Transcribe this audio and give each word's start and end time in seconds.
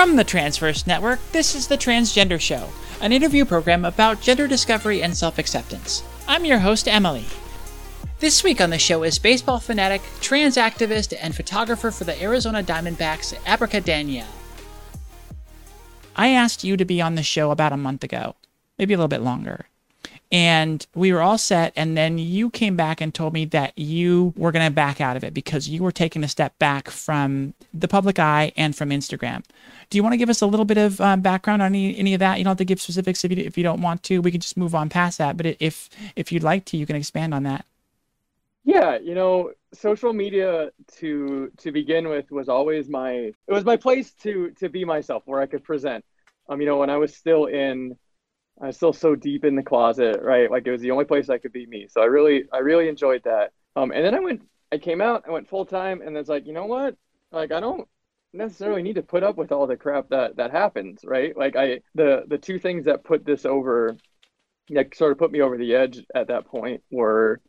From 0.00 0.16
the 0.16 0.24
Transverse 0.24 0.86
Network, 0.86 1.20
this 1.32 1.54
is 1.54 1.68
The 1.68 1.76
Transgender 1.76 2.40
Show, 2.40 2.70
an 3.02 3.12
interview 3.12 3.44
program 3.44 3.84
about 3.84 4.22
gender 4.22 4.48
discovery 4.48 5.02
and 5.02 5.14
self 5.14 5.38
acceptance. 5.38 6.02
I'm 6.26 6.46
your 6.46 6.60
host, 6.60 6.88
Emily. 6.88 7.26
This 8.18 8.42
week 8.42 8.62
on 8.62 8.70
the 8.70 8.78
show 8.78 9.02
is 9.02 9.18
baseball 9.18 9.58
fanatic, 9.58 10.00
trans 10.22 10.56
activist, 10.56 11.12
and 11.20 11.36
photographer 11.36 11.90
for 11.90 12.04
the 12.04 12.18
Arizona 12.22 12.62
Diamondbacks, 12.62 13.34
Abraca 13.44 13.84
Danielle. 13.84 14.26
I 16.16 16.28
asked 16.28 16.64
you 16.64 16.78
to 16.78 16.86
be 16.86 17.02
on 17.02 17.14
the 17.14 17.22
show 17.22 17.50
about 17.50 17.74
a 17.74 17.76
month 17.76 18.02
ago, 18.02 18.36
maybe 18.78 18.94
a 18.94 18.96
little 18.96 19.06
bit 19.06 19.20
longer 19.20 19.66
and 20.32 20.86
we 20.94 21.12
were 21.12 21.20
all 21.20 21.38
set 21.38 21.72
and 21.74 21.96
then 21.96 22.16
you 22.18 22.50
came 22.50 22.76
back 22.76 23.00
and 23.00 23.12
told 23.12 23.32
me 23.32 23.44
that 23.46 23.76
you 23.76 24.32
were 24.36 24.52
going 24.52 24.64
to 24.64 24.70
back 24.70 25.00
out 25.00 25.16
of 25.16 25.24
it 25.24 25.34
because 25.34 25.68
you 25.68 25.82
were 25.82 25.90
taking 25.90 26.22
a 26.22 26.28
step 26.28 26.56
back 26.58 26.88
from 26.88 27.52
the 27.74 27.88
public 27.88 28.18
eye 28.18 28.52
and 28.56 28.76
from 28.76 28.90
instagram. 28.90 29.42
Do 29.88 29.98
you 29.98 30.04
want 30.04 30.12
to 30.12 30.18
give 30.18 30.30
us 30.30 30.40
a 30.40 30.46
little 30.46 30.64
bit 30.64 30.78
of 30.78 31.00
um, 31.00 31.20
background 31.20 31.62
on 31.62 31.74
any, 31.74 31.96
any 31.98 32.14
of 32.14 32.20
that? 32.20 32.38
You 32.38 32.44
don't 32.44 32.52
have 32.52 32.58
to 32.58 32.64
give 32.64 32.80
specifics 32.80 33.24
if 33.24 33.32
you, 33.32 33.38
if 33.38 33.58
you 33.58 33.64
don't 33.64 33.82
want 33.82 34.04
to. 34.04 34.20
We 34.20 34.30
can 34.30 34.40
just 34.40 34.56
move 34.56 34.74
on 34.74 34.88
past 34.88 35.18
that 35.18 35.36
but 35.36 35.46
if 35.58 35.90
if 36.14 36.30
you'd 36.30 36.44
like 36.44 36.64
to 36.66 36.76
you 36.76 36.86
can 36.86 36.96
expand 36.96 37.34
on 37.34 37.42
that. 37.44 37.64
Yeah 38.64 38.98
you 38.98 39.14
know 39.14 39.50
social 39.72 40.12
media 40.12 40.70
to 40.98 41.50
to 41.58 41.72
begin 41.72 42.08
with 42.08 42.30
was 42.30 42.48
always 42.48 42.88
my 42.88 43.10
it 43.12 43.34
was 43.48 43.64
my 43.64 43.76
place 43.76 44.12
to 44.12 44.50
to 44.58 44.68
be 44.68 44.84
myself 44.84 45.22
where 45.26 45.40
i 45.40 45.46
could 45.46 45.64
present. 45.64 46.04
Um 46.48 46.60
you 46.60 46.66
know 46.66 46.76
when 46.76 46.90
i 46.90 46.96
was 46.96 47.16
still 47.16 47.46
in 47.46 47.96
I 48.60 48.66
was 48.66 48.76
still 48.76 48.92
so 48.92 49.14
deep 49.14 49.44
in 49.44 49.56
the 49.56 49.62
closet, 49.62 50.20
right? 50.22 50.50
Like 50.50 50.66
it 50.66 50.70
was 50.70 50.82
the 50.82 50.90
only 50.90 51.06
place 51.06 51.30
I 51.30 51.38
could 51.38 51.52
be 51.52 51.66
me. 51.66 51.86
So 51.88 52.02
I 52.02 52.06
really, 52.06 52.44
I 52.52 52.58
really 52.58 52.88
enjoyed 52.88 53.22
that. 53.24 53.52
Um, 53.74 53.90
and 53.90 54.04
then 54.04 54.14
I 54.14 54.20
went, 54.20 54.42
I 54.70 54.78
came 54.78 55.00
out, 55.00 55.24
I 55.26 55.30
went 55.30 55.48
full 55.48 55.64
time, 55.64 56.02
and 56.02 56.16
it's 56.16 56.28
like, 56.28 56.46
you 56.46 56.52
know 56.52 56.66
what? 56.66 56.96
Like 57.32 57.52
I 57.52 57.60
don't 57.60 57.88
necessarily 58.32 58.82
need 58.82 58.94
to 58.96 59.02
put 59.02 59.22
up 59.22 59.36
with 59.36 59.50
all 59.50 59.66
the 59.66 59.76
crap 59.76 60.10
that 60.10 60.36
that 60.36 60.50
happens, 60.50 61.00
right? 61.04 61.36
Like 61.36 61.56
I, 61.56 61.80
the 61.94 62.24
the 62.28 62.38
two 62.38 62.58
things 62.58 62.84
that 62.84 63.04
put 63.04 63.24
this 63.24 63.44
over, 63.46 63.96
that 64.70 64.94
sort 64.94 65.12
of 65.12 65.18
put 65.18 65.32
me 65.32 65.40
over 65.40 65.56
the 65.56 65.74
edge 65.74 66.04
at 66.14 66.28
that 66.28 66.46
point 66.46 66.82
were, 66.90 67.40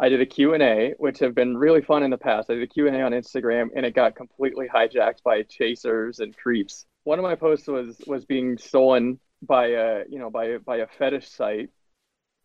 I 0.00 0.08
did 0.08 0.20
a 0.20 0.26
Q 0.26 0.54
and 0.54 0.62
A, 0.62 0.94
which 0.98 1.20
have 1.20 1.34
been 1.34 1.56
really 1.56 1.82
fun 1.82 2.02
in 2.02 2.10
the 2.10 2.18
past. 2.18 2.50
I 2.50 2.54
did 2.54 2.62
a 2.64 2.66
Q 2.66 2.88
and 2.88 2.96
A 2.96 3.02
on 3.02 3.12
Instagram, 3.12 3.68
and 3.76 3.86
it 3.86 3.94
got 3.94 4.16
completely 4.16 4.66
hijacked 4.68 5.22
by 5.22 5.42
chasers 5.42 6.18
and 6.18 6.36
creeps. 6.36 6.84
One 7.04 7.18
of 7.18 7.22
my 7.22 7.36
posts 7.36 7.68
was 7.68 8.00
was 8.06 8.24
being 8.24 8.58
stolen 8.58 9.20
by 9.42 9.68
a 9.68 10.04
you 10.08 10.18
know 10.18 10.30
by 10.30 10.58
by 10.58 10.78
a 10.78 10.86
fetish 10.86 11.28
site 11.28 11.70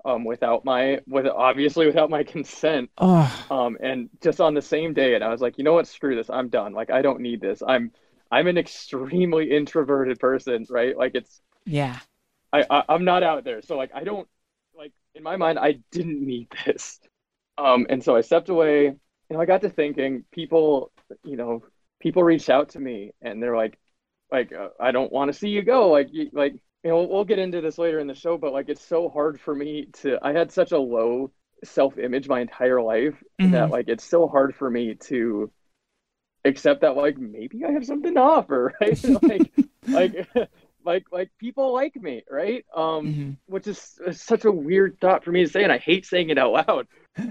um 0.05 0.23
without 0.25 0.65
my 0.65 0.99
with 1.07 1.25
obviously 1.27 1.85
without 1.85 2.09
my 2.09 2.23
consent. 2.35 2.89
Oh. 2.97 3.45
um 3.49 3.77
and 3.81 4.09
just 4.21 4.41
on 4.41 4.53
the 4.53 4.61
same 4.61 4.93
day 4.93 5.15
and 5.15 5.23
i 5.23 5.29
was 5.29 5.41
like 5.41 5.57
you 5.57 5.63
know 5.63 5.73
what? 5.73 5.87
Screw 5.87 6.15
this. 6.15 6.29
I'm 6.29 6.49
done. 6.49 6.73
Like 6.73 6.91
i 6.91 7.01
don't 7.01 7.21
need 7.21 7.41
this. 7.41 7.61
I'm 7.67 7.91
i'm 8.31 8.47
an 8.47 8.57
extremely 8.57 9.51
introverted 9.51 10.19
person 10.19 10.65
right? 10.69 10.97
Like 10.97 11.15
it's 11.15 11.41
yeah. 11.65 11.99
I, 12.51 12.65
I 12.69 12.83
i'm 12.89 13.05
not 13.05 13.23
out 13.23 13.43
there. 13.43 13.61
So 13.61 13.77
like 13.77 13.91
i 13.93 14.03
don't 14.03 14.27
like 14.77 14.91
in 15.15 15.23
my 15.23 15.37
mind 15.37 15.59
i 15.59 15.79
didn't 15.91 16.25
need 16.25 16.47
this. 16.65 16.99
Um 17.57 17.87
and 17.89 18.03
so 18.03 18.15
i 18.15 18.21
stepped 18.21 18.49
away 18.49 18.85
you 18.85 18.97
know 19.35 19.41
i 19.41 19.45
got 19.45 19.61
to 19.61 19.69
thinking 19.69 20.25
people 20.31 20.91
you 21.23 21.37
know 21.37 21.63
people 21.99 22.23
reached 22.23 22.49
out 22.49 22.69
to 22.69 22.79
me 22.79 23.11
and 23.21 23.41
they're 23.41 23.55
like 23.55 23.79
like 24.31 24.51
uh, 24.51 24.69
i 24.79 24.91
don't 24.91 25.11
want 25.11 25.31
to 25.31 25.37
see 25.37 25.49
you 25.49 25.61
go. 25.61 25.89
Like 25.89 26.09
you, 26.11 26.29
like 26.33 26.55
you 26.83 26.89
know, 26.89 27.03
we'll 27.03 27.23
get 27.23 27.39
into 27.39 27.61
this 27.61 27.77
later 27.77 27.99
in 27.99 28.07
the 28.07 28.15
show, 28.15 28.37
but 28.37 28.51
like 28.51 28.69
it's 28.69 28.83
so 28.85 29.09
hard 29.09 29.39
for 29.39 29.55
me 29.55 29.87
to. 30.01 30.17
I 30.21 30.33
had 30.33 30.51
such 30.51 30.71
a 30.71 30.77
low 30.77 31.31
self 31.63 31.97
image 31.97 32.27
my 32.27 32.41
entire 32.41 32.81
life 32.81 33.15
mm-hmm. 33.41 33.51
that 33.51 33.69
like 33.69 33.87
it's 33.87 34.03
so 34.03 34.27
hard 34.27 34.53
for 34.55 34.69
me 34.69 34.95
to 34.95 35.49
accept 36.45 36.81
that 36.81 36.97
like 36.97 37.17
maybe 37.17 37.63
I 37.63 37.71
have 37.71 37.85
something 37.85 38.13
to 38.13 38.19
offer, 38.19 38.73
right? 38.81 39.01
like, 39.23 39.51
like, 39.87 40.29
like, 40.85 41.05
like 41.11 41.31
people 41.39 41.73
like 41.73 41.95
me, 41.95 42.23
right? 42.29 42.65
Um, 42.75 42.83
mm-hmm. 42.83 43.31
which 43.45 43.67
is, 43.67 43.99
is 44.05 44.21
such 44.21 44.43
a 44.43 44.51
weird 44.51 44.99
thought 44.99 45.23
for 45.23 45.31
me 45.31 45.45
to 45.45 45.49
say, 45.49 45.63
and 45.63 45.71
I 45.71 45.77
hate 45.77 46.05
saying 46.05 46.29
it 46.29 46.37
out 46.37 46.51
loud, 46.51 46.87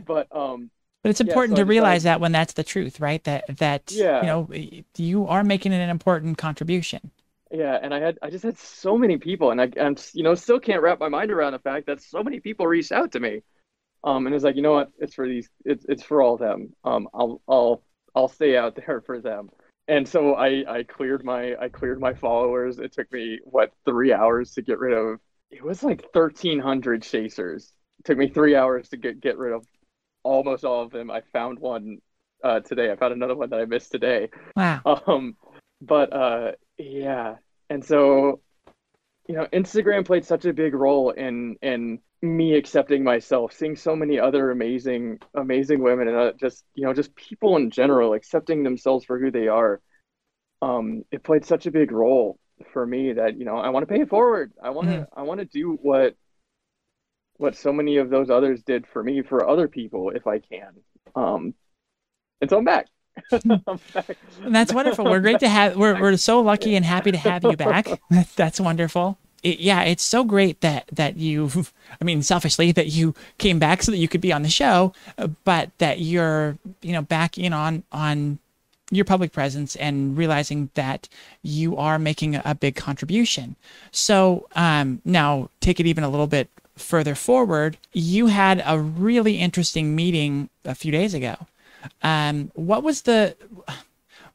but 0.07 0.35
um. 0.35 0.71
But 1.03 1.11
it's 1.11 1.21
important 1.21 1.57
yeah, 1.57 1.63
so 1.63 1.65
to 1.65 1.69
realize 1.69 2.05
that 2.05 2.21
when 2.21 2.31
that's 2.31 2.53
the 2.53 2.63
truth, 2.63 3.01
right? 3.01 3.23
That 3.25 3.57
that 3.59 3.91
yeah. 3.91 4.21
you 4.21 4.27
know 4.29 4.49
you 4.97 5.27
are 5.27 5.43
making 5.43 5.73
an 5.73 5.91
important 5.91 6.39
contribution. 6.39 7.11
Yeah, 7.53 7.79
and 7.81 7.93
I 7.93 8.01
had 8.01 8.19
I 8.23 8.31
just 8.31 8.45
had 8.45 8.59
so 8.59 8.97
many 8.97 9.19
people, 9.19 9.51
and 9.51 9.61
I 9.61 9.71
and 9.77 10.03
you 10.15 10.23
know 10.23 10.35
still 10.35 10.59
can't 10.59 10.81
wrap 10.81 10.99
my 10.99 11.11
mind 11.11 11.31
around 11.31 11.53
the 11.53 11.59
fact 11.59 11.87
that 11.87 12.01
so 12.01 12.23
many 12.23 12.41
people 12.41 12.67
reached 12.67 12.93
out 12.93 13.13
to 13.13 13.21
me, 13.21 13.43
um, 14.05 14.27
and 14.27 14.35
it's 14.35 14.43
like 14.43 14.57
you 14.57 14.63
know 14.63 14.73
what, 14.73 14.91
it's 14.99 15.15
for 15.15 15.29
these, 15.29 15.51
it's 15.67 15.85
it's 15.87 16.03
for 16.03 16.23
all 16.23 16.35
of 16.35 16.41
them. 16.41 16.73
Um, 16.83 17.09
I'll 17.13 17.43
I'll 17.47 17.83
I'll 18.15 18.29
stay 18.29 18.57
out 18.57 18.75
there 18.77 19.03
for 19.05 19.21
them. 19.21 19.51
And 19.87 20.09
so 20.09 20.35
I 20.35 20.65
I 20.67 20.83
cleared 20.85 21.25
my 21.25 21.55
I 21.61 21.69
cleared 21.69 22.01
my 22.01 22.15
followers. 22.15 22.79
It 22.79 22.93
took 22.95 23.13
me 23.13 23.41
what 23.45 23.73
three 23.85 24.15
hours 24.15 24.53
to 24.53 24.63
get 24.63 24.79
rid 24.79 24.97
of. 24.97 25.21
It 25.51 25.63
was 25.63 25.83
like 25.83 26.11
thirteen 26.15 26.59
hundred 26.59 27.03
chasers. 27.03 27.73
It 27.99 28.07
took 28.07 28.17
me 28.17 28.29
three 28.29 28.57
hours 28.57 28.89
to 28.91 28.97
get 28.97 29.21
get 29.21 29.37
rid 29.37 29.53
of 29.53 29.67
almost 30.23 30.65
all 30.65 30.83
of 30.83 30.91
them. 30.91 31.11
I 31.11 31.21
found 31.33 31.59
one 31.59 31.99
uh, 32.43 32.61
today. 32.61 32.91
I 32.91 32.97
found 32.97 33.13
another 33.13 33.37
one 33.37 33.51
that 33.51 33.61
I 33.61 33.67
missed 33.67 33.93
today. 33.93 34.31
Wow. 34.57 34.81
Um, 35.07 35.37
but 35.83 36.13
uh, 36.13 36.53
yeah. 36.79 37.37
And 37.69 37.85
so, 37.85 38.41
you 39.29 39.35
know, 39.35 39.47
Instagram 39.53 40.07
played 40.07 40.25
such 40.25 40.45
a 40.45 40.53
big 40.53 40.75
role 40.75 41.11
in 41.11 41.57
in 41.61 41.99
me 42.23 42.55
accepting 42.55 43.03
myself, 43.03 43.53
seeing 43.53 43.75
so 43.75 43.97
many 43.97 44.19
other 44.19 44.51
amazing 44.51 45.19
amazing 45.35 45.83
women 45.83 46.09
and 46.09 46.17
uh, 46.17 46.33
just, 46.39 46.65
you 46.75 46.85
know, 46.85 46.95
just 46.95 47.15
people 47.17 47.57
in 47.57 47.71
general 47.71 48.15
accepting 48.15 48.63
themselves 48.63 49.05
for 49.05 49.19
who 49.19 49.31
they 49.31 49.49
are. 49.49 49.81
Um, 50.63 51.03
it 51.11 51.25
played 51.25 51.45
such 51.45 51.67
a 51.67 51.73
big 51.73 51.91
role 51.91 52.39
for 52.73 52.87
me 52.87 53.15
that, 53.15 53.37
you 53.37 53.45
know, 53.45 53.57
I 53.57 53.71
want 53.71 53.83
to 53.89 53.93
pay 53.93 54.03
it 54.03 54.09
forward. 54.09 54.53
I 54.63 54.71
want 54.71 54.89
to 54.89 54.95
mm-hmm. 54.95 55.19
I 55.19 55.23
want 55.23 55.41
to 55.41 55.47
do 55.47 55.79
what 55.83 56.15
what 57.39 57.57
so 57.57 57.73
many 57.73 57.97
of 57.97 58.09
those 58.09 58.31
others 58.31 58.63
did 58.63 58.87
for 58.87 59.03
me 59.03 59.23
for 59.23 59.49
other 59.49 59.67
people 59.67 60.11
if 60.11 60.29
I 60.29 60.39
can. 60.39 60.75
Um, 61.17 61.55
and 62.41 62.49
so 62.49 62.59
I'm 62.59 62.65
back. 62.65 62.87
and 63.33 64.55
that's 64.55 64.73
wonderful. 64.73 65.05
We're 65.05 65.21
great 65.21 65.41
to 65.41 65.49
have. 65.49 65.77
We're 65.77 66.01
we're 66.01 66.17
so 66.17 66.41
lucky 66.41 66.75
and 66.75 66.85
happy 66.85 67.13
to 67.13 67.19
have 67.19 67.45
you 67.45 67.57
back. 67.57 67.89
That's 68.37 68.61
wonderful. 68.61 69.19
It, 69.43 69.59
yeah, 69.59 69.83
it's 69.83 70.03
so 70.03 70.25
great 70.25 70.61
that 70.61 70.89
that 70.93 71.17
you. 71.17 71.51
I 72.01 72.05
mean, 72.05 72.23
selfishly 72.23 72.73
that 72.73 72.89
you 72.89 73.15
came 73.39 73.59
back 73.59 73.83
so 73.83 73.91
that 73.93 73.99
you 73.99 74.09
could 74.09 74.21
be 74.21 74.33
on 74.33 74.43
the 74.43 74.49
show, 74.49 74.93
but 75.45 75.71
that 75.79 76.01
you're 76.01 76.57
you 76.81 76.93
know 76.93 77.03
back 77.03 77.39
in 77.39 77.53
on 77.53 77.83
on 77.93 78.39
your 78.91 79.05
public 79.05 79.33
presence 79.33 79.75
and 79.77 80.17
realizing 80.17 80.69
that 80.75 81.09
you 81.43 81.77
are 81.79 81.99
making 81.99 82.37
a, 82.37 82.43
a 82.45 82.55
big 82.55 82.77
contribution. 82.77 83.57
So 83.91 84.47
um, 84.55 85.01
now 85.05 85.49
take 85.61 85.81
it 85.81 85.87
even 85.87 86.05
a 86.05 86.11
little 86.11 86.27
bit 86.27 86.51
further 86.77 87.15
forward. 87.15 87.79
You 87.93 88.27
had 88.27 88.63
a 88.67 88.79
really 88.79 89.39
interesting 89.39 89.97
meeting 89.97 90.51
a 90.65 90.75
few 90.75 90.93
days 90.93 91.15
ago 91.15 91.47
um, 92.03 92.51
what 92.55 92.83
was 92.83 93.03
the? 93.03 93.37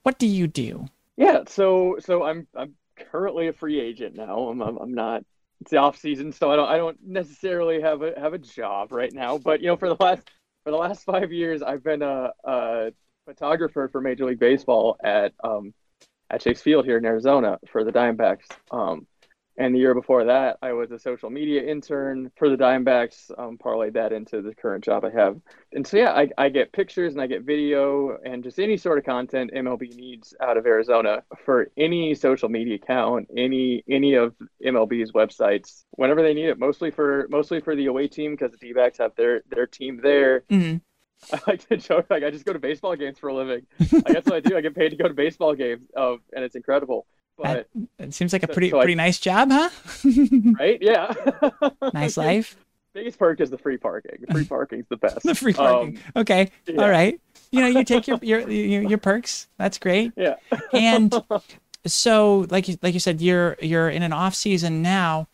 What 0.04 0.20
do 0.20 0.28
you 0.28 0.48
do? 0.48 0.88
Yeah, 1.18 1.42
so 1.48 1.98
so 2.00 2.24
I'm 2.24 2.48
I'm 2.56 2.76
currently 3.12 3.48
a 3.48 3.54
free 3.54 3.80
agent 3.80 4.16
now. 4.16 4.48
I'm 4.50 4.62
I'm, 4.62 4.78
I'm 4.78 4.94
not. 4.94 5.24
It's 5.62 5.72
the 5.72 5.78
off 5.78 5.98
season, 5.98 6.32
so 6.32 6.52
I 6.52 6.56
don't 6.56 6.70
I 6.70 6.78
don't 6.78 6.98
necessarily 7.06 7.82
have 7.82 8.02
a 8.04 8.14
have 8.20 8.34
a 8.34 8.38
job 8.38 8.92
right 8.92 9.12
now. 9.12 9.38
But 9.38 9.62
you 9.62 9.68
know, 9.68 9.76
for 9.76 9.90
the 9.90 9.98
last 10.00 10.30
for 10.64 10.72
the 10.72 10.78
last 10.78 11.04
five 11.04 11.32
years, 11.32 11.62
I've 11.62 11.84
been 11.84 12.02
a, 12.02 12.32
a 12.44 12.92
photographer 13.26 13.90
for 13.92 14.02
Major 14.02 14.26
League 14.26 14.40
Baseball 14.40 14.98
at 15.04 15.34
um 15.44 15.74
at 16.30 16.42
Chase 16.42 16.62
Field 16.62 16.86
here 16.86 16.98
in 16.98 17.06
Arizona 17.06 17.58
for 17.68 17.84
the 17.84 17.92
Diamondbacks. 17.92 18.46
Um, 18.72 19.08
and 19.58 19.74
the 19.74 19.80
year 19.80 19.96
before 19.96 20.26
that, 20.26 20.58
I 20.62 20.74
was 20.74 20.92
a 20.92 21.00
social 21.00 21.32
media 21.32 21.64
intern 21.64 22.32
for 22.38 22.48
the 22.48 22.56
Diamondbacks, 22.56 23.32
um, 23.40 23.58
parlayed 23.58 23.94
that 23.94 24.14
into 24.14 24.42
the 24.44 24.54
current 24.54 24.84
job 24.84 25.04
I 25.04 25.10
have. 25.10 25.40
And 25.74 25.86
so, 25.86 25.98
yeah, 25.98 26.12
I, 26.12 26.30
I 26.38 26.50
get 26.50 26.72
pictures 26.72 27.14
and 27.14 27.22
I 27.22 27.26
get 27.26 27.42
video 27.42 28.18
and 28.24 28.44
just 28.44 28.60
any 28.60 28.78
sort 28.78 29.00
of 29.00 29.06
content 29.06 29.52
MLB 29.56 29.96
needs 29.96 30.36
out 30.42 30.58
of 30.58 30.68
Arizona 30.68 31.24
for 31.44 31.72
any 31.76 32.14
social 32.14 32.50
media 32.50 32.76
account, 32.76 33.30
any 33.36 33.84
any 33.90 34.14
of 34.14 34.36
MLB's 34.64 35.12
websites, 35.12 35.86
whenever 35.92 36.22
they 36.22 36.36
need 36.36 36.50
it. 36.50 36.60
Mostly 36.60 36.92
for 36.92 37.28
mostly 37.32 37.60
for 37.60 37.76
the 37.76 37.88
away 37.88 38.08
team 38.08 38.32
because 38.32 38.52
the 38.52 38.58
D-backs 38.58 39.00
have 39.00 39.16
their 39.16 39.42
their 39.50 39.66
team 39.66 40.00
there. 40.04 40.42
Mm-hmm. 40.52 40.78
I 41.34 41.40
like 41.48 41.68
to 41.70 41.78
joke 41.78 42.06
like 42.12 42.24
I 42.24 42.30
just 42.30 42.46
go 42.46 42.54
to 42.54 42.60
baseball 42.60 42.96
games 42.96 43.18
for 43.18 43.30
a 43.30 43.34
living. 43.34 43.66
I 43.80 44.14
guess 44.14 44.26
what 44.26 44.36
I 44.36 44.40
do. 44.40 44.56
I 44.56 44.62
get 44.62 44.76
paid 44.76 44.90
to 44.90 44.96
go 44.96 45.08
to 45.08 45.16
baseball 45.16 45.56
games, 45.56 45.88
uh, 45.98 46.18
and 46.32 46.46
it's 46.46 46.56
incredible. 46.56 47.08
But 47.38 47.70
it 48.00 48.14
seems 48.14 48.34
like 48.34 48.44
a 48.44 48.48
pretty 48.48 48.72
so 48.72 48.80
pretty 48.80 48.94
I, 48.94 48.96
nice 48.96 49.20
job, 49.20 49.50
huh? 49.52 49.70
right? 50.60 50.80
Yeah. 50.82 51.14
nice 51.94 52.18
life. 52.18 52.58
Biggest 52.94 53.20
perk 53.20 53.40
is 53.42 53.52
the 53.52 53.60
free 53.60 53.78
parking. 53.78 54.26
Free 54.32 54.46
parking's 54.50 54.88
the 54.90 54.98
best. 54.98 55.22
the 55.22 55.36
free 55.36 55.54
parking. 55.54 55.98
Um, 55.98 56.22
okay. 56.22 56.50
Yeah. 56.66 56.82
All 56.82 56.90
right. 56.90 57.22
You 57.52 57.62
know, 57.62 57.68
you 57.68 57.84
take 57.84 58.08
your, 58.08 58.18
your 58.24 58.50
your 58.50 58.82
your 58.82 58.98
perks. 58.98 59.48
That's 59.58 59.78
great. 59.78 60.14
Yeah. 60.18 60.36
and 60.74 61.14
so, 61.86 62.48
like 62.50 62.68
you 62.68 62.78
like 62.82 62.96
you 62.96 63.00
said, 63.00 63.22
you're 63.22 63.56
you're 63.62 63.90
in 63.90 64.02
an 64.02 64.14
off 64.14 64.34
season 64.34 64.82
now. 64.82 65.28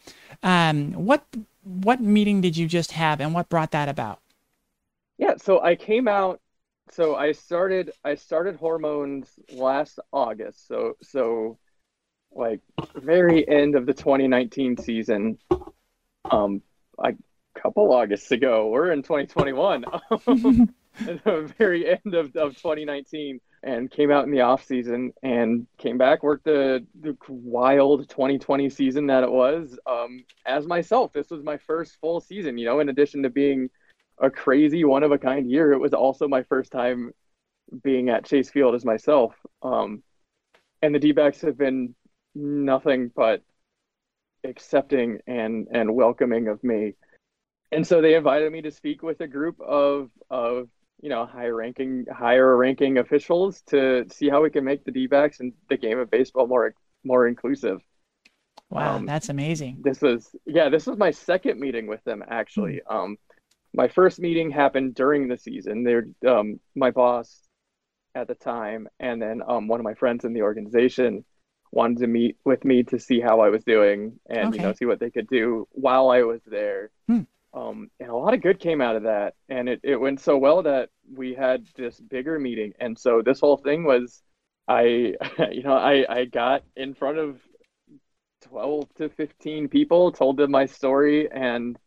Um, 0.44 0.92
what 0.92 1.26
what 1.64 2.02
meeting 2.02 2.42
did 2.42 2.58
you 2.58 2.68
just 2.68 2.92
have, 2.92 3.22
and 3.22 3.34
what 3.34 3.48
brought 3.48 3.72
that 3.72 3.88
about? 3.88 4.20
Yeah. 5.18 5.36
So 5.38 5.62
I 5.64 5.76
came 5.76 6.10
out. 6.10 6.42
So 6.92 7.16
I 7.16 7.32
started 7.32 7.92
I 8.04 8.16
started 8.16 8.58
hormones 8.58 9.30
last 9.54 10.00
August. 10.12 10.68
So 10.68 10.98
so 11.02 11.58
like 12.36 12.62
very 12.96 13.48
end 13.48 13.76
of 13.76 13.86
the 13.86 13.94
2019 13.94 14.78
season. 14.78 15.38
Um, 16.30 16.62
a 16.98 17.14
couple 17.60 17.92
Augusts 17.94 18.32
ago, 18.32 18.70
we're 18.70 18.92
in 18.92 19.04
2021. 19.04 19.86
at 21.00 21.24
the 21.24 21.54
very 21.58 21.90
end 21.90 22.14
of, 22.14 22.36
of 22.36 22.56
2019 22.56 23.40
and 23.64 23.90
came 23.90 24.12
out 24.12 24.26
in 24.26 24.32
the 24.32 24.42
off 24.42 24.66
season 24.66 25.14
and 25.24 25.66
came 25.78 25.98
back 25.98 26.22
worked 26.22 26.46
the, 26.46 26.86
the 27.02 27.16
wild 27.28 28.08
2020 28.10 28.70
season 28.70 29.08
that 29.08 29.24
it 29.24 29.32
was 29.32 29.78
um, 29.88 30.24
as 30.46 30.68
myself 30.68 31.12
this 31.14 31.30
was 31.30 31.44
my 31.44 31.58
first 31.58 31.98
full 32.00 32.20
season 32.20 32.58
you 32.58 32.66
know 32.66 32.80
in 32.80 32.90
addition 32.90 33.24
to 33.24 33.30
being 33.30 33.70
a 34.20 34.30
crazy 34.30 34.84
one 34.84 35.04
of 35.04 35.12
a 35.12 35.18
kind 35.18 35.50
year 35.50 35.72
it 35.72 35.80
was 35.80 35.94
also 35.94 36.28
my 36.28 36.44
first 36.44 36.72
time 36.72 37.12
being 37.84 38.10
at 38.10 38.26
chase 38.26 38.50
field 38.50 38.76
as 38.76 38.86
myself 38.86 39.34
um, 39.64 40.04
and 40.82 40.94
the 40.94 41.00
d-backs 41.00 41.42
have 41.42 41.58
been 41.58 41.96
nothing 42.36 43.12
but 43.16 43.42
accepting 44.44 45.20
and 45.28 45.68
and 45.72 45.94
welcoming 45.94 46.48
of 46.48 46.64
me 46.64 46.94
and 47.74 47.86
so 47.86 48.02
they 48.02 48.16
invited 48.16 48.52
me 48.52 48.62
to 48.62 48.72
speak 48.72 49.04
with 49.04 49.20
a 49.22 49.28
group 49.28 49.60
of 49.62 50.10
of 50.30 50.68
you 51.02 51.10
know 51.10 51.26
higher 51.26 51.56
ranking 51.56 52.06
higher 52.12 52.56
ranking 52.56 52.98
officials 52.98 53.62
to 53.68 54.06
see 54.12 54.30
how 54.30 54.42
we 54.42 54.50
can 54.50 54.64
make 54.64 54.84
the 54.86 54.92
D-backs 54.92 55.40
and 55.40 55.54
the 55.70 55.78
game 55.78 56.00
of 56.00 56.10
baseball 56.10 56.48
more 56.48 56.74
more 57.04 57.28
inclusive. 57.28 57.80
Wow, 58.70 58.96
um, 58.96 59.06
that's 59.06 59.30
amazing. 59.30 59.82
This 59.84 60.02
was 60.02 60.36
yeah, 60.46 60.70
this 60.70 60.88
was 60.88 60.98
my 60.98 61.12
second 61.12 61.60
meeting 61.60 61.88
with 61.88 62.04
them 62.04 62.24
actually. 62.28 62.82
Mm-hmm. 62.90 62.96
Um, 62.96 63.18
my 63.74 63.88
first 63.88 64.20
meeting 64.20 64.52
happened 64.52 64.94
during 64.94 65.28
the 65.28 65.38
season. 65.38 65.84
They're 65.84 66.08
um, 66.28 66.60
my 66.76 66.92
boss 66.92 67.42
at 68.16 68.28
the 68.28 68.36
time, 68.36 68.88
and 69.00 69.22
then 69.22 69.42
um, 69.48 69.68
one 69.68 69.80
of 69.80 69.84
my 69.84 69.96
friends 69.96 70.26
in 70.26 70.34
the 70.34 70.44
organization 70.44 71.26
wanted 71.74 72.00
to 72.00 72.08
meet 72.08 72.38
with 72.46 72.64
me 72.64 72.84
to 72.84 73.00
see 73.00 73.20
how 73.20 73.42
I 73.42 73.50
was 73.50 73.64
doing 73.64 74.20
and 74.30 74.50
okay. 74.50 74.58
you 74.58 74.64
know 74.64 74.74
see 74.74 74.86
what 74.86 75.00
they 75.00 75.10
could 75.10 75.28
do 75.28 75.68
while 75.72 76.10
I 76.10 76.22
was 76.24 76.42
there. 76.46 76.92
Hmm. 77.08 77.22
Um, 77.54 77.92
and 78.00 78.10
a 78.10 78.16
lot 78.16 78.34
of 78.34 78.42
good 78.42 78.60
came 78.60 78.82
out 78.82 78.96
of 78.96 79.04
that. 79.04 79.36
And 79.48 79.70
it, 79.70 79.82
it 79.84 79.96
went 79.98 80.20
so 80.20 80.38
well 80.38 80.64
that 80.64 80.90
we 81.12 81.36
had 81.36 81.66
this 81.76 82.00
bigger 82.00 82.40
meeting. 82.40 82.74
And 82.80 82.98
so 82.98 83.22
this 83.24 83.40
whole 83.40 83.58
thing 83.58 83.84
was 83.84 84.22
I, 84.68 84.82
you 85.52 85.64
know, 85.64 85.74
I, 85.74 86.06
I 86.10 86.26
got 86.26 86.64
in 86.76 86.94
front 86.94 87.18
of 87.20 87.40
12 88.42 88.94
to 88.96 89.10
15 89.10 89.70
people, 89.70 90.12
told 90.12 90.38
them 90.38 90.52
my 90.52 90.66
story, 90.66 91.32
and, 91.32 91.78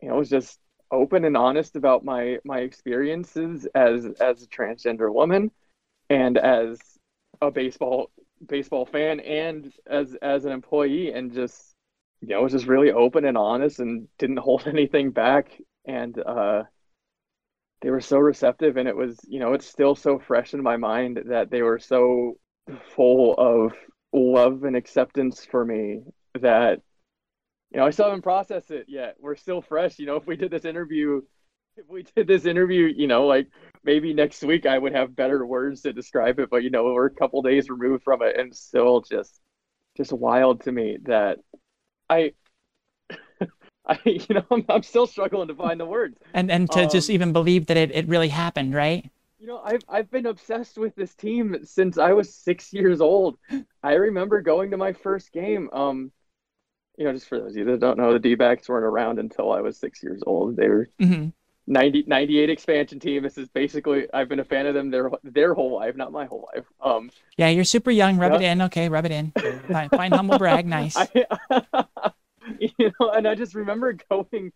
you 0.00 0.08
know, 0.08 0.16
was 0.16 0.30
just 0.30 0.58
open 0.92 1.24
and 1.24 1.36
honest 1.36 1.74
about 1.74 2.04
my, 2.04 2.38
my 2.44 2.60
experiences 2.60 3.66
as, 3.74 4.06
as 4.20 4.42
a 4.42 4.46
transgender 4.46 5.12
woman 5.12 5.50
and 6.08 6.38
as 6.38 6.78
a 7.42 7.50
baseball, 7.50 8.10
baseball 8.46 8.86
fan 8.86 9.20
and 9.20 9.72
as, 9.86 10.14
as 10.20 10.44
an 10.44 10.52
employee 10.52 11.12
and 11.12 11.32
just, 11.32 11.74
you 12.20 12.28
know, 12.28 12.42
was 12.42 12.52
just 12.52 12.66
really 12.66 12.92
open 12.92 13.24
and 13.24 13.36
honest 13.36 13.80
and 13.80 14.08
didn't 14.18 14.38
hold 14.38 14.66
anything 14.66 15.10
back. 15.10 15.50
And 15.86 16.18
uh, 16.18 16.64
they 17.82 17.90
were 17.90 18.00
so 18.00 18.18
receptive, 18.18 18.76
and 18.76 18.88
it 18.88 18.96
was, 18.96 19.18
you 19.28 19.38
know, 19.38 19.52
it's 19.52 19.66
still 19.66 19.94
so 19.94 20.18
fresh 20.18 20.54
in 20.54 20.62
my 20.62 20.76
mind 20.76 21.20
that 21.26 21.50
they 21.50 21.62
were 21.62 21.78
so 21.78 22.38
full 22.94 23.34
of 23.34 23.72
love 24.12 24.64
and 24.64 24.74
acceptance 24.74 25.44
for 25.44 25.64
me 25.64 26.00
that, 26.40 26.80
you 27.70 27.78
know, 27.78 27.86
I 27.86 27.90
still 27.90 28.06
haven't 28.06 28.22
processed 28.22 28.70
it 28.70 28.86
yet. 28.88 29.16
We're 29.20 29.36
still 29.36 29.60
fresh. 29.60 29.98
You 29.98 30.06
know, 30.06 30.16
if 30.16 30.26
we 30.26 30.36
did 30.36 30.50
this 30.50 30.64
interview, 30.64 31.20
if 31.76 31.88
we 31.88 32.04
did 32.16 32.26
this 32.26 32.46
interview, 32.46 32.92
you 32.96 33.06
know, 33.06 33.26
like 33.26 33.48
maybe 33.86 34.12
next 34.12 34.42
week 34.42 34.66
I 34.66 34.76
would 34.76 34.92
have 34.92 35.16
better 35.16 35.46
words 35.46 35.82
to 35.82 35.92
describe 35.92 36.38
it, 36.40 36.50
but 36.50 36.62
you 36.62 36.70
know, 36.70 36.84
we're 36.84 37.06
a 37.06 37.10
couple 37.10 37.40
days 37.40 37.70
removed 37.70 38.02
from 38.02 38.20
it, 38.22 38.38
and 38.38 38.54
still 38.54 39.00
just, 39.00 39.40
just 39.96 40.12
wild 40.12 40.62
to 40.64 40.72
me 40.72 40.98
that 41.04 41.38
I, 42.10 42.32
I, 43.86 43.98
you 44.04 44.26
know, 44.30 44.44
I'm, 44.50 44.64
I'm, 44.68 44.82
still 44.82 45.06
struggling 45.06 45.48
to 45.48 45.54
find 45.54 45.80
the 45.80 45.86
words. 45.86 46.18
And 46.34 46.50
and 46.50 46.70
to 46.72 46.82
um, 46.82 46.90
just 46.90 47.08
even 47.08 47.32
believe 47.32 47.66
that 47.66 47.76
it, 47.76 47.92
it 47.92 48.08
really 48.08 48.28
happened, 48.28 48.74
right? 48.74 49.08
You 49.38 49.46
know, 49.46 49.60
I've 49.64 49.82
I've 49.88 50.10
been 50.10 50.26
obsessed 50.26 50.76
with 50.76 50.94
this 50.96 51.14
team 51.14 51.58
since 51.62 51.98
I 51.98 52.12
was 52.12 52.34
six 52.34 52.72
years 52.72 53.00
old. 53.00 53.38
I 53.82 53.92
remember 53.92 54.40
going 54.42 54.72
to 54.72 54.76
my 54.76 54.92
first 54.92 55.32
game. 55.32 55.70
Um, 55.72 56.10
you 56.98 57.04
know, 57.04 57.12
just 57.12 57.28
for 57.28 57.38
those 57.38 57.52
of 57.52 57.56
you 57.56 57.64
that 57.66 57.80
don't 57.80 57.98
know, 57.98 58.14
the 58.14 58.18
D-backs 58.18 58.68
weren't 58.68 58.86
around 58.86 59.18
until 59.18 59.52
I 59.52 59.60
was 59.60 59.76
six 59.76 60.02
years 60.02 60.22
old. 60.26 60.56
They 60.56 60.68
were 60.68 60.88
mm-hmm. 60.98 61.28
90, 61.66 62.04
98 62.06 62.50
expansion 62.50 63.00
team. 63.00 63.22
This 63.22 63.38
is 63.38 63.48
basically 63.48 64.06
I've 64.14 64.28
been 64.28 64.40
a 64.40 64.44
fan 64.44 64.66
of 64.66 64.74
them 64.74 64.90
their 64.90 65.10
their 65.24 65.54
whole 65.54 65.74
life, 65.74 65.96
not 65.96 66.12
my 66.12 66.26
whole 66.26 66.48
life. 66.54 66.64
Um, 66.80 67.10
yeah, 67.36 67.48
you're 67.48 67.64
super 67.64 67.90
young. 67.90 68.18
Rub 68.18 68.32
yeah. 68.32 68.48
it 68.48 68.52
in, 68.52 68.62
okay? 68.62 68.88
Rub 68.88 69.04
it 69.04 69.12
in. 69.12 69.32
Fine, 69.70 69.88
fine 69.90 70.12
humble 70.12 70.38
brag, 70.38 70.66
nice. 70.66 70.96
I, 70.96 71.08
you 72.58 72.92
know, 73.00 73.10
and 73.10 73.26
I 73.26 73.34
just 73.34 73.54
remember 73.54 73.96
going 74.10 74.52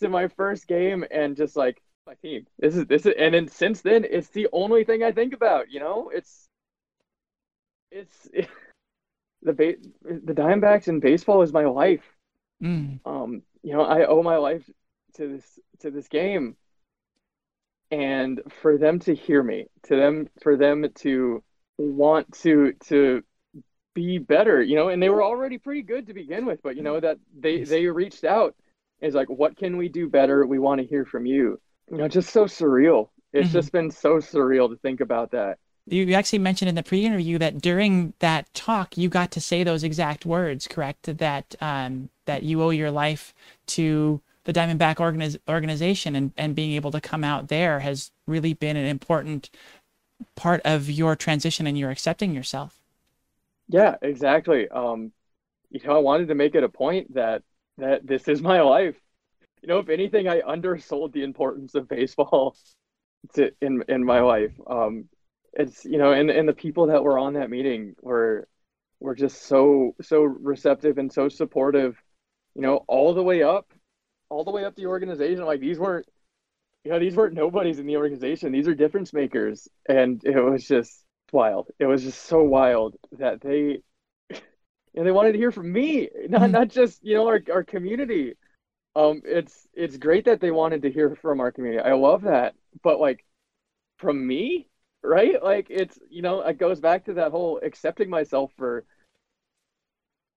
to 0.00 0.08
my 0.08 0.28
first 0.28 0.66
game 0.68 1.04
and 1.10 1.36
just 1.36 1.56
like 1.56 1.82
my 2.06 2.14
team. 2.14 2.46
This 2.58 2.76
is 2.76 2.86
this 2.86 3.06
is, 3.06 3.14
and 3.18 3.34
then 3.34 3.48
since 3.48 3.80
then, 3.80 4.04
it's 4.08 4.28
the 4.28 4.48
only 4.52 4.84
thing 4.84 5.02
I 5.02 5.12
think 5.12 5.34
about. 5.34 5.70
You 5.70 5.80
know, 5.80 6.10
it's 6.14 6.48
it's 7.90 8.28
it, 8.32 8.48
the 9.42 9.52
ba- 9.52 9.76
the 10.02 10.34
Diamondbacks 10.34 10.88
in 10.88 11.00
baseball 11.00 11.42
is 11.42 11.52
my 11.52 11.64
life. 11.64 12.04
Mm. 12.62 13.00
Um, 13.04 13.42
you 13.62 13.72
know, 13.72 13.82
I 13.82 14.06
owe 14.06 14.22
my 14.22 14.36
life 14.36 14.68
to 15.14 15.28
this 15.28 15.58
to 15.80 15.90
this 15.90 16.08
game, 16.08 16.56
and 17.90 18.40
for 18.62 18.78
them 18.78 18.98
to 19.00 19.14
hear 19.14 19.42
me, 19.42 19.66
to 19.84 19.96
them 19.96 20.28
for 20.42 20.56
them 20.56 20.86
to 20.96 21.42
want 21.78 22.32
to 22.40 22.74
to 22.88 23.22
be 23.94 24.18
better, 24.18 24.62
you 24.62 24.76
know, 24.76 24.88
and 24.88 25.02
they 25.02 25.10
were 25.10 25.22
already 25.22 25.58
pretty 25.58 25.82
good 25.82 26.06
to 26.06 26.14
begin 26.14 26.46
with, 26.46 26.62
but 26.62 26.76
you 26.76 26.82
know 26.82 27.00
that 27.00 27.18
they 27.38 27.64
they 27.64 27.86
reached 27.86 28.24
out 28.24 28.54
is 29.00 29.14
like 29.14 29.28
what 29.28 29.56
can 29.56 29.76
we 29.76 29.88
do 29.88 30.08
better? 30.08 30.46
We 30.46 30.58
want 30.58 30.80
to 30.80 30.86
hear 30.86 31.04
from 31.04 31.26
you. 31.26 31.60
You 31.90 31.98
know, 31.98 32.08
just 32.08 32.30
so 32.30 32.44
surreal. 32.44 33.08
It's 33.32 33.48
mm-hmm. 33.48 33.52
just 33.52 33.72
been 33.72 33.90
so 33.90 34.16
surreal 34.16 34.70
to 34.70 34.76
think 34.76 35.00
about 35.00 35.32
that. 35.32 35.58
You 35.86 36.14
actually 36.14 36.38
mentioned 36.38 36.68
in 36.68 36.76
the 36.76 36.82
pre-interview 36.82 37.38
that 37.38 37.60
during 37.60 38.14
that 38.20 38.52
talk 38.54 38.96
you 38.96 39.08
got 39.08 39.32
to 39.32 39.40
say 39.40 39.64
those 39.64 39.82
exact 39.82 40.24
words, 40.24 40.68
correct? 40.68 41.18
That 41.18 41.56
um, 41.60 42.08
that 42.26 42.44
you 42.44 42.62
owe 42.62 42.70
your 42.70 42.90
life 42.90 43.34
to 43.68 44.22
the 44.44 44.52
Diamondback 44.52 44.96
organiz- 44.96 45.38
organization 45.48 46.16
and, 46.16 46.32
and 46.36 46.54
being 46.54 46.72
able 46.72 46.90
to 46.90 47.00
come 47.00 47.24
out 47.24 47.48
there 47.48 47.80
has 47.80 48.10
really 48.26 48.54
been 48.54 48.76
an 48.76 48.86
important 48.86 49.50
part 50.36 50.60
of 50.64 50.90
your 50.90 51.16
transition 51.16 51.66
and 51.66 51.78
your 51.78 51.90
accepting 51.90 52.34
yourself. 52.34 52.80
Yeah, 53.68 53.96
exactly. 54.02 54.68
Um, 54.68 55.12
you 55.70 55.80
know, 55.84 55.96
I 55.96 56.00
wanted 56.00 56.28
to 56.28 56.34
make 56.34 56.54
it 56.54 56.64
a 56.64 56.68
point 56.68 57.14
that 57.14 57.42
that 57.78 58.06
this 58.06 58.28
is 58.28 58.42
my 58.42 58.60
life. 58.60 58.96
You 59.62 59.68
know, 59.68 59.78
if 59.78 59.88
anything, 59.88 60.28
I 60.28 60.42
undersold 60.46 61.12
the 61.12 61.22
importance 61.22 61.74
of 61.74 61.88
baseball 61.88 62.56
to 63.34 63.52
in 63.60 63.82
in 63.88 64.04
my 64.04 64.20
life. 64.20 64.52
Um, 64.66 65.08
it's 65.52 65.84
you 65.84 65.98
know, 65.98 66.12
and 66.12 66.30
and 66.30 66.48
the 66.48 66.52
people 66.52 66.88
that 66.88 67.02
were 67.02 67.18
on 67.18 67.34
that 67.34 67.50
meeting 67.50 67.94
were 68.02 68.48
were 69.00 69.14
just 69.14 69.42
so 69.42 69.94
so 70.02 70.22
receptive 70.22 70.98
and 70.98 71.12
so 71.12 71.28
supportive. 71.28 71.96
You 72.54 72.62
know, 72.62 72.84
all 72.86 73.14
the 73.14 73.22
way 73.22 73.42
up, 73.42 73.72
all 74.32 74.44
the 74.44 74.50
way 74.50 74.64
up 74.64 74.76
the 74.76 74.86
organization. 74.86 75.44
Like 75.44 75.60
these 75.60 75.78
weren't, 75.78 76.06
you 76.84 76.92
know, 76.92 76.98
these 76.98 77.16
weren't 77.16 77.34
nobodies 77.34 77.78
in 77.78 77.86
the 77.86 77.96
organization. 77.98 78.52
These 78.52 78.68
are 78.68 78.74
difference 78.74 79.12
makers, 79.12 79.68
and 79.88 80.22
it 80.24 80.40
was 80.40 80.66
just 80.66 81.04
wild. 81.32 81.68
It 81.78 81.86
was 81.86 82.02
just 82.02 82.24
so 82.24 82.42
wild 82.42 82.96
that 83.18 83.40
they 83.40 83.82
and 84.94 85.06
they 85.06 85.12
wanted 85.12 85.32
to 85.32 85.38
hear 85.38 85.52
from 85.52 85.72
me, 85.72 86.08
not 86.28 86.50
not 86.50 86.68
just 86.68 87.04
you 87.04 87.14
know 87.16 87.26
our 87.28 87.42
our 87.52 87.64
community. 87.64 88.34
Um, 88.96 89.22
it's 89.24 89.68
it's 89.74 89.96
great 89.98 90.26
that 90.26 90.40
they 90.40 90.50
wanted 90.52 90.82
to 90.82 90.92
hear 90.92 91.16
from 91.16 91.40
our 91.40 91.52
community. 91.52 91.82
I 91.82 91.94
love 91.94 92.22
that, 92.22 92.54
but 92.82 93.00
like 93.00 93.24
from 93.98 94.26
me, 94.26 94.68
right? 95.02 95.42
Like 95.42 95.68
it's 95.70 95.98
you 96.10 96.22
know 96.22 96.42
it 96.42 96.58
goes 96.58 96.80
back 96.80 97.06
to 97.06 97.14
that 97.14 97.30
whole 97.32 97.60
accepting 97.62 98.10
myself 98.10 98.52
for. 98.56 98.84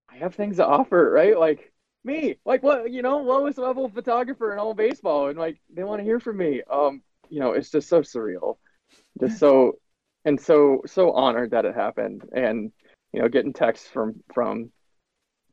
I 0.10 0.16
have 0.18 0.34
things 0.36 0.58
to 0.58 0.66
offer, 0.66 1.10
right? 1.12 1.38
Like 1.38 1.72
me, 2.06 2.38
like 2.46 2.64
what 2.64 2.92
you 2.92 3.02
know, 3.02 3.20
lowest 3.20 3.58
level 3.58 3.90
photographer 3.90 4.54
in 4.54 4.60
all 4.60 4.74
baseball, 4.74 5.30
and 5.30 5.38
like 5.38 5.60
they 5.74 5.84
want 5.84 6.00
to 6.00 6.06
hear 6.06 6.20
from 6.20 6.38
me. 6.38 6.62
Um, 6.72 7.02
you 7.30 7.40
know, 7.40 7.52
it's 7.52 7.72
just 7.72 7.90
so 7.90 8.02
surreal, 8.02 8.58
just 9.20 9.40
so 9.40 9.80
and 10.24 10.40
so 10.40 10.82
so 10.86 11.12
honored 11.12 11.52
that 11.52 11.66
it 11.66 11.76
happened. 11.76 12.24
And 12.34 12.72
you 13.16 13.22
know 13.22 13.30
getting 13.30 13.54
texts 13.54 13.88
from 13.88 14.22
from 14.34 14.72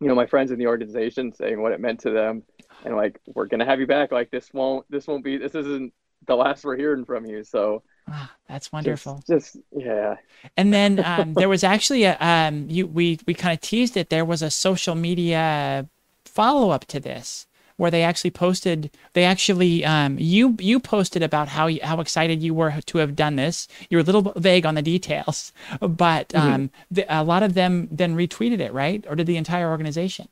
you 0.01 0.09
know 0.09 0.15
my 0.15 0.27
friends 0.27 0.51
in 0.51 0.59
the 0.59 0.67
organization 0.67 1.33
saying 1.33 1.63
what 1.63 1.73
it 1.73 1.81
meant 1.81 2.01
to 2.01 2.11
them. 2.11 2.43
And 2.85 2.97
like 2.97 3.21
we're 3.27 3.47
gonna 3.47 3.65
have 3.65 3.81
you 3.81 3.87
back. 3.87 4.11
Like 4.11 4.31
this 4.31 4.53
won't 4.53 4.85
this 4.91 5.07
won't 5.07 5.25
be 5.25 5.39
this 5.39 5.55
isn't 5.55 5.93
the 6.27 6.35
last 6.35 6.65
we're 6.65 6.77
hearing 6.77 7.05
from 7.05 7.25
you. 7.25 7.45
So 7.45 7.83
ah, 8.09 8.33
that's 8.49 8.73
wonderful. 8.73 9.23
just, 9.29 9.55
just 9.55 9.65
yeah. 9.71 10.17
And 10.57 10.75
then 10.75 11.05
um, 11.05 11.35
there 11.35 11.49
was 11.49 11.63
actually 11.63 12.05
a 12.05 12.17
um 12.19 12.69
you 12.69 12.87
we 12.87 13.21
we 13.27 13.35
kind 13.35 13.55
of 13.55 13.61
teased 13.61 13.97
it. 13.97 14.11
There 14.11 14.25
was 14.25 14.43
a 14.43 14.51
social 14.51 14.95
media 14.95 15.89
follow-up 16.25 16.87
to 16.87 17.01
this 17.01 17.47
where 17.77 17.91
they 17.91 18.03
actually 18.03 18.31
posted. 18.31 18.91
They 19.13 19.25
actually 19.25 19.85
um, 19.85 20.19
you 20.19 20.57
you 20.61 20.79
posted 20.79 21.23
about 21.23 21.49
how 21.49 21.67
you, 21.67 21.81
how 21.83 22.01
excited 22.01 22.43
you 22.43 22.55
were 22.55 22.75
to 22.87 22.99
have 22.99 23.17
done 23.17 23.37
this. 23.37 23.67
You 23.91 23.97
were 23.97 24.03
a 24.03 24.05
little 24.05 24.33
vague 24.37 24.67
on 24.67 24.75
the 24.75 24.83
details, 24.83 25.53
but 25.81 26.29
mm-hmm. 26.29 26.53
um, 26.53 26.71
the, 26.91 27.05
a 27.09 27.25
lot 27.25 27.43
of 27.43 27.55
them 27.55 27.89
then 27.91 28.17
retweeted 28.17 28.61
it, 28.61 28.73
right? 28.73 29.05
Or 29.09 29.17
did 29.17 29.27
the 29.27 29.37
entire 29.37 29.69
organization? 29.69 30.29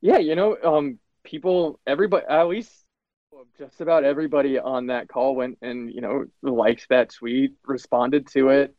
Yeah, 0.00 0.18
you 0.18 0.36
know, 0.36 0.56
um, 0.62 0.98
people, 1.24 1.80
everybody, 1.86 2.24
at 2.28 2.44
least 2.44 2.72
just 3.58 3.80
about 3.80 4.04
everybody 4.04 4.58
on 4.58 4.86
that 4.86 5.08
call 5.08 5.34
went 5.34 5.58
and 5.62 5.92
you 5.92 6.00
know 6.00 6.24
liked 6.42 6.86
that 6.88 7.10
tweet, 7.10 7.52
responded 7.66 8.26
to 8.28 8.48
it 8.50 8.74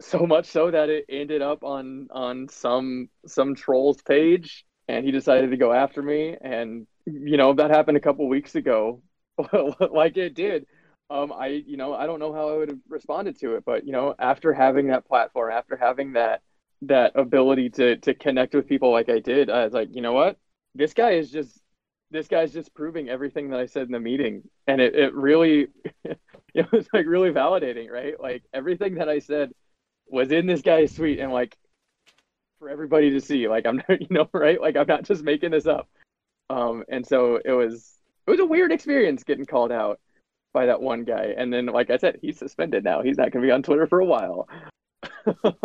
so 0.00 0.26
much 0.26 0.46
so 0.46 0.70
that 0.70 0.90
it 0.90 1.04
ended 1.08 1.40
up 1.40 1.64
on 1.64 2.08
on 2.10 2.48
some 2.48 3.08
some 3.26 3.54
trolls 3.54 4.02
page 4.02 4.66
and 4.88 5.04
he 5.04 5.10
decided 5.12 5.50
to 5.50 5.56
go 5.56 5.72
after 5.72 6.02
me. 6.02 6.36
And 6.40 6.86
you 7.06 7.36
know 7.36 7.54
that 7.54 7.70
happened 7.70 7.96
a 7.96 8.00
couple 8.00 8.28
weeks 8.28 8.54
ago. 8.54 9.02
Like 9.90 10.16
it 10.16 10.34
did. 10.34 10.66
Um 11.10 11.32
i 11.32 11.48
you 11.48 11.76
know 11.76 11.94
i 11.94 12.06
don't 12.06 12.18
know 12.20 12.32
how 12.32 12.48
i 12.48 12.56
would 12.56 12.68
have 12.70 12.78
responded 12.88 13.38
to 13.40 13.54
it 13.56 13.64
but 13.64 13.86
you 13.86 13.92
know 13.92 14.14
after 14.18 14.52
having 14.52 14.88
that 14.88 15.06
platform 15.06 15.52
after 15.52 15.76
having 15.76 16.14
that 16.14 16.42
that 16.82 17.12
ability 17.14 17.70
to 17.70 17.96
to 17.98 18.14
connect 18.14 18.54
with 18.54 18.66
people 18.68 18.90
like 18.90 19.08
i 19.08 19.20
did 19.20 19.48
i 19.50 19.64
was 19.64 19.72
like 19.72 19.88
you 19.94 20.02
know 20.02 20.12
what? 20.12 20.36
This 20.74 20.94
guy 20.94 21.12
is 21.12 21.30
just 21.30 21.60
this 22.10 22.28
guy's 22.28 22.52
just 22.52 22.74
proving 22.74 23.08
everything 23.08 23.50
that 23.50 23.60
i 23.60 23.66
said 23.66 23.82
in 23.86 23.92
the 23.92 24.00
meeting. 24.00 24.42
And 24.66 24.80
it, 24.80 24.94
it 24.94 25.14
really 25.14 25.68
it 26.54 26.72
was 26.72 26.88
like 26.92 27.06
really 27.06 27.30
validating 27.30 27.90
right? 27.90 28.18
Like 28.20 28.42
everything 28.52 28.94
that 28.96 29.08
i 29.08 29.18
said 29.20 29.52
was 30.08 30.30
in 30.32 30.46
this 30.46 30.62
guy's 30.62 30.94
suite. 30.94 31.20
And 31.20 31.32
like 31.32 31.56
for 32.58 32.68
everybody 32.68 33.10
to 33.10 33.20
see. 33.20 33.48
Like 33.48 33.66
I'm 33.66 33.76
not, 33.88 34.00
you 34.00 34.08
know, 34.10 34.28
right? 34.32 34.60
Like 34.60 34.76
I'm 34.76 34.86
not 34.86 35.04
just 35.04 35.22
making 35.22 35.50
this 35.50 35.66
up. 35.66 35.88
Um, 36.50 36.84
and 36.88 37.06
so 37.06 37.40
it 37.44 37.52
was 37.52 37.98
it 38.26 38.30
was 38.30 38.40
a 38.40 38.46
weird 38.46 38.72
experience 38.72 39.24
getting 39.24 39.46
called 39.46 39.72
out 39.72 40.00
by 40.52 40.66
that 40.66 40.80
one 40.80 41.04
guy. 41.04 41.34
And 41.36 41.52
then, 41.52 41.66
like 41.66 41.90
I 41.90 41.98
said, 41.98 42.18
he's 42.22 42.38
suspended 42.38 42.84
now. 42.84 43.02
He's 43.02 43.18
not 43.18 43.30
going 43.30 43.42
to 43.42 43.46
be 43.46 43.52
on 43.52 43.62
Twitter 43.62 43.86
for 43.86 44.00
a 44.00 44.06
while. 44.06 44.48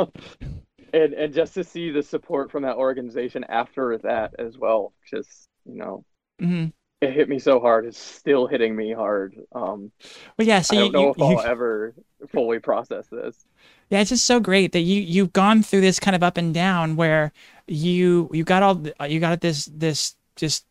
and 0.93 1.13
and 1.13 1.33
just 1.33 1.53
to 1.53 1.63
see 1.63 1.91
the 1.91 2.03
support 2.03 2.51
from 2.51 2.63
that 2.63 2.75
organization 2.75 3.45
after 3.47 3.97
that 3.99 4.35
as 4.39 4.57
well, 4.57 4.93
just 5.09 5.47
you 5.65 5.75
know, 5.75 6.03
mm-hmm. 6.41 6.67
it 7.01 7.13
hit 7.13 7.29
me 7.29 7.39
so 7.39 7.59
hard. 7.59 7.85
It's 7.85 7.99
still 7.99 8.47
hitting 8.47 8.75
me 8.75 8.91
hard. 8.91 9.35
Um, 9.53 9.91
well, 10.37 10.47
yeah. 10.47 10.61
So 10.61 10.75
I 10.75 10.79
don't 10.79 10.85
you, 10.87 10.91
know 10.91 11.05
you, 11.05 11.11
if 11.11 11.21
I'll 11.21 11.51
ever 11.51 11.93
fully 12.31 12.59
process 12.59 13.07
this 13.07 13.45
yeah 13.91 13.99
it's 13.99 14.09
just 14.09 14.25
so 14.25 14.39
great 14.39 14.71
that 14.71 14.79
you 14.79 14.99
you've 14.99 15.33
gone 15.33 15.61
through 15.61 15.81
this 15.81 15.99
kind 15.99 16.15
of 16.15 16.23
up 16.23 16.37
and 16.37 16.53
down 16.55 16.95
where 16.95 17.31
you 17.67 18.27
you 18.33 18.43
got 18.43 18.63
all 18.63 18.81
uh, 18.99 19.03
you 19.03 19.19
got 19.19 19.41
this 19.41 19.65
this 19.65 20.15
just 20.35 20.65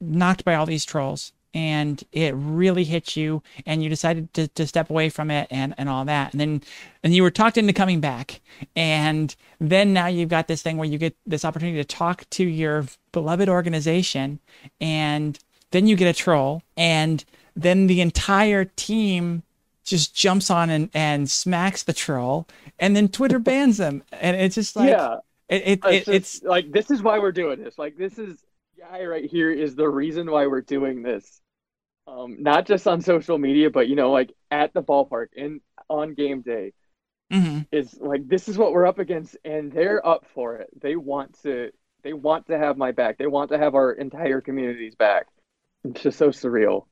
knocked 0.00 0.44
by 0.44 0.54
all 0.54 0.66
these 0.66 0.84
trolls 0.84 1.32
and 1.52 2.04
it 2.12 2.32
really 2.36 2.84
hit 2.84 3.16
you 3.16 3.42
and 3.66 3.82
you 3.82 3.88
decided 3.88 4.32
to, 4.34 4.48
to 4.48 4.66
step 4.66 4.88
away 4.90 5.08
from 5.08 5.30
it 5.30 5.48
and, 5.50 5.74
and 5.78 5.88
all 5.88 6.04
that. 6.04 6.32
And 6.32 6.40
then 6.40 6.62
and 7.02 7.14
you 7.14 7.22
were 7.22 7.30
talked 7.30 7.58
into 7.58 7.72
coming 7.72 8.00
back. 8.00 8.40
And 8.76 9.34
then 9.60 9.92
now 9.92 10.06
you've 10.06 10.28
got 10.28 10.46
this 10.46 10.62
thing 10.62 10.76
where 10.76 10.88
you 10.88 10.98
get 10.98 11.16
this 11.26 11.44
opportunity 11.44 11.78
to 11.78 11.84
talk 11.84 12.28
to 12.30 12.44
your 12.44 12.86
beloved 13.12 13.48
organization 13.48 14.38
and 14.80 15.38
then 15.72 15.86
you 15.86 15.96
get 15.96 16.08
a 16.08 16.18
troll 16.18 16.62
and 16.76 17.24
then 17.56 17.86
the 17.88 18.00
entire 18.00 18.64
team 18.64 19.42
just 19.90 20.14
jumps 20.14 20.50
on 20.50 20.70
and, 20.70 20.88
and 20.94 21.30
smacks 21.30 21.82
the 21.82 21.92
troll, 21.92 22.48
and 22.78 22.96
then 22.96 23.08
Twitter 23.08 23.38
bans 23.50 23.76
them, 23.78 24.02
and 24.12 24.36
it's 24.36 24.54
just 24.54 24.76
like 24.76 24.90
yeah, 24.90 25.16
it, 25.48 25.62
it, 25.66 25.80
it's, 25.84 26.08
it, 26.08 26.14
it's 26.14 26.42
like 26.42 26.72
this 26.72 26.90
is 26.90 27.02
why 27.02 27.18
we're 27.18 27.32
doing 27.32 27.62
this. 27.62 27.78
Like 27.78 27.96
this 27.96 28.18
is 28.18 28.42
guy 28.78 29.04
right 29.04 29.28
here 29.28 29.50
is 29.50 29.74
the 29.74 29.88
reason 29.88 30.30
why 30.30 30.46
we're 30.46 30.62
doing 30.62 31.02
this. 31.02 31.40
Um, 32.06 32.42
not 32.42 32.66
just 32.66 32.88
on 32.88 33.02
social 33.02 33.38
media, 33.38 33.70
but 33.70 33.88
you 33.88 33.96
know, 33.96 34.10
like 34.10 34.32
at 34.50 34.72
the 34.72 34.82
ballpark 34.82 35.28
and 35.36 35.60
on 35.88 36.14
game 36.14 36.42
day. 36.42 36.72
Mm-hmm. 37.32 37.60
Is 37.70 37.96
like 38.00 38.26
this 38.26 38.48
is 38.48 38.58
what 38.58 38.72
we're 38.72 38.86
up 38.86 38.98
against, 38.98 39.36
and 39.44 39.70
they're 39.70 40.04
up 40.04 40.26
for 40.34 40.56
it. 40.56 40.68
They 40.80 40.96
want 40.96 41.40
to 41.42 41.70
they 42.02 42.12
want 42.12 42.48
to 42.48 42.58
have 42.58 42.76
my 42.76 42.90
back. 42.90 43.18
They 43.18 43.28
want 43.28 43.50
to 43.50 43.58
have 43.58 43.74
our 43.74 43.92
entire 43.92 44.40
community's 44.40 44.96
back. 44.96 45.26
It's 45.84 46.02
just 46.02 46.18
so 46.18 46.30
surreal. 46.30 46.86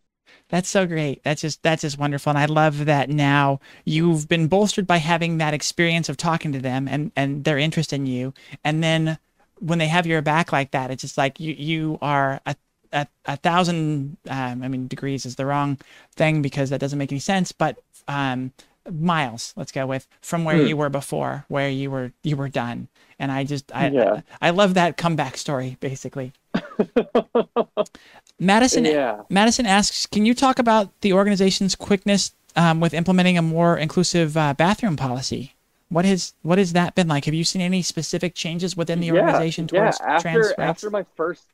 That's 0.49 0.69
so 0.69 0.87
great. 0.87 1.23
That's 1.25 1.41
just 1.41 1.63
that's 1.63 1.83
just 1.83 1.99
wonderful. 1.99 2.31
And 2.31 2.39
I 2.39 2.47
love 2.47 2.87
that 2.87 3.11
now 3.11 3.61
you've 3.85 4.29
been 4.29 4.49
bolstered 4.49 4.87
by 4.87 4.99
having 4.99 5.39
that 5.39 5.55
experience 5.55 6.09
of 6.09 6.17
talking 6.17 6.53
to 6.53 6.61
them 6.61 6.89
and 6.89 7.13
and 7.17 7.45
their 7.45 7.59
interest 7.59 7.93
in 7.93 8.07
you. 8.07 8.35
And 8.65 8.83
then 8.83 9.19
when 9.59 9.79
they 9.79 9.89
have 9.89 10.07
your 10.07 10.23
back 10.23 10.53
like 10.53 10.71
that, 10.71 10.91
it's 10.91 11.03
just 11.03 11.19
like 11.19 11.39
you 11.41 11.55
you 11.55 11.99
are 12.01 12.41
a 12.47 12.57
a, 12.93 13.07
a 13.27 13.37
thousand 13.37 14.17
um, 14.29 14.63
I 14.63 14.69
mean 14.69 14.89
degrees 14.89 15.27
is 15.27 15.37
the 15.37 15.47
wrong 15.47 15.79
thing 16.17 16.43
because 16.43 16.71
that 16.71 16.81
doesn't 16.81 16.99
make 16.99 17.13
any 17.13 17.19
sense, 17.19 17.53
but 17.53 17.79
um, 18.07 18.53
miles 18.91 19.53
let's 19.57 19.73
go 19.73 19.87
with 19.87 20.07
from 20.21 20.45
where 20.45 20.57
mm. 20.57 20.69
you 20.69 20.77
were 20.77 20.89
before 20.89 21.45
where 21.49 21.69
you 21.69 21.91
were 21.91 22.13
you 22.23 22.37
were 22.37 22.49
done 22.49 22.89
and 23.19 23.31
i 23.31 23.45
just 23.45 23.71
i 23.75 23.89
yeah. 23.89 24.21
I, 24.41 24.49
I 24.49 24.51
love 24.51 24.75
that 24.75 24.97
comeback 24.97 25.37
story 25.37 25.77
basically 25.81 26.33
Madison, 28.39 28.85
yeah. 28.85 29.23
Madison 29.29 29.67
asks, 29.67 30.07
can 30.07 30.25
you 30.25 30.35
talk 30.35 30.59
about 30.59 31.01
the 31.01 31.13
organization's 31.13 31.75
quickness 31.75 32.33
um, 32.57 32.81
with 32.81 32.95
implementing 32.95 33.37
a 33.37 33.43
more 33.43 33.77
inclusive 33.77 34.37
uh, 34.37 34.55
bathroom 34.55 34.97
policy? 34.97 35.55
What 35.89 36.05
has 36.05 36.35
what 36.43 36.59
has 36.59 36.75
that 36.75 36.95
been 36.95 37.09
like? 37.09 37.25
Have 37.25 37.35
you 37.35 37.45
seen 37.45 37.63
any 37.63 37.81
specific 37.83 38.35
changes 38.35 38.77
within 38.77 39.01
the 39.01 39.11
organization 39.13 39.69
yeah, 39.73 39.81
towards 39.81 39.99
yeah. 40.01 40.07
After, 40.07 40.23
trans 40.23 40.47
rights? 40.47 40.59
After 40.59 40.91
my 40.91 41.05
first 41.17 41.45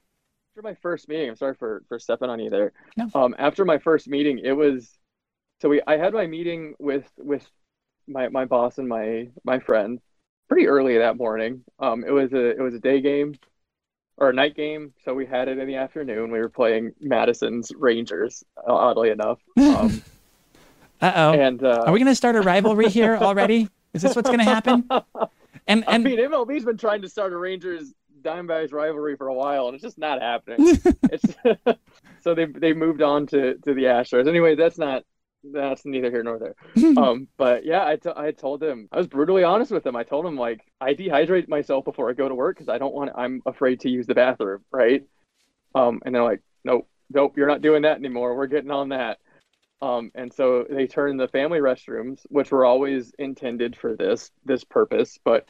after 0.51 0.63
my 0.63 0.75
first 0.75 1.09
meeting, 1.09 1.29
I'm 1.29 1.37
sorry 1.37 1.55
for 1.55 1.85
for 1.89 1.99
stepping 2.01 2.31
on 2.31 2.41
you 2.41 2.51
there. 2.51 2.73
No. 2.97 3.09
Um, 3.15 3.37
after 3.39 3.65
my 3.65 3.79
first 3.79 4.09
meeting, 4.09 4.41
it 4.41 4.53
was 4.53 4.99
so 5.61 5.69
we 5.69 5.81
I 5.87 5.97
had 5.97 6.13
my 6.13 6.27
meeting 6.27 6.75
with 6.81 7.09
with 7.17 7.47
my 8.09 8.29
my 8.29 8.45
boss 8.45 8.79
and 8.79 8.89
my 8.89 9.29
my 9.45 9.61
friend 9.61 10.01
pretty 10.49 10.67
early 10.67 10.99
that 10.99 11.17
morning. 11.17 11.63
Um, 11.79 12.05
it 12.05 12.11
was 12.11 12.33
a 12.33 12.51
it 12.51 12.61
was 12.61 12.75
a 12.75 12.81
day 12.81 13.01
game 13.01 13.37
or 14.17 14.31
a 14.31 14.33
night 14.33 14.57
game. 14.57 14.93
So 15.05 15.15
we 15.15 15.27
had 15.27 15.49
it 15.49 15.59
in 15.59 15.67
the 15.67 15.77
afternoon. 15.77 16.31
We 16.31 16.39
were 16.39 16.49
playing 16.49 16.93
Madison's 17.01 17.73
Rangers, 17.77 18.45
oddly 18.67 19.11
enough. 19.11 19.41
Um, 19.57 20.03
uh 21.01 21.13
oh. 21.17 21.33
And 21.33 21.63
uh, 21.63 21.85
are 21.87 21.93
we 21.93 21.99
going 21.99 22.11
to 22.11 22.15
start 22.15 22.37
a 22.37 22.41
rivalry 22.41 22.89
here 22.89 23.17
already? 23.17 23.69
Is 23.93 24.01
this 24.01 24.15
what's 24.15 24.29
going 24.29 24.39
to 24.39 24.45
happen? 24.45 24.89
And, 25.67 25.83
and 25.89 26.07
I 26.07 26.11
mean, 26.11 26.19
MLB's 26.19 26.65
been 26.65 26.77
trying 26.77 27.01
to 27.03 27.09
start 27.09 27.33
a 27.33 27.39
Rangers 27.39 27.95
Diamondbacks 28.23 28.73
rivalry 28.73 29.17
for 29.17 29.29
a 29.29 29.35
while, 29.35 29.67
and 29.67 29.75
it's 29.75 29.83
just 29.83 29.99
not 29.99 30.21
happening. 30.21 30.79
it's 31.11 31.25
so 32.21 32.35
they 32.35 32.47
they 32.47 32.73
moved 32.73 33.03
on 33.03 33.27
to 33.29 33.55
to 33.55 33.75
the 33.75 33.85
Astros. 33.85 34.29
Anyway, 34.29 34.57
that's 34.57 34.79
not 34.79 35.05
that's 35.53 35.85
neither 35.85 36.11
here 36.11 36.23
nor 36.23 36.39
there. 36.39 36.55
um, 36.97 37.29
but 37.37 37.65
yeah, 37.65 37.85
I, 37.85 37.97
t- 37.97 38.11
I 38.15 38.31
told 38.31 38.63
him 38.63 38.89
I 38.93 38.99
was 38.99 39.07
brutally 39.07 39.45
honest 39.45 39.71
with 39.71 39.87
him. 39.87 39.97
I 39.97 40.03
told 40.03 40.27
him 40.27 40.37
like 40.37 40.61
I 40.81 40.95
dehydrate 40.95 41.49
myself 41.49 41.85
before 41.85 42.11
I 42.11 42.15
go 42.15 42.29
to 42.29 42.35
work 42.35 42.57
because 42.57 42.69
I 42.69 42.79
don't 42.79 42.95
want. 42.95 43.11
I'm 43.15 43.43
afraid 43.47 43.81
to 43.81 43.91
use 43.91 44.07
the 44.07 44.15
bathroom, 44.15 44.65
right? 44.71 45.05
Um, 45.75 46.01
and 46.05 46.15
they're 46.15 46.23
like, 46.23 46.41
nope, 46.65 46.89
nope, 47.11 47.37
you're 47.37 47.49
not 47.49 47.63
doing 47.63 47.83
that 47.83 47.99
anymore. 47.99 48.37
We're 48.37 48.47
getting 48.47 48.71
on 48.71 48.91
that. 48.91 49.19
Um, 49.83 50.11
and 50.15 50.33
so 50.33 50.65
they 50.69 50.87
turned 50.87 51.21
the 51.21 51.29
family 51.29 51.59
restrooms, 51.59 52.21
which 52.29 52.51
were 52.51 52.65
always 52.65 53.13
intended 53.19 53.77
for 53.77 53.97
this 53.97 54.31
this 54.45 54.65
purpose, 54.65 55.19
but 55.25 55.49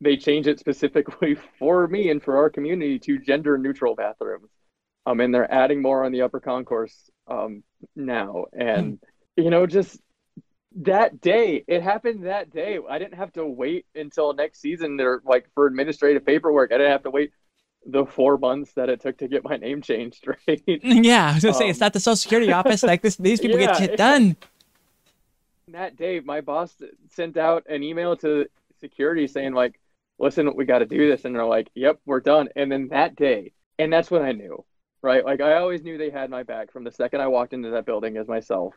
they 0.00 0.16
changed 0.16 0.48
it 0.48 0.58
specifically 0.58 1.34
for 1.58 1.86
me 1.86 2.10
and 2.10 2.22
for 2.22 2.36
our 2.36 2.50
community 2.50 2.98
to 3.00 3.18
gender 3.18 3.58
neutral 3.58 3.94
bathrooms. 3.94 4.50
Um, 5.06 5.20
and 5.20 5.34
they're 5.34 5.52
adding 5.52 5.82
more 5.82 6.04
on 6.04 6.12
the 6.12 6.22
upper 6.22 6.40
concourse 6.40 7.10
um, 7.26 7.62
now. 7.96 8.46
And, 8.52 8.98
you 9.36 9.50
know, 9.50 9.66
just 9.66 9.98
that 10.76 11.20
day, 11.20 11.64
it 11.66 11.82
happened 11.82 12.26
that 12.26 12.50
day. 12.50 12.78
I 12.88 12.98
didn't 12.98 13.14
have 13.14 13.32
to 13.34 13.46
wait 13.46 13.86
until 13.94 14.32
next 14.32 14.60
season 14.60 15.00
or 15.00 15.22
like 15.24 15.46
for 15.54 15.66
administrative 15.66 16.24
paperwork. 16.26 16.72
I 16.72 16.78
didn't 16.78 16.92
have 16.92 17.04
to 17.04 17.10
wait 17.10 17.32
the 17.86 18.06
four 18.06 18.38
months 18.38 18.72
that 18.72 18.88
it 18.88 19.00
took 19.00 19.18
to 19.18 19.28
get 19.28 19.44
my 19.44 19.56
name 19.56 19.82
changed, 19.82 20.26
right? 20.48 20.62
Yeah, 20.66 21.30
I 21.30 21.34
was 21.34 21.42
gonna 21.42 21.54
um, 21.54 21.58
say 21.58 21.68
it's 21.68 21.80
um, 21.80 21.86
not 21.86 21.92
the 21.92 22.00
Social 22.00 22.16
Security 22.16 22.52
office. 22.52 22.82
Like 22.82 23.02
this, 23.02 23.16
these 23.16 23.40
people 23.40 23.58
yeah, 23.60 23.66
get 23.66 23.76
shit 23.76 23.96
done. 23.96 24.36
That 25.68 25.96
day, 25.96 26.20
my 26.20 26.40
boss 26.40 26.74
sent 27.10 27.36
out 27.36 27.64
an 27.68 27.82
email 27.82 28.16
to 28.18 28.46
security 28.80 29.26
saying 29.26 29.52
like, 29.54 29.80
"Listen, 30.18 30.54
we 30.56 30.64
got 30.64 30.80
to 30.80 30.86
do 30.86 31.08
this," 31.08 31.24
and 31.24 31.34
they're 31.34 31.44
like, 31.44 31.70
"Yep, 31.74 32.00
we're 32.04 32.20
done." 32.20 32.48
And 32.56 32.70
then 32.70 32.88
that 32.88 33.16
day, 33.16 33.52
and 33.78 33.92
that's 33.92 34.10
when 34.10 34.22
I 34.22 34.32
knew 34.32 34.64
right? 35.04 35.24
Like 35.24 35.42
I 35.42 35.58
always 35.58 35.82
knew 35.82 35.98
they 35.98 36.10
had 36.10 36.30
my 36.30 36.42
back 36.42 36.72
from 36.72 36.82
the 36.82 36.90
second 36.90 37.20
I 37.20 37.26
walked 37.26 37.52
into 37.52 37.70
that 37.70 37.84
building 37.84 38.16
as 38.16 38.26
myself. 38.26 38.74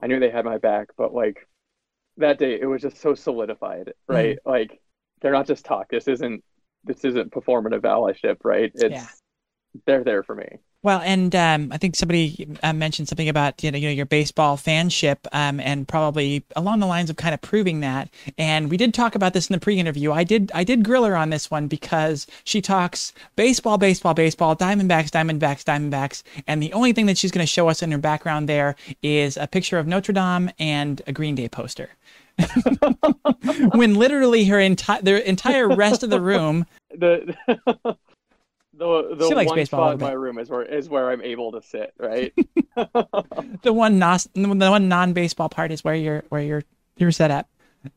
I 0.00 0.06
knew 0.06 0.18
they 0.18 0.30
had 0.30 0.46
my 0.46 0.56
back, 0.56 0.88
but 0.96 1.12
like 1.12 1.46
that 2.16 2.38
day 2.38 2.58
it 2.58 2.64
was 2.64 2.80
just 2.80 2.96
so 2.96 3.14
solidified, 3.14 3.88
mm-hmm. 3.88 4.12
right? 4.12 4.36
Mm-hmm. 4.36 4.50
Like 4.50 4.80
they're 5.20 5.32
not 5.32 5.46
just 5.46 5.66
talk. 5.66 5.88
This 5.90 6.08
isn't 6.08 6.42
this 6.84 7.04
isn't 7.04 7.30
performative 7.30 7.82
allyship, 7.82 8.38
right? 8.42 8.72
It's 8.74 8.82
yeah. 8.82 9.06
they're 9.86 10.02
there 10.02 10.22
for 10.22 10.34
me. 10.34 10.48
Well, 10.82 11.02
and 11.04 11.34
um, 11.36 11.72
I 11.72 11.76
think 11.76 11.94
somebody 11.94 12.48
uh, 12.62 12.72
mentioned 12.72 13.06
something 13.08 13.28
about 13.28 13.62
you 13.62 13.70
know, 13.70 13.76
you 13.76 13.88
know 13.88 13.92
your 13.92 14.06
baseball 14.06 14.56
fanship, 14.56 15.18
um, 15.30 15.60
and 15.60 15.86
probably 15.86 16.42
along 16.56 16.80
the 16.80 16.86
lines 16.86 17.10
of 17.10 17.16
kind 17.16 17.34
of 17.34 17.42
proving 17.42 17.80
that. 17.80 18.08
And 18.38 18.70
we 18.70 18.78
did 18.78 18.94
talk 18.94 19.14
about 19.14 19.34
this 19.34 19.50
in 19.50 19.52
the 19.52 19.60
pre-interview. 19.60 20.10
I 20.12 20.24
did 20.24 20.50
I 20.54 20.64
did 20.64 20.82
grill 20.82 21.04
her 21.04 21.16
on 21.16 21.28
this 21.28 21.50
one 21.50 21.66
because 21.66 22.26
she 22.44 22.62
talks 22.62 23.12
baseball, 23.36 23.76
baseball, 23.76 24.14
baseball, 24.14 24.56
Diamondbacks, 24.56 25.10
Diamondbacks, 25.10 25.64
Diamondbacks, 25.64 26.22
and 26.46 26.62
the 26.62 26.72
only 26.72 26.94
thing 26.94 27.04
that 27.06 27.18
she's 27.18 27.30
going 27.30 27.46
to 27.46 27.52
show 27.52 27.68
us 27.68 27.82
in 27.82 27.92
her 27.92 27.98
background 27.98 28.48
there 28.48 28.74
is 29.02 29.36
a 29.36 29.46
picture 29.46 29.78
of 29.78 29.86
Notre 29.86 30.14
Dame 30.14 30.50
and 30.58 31.02
a 31.06 31.12
Green 31.12 31.34
Day 31.34 31.48
poster. 31.48 31.90
when 33.74 33.96
literally 33.96 34.46
her 34.46 34.58
entire 34.58 35.02
the 35.02 35.28
entire 35.28 35.68
rest 35.68 36.02
of 36.02 36.08
the 36.08 36.22
room 36.22 36.64
the 36.90 37.36
the 38.80 39.14
the 39.14 39.28
She 39.28 39.34
likes 39.34 39.48
one 39.48 39.56
baseball 39.56 39.80
spot 39.80 39.92
in 39.94 40.00
my 40.00 40.12
room 40.12 40.38
is 40.38 40.48
where 40.48 40.62
is 40.62 40.88
where 40.88 41.10
I'm 41.10 41.20
able 41.20 41.52
to 41.52 41.62
sit, 41.62 41.92
right? 41.98 42.32
the 43.62 43.72
one 43.72 43.98
nos- 43.98 44.28
the 44.34 44.48
one 44.48 44.88
non-baseball 44.88 45.50
part 45.50 45.70
is 45.70 45.84
where 45.84 45.94
you're 45.94 46.24
where 46.30 46.40
you're 46.40 46.62
you're 46.96 47.12
set 47.12 47.30
up. 47.30 47.48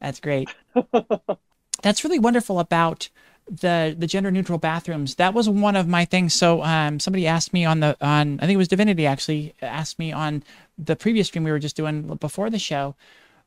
That's 0.02 0.20
great. 0.20 0.50
That's 1.82 2.04
really 2.04 2.20
wonderful 2.20 2.60
about 2.60 3.10
the 3.50 3.96
the 3.98 4.08
gender 4.08 4.30
neutral 4.30 4.60
bathrooms. 4.60 5.16
That 5.16 5.34
was 5.34 5.48
one 5.48 5.78
of 5.78 5.88
my 5.88 6.04
things. 6.04 6.34
So 6.34 6.62
um, 6.64 7.00
somebody 7.00 7.28
asked 7.28 7.54
me 7.54 7.64
on 7.64 7.80
the 7.80 7.96
on 8.02 8.40
I 8.42 8.46
think 8.46 8.56
it 8.56 8.58
was 8.58 8.68
Divinity 8.68 9.08
actually 9.08 9.56
asked 9.62 9.98
me 10.00 10.12
on 10.12 10.44
the 10.78 10.98
previous 10.98 11.28
stream 11.28 11.46
we 11.46 11.52
were 11.52 11.60
just 11.60 11.78
doing 11.78 12.16
before 12.18 12.50
the 12.50 12.60
show 12.60 12.96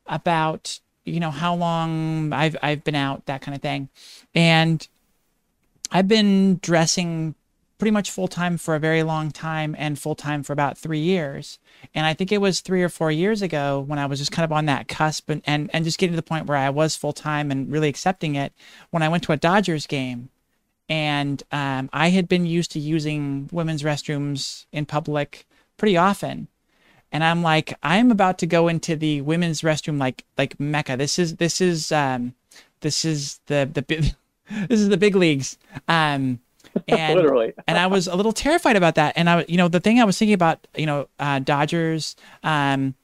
about 0.07 0.81
you 1.05 1.21
know 1.21 1.31
how 1.31 1.55
long 1.55 2.33
I've 2.33 2.57
I've 2.63 2.83
been 2.83 2.95
out 2.95 3.27
that 3.27 3.43
kind 3.43 3.55
of 3.55 3.61
thing, 3.61 3.91
and 4.35 4.87
I've 5.91 6.09
been 6.09 6.59
dressing 6.63 7.35
pretty 7.79 7.91
much 7.91 8.11
full 8.11 8.29
time 8.29 8.57
for 8.57 8.75
a 8.75 8.81
very 8.81 9.03
long 9.03 9.31
time 9.31 9.75
and 9.79 9.99
full 9.99 10.15
time 10.15 10.43
for 10.43 10.53
about 10.53 10.79
three 10.79 10.99
years. 10.99 11.59
And 11.95 12.07
I 12.07 12.15
think 12.15 12.33
it 12.33 12.41
was 12.41 12.61
three 12.61 12.83
or 12.83 12.89
four 12.89 13.11
years 13.11 13.43
ago 13.43 13.85
when 13.87 13.99
I 13.99 14.07
was 14.07 14.19
just 14.19 14.33
kind 14.33 14.45
of 14.45 14.53
on 14.53 14.67
that 14.67 14.89
cusp 14.89 15.29
and, 15.29 15.43
and, 15.47 15.71
and 15.73 15.85
just 15.85 15.99
getting 15.99 16.15
to 16.15 16.17
the 16.17 16.23
point 16.23 16.47
where 16.47 16.57
I 16.57 16.71
was 16.71 16.97
full 16.97 17.13
time 17.13 17.51
and 17.51 17.71
really 17.71 17.89
accepting 17.89 18.35
it 18.35 18.53
when 18.91 19.03
I 19.03 19.09
went 19.09 19.25
to 19.25 19.33
a 19.33 19.37
Dodgers 19.37 19.87
game. 19.87 20.31
And 20.89 21.43
um, 21.53 21.91
I 21.93 22.11
had 22.11 22.29
been 22.29 22.47
used 22.47 22.71
to 22.73 22.79
using 22.79 23.51
women's 23.53 23.83
restrooms 23.83 24.67
in 24.73 24.87
public 24.87 25.47
pretty 25.77 25.97
often. 25.97 26.49
And 27.13 27.25
I'm 27.25 27.43
like, 27.43 27.77
I'm 27.83 28.11
about 28.11 28.39
to 28.39 28.47
go 28.47 28.69
into 28.69 28.97
the 28.97 29.21
women's 29.21 29.63
restroom 29.63 29.99
like 29.99 30.25
like 30.37 30.59
mecca. 30.59 30.97
This 30.97 31.19
is 31.19 31.37
this 31.37 31.61
is 31.61 31.91
um, 31.93 32.35
this 32.81 33.05
is 33.05 33.41
the 33.47 33.69
the 33.73 34.15
this 34.69 34.81
is 34.81 34.89
the 34.89 34.97
big 34.97 35.17
leagues. 35.17 35.59
Um, 35.89 36.41
and 36.89 37.17
Literally. 37.17 37.55
and 37.67 37.79
I 37.79 37.87
was 37.87 38.07
a 38.07 38.15
little 38.15 38.33
terrified 38.33 38.77
about 38.77 38.97
that. 38.97 39.15
And 39.17 39.31
I, 39.31 39.45
you 39.49 39.57
know, 39.57 39.69
the 39.69 39.81
thing 39.81 40.01
I 40.01 40.05
was 40.05 40.19
thinking 40.19 40.35
about, 40.35 40.67
you 40.77 40.87
know, 40.87 41.09
uh, 41.19 41.39
Dodgers, 41.39 42.17
um, 42.43 42.95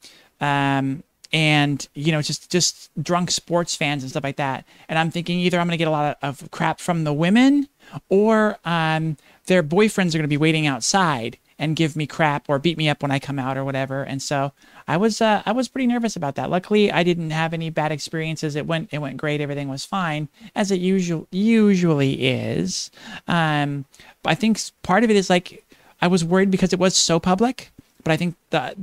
um, 0.40 1.02
and 1.32 1.88
you 1.94 2.12
know, 2.12 2.20
just 2.20 2.50
just 2.50 2.90
drunk 3.02 3.30
sports 3.30 3.74
fans 3.74 4.02
and 4.02 4.10
stuff 4.10 4.24
like 4.24 4.36
that. 4.36 4.66
And 4.88 4.98
I'm 4.98 5.10
thinking 5.10 5.38
either 5.40 5.58
I'm 5.58 5.66
going 5.66 5.72
to 5.72 5.78
get 5.78 5.88
a 5.88 5.92
lot 5.92 6.18
of, 6.22 6.42
of 6.42 6.50
crap 6.50 6.78
from 6.80 7.04
the 7.04 7.12
women, 7.12 7.68
or 8.10 8.58
um, 8.64 9.16
their 9.46 9.62
boyfriends 9.62 10.08
are 10.08 10.18
going 10.18 10.22
to 10.22 10.28
be 10.28 10.36
waiting 10.36 10.66
outside 10.66 11.38
and 11.62 11.76
give 11.76 11.94
me 11.94 12.08
crap 12.08 12.46
or 12.48 12.58
beat 12.58 12.76
me 12.76 12.88
up 12.88 13.02
when 13.02 13.12
I 13.12 13.20
come 13.20 13.38
out 13.38 13.56
or 13.56 13.64
whatever. 13.64 14.02
And 14.02 14.20
so 14.20 14.52
I 14.88 14.96
was 14.96 15.20
uh, 15.20 15.42
I 15.46 15.52
was 15.52 15.68
pretty 15.68 15.86
nervous 15.86 16.16
about 16.16 16.34
that. 16.34 16.50
Luckily, 16.50 16.90
I 16.90 17.04
didn't 17.04 17.30
have 17.30 17.54
any 17.54 17.70
bad 17.70 17.92
experiences. 17.92 18.56
It 18.56 18.66
went 18.66 18.88
it 18.92 18.98
went 18.98 19.16
great. 19.16 19.40
Everything 19.40 19.68
was 19.68 19.84
fine 19.84 20.28
as 20.56 20.72
it 20.72 20.80
usual 20.80 21.28
usually 21.30 22.14
is. 22.26 22.90
Um, 23.28 23.84
I 24.24 24.34
think 24.34 24.58
part 24.82 25.04
of 25.04 25.10
it 25.10 25.16
is 25.16 25.30
like 25.30 25.64
I 26.00 26.08
was 26.08 26.24
worried 26.24 26.50
because 26.50 26.72
it 26.72 26.80
was 26.80 26.96
so 26.96 27.20
public. 27.20 27.70
But 28.02 28.10
I 28.10 28.16
think 28.16 28.34
that 28.50 28.76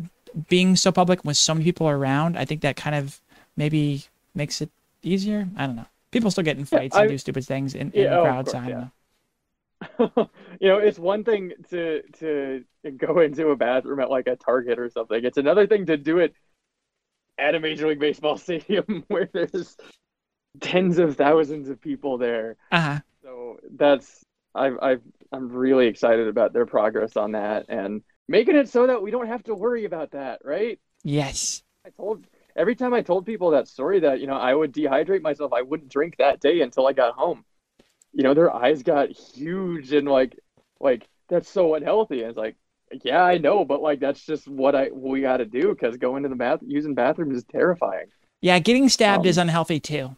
being 0.48 0.78
so 0.78 0.94
public 0.94 1.26
with 1.26 1.36
so 1.36 1.54
many 1.54 1.66
people 1.66 1.90
around, 1.90 2.38
I 2.38 2.46
think 2.46 2.62
that 2.62 2.78
kind 2.78 2.96
of 2.96 3.20
maybe 3.58 4.06
makes 4.34 4.62
it 4.62 4.70
easier. 5.04 5.50
I 5.58 5.68
don't 5.68 5.76
know. 5.76 5.86
People 6.12 6.32
still 6.32 6.46
get 6.46 6.58
in 6.58 6.64
fights 6.64 6.96
I- 6.96 7.02
and 7.02 7.10
do 7.10 7.18
stupid 7.18 7.46
things 7.46 7.76
in, 7.76 7.92
in 7.92 8.04
Yeah, 8.04 8.10
the 8.12 8.20
oh, 8.20 8.24
crowd. 8.24 8.48
so 8.48 8.54
course, 8.54 8.56
I 8.56 8.60
don't 8.62 8.70
yeah. 8.70 8.84
know. 8.86 8.92
you 10.00 10.08
know, 10.68 10.78
it's 10.78 11.00
one 11.00 11.24
thing 11.24 11.54
to 11.70 12.02
to 12.20 12.64
go 12.98 13.20
into 13.20 13.50
a 13.50 13.56
bathroom 13.56 14.00
at 14.00 14.10
like 14.10 14.28
a 14.28 14.36
Target 14.36 14.80
or 14.80 14.90
something. 14.90 15.24
It's 15.24 15.38
another 15.38 15.68
thing 15.68 15.86
to 15.86 15.98
do 15.98 16.20
it 16.20 16.34
at 17.38 17.56
a 17.56 17.60
Major 17.60 17.88
League 17.88 18.00
Baseball 18.00 18.38
stadium 18.38 19.04
where 19.08 19.30
there's 19.32 19.78
tens 20.60 20.98
of 20.98 21.16
thousands 21.16 21.70
of 21.70 21.82
people 21.82 22.18
there. 22.18 22.58
Uh 22.72 22.82
huh. 22.82 23.00
So 23.24 23.60
that's 23.76 24.24
I've 24.54 24.78
I've 24.82 25.02
I'm 25.32 25.50
really 25.50 25.88
excited 25.88 26.28
about 26.28 26.54
their 26.54 26.66
progress 26.66 27.16
on 27.16 27.34
that 27.34 27.68
and 27.70 28.02
making 28.28 28.56
it 28.56 28.70
so 28.70 28.88
that 28.88 29.02
we 29.02 29.12
don't 29.12 29.28
have 29.28 29.44
to 29.44 29.56
worry 29.56 29.86
about 29.86 30.12
that, 30.12 30.42
right? 30.44 30.80
Yes. 31.04 31.64
I 31.86 31.90
told 31.92 32.26
every 32.56 32.76
time 32.76 32.94
I 32.94 33.02
told 33.02 33.26
people 33.26 33.52
that 33.52 33.68
story 33.68 34.02
that 34.02 34.20
you 34.20 34.28
know 34.28 34.36
I 34.36 34.54
would 34.54 34.74
dehydrate 34.74 35.22
myself, 35.22 35.54
I 35.54 35.62
wouldn't 35.62 35.92
drink 35.92 36.16
that 36.18 36.42
day 36.42 36.62
until 36.62 36.88
I 36.88 36.94
got 36.94 37.16
home. 37.16 37.46
You 38.14 38.24
know, 38.24 38.34
their 38.34 38.54
eyes 38.54 38.84
got 38.84 39.10
huge 39.10 39.94
and 39.94 40.08
like 40.08 40.38
like 40.80 41.08
that's 41.28 41.50
so 41.50 41.76
unhealthy. 41.76 42.22
And 42.22 42.30
it's 42.30 42.38
like, 42.38 42.56
yeah, 43.04 43.22
I 43.24 43.38
know, 43.38 43.66
but 43.66 43.82
like 43.82 44.00
that's 44.00 44.26
just 44.26 44.48
what 44.48 44.76
I 44.76 44.90
we 44.92 45.22
got 45.22 45.38
to 45.38 45.46
do 45.46 45.70
because 45.70 45.98
going 45.98 46.24
to 46.24 46.30
the 46.30 46.36
bath 46.36 46.60
using 46.66 46.96
bathrooms 46.96 47.38
is 47.38 47.44
terrifying. 47.46 48.08
Yeah, 48.42 48.58
getting 48.60 48.90
stabbed 48.90 49.26
Um, 49.26 49.30
is 49.30 49.38
unhealthy 49.38 49.80
too. 49.80 50.16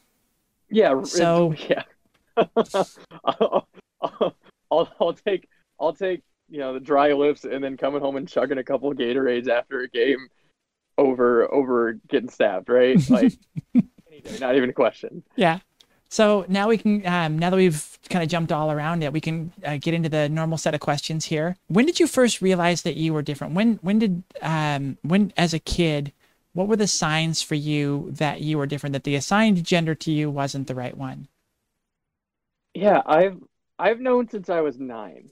Yeah. 0.70 1.04
So- 1.04 1.54
yeah. 1.70 1.84
I'll, 3.26 3.68
I'll, 4.72 4.90
I'll 5.00 5.14
take 5.14 5.50
I'll 5.80 5.94
take 5.94 6.22
you 6.50 6.60
know 6.60 6.74
the 6.74 6.80
dry 6.80 7.14
lips 7.14 7.44
and 7.44 7.64
then 7.64 7.78
coming 7.78 8.02
home 8.02 8.16
and 8.16 8.28
chugging 8.28 8.58
a 8.58 8.64
couple 8.64 8.90
of 8.92 8.98
Gatorades 8.98 9.48
after 9.50 9.82
a 9.82 9.90
game 9.90 10.28
over 10.98 11.52
over 11.54 11.94
getting 12.10 12.30
stabbed, 12.30 12.70
right? 12.70 12.98
Like 13.10 13.34
not 14.40 14.56
even 14.56 14.70
a 14.70 14.74
question. 14.74 15.24
Yeah. 15.36 15.60
So 16.12 16.44
now 16.50 16.68
we 16.68 16.78
can, 16.78 17.08
um, 17.08 17.40
now 17.40 17.50
that 17.50 17.56
we've 17.56 17.98
kind 18.10 18.22
of 18.22 18.30
jumped 18.30 18.52
all 18.52 18.70
around 18.70 19.02
it, 19.02 19.14
we 19.14 19.22
can 19.22 19.54
uh, 19.66 19.78
get 19.78 19.94
into 19.94 20.10
the 20.10 20.28
normal 20.28 20.58
set 20.58 20.74
of 20.74 20.82
questions 20.82 21.24
here. 21.24 21.56
When 21.70 21.86
did 21.86 22.02
you 22.02 22.06
first 22.06 22.42
realize 22.42 22.82
that 22.82 22.98
you 22.98 23.14
were 23.14 23.22
different? 23.22 23.54
When, 23.54 23.76
when 23.82 24.00
did, 24.00 24.24
um, 24.42 24.98
when 25.04 25.32
as 25.38 25.54
a 25.54 25.60
kid, 25.60 26.12
what 26.52 26.68
were 26.68 26.76
the 26.76 26.86
signs 26.86 27.42
for 27.42 27.56
you 27.56 28.10
that 28.12 28.42
you 28.42 28.58
were 28.58 28.66
different? 28.66 28.92
That 28.92 29.06
the 29.06 29.16
assigned 29.16 29.64
gender 29.64 29.96
to 29.96 30.12
you 30.12 30.30
wasn't 30.30 30.68
the 30.68 30.76
right 30.76 30.98
one? 30.98 31.30
Yeah, 32.74 33.02
I've 33.06 33.38
I've 33.80 34.02
known 34.02 34.28
since 34.28 34.50
I 34.50 34.62
was 34.62 34.78
nine, 34.78 35.30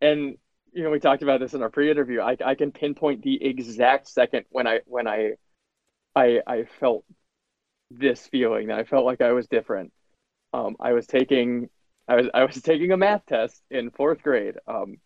and 0.00 0.36
you 0.72 0.82
know 0.82 0.90
we 0.90 0.98
talked 0.98 1.22
about 1.22 1.40
this 1.40 1.54
in 1.54 1.62
our 1.62 1.70
pre-interview. 1.70 2.20
I 2.20 2.36
I 2.44 2.54
can 2.56 2.72
pinpoint 2.72 3.22
the 3.22 3.44
exact 3.44 4.08
second 4.08 4.44
when 4.50 4.66
I 4.66 4.80
when 4.86 5.06
I 5.06 5.32
I 6.14 6.40
I 6.46 6.64
felt 6.80 7.04
this 7.90 8.26
feeling 8.26 8.68
that 8.68 8.78
I 8.78 8.84
felt 8.84 9.04
like 9.04 9.20
I 9.20 9.32
was 9.32 9.46
different. 9.46 9.92
Um, 10.56 10.76
I 10.80 10.92
was 10.92 11.06
taking 11.06 11.68
I 12.08 12.16
was 12.16 12.26
I 12.34 12.44
was 12.44 12.60
taking 12.62 12.92
a 12.92 12.96
math 12.96 13.26
test 13.26 13.62
in 13.70 13.90
fourth 13.90 14.22
grade. 14.22 14.56
Um, 14.66 14.98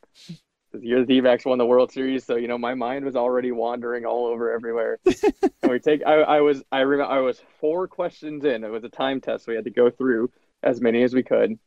the 0.72 0.86
year 0.86 1.00
the 1.00 1.06
D-backs 1.06 1.44
won 1.44 1.58
the 1.58 1.66
World 1.66 1.90
Series, 1.90 2.24
so 2.24 2.36
you 2.36 2.46
know 2.48 2.58
my 2.58 2.74
mind 2.74 3.04
was 3.04 3.16
already 3.16 3.50
wandering 3.52 4.06
all 4.06 4.26
over 4.26 4.52
everywhere. 4.52 4.98
and 5.62 5.72
we 5.72 5.80
take 5.80 6.02
I 6.06 6.20
I 6.20 6.40
was 6.40 6.62
I 6.70 6.80
remember 6.80 7.12
I 7.12 7.20
was 7.20 7.42
four 7.60 7.88
questions 7.88 8.44
in. 8.44 8.64
It 8.64 8.70
was 8.70 8.84
a 8.84 8.88
time 8.88 9.20
test. 9.20 9.44
So 9.46 9.52
We 9.52 9.56
had 9.56 9.64
to 9.64 9.70
go 9.70 9.90
through 9.90 10.30
as 10.62 10.80
many 10.80 11.02
as 11.02 11.14
we 11.14 11.22
could. 11.24 11.58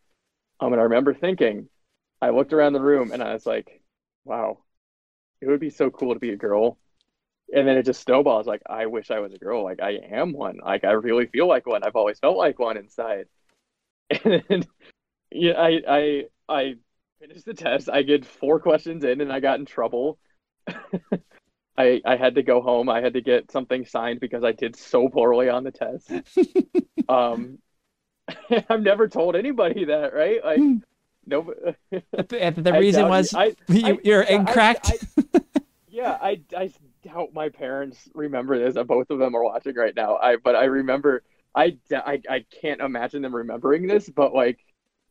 Um, 0.60 0.74
and 0.74 0.80
I 0.80 0.86
remember 0.86 1.14
thinking, 1.14 1.70
I 2.22 2.30
looked 2.30 2.54
around 2.54 2.74
the 2.74 2.82
room 2.82 3.12
and 3.12 3.22
I 3.24 3.34
was 3.34 3.46
like, 3.46 3.82
wow, 4.26 4.60
it 5.42 5.48
would 5.48 5.60
be 5.60 5.70
so 5.72 5.90
cool 5.90 6.14
to 6.14 6.20
be 6.20 6.32
a 6.32 6.38
girl. 6.38 6.78
And 7.54 7.68
then 7.68 7.78
it 7.78 7.86
just 7.86 8.02
snowballs. 8.02 8.48
Like, 8.48 8.62
I 8.68 8.88
wish 8.88 9.12
I 9.12 9.20
was 9.20 9.34
a 9.34 9.38
girl. 9.38 9.64
Like, 9.64 9.82
I 9.82 9.92
am 10.12 10.34
one. 10.34 10.60
Like, 10.64 10.84
I 10.86 10.92
really 10.94 11.28
feel 11.28 11.48
like 11.48 11.68
one. 11.68 11.84
I've 11.84 11.96
always 11.96 12.20
felt 12.20 12.38
like 12.38 12.60
one 12.60 12.78
inside. 12.78 13.28
And 14.24 14.44
then, 14.50 14.64
yeah, 15.32 15.54
I, 15.60 15.82
I, 15.88 16.24
I 16.48 16.76
finished 17.20 17.46
the 17.46 17.54
test. 17.54 17.90
I 17.90 18.04
get 18.04 18.26
four 18.26 18.60
questions 18.60 19.04
in 19.04 19.22
and 19.22 19.32
I 19.32 19.40
got 19.40 19.60
in 19.60 19.66
trouble. 19.66 20.20
I, 21.78 22.02
I 22.06 22.16
had 22.18 22.36
to 22.36 22.44
go 22.44 22.62
home. 22.62 22.88
I 22.90 23.02
had 23.02 23.14
to 23.14 23.22
get 23.22 23.52
something 23.52 23.86
signed 23.86 24.20
because 24.20 24.44
I 24.44 24.52
did 24.52 24.76
so 24.76 25.10
poorly 25.10 25.50
on 25.50 25.64
the 25.64 25.72
test. 25.72 26.12
um, 27.10 27.58
I've 28.70 28.82
never 28.82 29.08
told 29.08 29.36
anybody 29.36 29.86
that, 29.86 30.14
right? 30.14 30.44
Like, 30.46 30.60
Hmm. 30.60 30.76
no. 31.26 31.54
The, 31.92 32.54
the 32.56 32.74
reason 32.74 33.08
was 33.10 33.34
I, 33.34 33.56
you, 33.68 33.96
I- 33.96 33.98
you're 34.04 34.24
I- 34.24 34.28
incorrect. 34.34 34.94
I- 35.18 35.40
yeah, 35.88 36.18
I, 36.22 36.42
I 36.56 36.72
doubt 37.04 37.34
my 37.34 37.50
parents 37.50 38.10
remember 38.14 38.58
this. 38.60 38.76
Uh, 38.78 38.84
Both 38.84 39.10
of 39.10 39.20
them 39.20 39.36
are 39.36 39.44
watching 39.44 39.76
right 39.76 39.96
now. 39.96 40.18
I 40.18 40.36
but 40.38 40.56
I 40.56 40.66
remember. 40.66 41.24
I, 41.56 41.78
I 41.92 42.22
I 42.30 42.46
can't 42.62 42.82
imagine 42.82 43.22
them 43.22 43.36
remembering 43.36 43.88
this, 43.88 44.10
but 44.10 44.34
like 44.34 44.60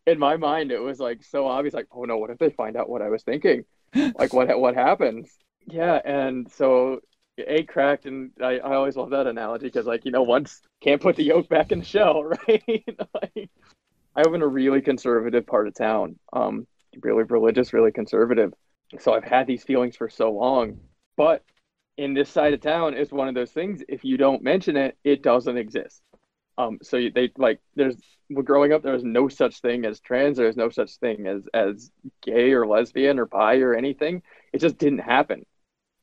in 0.07 0.19
my 0.19 0.37
mind, 0.37 0.73
it 0.73 0.81
was 0.81 0.99
like 0.99 1.23
so 1.23 1.47
obvious. 1.47 1.75
Like, 1.75 1.89
oh 1.93 2.05
no, 2.05 2.17
what 2.17 2.31
if 2.31 2.39
they 2.39 2.51
find 2.51 2.77
out 2.77 2.89
what 2.89 3.03
I 3.03 3.09
was 3.09 3.23
thinking? 3.23 3.65
Like, 4.19 4.33
what 4.33 4.59
what 4.59 4.75
happens? 4.75 5.31
Yeah, 5.67 6.01
and 6.03 6.51
so 6.51 7.01
egg 7.39 7.69
cracked, 7.69 8.07
and 8.07 8.31
I, 8.43 8.59
I 8.59 8.75
always 8.75 8.97
love 8.97 9.11
that 9.11 9.27
analogy 9.27 9.67
because 9.67 9.85
like 9.85 10.07
you 10.07 10.11
know 10.11 10.23
once 10.23 10.63
can't 10.81 11.01
put 11.01 11.17
the 11.17 11.25
yolk 11.25 11.49
back 11.51 11.73
in 11.73 11.81
the 11.81 11.85
shell, 11.85 12.25
right? 12.49 12.63
like, 13.15 13.51
I 14.17 14.23
live 14.23 14.35
in 14.35 14.43
a 14.43 14.47
really 14.47 14.81
conservative 14.81 15.47
part 15.47 15.69
of 15.69 15.75
town, 15.75 16.19
um, 16.33 16.67
really 17.03 17.25
religious, 17.25 17.75
really 17.75 17.93
conservative, 17.93 18.55
so 18.99 19.13
I've 19.13 19.25
had 19.25 19.47
these 19.47 19.63
feelings 19.63 19.97
for 19.97 20.09
so 20.09 20.33
long. 20.33 20.79
But 21.17 21.45
in 21.99 22.15
this 22.15 22.31
side 22.31 22.55
of 22.55 22.61
town, 22.63 22.95
it's 22.95 23.13
one 23.13 23.29
of 23.29 23.35
those 23.35 23.53
things. 23.53 23.83
If 23.89 24.05
you 24.05 24.17
don't 24.17 24.43
mention 24.43 24.77
it, 24.77 24.97
it 25.05 25.23
doesn't 25.23 25.59
exist. 25.59 26.01
Um, 26.59 26.79
so 26.83 26.99
they 27.15 27.31
like 27.37 27.61
there's 27.75 27.97
growing 28.45 28.73
up 28.73 28.83
there 28.83 28.93
was 28.93 29.05
no 29.05 29.29
such 29.29 29.61
thing 29.61 29.85
as 29.85 30.01
trans. 30.01 30.37
There's 30.37 30.57
no 30.57 30.71
such 30.71 30.97
thing 30.97 31.27
as 31.27 31.43
as 31.55 31.91
gay 32.23 32.53
or 32.53 32.67
lesbian 32.67 33.19
or 33.19 33.27
bi 33.27 33.57
or 33.59 33.75
anything. 33.75 34.23
It 34.53 34.61
just 34.61 34.79
didn't 34.79 35.01
happen. 35.01 35.47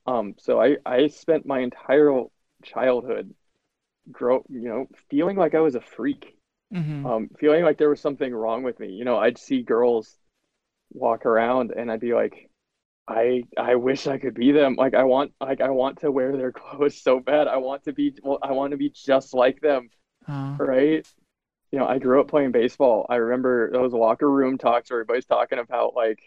Um, 0.06 0.36
so 0.40 0.62
I 0.62 0.78
I 0.86 1.08
spent 1.08 1.46
my 1.46 1.60
entire 1.60 2.24
childhood 2.64 3.34
grow 4.12 4.44
you 4.50 4.68
know 4.68 4.88
feeling 5.10 5.38
like 5.38 5.56
I 5.56 5.60
was 5.60 5.76
a 5.76 5.82
freak. 5.82 6.36
Mm-hmm. 6.74 7.06
Um, 7.06 7.30
feeling 7.40 7.64
like 7.64 7.78
there 7.80 7.90
was 7.90 8.02
something 8.02 8.34
wrong 8.34 8.62
with 8.62 8.80
me. 8.80 8.90
You 8.90 9.04
know, 9.04 9.18
I'd 9.18 9.40
see 9.40 9.64
girls 9.64 10.16
walk 10.92 11.26
around 11.26 11.72
and 11.72 11.92
I'd 11.92 12.00
be 12.00 12.14
like, 12.14 12.50
I 13.08 13.44
I 13.58 13.76
wish 13.76 14.06
I 14.06 14.20
could 14.20 14.36
be 14.36 14.52
them. 14.52 14.76
Like 14.76 14.94
I 14.94 15.04
want 15.04 15.34
like 15.42 15.62
I 15.62 15.70
want 15.72 16.00
to 16.02 16.12
wear 16.12 16.36
their 16.38 16.52
clothes 16.54 17.02
so 17.02 17.20
bad. 17.20 17.48
I 17.48 17.58
want 17.58 17.84
to 17.86 17.94
be 17.94 18.14
well, 18.24 18.40
I 18.42 18.52
want 18.52 18.72
to 18.72 18.78
be 18.78 18.92
just 18.92 19.34
like 19.34 19.62
them. 19.62 19.90
Uh. 20.30 20.56
Right? 20.60 21.08
You 21.72 21.80
know, 21.80 21.88
I 21.88 22.00
grew 22.00 22.20
up 22.20 22.28
playing 22.28 22.52
baseball. 22.52 23.06
I 23.10 23.16
remember 23.16 23.72
those 23.72 23.94
locker 23.94 24.30
room 24.30 24.58
talks 24.58 24.90
where 24.90 25.00
everybody's 25.00 25.26
talking 25.26 25.60
about 25.60 25.96
like 25.96 26.20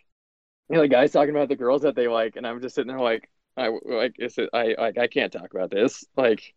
you 0.69 0.77
know, 0.77 0.83
the 0.83 0.89
guys 0.89 1.13
talking 1.13 1.35
about 1.35 1.49
the 1.49 1.57
girls 1.57 1.83
that 1.83 1.95
they 1.95 2.09
like 2.09 2.37
and 2.37 2.47
I'm 2.47 2.61
just 2.61 2.75
sitting 2.75 2.89
there 2.89 3.01
like 3.01 3.29
I 3.57 3.69
like 3.85 4.17
is 4.19 4.39
it 4.39 4.51
I 4.53 4.75
like 4.79 4.99
I 4.99 5.07
can't 5.07 5.33
talk 5.33 5.53
about 5.53 5.71
this. 5.71 6.05
Like 6.17 6.55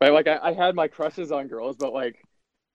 I 0.00 0.08
like 0.10 0.28
I, 0.28 0.38
I 0.42 0.52
had 0.52 0.74
my 0.74 0.88
crushes 0.88 1.32
on 1.32 1.48
girls, 1.48 1.76
but 1.76 1.92
like 1.92 2.16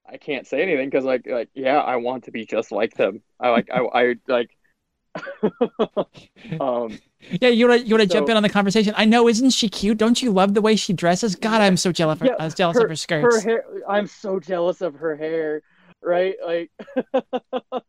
I 0.08 0.18
can't 0.18 0.48
say 0.48 0.62
anything 0.62 0.90
because 0.90 1.06
like 1.06 1.28
like 1.28 1.50
yeah, 1.54 1.80
I 1.80 1.98
want 1.98 2.26
to 2.26 2.32
be 2.32 2.46
just 2.46 2.72
like 2.72 2.96
them. 2.96 3.22
I 3.40 3.50
like 3.50 3.70
I 3.72 3.80
I 3.80 4.16
like 4.28 4.50
um, 6.60 6.98
yeah, 7.42 7.50
you 7.50 7.68
want 7.68 7.82
to 7.82 7.88
you 7.88 7.96
want 7.96 8.04
to 8.04 8.10
so, 8.10 8.20
jump 8.20 8.30
in 8.30 8.38
on 8.38 8.44
the 8.44 8.50
conversation? 8.50 8.94
I 8.98 9.06
know, 9.06 9.28
isn't 9.28 9.52
she 9.52 9.70
cute? 9.70 9.98
Don't 9.98 10.22
you 10.22 10.32
love 10.32 10.54
the 10.54 10.62
way 10.62 10.76
she 10.76 10.94
dresses? 10.94 11.36
God, 11.36 11.62
I'm 11.62 11.78
so 11.78 11.92
jealous. 11.92 12.20
Yeah, 12.24 12.36
I 12.40 12.46
was 12.46 12.54
jealous 12.54 12.78
her, 12.78 12.84
of 12.84 12.90
her 12.90 12.96
skirts. 12.96 13.44
Her 13.44 13.50
hair, 13.50 13.66
I'm 13.88 14.08
so 14.08 14.40
jealous 14.40 14.82
of 14.82 14.96
her 14.96 15.16
hair. 15.16 15.62
Right, 16.02 16.36
like, 16.46 16.72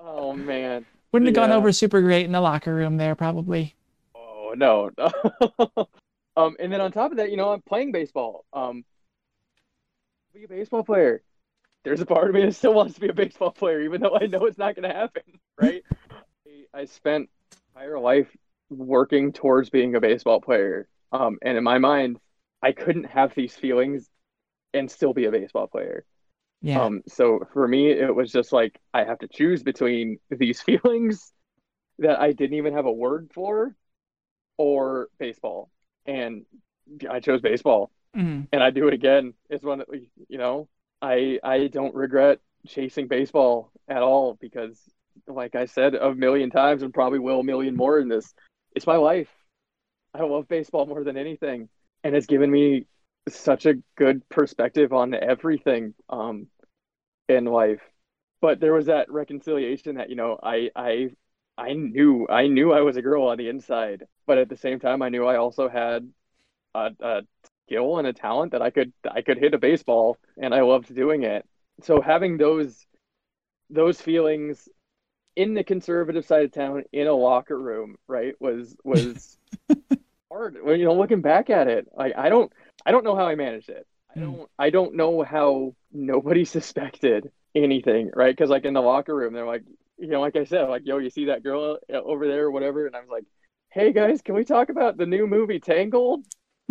oh 0.00 0.34
man, 0.34 0.84
wouldn't 1.12 1.28
have 1.28 1.36
yeah. 1.36 1.48
gone 1.48 1.56
over 1.56 1.72
super 1.72 2.02
great 2.02 2.26
in 2.26 2.32
the 2.32 2.40
locker 2.40 2.74
room 2.74 2.96
there, 2.96 3.14
probably. 3.14 3.74
Oh 4.14 4.54
no. 4.56 4.90
um, 6.36 6.56
and 6.60 6.72
then 6.72 6.80
on 6.80 6.92
top 6.92 7.10
of 7.10 7.16
that, 7.16 7.30
you 7.30 7.36
know, 7.36 7.52
I'm 7.52 7.62
playing 7.62 7.92
baseball. 7.92 8.44
Um, 8.52 8.84
be 10.36 10.44
a 10.44 10.48
baseball 10.48 10.84
player. 10.84 11.22
There's 11.84 12.00
a 12.00 12.06
part 12.06 12.28
of 12.28 12.34
me 12.34 12.44
that 12.44 12.54
still 12.54 12.74
wants 12.74 12.94
to 12.94 13.00
be 13.00 13.08
a 13.08 13.14
baseball 13.14 13.52
player, 13.52 13.80
even 13.82 14.00
though 14.00 14.18
I 14.20 14.26
know 14.26 14.44
it's 14.44 14.58
not 14.58 14.74
going 14.74 14.88
to 14.88 14.94
happen. 14.94 15.22
Right. 15.60 15.82
I 16.76 16.84
spent 16.84 17.30
my 17.74 17.82
entire 17.82 17.98
life 17.98 18.28
working 18.68 19.32
towards 19.32 19.70
being 19.70 19.94
a 19.94 20.00
baseball 20.00 20.40
player. 20.42 20.88
Um, 21.10 21.38
and 21.42 21.56
in 21.56 21.64
my 21.64 21.78
mind, 21.78 22.18
I 22.62 22.72
couldn't 22.72 23.04
have 23.04 23.34
these 23.34 23.54
feelings 23.54 24.10
and 24.74 24.90
still 24.90 25.14
be 25.14 25.24
a 25.24 25.30
baseball 25.30 25.68
player. 25.68 26.04
Yeah. 26.60 26.82
Um, 26.82 27.02
so 27.08 27.46
for 27.52 27.66
me, 27.66 27.90
it 27.90 28.14
was 28.14 28.30
just 28.30 28.52
like 28.52 28.78
I 28.92 29.04
have 29.04 29.18
to 29.20 29.28
choose 29.28 29.62
between 29.62 30.18
these 30.30 30.60
feelings 30.60 31.32
that 31.98 32.20
I 32.20 32.32
didn't 32.32 32.58
even 32.58 32.74
have 32.74 32.86
a 32.86 32.92
word 32.92 33.30
for 33.34 33.74
or 34.58 35.08
baseball. 35.18 35.70
And 36.04 36.44
I 37.10 37.20
chose 37.20 37.40
baseball. 37.40 37.90
Mm-hmm. 38.14 38.42
And 38.52 38.62
I 38.62 38.70
do 38.70 38.86
it 38.88 38.94
again. 38.94 39.32
It's 39.48 39.64
one 39.64 39.78
that 39.78 39.88
you 40.28 40.38
know, 40.38 40.68
I 41.00 41.38
I 41.42 41.68
don't 41.68 41.94
regret 41.94 42.40
chasing 42.66 43.08
baseball 43.08 43.70
at 43.88 44.02
all 44.02 44.36
because 44.40 44.78
like 45.26 45.54
I 45.54 45.66
said 45.66 45.94
a 45.94 46.14
million 46.14 46.50
times 46.50 46.82
and 46.82 46.92
probably 46.92 47.18
will 47.18 47.40
a 47.40 47.44
million 47.44 47.76
more 47.76 47.98
in 47.98 48.08
this. 48.08 48.34
It's 48.74 48.86
my 48.86 48.96
life. 48.96 49.28
I 50.14 50.22
love 50.22 50.48
baseball 50.48 50.86
more 50.86 51.04
than 51.04 51.16
anything, 51.16 51.68
and 52.02 52.14
it's 52.16 52.26
given 52.26 52.50
me 52.50 52.86
such 53.28 53.66
a 53.66 53.74
good 53.96 54.26
perspective 54.28 54.92
on 54.92 55.14
everything 55.14 55.94
um, 56.08 56.46
in 57.28 57.44
life. 57.44 57.80
But 58.40 58.60
there 58.60 58.72
was 58.72 58.86
that 58.86 59.10
reconciliation 59.10 59.96
that 59.96 60.10
you 60.10 60.16
know 60.16 60.38
I 60.42 60.70
I 60.76 61.10
I 61.58 61.72
knew 61.72 62.26
I 62.28 62.46
knew 62.46 62.72
I 62.72 62.82
was 62.82 62.96
a 62.96 63.02
girl 63.02 63.24
on 63.24 63.38
the 63.38 63.48
inside, 63.48 64.04
but 64.26 64.38
at 64.38 64.48
the 64.48 64.56
same 64.56 64.78
time 64.80 65.02
I 65.02 65.08
knew 65.08 65.26
I 65.26 65.36
also 65.36 65.68
had 65.68 66.08
a, 66.74 66.90
a 67.00 67.22
skill 67.66 67.98
and 67.98 68.06
a 68.06 68.12
talent 68.12 68.52
that 68.52 68.62
I 68.62 68.70
could 68.70 68.92
I 69.10 69.22
could 69.22 69.38
hit 69.38 69.54
a 69.54 69.58
baseball, 69.58 70.18
and 70.40 70.54
I 70.54 70.62
loved 70.62 70.94
doing 70.94 71.22
it. 71.24 71.44
So 71.82 72.00
having 72.00 72.36
those 72.36 72.86
those 73.70 74.00
feelings 74.00 74.68
in 75.36 75.54
the 75.54 75.62
conservative 75.62 76.24
side 76.24 76.44
of 76.44 76.52
town 76.52 76.84
in 76.92 77.06
a 77.06 77.12
locker 77.12 77.58
room, 77.58 77.96
right, 78.08 78.34
was 78.40 78.74
was 78.82 79.38
hard. 80.32 80.56
When 80.62 80.80
you 80.80 80.86
know, 80.86 80.94
looking 80.94 81.20
back 81.20 81.50
at 81.50 81.68
it, 81.68 81.86
like 81.94 82.14
I 82.16 82.30
don't 82.30 82.50
I 82.84 82.90
don't 82.90 83.04
know 83.04 83.14
how 83.14 83.26
I 83.26 83.34
managed 83.34 83.68
it. 83.68 83.86
I 84.10 84.18
hmm. 84.18 84.24
don't 84.24 84.50
I 84.58 84.70
don't 84.70 84.94
know 84.94 85.22
how 85.22 85.74
nobody 85.92 86.44
suspected 86.56 87.30
anything, 87.54 88.10
right? 88.14 88.34
Because 88.34 88.50
like 88.50 88.64
in 88.64 88.74
the 88.74 88.80
locker 88.80 89.14
room, 89.14 89.34
they're 89.34 89.46
like, 89.46 89.62
you 89.98 90.08
know, 90.08 90.20
like 90.20 90.36
I 90.36 90.44
said, 90.44 90.68
like, 90.68 90.82
yo, 90.84 90.98
you 90.98 91.10
see 91.10 91.26
that 91.26 91.42
girl 91.42 91.78
uh, 91.92 91.96
over 91.96 92.26
there 92.26 92.46
or 92.46 92.50
whatever, 92.50 92.86
and 92.86 92.96
I 92.96 93.00
was 93.00 93.08
like, 93.10 93.24
hey 93.70 93.92
guys, 93.92 94.22
can 94.22 94.34
we 94.34 94.44
talk 94.44 94.70
about 94.70 94.96
the 94.96 95.06
new 95.06 95.26
movie 95.26 95.60
Tangled? 95.60 96.24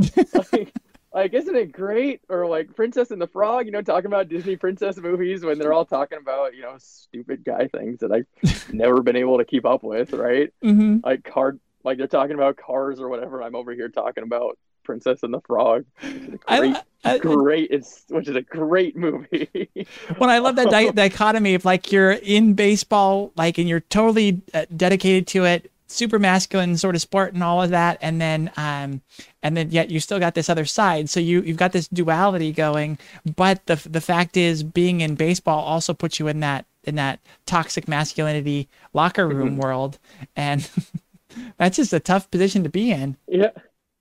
like, 0.52 0.74
like 1.16 1.34
isn't 1.34 1.56
it 1.56 1.72
great? 1.72 2.22
Or 2.30 2.46
like 2.46 2.76
princess 2.76 3.10
and 3.10 3.22
the 3.22 3.28
frog 3.28 3.66
you 3.66 3.72
know 3.72 3.82
talking 3.82 4.08
about 4.08 4.28
disney 4.28 4.56
princess 4.58 4.98
movies 4.98 5.44
when 5.44 5.58
they're 5.58 5.74
all 5.74 5.86
talking 5.86 6.18
about 6.18 6.56
you 6.56 6.62
know 6.62 6.76
stupid 6.78 7.44
guy 7.44 7.68
things 7.68 8.00
that 8.00 8.12
i've 8.12 8.74
never 8.74 9.02
been 9.02 9.16
able 9.16 9.38
to 9.38 9.46
keep 9.46 9.66
up 9.66 9.84
with 9.84 10.14
right? 10.14 10.54
Mm-hmm. 10.64 10.98
like 11.04 11.24
car 11.24 11.58
like 11.84 11.98
they're 11.98 12.08
talking 12.08 12.36
about 12.36 12.58
cars 12.58 13.00
or 13.00 13.10
whatever 13.10 13.42
i'm 13.42 13.56
over 13.56 13.74
here 13.74 13.90
talking 13.90 14.24
about 14.24 14.58
princess 14.84 15.24
and 15.24 15.34
the 15.34 15.42
frog 15.42 15.86
great 16.00 16.42
I, 16.48 16.84
I, 17.04 17.18
great 17.18 17.72
it's 17.72 18.04
which 18.10 18.28
is 18.28 18.36
a 18.36 18.42
great 18.42 18.96
movie. 18.96 19.70
Well 20.20 20.30
i 20.30 20.38
love 20.40 20.58
that 20.58 20.70
di- 20.70 20.92
dichotomy 20.96 21.56
of 21.56 21.66
like 21.66 21.92
you're 21.92 22.12
in 22.12 22.54
baseball 22.54 23.32
like 23.36 23.58
and 23.58 23.68
you're 23.68 23.80
totally 23.80 24.42
uh, 24.54 24.66
dedicated 24.76 25.28
to 25.28 25.46
it 25.46 25.72
super 25.88 26.18
masculine 26.20 26.78
sort 26.78 26.96
of 26.96 27.02
sport 27.02 27.34
and 27.34 27.44
all 27.44 27.62
of 27.62 27.70
that. 27.70 27.98
And 28.02 28.20
then 28.20 28.52
um 28.58 29.02
and 29.44 29.56
then 29.56 29.72
yet 29.72 29.90
you 29.90 30.00
still 30.00 30.20
got 30.20 30.36
this 30.36 30.50
other 30.50 30.66
side. 30.66 31.10
So 31.10 31.20
you 31.20 31.42
you've 31.42 31.58
got 31.58 31.72
this 31.72 31.88
duality 31.88 32.52
going 32.52 32.98
but 33.36 33.66
the 33.66 33.76
the 33.90 34.02
fact 34.02 34.38
is 34.38 34.64
being 34.64 35.02
in 35.02 35.16
baseball 35.16 35.64
also 35.64 35.94
puts 35.94 36.20
you 36.20 36.28
in 36.28 36.40
that 36.42 36.66
in 36.84 36.96
that 36.96 37.20
toxic 37.46 37.88
masculinity 37.88 38.68
locker 38.94 39.28
room 39.28 39.52
mm-hmm. 39.52 39.62
world. 39.62 40.00
And 40.36 40.70
that's 41.58 41.78
just 41.78 41.94
a 41.94 42.00
tough 42.00 42.30
position 42.32 42.64
to 42.64 42.70
be 42.70 42.92
in. 42.92 43.18
Yeah. 43.28 43.52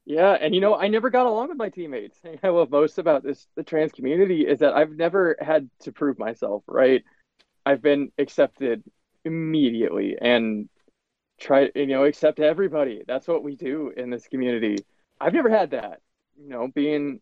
Yeah. 0.06 0.32
And 0.40 0.54
you 0.54 0.60
know 0.60 0.74
i 0.74 0.88
never 0.88 1.10
got 1.10 1.26
along 1.26 1.48
with 1.48 1.58
my 1.58 1.68
teammates. 1.68 2.18
I 2.42 2.48
love 2.48 2.70
most 2.70 2.98
about 2.98 3.22
this 3.22 3.46
the 3.56 3.62
trans 3.62 3.92
community 3.92 4.46
is 4.46 4.58
that 4.60 4.74
i've 4.74 4.92
never 4.92 5.36
had 5.40 5.68
to 5.80 5.92
prove 5.92 6.18
myself 6.18 6.62
right? 6.66 7.04
I've 7.66 7.82
been 7.82 8.12
accepted 8.18 8.82
immediately. 9.24 10.16
And 10.20 10.68
try 11.40 11.70
you 11.74 11.86
know 11.86 12.04
accept 12.04 12.40
everybody. 12.40 13.02
That's 13.06 13.28
what 13.28 13.42
we 13.42 13.56
do 13.56 13.92
in 13.96 14.10
this 14.10 14.26
community. 14.28 14.78
I've 15.20 15.34
never 15.34 15.48
had 15.50 15.70
that 15.72 16.00
you 16.40 16.48
know 16.48 16.68
being 16.74 17.20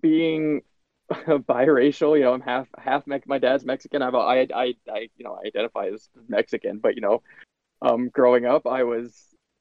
being 0.00 0.62
biracial 1.12 2.16
you 2.16 2.24
know 2.24 2.32
i'm 2.32 2.40
half 2.40 2.66
half 2.78 3.06
Me- 3.06 3.20
my 3.26 3.38
dad's 3.38 3.64
mexican. 3.64 4.02
I've, 4.02 4.14
i 4.14 4.46
i 4.54 4.74
i 4.88 5.08
you 5.16 5.24
know 5.24 5.38
i 5.42 5.46
identify 5.46 5.88
as 5.92 6.08
mexican 6.28 6.78
but 6.78 6.94
you 6.94 7.02
know 7.02 7.22
um 7.82 8.08
growing 8.08 8.46
up 8.46 8.66
i 8.66 8.82
was 8.84 9.12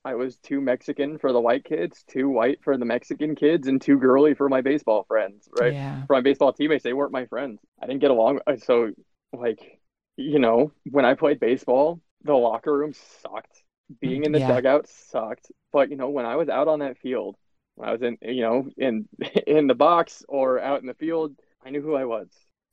i 0.06 0.16
was 0.16 0.38
too 0.38 0.62
mexican 0.62 1.18
for 1.18 1.34
the 1.34 1.42
white 1.42 1.66
kids 1.66 2.04
too 2.08 2.30
white 2.30 2.64
for 2.64 2.78
the 2.78 2.86
mexican 2.86 3.36
kids 3.36 3.68
and 3.68 3.82
too 3.82 3.98
girly 3.98 4.34
for 4.34 4.48
my 4.48 4.62
baseball 4.62 5.04
friends 5.08 5.50
right? 5.60 5.74
Yeah. 5.74 6.06
for 6.06 6.14
my 6.14 6.22
baseball 6.22 6.54
teammates 6.54 6.84
they 6.84 6.94
weren't 6.94 7.12
my 7.12 7.26
friends. 7.26 7.60
I 7.82 7.88
didn't 7.88 8.02
get 8.02 8.12
along 8.12 8.40
so 8.60 8.92
like 9.34 9.80
you 10.16 10.40
know 10.40 10.72
when 10.90 11.06
i 11.06 11.14
played 11.14 11.40
baseball 11.40 12.00
the 12.24 12.34
locker 12.34 12.76
room 12.76 12.94
sucked. 13.22 13.64
Being 14.00 14.24
in 14.24 14.32
the 14.32 14.40
yeah. 14.40 14.48
dugout 14.48 14.88
sucked. 14.88 15.52
But 15.72 15.90
you 15.90 15.98
know, 15.98 16.10
when 16.10 16.26
I 16.26 16.36
was 16.36 16.50
out 16.50 16.68
on 16.68 16.80
that 16.80 16.98
field, 16.98 17.36
when 17.76 17.90
I 17.90 17.92
was 17.92 18.02
in 18.02 18.18
you 18.22 18.42
know, 18.42 18.70
in 18.78 19.08
in 19.48 19.68
the 19.68 19.76
box 19.76 20.24
or 20.28 20.60
out 20.60 20.82
in 20.82 20.88
the 20.88 20.94
field, 20.94 21.36
I 21.66 21.70
knew 21.70 21.82
who 21.82 21.96
I 21.96 22.06
was. 22.06 22.30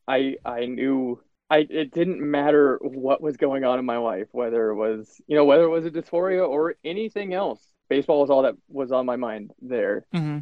I 0.07 0.37
I 0.45 0.67
knew 0.67 1.21
I 1.49 1.67
it 1.69 1.93
didn't 1.93 2.21
matter 2.21 2.79
what 2.83 3.21
was 3.21 3.37
going 3.37 3.65
on 3.65 3.79
in 3.79 3.85
my 3.85 3.99
life, 3.99 4.29
whether 4.33 4.71
it 4.71 4.77
was 4.77 5.21
you 5.27 5.37
know, 5.37 5.45
whether 5.45 5.65
it 5.65 5.69
was 5.69 5.85
a 5.85 5.91
dysphoria 5.91 6.49
or 6.49 6.77
anything 6.85 7.35
else. 7.35 7.61
Baseball 7.89 8.21
was 8.21 8.31
all 8.31 8.43
that 8.43 8.55
was 8.69 8.93
on 8.93 9.05
my 9.05 9.17
mind 9.17 9.53
there. 9.61 10.07
Mm-hmm. 10.15 10.39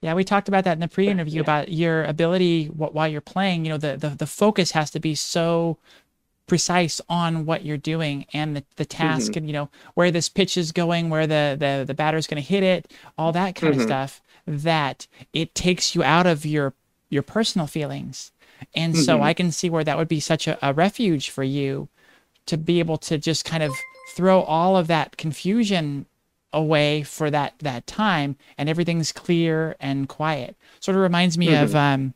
Yeah, 0.00 0.14
we 0.14 0.24
talked 0.24 0.48
about 0.48 0.64
that 0.64 0.74
in 0.74 0.80
the 0.80 0.88
pre-interview 0.88 1.36
yeah. 1.36 1.42
about 1.42 1.72
your 1.72 2.04
ability 2.04 2.66
while 2.66 3.08
you're 3.08 3.20
playing. 3.20 3.64
You 3.64 3.72
know, 3.72 3.78
the, 3.78 3.96
the 3.96 4.10
the 4.10 4.26
focus 4.26 4.72
has 4.72 4.90
to 4.92 5.00
be 5.00 5.14
so 5.14 5.78
precise 6.48 7.00
on 7.08 7.46
what 7.46 7.64
you're 7.64 7.76
doing 7.76 8.26
and 8.32 8.56
the, 8.56 8.64
the 8.76 8.84
task 8.84 9.30
mm-hmm. 9.30 9.38
and 9.38 9.46
you 9.46 9.52
know 9.52 9.68
where 9.94 10.10
this 10.10 10.28
pitch 10.28 10.56
is 10.56 10.72
going 10.72 11.10
where 11.10 11.26
the 11.26 11.56
the, 11.58 11.84
the 11.86 11.94
batter's 11.94 12.26
going 12.26 12.42
to 12.42 12.48
hit 12.48 12.62
it 12.62 12.92
all 13.16 13.30
that 13.30 13.54
kind 13.54 13.72
mm-hmm. 13.72 13.82
of 13.82 13.86
stuff 13.86 14.20
that 14.46 15.06
it 15.32 15.54
takes 15.54 15.94
you 15.94 16.02
out 16.02 16.26
of 16.26 16.44
your 16.44 16.74
your 17.10 17.22
personal 17.22 17.66
feelings 17.66 18.32
and 18.74 18.94
mm-hmm. 18.94 19.02
so 19.02 19.22
i 19.22 19.32
can 19.32 19.52
see 19.52 19.70
where 19.70 19.84
that 19.84 19.98
would 19.98 20.08
be 20.08 20.20
such 20.20 20.48
a, 20.48 20.58
a 20.66 20.72
refuge 20.72 21.30
for 21.30 21.44
you 21.44 21.88
to 22.46 22.56
be 22.56 22.78
able 22.80 22.96
to 22.96 23.18
just 23.18 23.44
kind 23.44 23.62
of 23.62 23.72
throw 24.14 24.40
all 24.40 24.76
of 24.76 24.86
that 24.86 25.16
confusion 25.18 26.06
away 26.52 27.02
for 27.02 27.30
that 27.30 27.52
that 27.58 27.86
time 27.86 28.34
and 28.56 28.70
everything's 28.70 29.12
clear 29.12 29.76
and 29.80 30.08
quiet 30.08 30.56
sort 30.80 30.96
of 30.96 31.02
reminds 31.02 31.36
me 31.36 31.48
mm-hmm. 31.48 31.62
of 31.62 31.76
um 31.76 32.14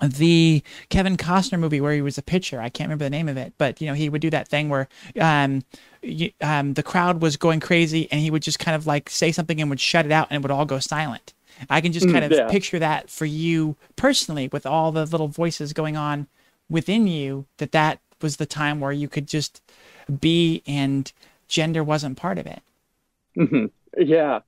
the 0.00 0.62
Kevin 0.88 1.16
Costner 1.16 1.58
movie 1.58 1.80
where 1.80 1.92
he 1.92 2.02
was 2.02 2.18
a 2.18 2.22
pitcher. 2.22 2.60
I 2.60 2.68
can't 2.68 2.88
remember 2.88 3.04
the 3.04 3.10
name 3.10 3.28
of 3.28 3.36
it, 3.36 3.52
but 3.58 3.80
you 3.80 3.86
know 3.86 3.94
he 3.94 4.08
would 4.08 4.20
do 4.20 4.30
that 4.30 4.48
thing 4.48 4.68
where 4.68 4.88
um, 5.20 5.62
you, 6.02 6.32
um, 6.40 6.74
the 6.74 6.82
crowd 6.82 7.22
was 7.22 7.36
going 7.36 7.60
crazy, 7.60 8.08
and 8.10 8.20
he 8.20 8.30
would 8.30 8.42
just 8.42 8.58
kind 8.58 8.74
of 8.74 8.86
like 8.86 9.08
say 9.10 9.32
something 9.32 9.60
and 9.60 9.70
would 9.70 9.80
shut 9.80 10.06
it 10.06 10.12
out, 10.12 10.28
and 10.30 10.36
it 10.36 10.42
would 10.42 10.50
all 10.50 10.64
go 10.64 10.78
silent. 10.78 11.34
I 11.70 11.80
can 11.80 11.92
just 11.92 12.06
mm, 12.06 12.12
kind 12.12 12.24
of 12.24 12.32
yeah. 12.32 12.48
picture 12.48 12.78
that 12.78 13.10
for 13.10 13.26
you 13.26 13.76
personally, 13.94 14.48
with 14.50 14.66
all 14.66 14.90
the 14.90 15.04
little 15.04 15.28
voices 15.28 15.72
going 15.72 15.96
on 15.96 16.26
within 16.68 17.06
you. 17.06 17.46
That 17.58 17.72
that 17.72 18.00
was 18.20 18.36
the 18.36 18.46
time 18.46 18.80
where 18.80 18.92
you 18.92 19.08
could 19.08 19.28
just 19.28 19.62
be, 20.20 20.62
and 20.66 21.12
gender 21.48 21.84
wasn't 21.84 22.16
part 22.16 22.38
of 22.38 22.46
it. 22.46 22.62
Mm-hmm. 23.36 23.66
Yeah, 23.98 24.40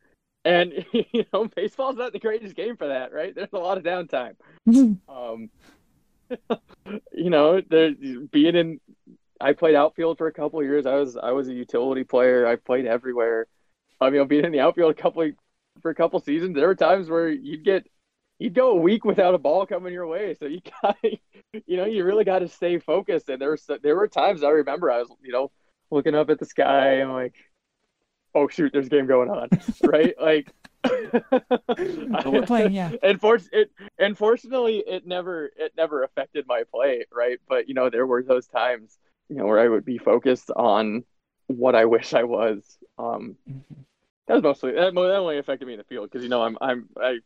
and 0.44 0.85
you 0.92 1.24
know, 1.33 1.46
baseball's 1.46 1.96
not 1.96 2.12
the 2.12 2.18
greatest 2.18 2.54
game 2.54 2.76
for 2.76 2.88
that, 2.88 3.12
right? 3.12 3.35
There's 3.35 3.52
a 3.52 3.59
lot 3.59 3.78
of 3.78 3.85
downtime. 3.85 4.37
um, 5.09 5.50
you 7.12 7.30
know, 7.30 7.61
there 7.61 7.92
being 8.30 8.57
in. 8.57 8.80
I 9.40 9.52
played 9.52 9.74
outfield 9.74 10.16
for 10.18 10.26
a 10.26 10.33
couple 10.33 10.62
years. 10.62 10.87
I 10.87 10.94
was 10.94 11.16
I 11.16 11.33
was 11.33 11.48
a 11.48 11.52
utility 11.54 12.04
player. 12.04 12.46
I 12.46 12.57
played 12.57 12.87
everywhere. 12.87 13.46
I 14.00 14.11
mean, 14.11 14.26
being 14.26 14.44
in 14.44 14.52
the 14.52 14.61
outfield 14.61 14.92
a 14.92 14.94
couple 14.94 15.30
for 15.83 15.90
a 15.90 15.94
couple 15.94 16.20
seasons, 16.20 16.54
there 16.54 16.66
were 16.66 16.74
times 16.74 17.09
where 17.09 17.28
you'd 17.28 17.64
get 17.64 17.87
you'd 18.38 18.54
go 18.54 18.70
a 18.70 18.76
week 18.76 19.04
without 19.04 19.35
a 19.35 19.38
ball 19.38 19.66
coming 19.66 19.92
your 19.92 20.07
way. 20.07 20.35
So 20.35 20.46
you 20.46 20.61
got 20.83 20.96
you 21.02 21.76
know 21.76 21.85
you 21.85 22.04
really 22.04 22.24
got 22.24 22.40
to 22.40 22.48
stay 22.48 22.78
focused. 22.78 23.28
And 23.28 23.40
there 23.40 23.50
were 23.50 23.78
there 23.83 23.96
were 23.96 24.09
times 24.09 24.42
I 24.42 24.50
remember 24.50 24.90
I 24.90 24.98
was 24.98 25.11
you 25.22 25.33
know 25.33 25.50
looking 25.90 26.14
up 26.14 26.30
at 26.30 26.38
the 26.38 26.46
sky 26.46 26.94
and 26.94 27.12
like 27.12 27.35
oh 28.35 28.49
shoot, 28.49 28.73
there's 28.73 28.87
a 28.87 28.90
game 28.90 29.07
going 29.07 29.31
on, 29.31 29.49
right? 29.83 30.14
Like, 30.20 30.51
we're 32.27 32.42
playing, 32.47 32.73
yeah. 32.73 32.92
And 33.03 33.20
for, 33.20 33.38
it, 33.53 33.70
unfortunately, 33.99 34.85
it 34.87 35.07
never 35.07 35.51
it 35.57 35.73
never 35.77 36.03
affected 36.03 36.47
my 36.47 36.64
play, 36.70 37.05
right? 37.12 37.38
But 37.49 37.68
you 37.68 37.75
know, 37.75 37.88
there 37.88 38.07
were 38.07 38.23
those 38.23 38.47
times, 38.47 38.99
you 39.29 39.37
know, 39.37 39.47
where 39.47 39.61
I 39.61 39.68
would 39.68 39.85
be 39.85 39.99
focused 39.99 40.51
on 40.55 41.05
what 41.47 41.75
I 41.75 41.87
wish 41.87 42.12
I 42.12 42.25
was. 42.25 42.62
Um, 42.99 43.37
mm-hmm. 43.49 43.81
That 44.27 44.35
was 44.35 44.42
mostly 44.42 44.73
that, 44.73 44.94
that 44.94 45.01
only 45.01 45.38
affected 45.38 45.66
me 45.66 45.75
in 45.75 45.79
the 45.79 45.85
field 45.85 46.11
because 46.11 46.23
you 46.23 46.31
know 46.31 46.42
I'm 46.42 46.59
I'm 46.61 46.88
I, 47.01 47.18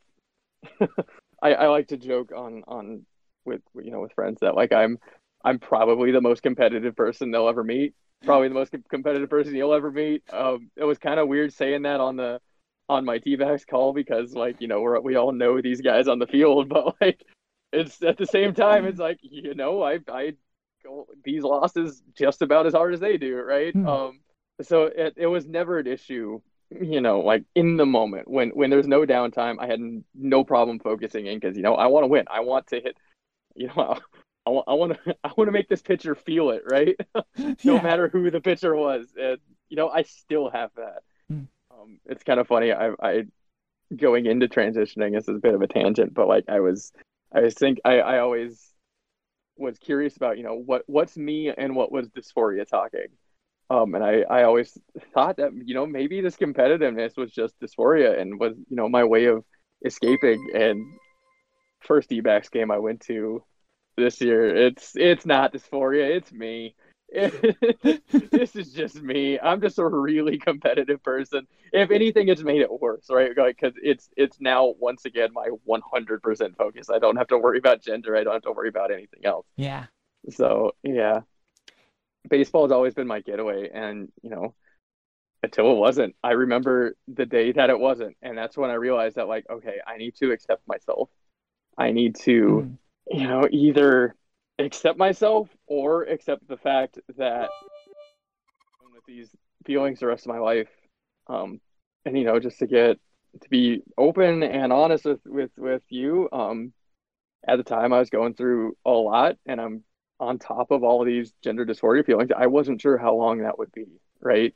I 1.43 1.55
I 1.55 1.67
like 1.69 1.89
to 1.89 1.97
joke 1.97 2.33
on 2.35 2.63
on 2.67 3.05
with 3.45 3.63
you 3.75 3.91
know 3.91 4.01
with 4.01 4.13
friends 4.13 4.39
that 4.41 4.55
like 4.55 4.73
I'm 4.73 4.99
I'm 5.45 5.59
probably 5.59 6.11
the 6.11 6.21
most 6.21 6.43
competitive 6.43 6.97
person 6.97 7.31
they'll 7.31 7.49
ever 7.49 7.65
meet 7.65 7.95
probably 8.25 8.49
the 8.49 8.55
most 8.55 8.75
competitive 8.89 9.31
person 9.31 9.55
you'll 9.55 9.75
ever 9.75 9.91
meet. 9.91 10.23
Um, 10.33 10.71
it 10.77 10.85
was 10.85 10.99
kind 10.99 11.21
of 11.21 11.29
weird 11.29 11.53
saying 11.53 11.83
that 11.83 12.01
on 12.01 12.17
the 12.17 12.41
on 12.89 13.05
my 13.05 13.19
D-backs 13.19 13.65
call 13.65 13.93
because 13.93 14.35
like 14.35 14.61
you 14.61 14.69
know 14.69 14.81
we 14.81 14.99
we 15.01 15.17
all 15.17 15.33
know 15.33 15.61
these 15.61 15.81
guys 15.81 16.09
on 16.09 16.19
the 16.19 16.27
field, 16.27 16.69
but 16.71 16.95
like 17.01 17.25
it's 17.73 18.03
at 18.03 18.17
the 18.17 18.27
same 18.27 18.55
time 18.55 18.87
it's 18.87 18.99
like 18.99 19.19
you 19.23 19.55
know 19.55 19.83
I 19.83 19.99
I 20.09 20.35
go 20.83 21.07
these 21.25 21.43
losses 21.43 22.03
just 22.17 22.43
about 22.43 22.67
as 22.67 22.75
hard 22.75 22.95
as 22.95 23.01
they 23.01 23.17
do, 23.17 23.37
right? 23.37 23.73
Hmm. 23.73 23.87
Um, 23.87 24.21
so 24.63 24.85
it 24.85 25.15
it 25.17 25.27
was 25.27 25.47
never 25.47 25.79
an 25.79 25.87
issue, 25.87 26.41
you 26.71 27.01
know, 27.01 27.21
like 27.21 27.45
in 27.55 27.77
the 27.77 27.87
moment 27.87 28.29
when 28.29 28.51
when 28.51 28.71
there's 28.71 28.89
no 28.89 29.05
downtime, 29.05 29.57
I 29.61 29.67
had 29.67 29.81
no 30.15 30.45
problem 30.45 30.79
focusing 30.79 31.27
in 31.27 31.39
because 31.39 31.57
you 31.57 31.63
know 31.63 31.75
I 31.75 31.87
want 31.87 32.05
to 32.05 32.09
win, 32.09 32.25
I 32.29 32.41
want 32.41 32.67
to 32.69 32.81
hit, 32.81 32.97
you 33.55 33.69
know. 33.77 33.99
I 34.49 34.51
want 34.51 34.69
I 34.69 34.75
want 34.75 35.05
to 35.05 35.17
I 35.25 35.33
want 35.37 35.49
to 35.49 35.53
make 35.53 35.69
this 35.69 35.83
pitcher 35.83 36.15
feel 36.15 36.51
it, 36.51 36.63
right? 36.71 36.97
no 37.39 37.55
yeah. 37.63 37.83
matter 37.83 38.09
who 38.09 38.31
the 38.31 38.41
pitcher 38.41 38.75
was, 38.75 39.09
and 39.21 39.39
you 39.69 39.77
know 39.77 39.89
I 39.89 40.03
still 40.03 40.51
have 40.51 40.71
that. 40.77 41.03
Mm. 41.31 41.47
Um, 41.71 42.01
it's 42.07 42.25
kind 42.25 42.41
of 42.41 42.49
funny. 42.49 42.73
I, 42.73 42.93
I 43.03 43.25
going 43.95 44.27
into 44.27 44.49
transitioning. 44.49 45.15
This 45.15 45.29
is 45.29 45.37
a 45.37 45.41
bit 45.41 45.55
of 45.55 45.63
a 45.63 45.67
tangent, 45.67 46.15
but 46.15 46.29
like 46.29 46.45
I 46.49 46.61
was, 46.61 46.93
I 47.33 47.41
was 47.41 47.55
think 47.55 47.81
I 47.85 47.99
I 48.01 48.19
always 48.21 48.65
was 49.57 49.79
curious 49.79 50.17
about 50.17 50.39
you 50.39 50.45
know 50.45 50.55
what 50.55 50.83
what's 50.87 51.17
me 51.17 51.51
and 51.51 51.77
what 51.77 51.93
was 51.93 52.09
dysphoria 52.09 52.67
talking. 52.67 53.09
Um, 53.71 53.95
and 53.95 54.03
I, 54.03 54.23
I 54.23 54.45
always 54.45 54.79
thought 55.13 55.37
that 55.37 55.53
you 55.53 55.75
know 55.75 55.87
maybe 55.87 56.23
this 56.23 56.37
competitiveness 56.37 57.19
was 57.19 57.33
just 57.33 57.59
dysphoria 57.61 58.19
and 58.19 58.41
was 58.41 58.55
you 58.71 58.77
know 58.77 58.89
my 58.89 59.05
way 59.05 59.27
of 59.27 59.45
escaping. 59.85 60.51
And 60.55 60.85
first 61.81 62.09
D-backs 62.09 62.49
game 62.49 62.71
I 62.71 62.79
went 62.79 63.03
to 63.03 63.43
this 63.99 64.21
year. 64.21 64.55
It's 64.55 64.93
it's 64.95 65.27
not 65.27 65.53
dysphoria. 65.53 66.17
It's 66.17 66.33
me. 66.33 66.75
this 67.13 68.55
is 68.55 68.73
just 68.73 68.97
me. 68.97 69.39
I'm 69.41 69.63
just 69.63 69.79
a 69.79 69.87
really 69.87 70.39
competitive 70.39 71.03
person. 71.03 71.47
If 71.73 71.91
anything, 71.91 72.29
it's 72.29 72.43
made 72.43 72.61
it 72.61 72.81
worse, 72.81 73.07
right? 73.09 73.35
Because 73.35 73.73
it's 73.83 74.11
it's 74.17 74.39
now 74.41 74.75
once 74.79 75.07
again 75.07 75.31
my 75.33 75.49
100% 75.67 76.57
focus. 76.57 76.91
I 76.91 76.99
don't 76.99 77.17
have 77.17 77.29
to 77.29 77.39
worry 77.39 77.59
about 77.59 77.83
gender. 77.83 78.15
I 78.15 78.25
don't 78.25 78.35
have 78.35 78.43
to 78.43 78.53
worry 78.53 78.69
about 78.69 78.91
anything 78.91 79.25
else. 79.25 79.47
Yeah. 79.57 79.87
So 80.31 80.73
yeah, 80.83 81.21
baseball 82.29 82.65
has 82.65 82.73
always 82.73 82.93
been 82.93 83.07
my 83.07 83.21
getaway, 83.21 83.71
and 83.73 84.13
you 84.23 84.29
know, 84.29 84.55
until 85.43 85.73
it 85.73 85.77
wasn't. 85.77 86.15
I 86.23 86.33
remember 86.33 86.95
the 87.07 87.25
day 87.25 87.53
that 87.53 87.71
it 87.71 87.79
wasn't, 87.79 88.19
and 88.21 88.37
that's 88.37 88.57
when 88.57 88.71
I 88.71 88.75
realized 88.75 89.17
that 89.17 89.29
like, 89.29 89.47
okay, 89.49 89.77
I 89.87 89.97
need 89.97 90.15
to 90.17 90.33
accept 90.33 90.69
myself. 90.69 91.09
I 91.79 91.93
need 91.93 92.17
to. 92.17 92.67
Mm 92.67 92.79
you 93.11 93.27
know, 93.27 93.49
either 93.51 94.15
accept 94.59 94.99
myself 94.99 95.49
or 95.67 96.05
accept 96.05 96.47
the 96.49 96.57
fact 96.57 96.99
that 97.17 97.49
with 98.93 99.05
these 99.07 99.31
feelings 99.65 100.01
the 100.01 100.07
rest 100.07 100.27
of 100.27 100.33
my 100.33 100.39
life. 100.39 100.69
Um, 101.27 101.61
and 102.05 102.17
you 102.17 102.25
know, 102.25 102.41
just 102.41 102.59
to 102.61 102.67
get 102.67 102.99
to 103.41 103.49
be 103.49 103.83
open 103.97 104.43
and 104.43 104.73
honest 104.73 105.05
with 105.05 105.21
with 105.27 105.51
with 105.57 105.83
you. 105.89 106.29
Um, 106.33 106.73
at 107.47 107.57
the 107.57 107.65
time, 107.65 107.93
I 107.93 107.99
was 107.99 108.11
going 108.11 108.35
through 108.35 108.77
a 108.85 108.91
lot, 108.91 109.37
and 109.47 109.61
I'm 109.61 109.85
on 110.21 110.39
top 110.39 110.71
of 110.71 110.83
all 110.83 111.01
of 111.01 111.07
these 111.07 111.33
gender 111.43 111.65
dysphoria 111.65 112.05
feelings. 112.05 112.31
I 112.37 112.47
wasn't 112.47 112.81
sure 112.81 112.99
how 112.99 113.15
long 113.15 113.39
that 113.39 113.59
would 113.59 113.71
be, 113.73 113.87
right? 114.21 114.55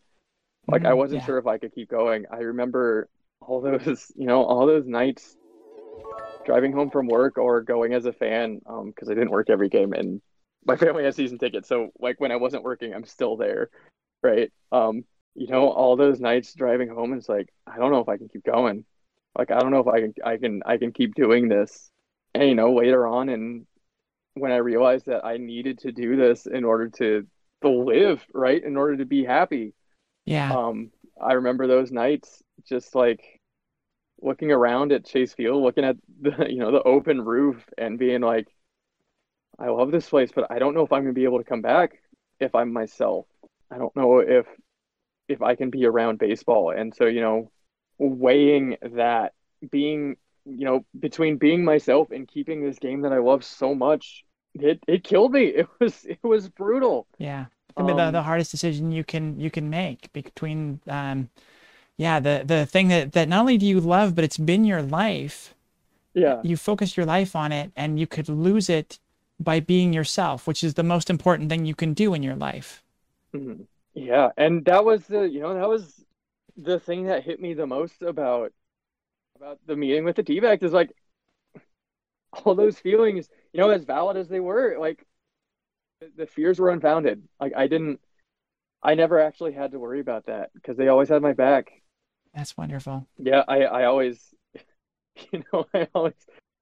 Like, 0.67 0.83
mm, 0.83 0.89
I 0.89 0.95
wasn't 0.95 1.23
yeah. 1.23 1.27
sure 1.27 1.39
if 1.39 1.47
I 1.47 1.59
could 1.59 1.75
keep 1.75 1.89
going. 1.89 2.27
I 2.31 2.39
remember 2.39 3.09
all 3.41 3.61
those, 3.61 4.11
you 4.17 4.27
know, 4.27 4.43
all 4.43 4.67
those 4.67 4.87
nights 4.87 5.37
driving 6.45 6.73
home 6.73 6.91
from 6.91 7.07
work 7.07 7.39
or 7.39 7.63
going 7.63 7.95
as 7.95 8.05
a 8.05 8.13
fan 8.13 8.59
because 8.59 9.09
um, 9.09 9.11
I 9.11 9.15
didn't 9.15 9.31
work 9.31 9.51
every 9.51 9.69
game 9.69 9.93
and 9.93 10.21
my 10.65 10.77
family 10.77 11.05
has 11.05 11.17
season 11.17 11.39
tickets. 11.39 11.69
So 11.69 11.91
like 11.99 12.21
when 12.21 12.33
I 12.33 12.37
wasn't 12.37 12.65
working, 12.65 12.95
I'm 12.95 13.05
still 13.05 13.37
there, 13.37 13.71
right? 14.23 14.53
Um, 14.71 15.05
you 15.35 15.47
know, 15.47 15.69
all 15.69 15.97
those 15.97 16.21
nights 16.21 16.55
driving 16.55 16.89
home, 16.89 17.15
it's 17.15 17.29
like 17.29 17.49
I 17.67 17.79
don't 17.79 17.91
know 17.91 18.01
if 18.01 18.09
I 18.09 18.17
can 18.17 18.29
keep 18.29 18.45
going. 18.45 18.85
Like 19.37 19.51
I 19.51 19.59
don't 19.59 19.71
know 19.71 19.81
if 19.81 19.89
I 19.89 20.01
can 20.01 20.15
I 20.25 20.37
can 20.37 20.63
I 20.67 20.77
can 20.77 20.93
keep 20.93 21.15
doing 21.15 21.49
this. 21.49 21.91
And 22.35 22.49
you 22.49 22.55
know, 22.55 22.75
later 22.75 23.07
on, 23.07 23.29
and 23.29 23.67
when 24.35 24.53
I 24.53 24.57
realized 24.57 25.07
that 25.07 25.25
I 25.25 25.37
needed 25.37 25.79
to 25.81 25.93
do 25.93 26.17
this 26.17 26.47
in 26.47 26.65
order 26.65 26.89
to 26.91 27.27
to 27.63 27.69
live, 27.69 28.25
right, 28.33 28.63
in 28.63 28.77
order 28.77 28.99
to 28.99 29.07
be 29.07 29.25
happy. 29.25 29.75
Yeah. 30.25 30.53
Um, 30.53 30.91
I 31.21 31.35
remember 31.35 31.67
those 31.67 31.93
nights 31.93 32.43
just 32.67 32.95
like 32.95 33.41
looking 34.23 34.53
around 34.53 34.93
at 34.93 35.05
Chase 35.05 35.35
Field, 35.35 35.63
looking 35.63 35.85
at 35.85 35.97
the 36.21 36.47
you 36.49 36.59
know 36.59 36.71
the 36.73 36.83
open 36.83 37.21
roof, 37.21 37.65
and 37.77 37.99
being 37.99 38.21
like, 38.21 38.49
I 39.59 39.69
love 39.69 39.91
this 39.91 40.09
place, 40.09 40.31
but 40.35 40.51
I 40.51 40.59
don't 40.59 40.75
know 40.75 40.85
if 40.85 40.93
I'm 40.93 41.03
gonna 41.03 41.13
be 41.13 41.25
able 41.25 41.39
to 41.39 41.45
come 41.45 41.63
back 41.63 41.93
if 42.41 42.55
I'm 42.55 42.73
myself. 42.73 43.27
I 43.71 43.79
don't 43.79 43.95
know 43.97 44.19
if 44.19 44.47
if 45.29 45.43
I 45.43 45.55
can 45.55 45.71
be 45.71 45.87
around 45.87 46.19
baseball, 46.19 46.71
and 46.71 46.95
so 46.95 47.07
you 47.07 47.21
know, 47.21 47.51
weighing 47.99 48.77
that, 48.83 49.33
being 49.71 50.17
you 50.45 50.65
know 50.65 50.85
between 50.99 51.37
being 51.39 51.65
myself 51.65 52.11
and 52.11 52.27
keeping 52.29 52.63
this 52.63 52.79
game 52.79 53.03
that 53.03 53.13
I 53.13 53.19
love 53.19 53.45
so 53.45 53.75
much, 53.75 54.25
it 54.55 54.81
it 54.87 55.05
killed 55.05 55.33
me. 55.33 55.47
It 55.57 55.69
was 55.81 56.05
it 56.05 56.23
was 56.23 56.49
brutal. 56.49 57.07
Yeah, 57.19 57.47
I 57.77 57.83
mean, 57.83 57.97
be 57.97 58.03
the, 58.03 58.11
the 58.11 58.19
um, 58.19 58.25
hardest 58.25 58.51
decision 58.51 58.93
you 58.93 59.05
can 59.05 59.39
you 59.39 59.51
can 59.51 59.71
make 59.71 60.13
between 60.13 60.81
um 60.89 61.29
yeah 61.99 62.21
the 62.21 62.43
the 62.45 62.67
thing 62.67 62.89
that 62.89 63.13
that 63.13 63.29
not 63.29 63.41
only 63.41 63.59
do 63.59 63.67
you 63.67 63.81
love 63.81 64.15
but 64.15 64.25
it's 64.25 64.39
been 64.39 64.65
your 64.65 64.83
life. 64.83 65.55
Yeah. 66.15 66.41
You 66.43 66.57
focus 66.59 66.97
your 66.97 67.07
life 67.07 67.35
on 67.35 67.53
it 67.53 67.73
and 67.77 67.99
you 67.99 68.07
could 68.07 68.29
lose 68.29 68.69
it 68.69 68.99
by 69.41 69.61
being 69.61 69.93
yourself 69.93 70.47
which 70.47 70.63
is 70.65 70.75
the 70.75 70.83
most 70.83 71.11
important 71.11 71.49
thing 71.51 71.65
you 71.65 71.75
can 71.75 71.95
do 71.95 72.15
in 72.15 72.23
your 72.23 72.37
life. 72.37 72.83
Mm-hmm. 73.35 73.63
yeah 73.95 74.29
and 74.37 74.65
that 74.67 74.85
was 74.85 75.07
the 75.07 75.23
you 75.23 75.41
know 75.41 75.55
that 75.55 75.69
was 75.69 76.05
the 76.57 76.79
thing 76.79 77.07
that 77.07 77.25
hit 77.25 77.41
me 77.41 77.55
the 77.55 77.67
most 77.67 78.03
about 78.03 78.53
about 79.37 79.59
the 79.67 79.77
meeting 79.77 80.05
with 80.05 80.17
the 80.17 80.23
D-backs 80.23 80.63
is 80.63 80.73
like 80.73 80.93
all 82.33 82.55
those 82.55 82.79
feelings 82.79 83.29
you 83.53 83.61
know 83.61 83.71
as 83.71 83.85
valid 83.85 84.17
as 84.17 84.29
they 84.29 84.41
were 84.41 84.77
like 84.79 85.05
the 86.17 86.27
fears 86.27 86.59
were 86.59 86.71
unfounded. 86.71 87.23
Like 87.41 87.53
i 87.57 87.67
didn't 87.67 88.01
i 88.83 88.95
never 88.95 89.21
actually 89.21 89.53
had 89.53 89.73
to 89.73 89.79
worry 89.79 90.01
about 90.01 90.27
that 90.27 90.53
because 90.55 90.77
they 90.77 90.89
always 90.89 91.09
had 91.09 91.23
my 91.23 91.33
back 91.35 91.82
that's 92.35 92.57
wonderful. 92.57 93.07
Yeah, 93.19 93.45
I 93.47 93.65
I 93.65 93.85
always 93.85 94.35
you 95.33 95.45
know, 95.53 95.67
I 95.75 95.89
always 95.95 96.15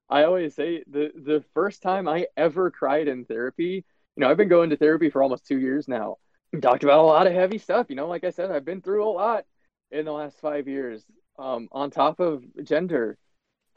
I 0.09 0.23
always 0.23 0.55
say 0.55 0.83
the 0.87 1.11
the 1.15 1.43
first 1.53 1.81
time 1.81 2.07
I 2.07 2.27
ever 2.37 2.71
cried 2.71 3.07
in 3.07 3.25
therapy, 3.25 3.85
you 4.15 4.21
know, 4.21 4.29
I've 4.29 4.37
been 4.37 4.49
going 4.49 4.69
to 4.71 4.77
therapy 4.77 5.09
for 5.09 5.23
almost 5.23 5.47
2 5.47 5.57
years 5.59 5.87
now. 5.87 6.17
We 6.51 6.59
talked 6.59 6.83
about 6.83 6.99
a 6.99 7.03
lot 7.03 7.27
of 7.27 7.33
heavy 7.33 7.57
stuff. 7.57 7.87
You 7.89 7.95
know, 7.95 8.07
like 8.07 8.23
I 8.23 8.31
said, 8.31 8.51
I've 8.51 8.65
been 8.65 8.81
through 8.81 9.07
a 9.07 9.09
lot 9.09 9.45
in 9.89 10.05
the 10.05 10.11
last 10.11 10.39
five 10.39 10.67
years. 10.67 11.03
Um, 11.39 11.69
on 11.71 11.91
top 11.91 12.19
of 12.19 12.43
gender, 12.63 13.17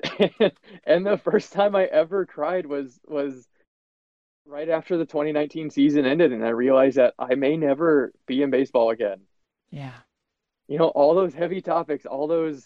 and 0.84 1.06
the 1.06 1.20
first 1.22 1.52
time 1.52 1.76
I 1.76 1.84
ever 1.84 2.26
cried 2.26 2.66
was 2.66 2.98
was 3.06 3.46
right 4.46 4.68
after 4.68 4.98
the 4.98 5.06
2019 5.06 5.70
season 5.70 6.04
ended, 6.04 6.32
and 6.32 6.44
I 6.44 6.50
realized 6.50 6.96
that 6.96 7.14
I 7.18 7.36
may 7.36 7.56
never 7.56 8.12
be 8.26 8.42
in 8.42 8.50
baseball 8.50 8.90
again. 8.90 9.20
Yeah. 9.70 9.94
You 10.68 10.78
know, 10.78 10.88
all 10.88 11.14
those 11.14 11.34
heavy 11.34 11.60
topics, 11.60 12.06
all 12.06 12.26
those, 12.26 12.64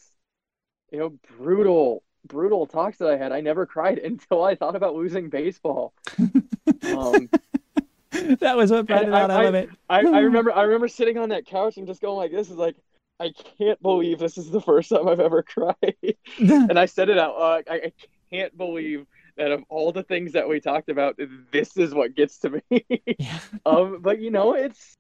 you 0.90 0.98
know, 0.98 1.14
brutal, 1.37 2.02
brutal 2.26 2.66
talks 2.66 2.98
that 2.98 3.11
I 3.11 3.16
had. 3.16 3.32
I 3.32 3.40
never 3.40 3.66
cried 3.66 3.98
until 4.04 4.44
I 4.44 4.54
thought 4.54 4.76
about 4.76 4.94
losing 4.94 5.28
baseball. 5.30 5.92
um, 6.18 7.28
that 8.11 8.56
was 8.56 8.70
what 8.70 8.87
brought 8.87 9.04
it 9.04 9.14
out 9.14 9.30
I, 9.30 9.44
of 9.44 9.54
it. 9.54 9.70
I, 9.88 9.98
I 10.00 10.00
remember 10.20 10.52
I 10.52 10.62
remember 10.62 10.88
sitting 10.88 11.18
on 11.18 11.30
that 11.30 11.46
couch 11.46 11.76
and 11.76 11.87
just 11.87 12.00
going 12.00 12.16
like 12.16 12.30
this 12.30 12.50
is 12.50 12.56
like 12.56 12.76
I 13.20 13.32
can't 13.58 13.80
believe 13.82 14.18
this 14.18 14.38
is 14.38 14.50
the 14.50 14.61
first 14.61 14.90
time 14.90 15.08
I've 15.08 15.20
ever 15.20 15.42
cried. 15.42 16.16
and 16.38 16.78
I 16.78 16.87
said 16.87 17.08
it 17.08 17.18
out 17.18 17.38
loud. 17.38 17.64
I, 17.68 17.74
I 17.74 17.92
can't 18.30 18.56
believe 18.56 19.06
that 19.37 19.52
of 19.52 19.64
all 19.68 19.92
the 19.92 20.02
things 20.02 20.32
that 20.32 20.48
we 20.48 20.61
talked 20.61 20.88
about, 20.88 21.18
this 21.52 21.76
is 21.76 21.94
what 21.94 22.14
gets 22.14 22.38
to 22.40 22.50
me. 22.70 22.84
yeah. 23.18 23.38
um, 23.66 23.98
but 24.00 24.20
you 24.20 24.30
know, 24.30 24.54
it's 24.54 24.94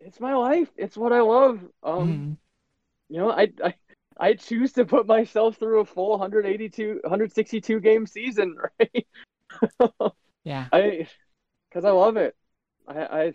it's 0.00 0.20
my 0.20 0.34
life. 0.34 0.70
It's 0.76 0.96
what 0.96 1.12
I 1.12 1.20
love. 1.20 1.60
Um, 1.82 2.06
Mhm. 2.06 2.36
you 3.10 3.18
know, 3.18 3.30
I, 3.30 3.48
I 3.64 3.74
I 4.18 4.34
choose 4.34 4.72
to 4.74 4.84
put 4.86 5.06
myself 5.06 5.56
through 5.58 5.80
a 5.80 5.84
full 5.84 6.10
182, 6.18 7.00
162 7.04 7.80
game 7.80 8.06
season, 8.06 8.56
right? 8.80 9.06
Yeah. 10.44 10.66
I, 10.72 11.08
because 11.68 11.84
I 11.84 11.90
love 11.90 12.16
it. 12.16 12.36
I, 12.88 13.00
I, 13.02 13.32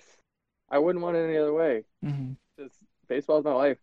I 0.69 0.79
wouldn't 0.79 1.03
want 1.03 1.17
it 1.17 1.27
any 1.27 1.37
other 1.37 1.53
way. 1.53 1.83
hmm 2.01 2.33
Just 2.59 2.75
baseball 3.07 3.39
is 3.39 3.45
my 3.45 3.53
life. 3.53 3.77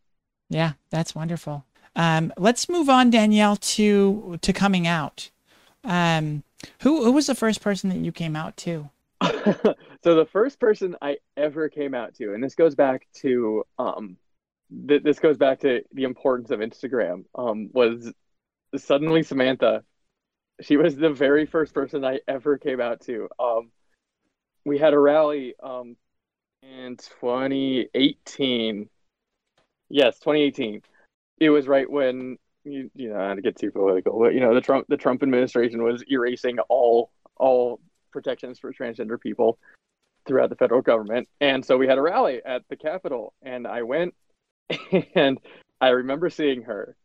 Yeah, 0.48 0.72
that's 0.90 1.14
wonderful. 1.14 1.64
Um, 1.96 2.32
let's 2.36 2.68
move 2.68 2.88
on, 2.88 3.10
Danielle, 3.10 3.56
to 3.56 4.38
to 4.40 4.52
coming 4.52 4.86
out. 4.86 5.30
Um, 5.84 6.42
who 6.80 7.04
who 7.04 7.12
was 7.12 7.26
the 7.26 7.34
first 7.34 7.60
person 7.60 7.90
that 7.90 7.98
you 7.98 8.12
came 8.12 8.36
out 8.36 8.56
to? 8.58 8.90
so 10.04 10.14
the 10.14 10.26
first 10.32 10.60
person 10.60 10.96
I 11.00 11.18
ever 11.36 11.68
came 11.68 11.94
out 11.94 12.14
to, 12.16 12.34
and 12.34 12.42
this 12.42 12.54
goes 12.54 12.74
back 12.74 13.06
to 13.20 13.64
um, 13.78 14.16
th- 14.88 15.02
this 15.02 15.18
goes 15.18 15.36
back 15.36 15.60
to 15.60 15.82
the 15.92 16.04
importance 16.04 16.50
of 16.50 16.60
Instagram. 16.60 17.24
Um, 17.34 17.70
was 17.72 18.12
suddenly 18.76 19.22
Samantha. 19.22 19.84
She 20.60 20.76
was 20.76 20.96
the 20.96 21.10
very 21.10 21.46
first 21.46 21.74
person 21.74 22.04
I 22.04 22.20
ever 22.28 22.58
came 22.58 22.80
out 22.80 23.00
to. 23.02 23.28
Um, 23.38 23.70
we 24.64 24.78
had 24.78 24.94
a 24.94 24.98
rally 24.98 25.54
um 25.62 25.96
in 26.62 26.96
2018. 26.96 28.88
Yes, 29.88 30.18
2018. 30.20 30.82
It 31.38 31.50
was 31.50 31.66
right 31.66 31.90
when 31.90 32.38
you, 32.64 32.90
you 32.94 33.08
know 33.10 33.16
not 33.16 33.34
to 33.34 33.42
get 33.42 33.56
too 33.56 33.70
political, 33.70 34.18
but 34.18 34.34
you 34.34 34.40
know 34.40 34.54
the 34.54 34.60
Trump 34.60 34.86
the 34.88 34.96
Trump 34.96 35.22
administration 35.22 35.82
was 35.82 36.04
erasing 36.08 36.58
all 36.68 37.10
all 37.36 37.80
protections 38.12 38.58
for 38.58 38.72
transgender 38.72 39.20
people 39.20 39.58
throughout 40.26 40.50
the 40.50 40.56
federal 40.56 40.82
government. 40.82 41.28
And 41.40 41.64
so 41.64 41.76
we 41.76 41.88
had 41.88 41.98
a 41.98 42.02
rally 42.02 42.40
at 42.44 42.62
the 42.68 42.76
Capitol, 42.76 43.34
and 43.42 43.66
I 43.66 43.82
went, 43.82 44.14
and 45.14 45.38
I 45.80 45.88
remember 45.88 46.30
seeing 46.30 46.62
her. 46.62 46.96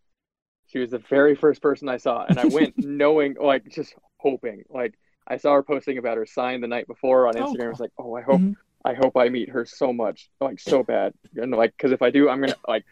She 0.68 0.80
was 0.80 0.92
the 0.92 1.02
very 1.10 1.36
first 1.36 1.62
person 1.62 1.88
I 1.90 1.98
saw, 1.98 2.26
and 2.26 2.40
I 2.40 2.46
went 2.54 2.78
knowing, 2.78 3.36
like, 3.42 3.68
just 3.70 3.96
hoping, 4.18 4.64
like, 4.70 4.94
I 5.28 5.38
saw 5.38 5.54
her 5.54 5.64
posting 5.64 5.98
about 5.98 6.18
her 6.18 6.26
sign 6.26 6.62
the 6.62 6.68
night 6.68 6.88
before 6.88 7.28
on 7.28 7.38
Oh, 7.38 7.42
Instagram. 7.54 7.68
I 7.68 7.70
was 7.70 7.80
like, 7.80 7.92
oh, 7.98 8.16
I 8.16 8.22
hope, 8.22 8.42
Mhm. 8.42 8.56
I 8.86 8.94
hope 8.94 9.18
I 9.18 9.30
meet 9.30 9.50
her 9.50 9.66
so 9.66 9.92
much, 9.92 10.30
like, 10.40 10.60
so 10.60 10.84
bad, 10.84 11.14
and 11.36 11.52
like, 11.52 11.74
because 11.76 11.92
if 11.92 12.02
I 12.02 12.12
do, 12.12 12.30
I'm 12.30 12.40
gonna 12.40 12.56
like, 12.68 12.86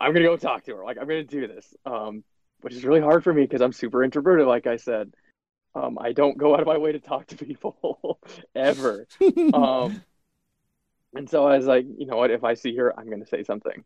I'm 0.00 0.12
gonna 0.12 0.24
go 0.24 0.36
talk 0.36 0.64
to 0.64 0.76
her, 0.76 0.84
like, 0.84 0.98
I'm 0.98 1.06
gonna 1.08 1.24
do 1.24 1.46
this, 1.46 1.74
um, 1.84 2.24
which 2.60 2.74
is 2.74 2.84
really 2.84 3.00
hard 3.00 3.24
for 3.24 3.32
me 3.32 3.42
because 3.42 3.60
I'm 3.60 3.72
super 3.72 4.02
introverted, 4.04 4.46
like 4.46 4.66
I 4.66 4.76
said. 4.76 5.12
Um, 5.74 5.98
I 6.00 6.12
don't 6.12 6.36
go 6.36 6.54
out 6.54 6.60
of 6.60 6.66
my 6.66 6.78
way 6.78 6.92
to 6.92 7.00
talk 7.00 7.26
to 7.28 7.36
people 7.36 8.18
ever. 8.54 9.06
Um, 9.54 10.02
and 11.14 11.28
so 11.28 11.46
I 11.46 11.56
was 11.56 11.66
like, 11.66 11.86
you 11.98 12.06
know 12.06 12.16
what? 12.16 12.30
If 12.30 12.44
I 12.44 12.54
see 12.54 12.76
her, 12.76 12.98
I'm 12.98 13.08
gonna 13.08 13.26
say 13.26 13.42
something. 13.42 13.84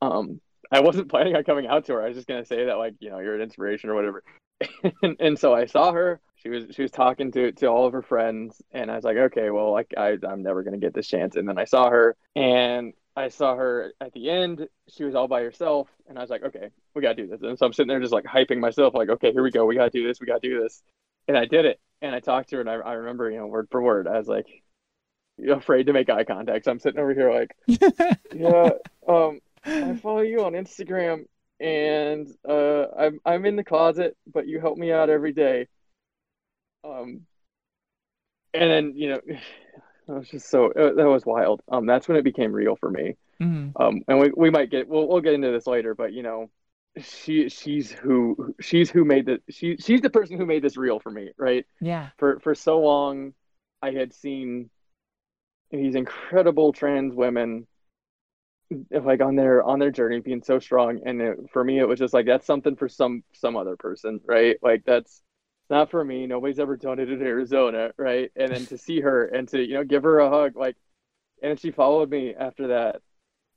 Um, 0.00 0.40
I 0.70 0.80
wasn't 0.80 1.10
planning 1.10 1.36
on 1.36 1.44
coming 1.44 1.66
out 1.66 1.86
to 1.86 1.94
her. 1.94 2.02
I 2.02 2.08
was 2.08 2.16
just 2.16 2.28
gonna 2.28 2.44
say 2.44 2.66
that, 2.66 2.78
like, 2.78 2.94
you 3.00 3.10
know, 3.10 3.18
you're 3.18 3.34
an 3.34 3.42
inspiration 3.42 3.90
or 3.90 3.94
whatever. 3.94 4.22
and, 5.02 5.16
and 5.20 5.38
so 5.38 5.54
I 5.54 5.66
saw 5.66 5.92
her. 5.92 6.20
She 6.36 6.48
was 6.48 6.66
she 6.70 6.82
was 6.82 6.90
talking 6.90 7.30
to 7.32 7.52
to 7.52 7.66
all 7.66 7.86
of 7.86 7.92
her 7.92 8.02
friends, 8.02 8.60
and 8.72 8.90
I 8.90 8.96
was 8.96 9.04
like, 9.04 9.16
okay, 9.16 9.50
well, 9.50 9.70
like 9.72 9.92
I 9.96 10.16
I'm 10.26 10.42
never 10.42 10.62
gonna 10.62 10.78
get 10.78 10.94
this 10.94 11.06
chance. 11.08 11.36
And 11.36 11.48
then 11.48 11.58
I 11.58 11.64
saw 11.64 11.90
her, 11.90 12.16
and 12.34 12.92
I 13.16 13.28
saw 13.28 13.54
her 13.56 13.92
at 14.00 14.12
the 14.12 14.30
end. 14.30 14.68
She 14.88 15.04
was 15.04 15.14
all 15.14 15.28
by 15.28 15.42
herself, 15.42 15.88
and 16.08 16.18
I 16.18 16.22
was 16.22 16.30
like, 16.30 16.42
okay, 16.44 16.70
we 16.94 17.02
gotta 17.02 17.14
do 17.14 17.26
this. 17.26 17.42
And 17.42 17.58
so 17.58 17.66
I'm 17.66 17.72
sitting 17.72 17.88
there 17.88 18.00
just 18.00 18.12
like 18.12 18.24
hyping 18.24 18.58
myself, 18.58 18.94
like, 18.94 19.10
okay, 19.10 19.32
here 19.32 19.42
we 19.42 19.50
go. 19.50 19.66
We 19.66 19.74
gotta 19.74 19.90
do 19.90 20.06
this. 20.06 20.20
We 20.20 20.26
gotta 20.26 20.40
do 20.40 20.60
this. 20.62 20.82
And 21.28 21.36
I 21.36 21.44
did 21.44 21.64
it. 21.64 21.78
And 22.00 22.14
I 22.14 22.20
talked 22.20 22.50
to 22.50 22.56
her, 22.56 22.60
and 22.60 22.70
I, 22.70 22.74
I 22.74 22.92
remember, 22.94 23.30
you 23.30 23.38
know, 23.38 23.46
word 23.46 23.68
for 23.70 23.82
word, 23.82 24.08
I 24.08 24.18
was 24.18 24.28
like, 24.28 24.46
afraid 25.50 25.86
to 25.86 25.92
make 25.92 26.10
eye 26.10 26.24
contact. 26.24 26.64
So 26.64 26.70
I'm 26.70 26.78
sitting 26.78 27.00
over 27.00 27.14
here 27.14 27.32
like, 27.32 27.56
yeah, 28.34 28.70
um, 29.08 29.40
I 29.64 29.94
follow 29.96 30.20
you 30.20 30.44
on 30.44 30.52
Instagram, 30.52 31.26
and 31.60 32.28
uh, 32.48 32.86
I'm 32.98 33.20
I'm 33.24 33.44
in 33.46 33.56
the 33.56 33.64
closet, 33.64 34.16
but 34.32 34.46
you 34.46 34.60
help 34.60 34.78
me 34.78 34.92
out 34.92 35.10
every 35.10 35.32
day. 35.32 35.68
Um, 36.84 37.22
and 38.54 38.70
then 38.70 38.92
you 38.96 39.10
know, 39.10 39.20
that 40.12 40.18
was 40.18 40.28
just 40.28 40.50
so 40.50 40.66
uh, 40.72 40.92
that 40.92 41.08
was 41.08 41.24
wild. 41.24 41.62
Um, 41.70 41.86
that's 41.86 42.06
when 42.06 42.18
it 42.18 42.22
became 42.24 42.52
real 42.52 42.76
for 42.76 42.90
me. 42.90 43.16
Mhm. 43.40 43.72
Um, 43.80 44.02
and 44.06 44.20
we 44.20 44.30
we 44.36 44.50
might 44.50 44.70
get 44.70 44.86
we'll 44.86 45.08
we'll 45.08 45.22
get 45.22 45.32
into 45.32 45.50
this 45.50 45.66
later, 45.66 45.94
but 45.94 46.12
you 46.12 46.22
know, 46.22 46.50
she 47.00 47.48
she's 47.48 47.90
who 47.90 48.54
she's 48.60 48.90
who 48.90 49.04
made 49.06 49.24
the 49.26 49.40
she 49.48 49.76
she's 49.78 50.02
the 50.02 50.10
person 50.10 50.36
who 50.36 50.44
made 50.44 50.62
this 50.62 50.76
real 50.76 51.00
for 51.00 51.10
me, 51.10 51.30
right? 51.38 51.64
Yeah. 51.80 52.10
for 52.18 52.38
for 52.40 52.54
so 52.54 52.80
long 52.80 53.32
I 53.80 53.92
had 53.92 54.12
seen 54.12 54.68
these 55.70 55.94
incredible 55.94 56.74
trans 56.74 57.14
women 57.14 57.66
like 58.90 59.22
on 59.22 59.36
their 59.36 59.62
on 59.62 59.78
their 59.78 59.90
journey 59.90 60.20
being 60.20 60.42
so 60.42 60.58
strong 60.58 61.00
and 61.04 61.20
it, 61.20 61.38
for 61.52 61.62
me 61.64 61.78
it 61.78 61.88
was 61.88 61.98
just 61.98 62.14
like 62.14 62.26
that's 62.26 62.46
something 62.46 62.76
for 62.76 62.88
some 62.88 63.22
some 63.32 63.56
other 63.56 63.76
person 63.76 64.20
right 64.26 64.56
like 64.62 64.82
that's 64.86 65.22
not 65.72 65.90
for 65.90 66.04
me. 66.04 66.26
Nobody's 66.26 66.60
ever 66.60 66.76
done 66.76 67.00
it 67.00 67.10
in 67.10 67.22
Arizona 67.22 67.90
right? 67.98 68.30
And 68.36 68.52
then 68.52 68.66
to 68.66 68.78
see 68.78 69.00
her 69.00 69.24
and 69.26 69.48
to 69.48 69.60
you 69.60 69.74
know 69.74 69.84
give 69.84 70.04
her 70.04 70.20
a 70.20 70.30
hug 70.30 70.56
like 70.56 70.76
and 71.42 71.58
she 71.58 71.72
followed 71.72 72.10
me 72.10 72.34
after 72.38 72.68
that 72.68 73.02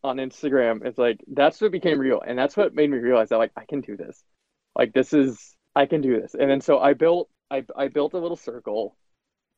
on 0.03 0.17
Instagram. 0.17 0.83
It's 0.85 0.97
like 0.97 1.19
that's 1.27 1.61
what 1.61 1.71
became 1.71 1.99
real. 1.99 2.21
And 2.25 2.37
that's 2.39 2.57
what 2.57 2.73
made 2.73 2.89
me 2.89 2.97
realize 2.97 3.29
that 3.29 3.37
like 3.37 3.51
I 3.55 3.65
can 3.65 3.81
do 3.81 3.97
this. 3.97 4.23
Like 4.75 4.93
this 4.93 5.13
is 5.13 5.55
I 5.75 5.85
can 5.85 6.01
do 6.01 6.19
this. 6.19 6.33
And 6.33 6.49
then 6.49 6.61
so 6.61 6.79
I 6.79 6.93
built 6.93 7.29
I 7.51 7.63
I 7.75 7.89
built 7.89 8.13
a 8.13 8.19
little 8.19 8.37
circle 8.37 8.95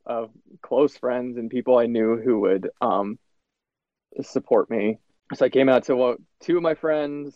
of 0.06 0.32
close 0.62 0.98
friends 0.98 1.38
and 1.38 1.50
people 1.50 1.78
I 1.78 1.86
knew 1.86 2.18
who 2.18 2.42
would 2.42 2.70
um 2.82 3.20
support 4.22 4.70
me. 4.70 5.00
So 5.36 5.46
I 5.46 5.50
came 5.50 5.70
out 5.70 5.86
to 5.86 5.96
what, 5.96 6.20
two 6.42 6.58
of 6.58 6.64
my 6.64 6.76
friends 6.76 7.36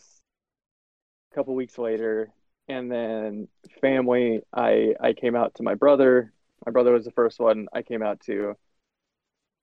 a 1.30 1.34
couple 1.34 1.54
weeks 1.54 1.78
later, 1.78 2.32
and 2.68 2.90
then 2.90 3.48
family. 3.80 4.42
I 4.52 4.94
I 5.00 5.12
came 5.12 5.36
out 5.36 5.54
to 5.56 5.62
my 5.62 5.74
brother. 5.74 6.32
My 6.66 6.72
brother 6.72 6.92
was 6.92 7.04
the 7.04 7.10
first 7.12 7.40
one 7.40 7.68
I 7.72 7.82
came 7.82 8.02
out 8.02 8.20
to 8.22 8.56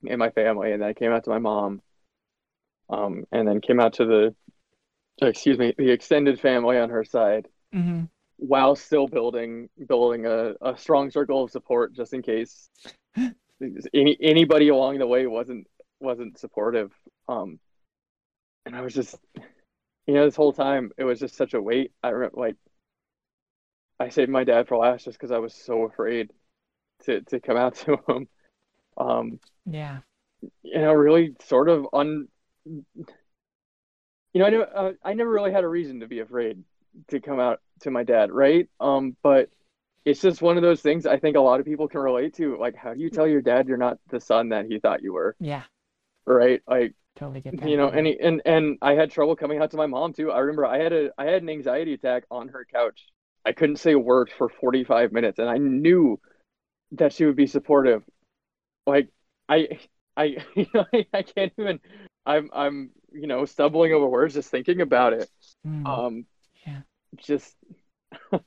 in 0.03 0.19
my 0.19 0.29
family, 0.31 0.71
and 0.71 0.81
then 0.81 0.89
I 0.89 0.93
came 0.93 1.11
out 1.11 1.23
to 1.25 1.29
my 1.29 1.39
mom. 1.39 1.81
Um, 2.89 3.25
and 3.31 3.47
then 3.47 3.61
came 3.61 3.79
out 3.79 3.93
to 3.93 4.05
the 4.05 4.35
excuse 5.21 5.57
me 5.57 5.73
the 5.77 5.91
extended 5.91 6.39
family 6.39 6.77
on 6.77 6.89
her 6.89 7.03
side 7.03 7.47
hmm 7.73 8.03
while 8.37 8.73
still 8.73 9.05
building 9.05 9.67
building 9.87 10.25
a, 10.25 10.53
a 10.61 10.77
strong 10.77 11.11
circle 11.11 11.43
of 11.43 11.51
support 11.51 11.93
just 11.93 12.13
in 12.13 12.21
case 12.21 12.69
any 13.93 14.17
anybody 14.21 14.69
along 14.69 14.97
the 14.97 15.05
way 15.05 15.27
wasn't 15.27 15.67
wasn't 15.99 16.39
supportive 16.39 16.93
um 17.27 17.59
and 18.65 18.77
i 18.77 18.81
was 18.81 18.93
just 18.93 19.15
you 20.07 20.13
know 20.13 20.23
this 20.23 20.37
whole 20.37 20.53
time 20.53 20.89
it 20.97 21.03
was 21.03 21.19
just 21.19 21.35
such 21.35 21.53
a 21.53 21.61
weight 21.61 21.91
i 22.01 22.07
remember 22.09 22.39
like 22.39 22.55
i 23.99 24.09
saved 24.09 24.31
my 24.31 24.43
dad 24.43 24.67
for 24.67 24.77
last 24.77 25.05
just 25.05 25.17
because 25.17 25.31
i 25.31 25.37
was 25.37 25.53
so 25.53 25.83
afraid 25.83 26.31
to 27.03 27.21
to 27.21 27.39
come 27.39 27.57
out 27.57 27.75
to 27.85 27.97
him 28.07 28.27
um 28.97 29.39
Yeah. 29.65 29.99
you 30.63 30.79
know 30.79 30.93
really 30.93 31.35
sort 31.41 31.69
of 31.69 31.87
un 31.93 32.27
you 32.65 32.83
know 34.35 34.45
i 34.45 34.49
never 34.49 34.77
uh, 34.77 34.91
i 35.03 35.13
never 35.13 35.29
really 35.29 35.51
had 35.51 35.63
a 35.63 35.67
reason 35.67 35.99
to 35.99 36.07
be 36.07 36.19
afraid 36.19 36.63
to 37.07 37.19
come 37.19 37.39
out 37.39 37.59
to 37.81 37.91
my 37.91 38.03
dad 38.03 38.31
right 38.31 38.67
um 38.79 39.15
but 39.23 39.49
it's 40.05 40.21
just 40.21 40.41
one 40.41 40.57
of 40.57 40.63
those 40.63 40.81
things 40.81 41.05
i 41.05 41.17
think 41.17 41.35
a 41.35 41.41
lot 41.41 41.59
of 41.59 41.65
people 41.65 41.87
can 41.87 42.01
relate 42.01 42.33
to 42.35 42.57
like 42.57 42.75
how 42.75 42.93
do 42.93 42.99
you 42.99 43.09
tell 43.09 43.27
your 43.27 43.41
dad 43.41 43.67
you're 43.67 43.77
not 43.77 43.97
the 44.09 44.19
son 44.19 44.49
that 44.49 44.65
he 44.65 44.79
thought 44.79 45.03
you 45.03 45.13
were 45.13 45.35
Yeah. 45.39 45.63
right 46.25 46.61
like 46.67 46.93
Totally 47.15 47.41
get 47.41 47.57
that. 47.57 47.69
you 47.69 47.77
know 47.77 47.89
and 47.89 48.07
he, 48.07 48.17
and 48.19 48.41
and 48.45 48.77
i 48.81 48.93
had 48.93 49.11
trouble 49.11 49.35
coming 49.35 49.59
out 49.61 49.71
to 49.71 49.77
my 49.77 49.87
mom 49.87 50.13
too 50.13 50.31
i 50.31 50.39
remember 50.39 50.65
i 50.65 50.77
had 50.77 50.93
a 50.93 51.09
i 51.17 51.25
had 51.25 51.41
an 51.41 51.49
anxiety 51.49 51.93
attack 51.93 52.23
on 52.31 52.47
her 52.49 52.65
couch 52.71 53.07
i 53.45 53.51
couldn't 53.51 53.77
say 53.77 53.93
a 53.93 53.99
word 53.99 54.29
for 54.37 54.49
45 54.49 55.11
minutes 55.11 55.39
and 55.39 55.49
i 55.49 55.57
knew 55.57 56.19
that 56.93 57.13
she 57.13 57.25
would 57.25 57.35
be 57.35 57.47
supportive 57.47 58.03
like 58.87 59.09
i 59.47 59.79
I 60.17 60.37
you 60.55 60.67
know 60.73 60.85
I, 60.93 61.05
I 61.13 61.21
can't 61.23 61.53
even 61.57 61.79
I'm 62.25 62.49
I'm 62.53 62.91
you 63.11 63.27
know 63.27 63.45
stumbling 63.45 63.93
over 63.93 64.07
words 64.07 64.33
just 64.33 64.51
thinking 64.51 64.81
about 64.81 65.13
it. 65.13 65.29
Mm, 65.65 65.85
Um, 65.87 66.25
yeah. 66.65 66.81
just 67.17 67.55
you 68.31 68.41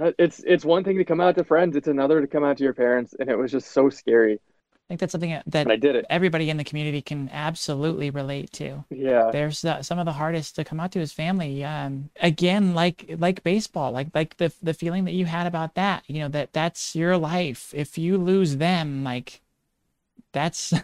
know, 0.00 0.12
it's 0.18 0.42
it's 0.46 0.64
one 0.64 0.84
thing 0.84 0.98
to 0.98 1.04
come 1.04 1.20
out 1.20 1.36
to 1.36 1.44
friends, 1.44 1.76
it's 1.76 1.88
another 1.88 2.20
to 2.20 2.26
come 2.26 2.44
out 2.44 2.56
to 2.58 2.64
your 2.64 2.74
parents, 2.74 3.14
and 3.18 3.28
it 3.28 3.36
was 3.36 3.50
just 3.52 3.72
so 3.72 3.90
scary. 3.90 4.40
I 4.92 4.94
think 4.94 5.00
that's 5.00 5.12
something 5.12 5.40
that 5.46 5.62
And 5.62 5.72
I 5.72 5.76
did 5.76 5.96
it. 5.96 6.04
everybody 6.10 6.50
in 6.50 6.58
the 6.58 6.64
community 6.64 7.00
can 7.00 7.30
absolutely 7.32 8.10
relate 8.10 8.52
to. 8.52 8.84
Yeah, 8.90 9.30
There's 9.32 9.64
uh, 9.64 9.82
some 9.82 9.98
of 9.98 10.04
the 10.04 10.12
hardest 10.12 10.56
to 10.56 10.64
come 10.64 10.80
out 10.80 10.92
to 10.92 11.00
is 11.00 11.12
family. 11.14 11.64
Um, 11.64 12.10
again, 12.20 12.74
like 12.74 13.06
like 13.18 13.42
baseball, 13.42 13.90
like 13.90 14.08
like 14.14 14.36
the 14.36 14.52
the 14.62 14.74
feeling 14.74 15.06
that 15.06 15.12
you 15.12 15.24
had 15.24 15.46
about 15.46 15.76
that. 15.76 16.02
You 16.08 16.20
know 16.20 16.28
that 16.28 16.52
that's 16.52 16.94
your 16.94 17.16
life. 17.16 17.72
If 17.74 17.96
you 17.96 18.18
lose 18.18 18.58
them, 18.58 19.02
like 19.02 19.40
that's 20.32 20.74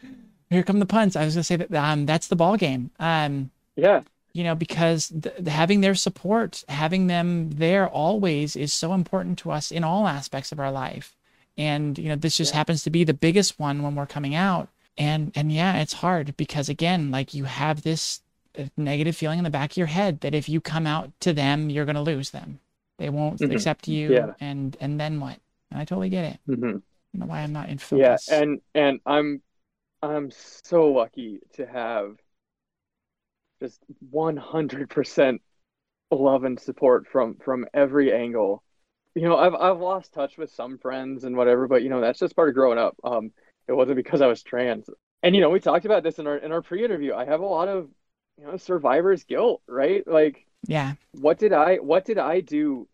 here 0.50 0.62
come 0.62 0.78
the 0.78 0.86
puns. 0.86 1.14
I 1.16 1.26
was 1.26 1.34
gonna 1.34 1.44
say 1.44 1.56
that 1.56 1.74
um 1.74 2.06
that's 2.06 2.28
the 2.28 2.36
ball 2.36 2.56
game. 2.56 2.90
Um, 2.98 3.50
yeah, 3.76 4.00
you 4.32 4.42
know 4.42 4.54
because 4.54 5.08
th- 5.08 5.46
having 5.46 5.82
their 5.82 5.94
support, 5.94 6.64
having 6.68 7.08
them 7.08 7.50
there 7.50 7.86
always 7.86 8.56
is 8.56 8.72
so 8.72 8.94
important 8.94 9.38
to 9.40 9.50
us 9.50 9.70
in 9.70 9.84
all 9.84 10.08
aspects 10.08 10.50
of 10.50 10.58
our 10.60 10.72
life. 10.72 11.14
And 11.60 11.98
you 11.98 12.08
know 12.08 12.16
this 12.16 12.36
just 12.38 12.52
Yeah. 12.52 12.54
happens 12.54 12.82
to 12.84 12.90
be 12.90 13.04
the 13.04 13.14
biggest 13.14 13.58
one 13.58 13.82
when 13.82 13.94
we're 13.94 14.06
coming 14.06 14.34
out. 14.34 14.68
And 14.98 15.32
and 15.36 15.52
yeah, 15.52 15.78
it's 15.80 15.94
hard 15.94 16.36
because 16.36 16.68
again, 16.68 17.10
like 17.10 17.34
you 17.34 17.44
have 17.44 17.82
this 17.82 18.22
uh, 18.58 18.64
negative 18.76 19.16
feeling 19.16 19.38
in 19.38 19.44
the 19.44 19.50
back 19.50 19.72
of 19.72 19.76
your 19.76 19.86
head 19.88 20.20
that 20.20 20.34
if 20.34 20.48
you 20.48 20.60
come 20.60 20.86
out 20.86 21.12
to 21.20 21.32
them, 21.32 21.70
you're 21.70 21.84
going 21.86 21.96
to 21.96 22.02
lose 22.02 22.30
them. 22.30 22.60
They 22.98 23.10
won't 23.10 23.40
Mhm. 23.40 23.50
accept 23.50 23.88
you 23.88 24.08
Yeah. 24.08 24.34
and 24.40 24.76
and 24.80 25.00
then 25.00 25.20
what? 25.20 25.38
And 25.70 25.80
I 25.80 25.84
totally 25.84 26.10
get 26.10 26.24
it. 26.24 26.40
hmm 26.46 26.82
I 27.14 27.18
don't 27.18 27.20
know 27.20 27.26
why 27.26 27.40
I'm 27.40 27.52
not 27.52 27.68
in 27.70 27.78
yeah, 27.90 28.18
and 28.28 28.60
and 28.74 29.00
I'm 29.06 29.42
I'm 30.02 30.30
so 30.30 30.88
lucky 30.88 31.40
to 31.54 31.66
have 31.66 32.16
just 33.60 33.80
100% 34.10 35.42
love 36.10 36.44
and 36.44 36.58
support 36.58 37.06
from 37.06 37.36
from 37.36 37.66
every 37.74 38.12
angle. 38.12 38.62
You 39.14 39.22
know, 39.22 39.36
I've 39.36 39.54
I've 39.54 39.80
lost 39.80 40.12
touch 40.14 40.38
with 40.38 40.50
some 40.52 40.78
friends 40.78 41.24
and 41.24 41.36
whatever, 41.36 41.66
but 41.68 41.82
you 41.82 41.88
know, 41.90 42.00
that's 42.00 42.18
just 42.20 42.36
part 42.36 42.48
of 42.48 42.54
growing 42.54 42.78
up. 42.78 42.96
Um, 43.04 43.32
it 43.68 43.72
wasn't 43.72 43.96
because 43.96 44.20
I 44.20 44.26
was 44.26 44.42
trans. 44.42 44.88
And 45.22 45.34
you 45.34 45.40
know, 45.40 45.50
we 45.50 45.60
talked 45.60 45.84
about 45.84 46.02
this 46.02 46.18
in 46.18 46.26
our 46.26 46.36
in 46.36 46.52
our 46.52 46.62
pre-interview. 46.62 47.14
I 47.14 47.24
have 47.24 47.40
a 47.40 47.46
lot 47.46 47.68
of, 47.68 47.90
you 48.38 48.44
know, 48.46 48.56
survivor's 48.56 49.24
guilt, 49.24 49.62
right? 49.68 50.06
Like 50.06 50.46
yeah. 50.66 50.94
what 51.12 51.38
did 51.38 51.52
I 51.52 51.76
what 51.76 52.04
did 52.04 52.18
I 52.18 52.40
do 52.40 52.88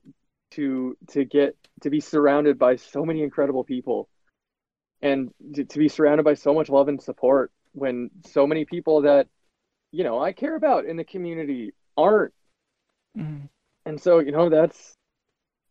to 0.53 0.97
to 1.11 1.25
get 1.25 1.57
to 1.83 1.91
be 1.91 2.01
surrounded 2.01 2.59
by 2.59 2.77
so 2.77 3.05
many 3.05 3.23
incredible 3.23 3.65
people 3.65 4.09
and 5.03 5.33
to, 5.55 5.65
to 5.65 5.79
be 5.79 5.89
surrounded 5.89 6.25
by 6.25 6.35
so 6.35 6.55
much 6.55 6.69
love 6.69 6.89
and 6.89 7.03
support 7.03 7.53
when 7.73 8.11
so 8.27 8.47
many 8.47 8.65
people 8.65 9.03
that 9.03 9.29
you 9.93 10.05
know 10.05 10.21
I 10.23 10.33
care 10.33 10.57
about 10.57 10.87
in 10.87 10.97
the 10.97 11.05
community 11.05 11.75
aren't 11.97 12.33
Mhm. 13.17 13.49
and 13.87 14.01
so 14.01 14.19
you 14.19 14.33
know 14.33 14.49
that's 14.49 14.96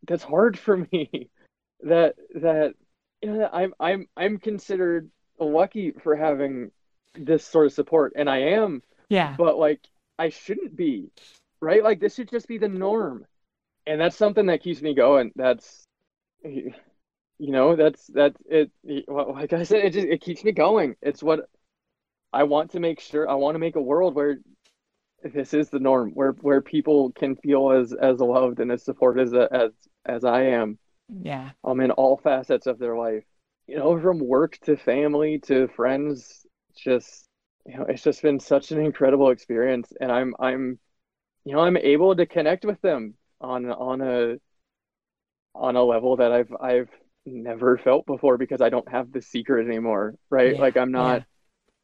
that's 0.07 0.23
hard 0.23 0.57
for 0.57 0.77
me 0.91 1.29
that 1.81 2.15
that 2.35 2.75
you 3.21 3.31
know 3.31 3.49
I'm 3.51 3.73
I'm 3.79 4.07
I'm 4.15 4.37
considered 4.37 5.09
lucky 5.39 5.91
for 5.91 6.15
having 6.15 6.71
this 7.15 7.45
sort 7.45 7.67
of 7.67 7.73
support 7.73 8.13
and 8.15 8.29
I 8.29 8.37
am 8.37 8.81
Yeah. 9.09 9.35
but 9.37 9.57
like 9.57 9.81
I 10.17 10.29
shouldn't 10.29 10.75
be, 10.75 11.09
right? 11.61 11.83
Like 11.83 11.99
this 11.99 12.15
should 12.15 12.29
just 12.29 12.47
be 12.47 12.57
the 12.57 12.69
norm, 12.69 13.25
and 13.85 13.99
that's 13.99 14.15
something 14.15 14.45
that 14.47 14.63
keeps 14.63 14.81
me 14.81 14.93
going. 14.93 15.31
That's, 15.35 15.83
you 16.43 16.71
know, 17.39 17.75
that's 17.75 18.07
that's 18.07 18.37
it. 18.49 18.71
well, 19.07 19.33
Like 19.33 19.53
I 19.53 19.63
said, 19.63 19.83
it 19.85 19.93
just 19.93 20.07
it 20.07 20.21
keeps 20.21 20.43
me 20.43 20.51
going. 20.53 20.95
It's 21.01 21.21
what 21.21 21.49
I 22.31 22.43
want 22.43 22.71
to 22.71 22.79
make 22.79 22.99
sure. 23.01 23.29
I 23.29 23.35
want 23.35 23.55
to 23.55 23.59
make 23.59 23.75
a 23.75 23.81
world 23.81 24.15
where 24.15 24.37
this 25.33 25.53
is 25.53 25.69
the 25.69 25.79
norm, 25.79 26.11
where 26.11 26.31
where 26.33 26.61
people 26.61 27.11
can 27.13 27.35
feel 27.37 27.71
as 27.71 27.93
as 27.93 28.19
loved 28.19 28.59
and 28.59 28.71
as 28.71 28.83
supported 28.83 29.27
as 29.27 29.33
as 29.51 29.71
as 30.05 30.23
I 30.25 30.43
am. 30.43 30.77
Yeah. 31.09 31.51
Um, 31.63 31.81
in 31.81 31.91
all 31.91 32.17
facets 32.17 32.67
of 32.67 32.79
their 32.79 32.97
life, 32.97 33.23
you 33.67 33.77
know, 33.77 33.99
from 34.01 34.19
work 34.19 34.57
to 34.65 34.77
family 34.77 35.39
to 35.41 35.67
friends, 35.69 36.45
just 36.77 37.27
you 37.65 37.77
know, 37.77 37.85
it's 37.89 38.03
just 38.03 38.21
been 38.21 38.39
such 38.39 38.71
an 38.71 38.79
incredible 38.79 39.31
experience, 39.31 39.91
and 40.01 40.11
I'm 40.11 40.35
I'm, 40.39 40.79
you 41.45 41.53
know, 41.53 41.61
I'm 41.61 41.77
able 41.77 42.15
to 42.15 42.25
connect 42.27 42.65
with 42.65 42.81
them 42.81 43.15
on 43.41 43.67
on 43.71 44.01
a 44.01 44.37
on 45.53 45.75
a 45.75 45.83
level 45.83 46.17
that 46.17 46.31
I've 46.31 46.53
I've 46.59 46.89
never 47.25 47.77
felt 47.77 48.05
before 48.05 48.37
because 48.37 48.61
I 48.61 48.69
don't 48.69 48.89
have 48.89 49.11
the 49.11 49.21
secret 49.21 49.67
anymore, 49.67 50.15
right? 50.29 50.57
Yeah, 50.57 50.59
Like 50.59 50.77
I'm 50.77 50.91
not 50.91 51.21
yeah. 51.21 51.25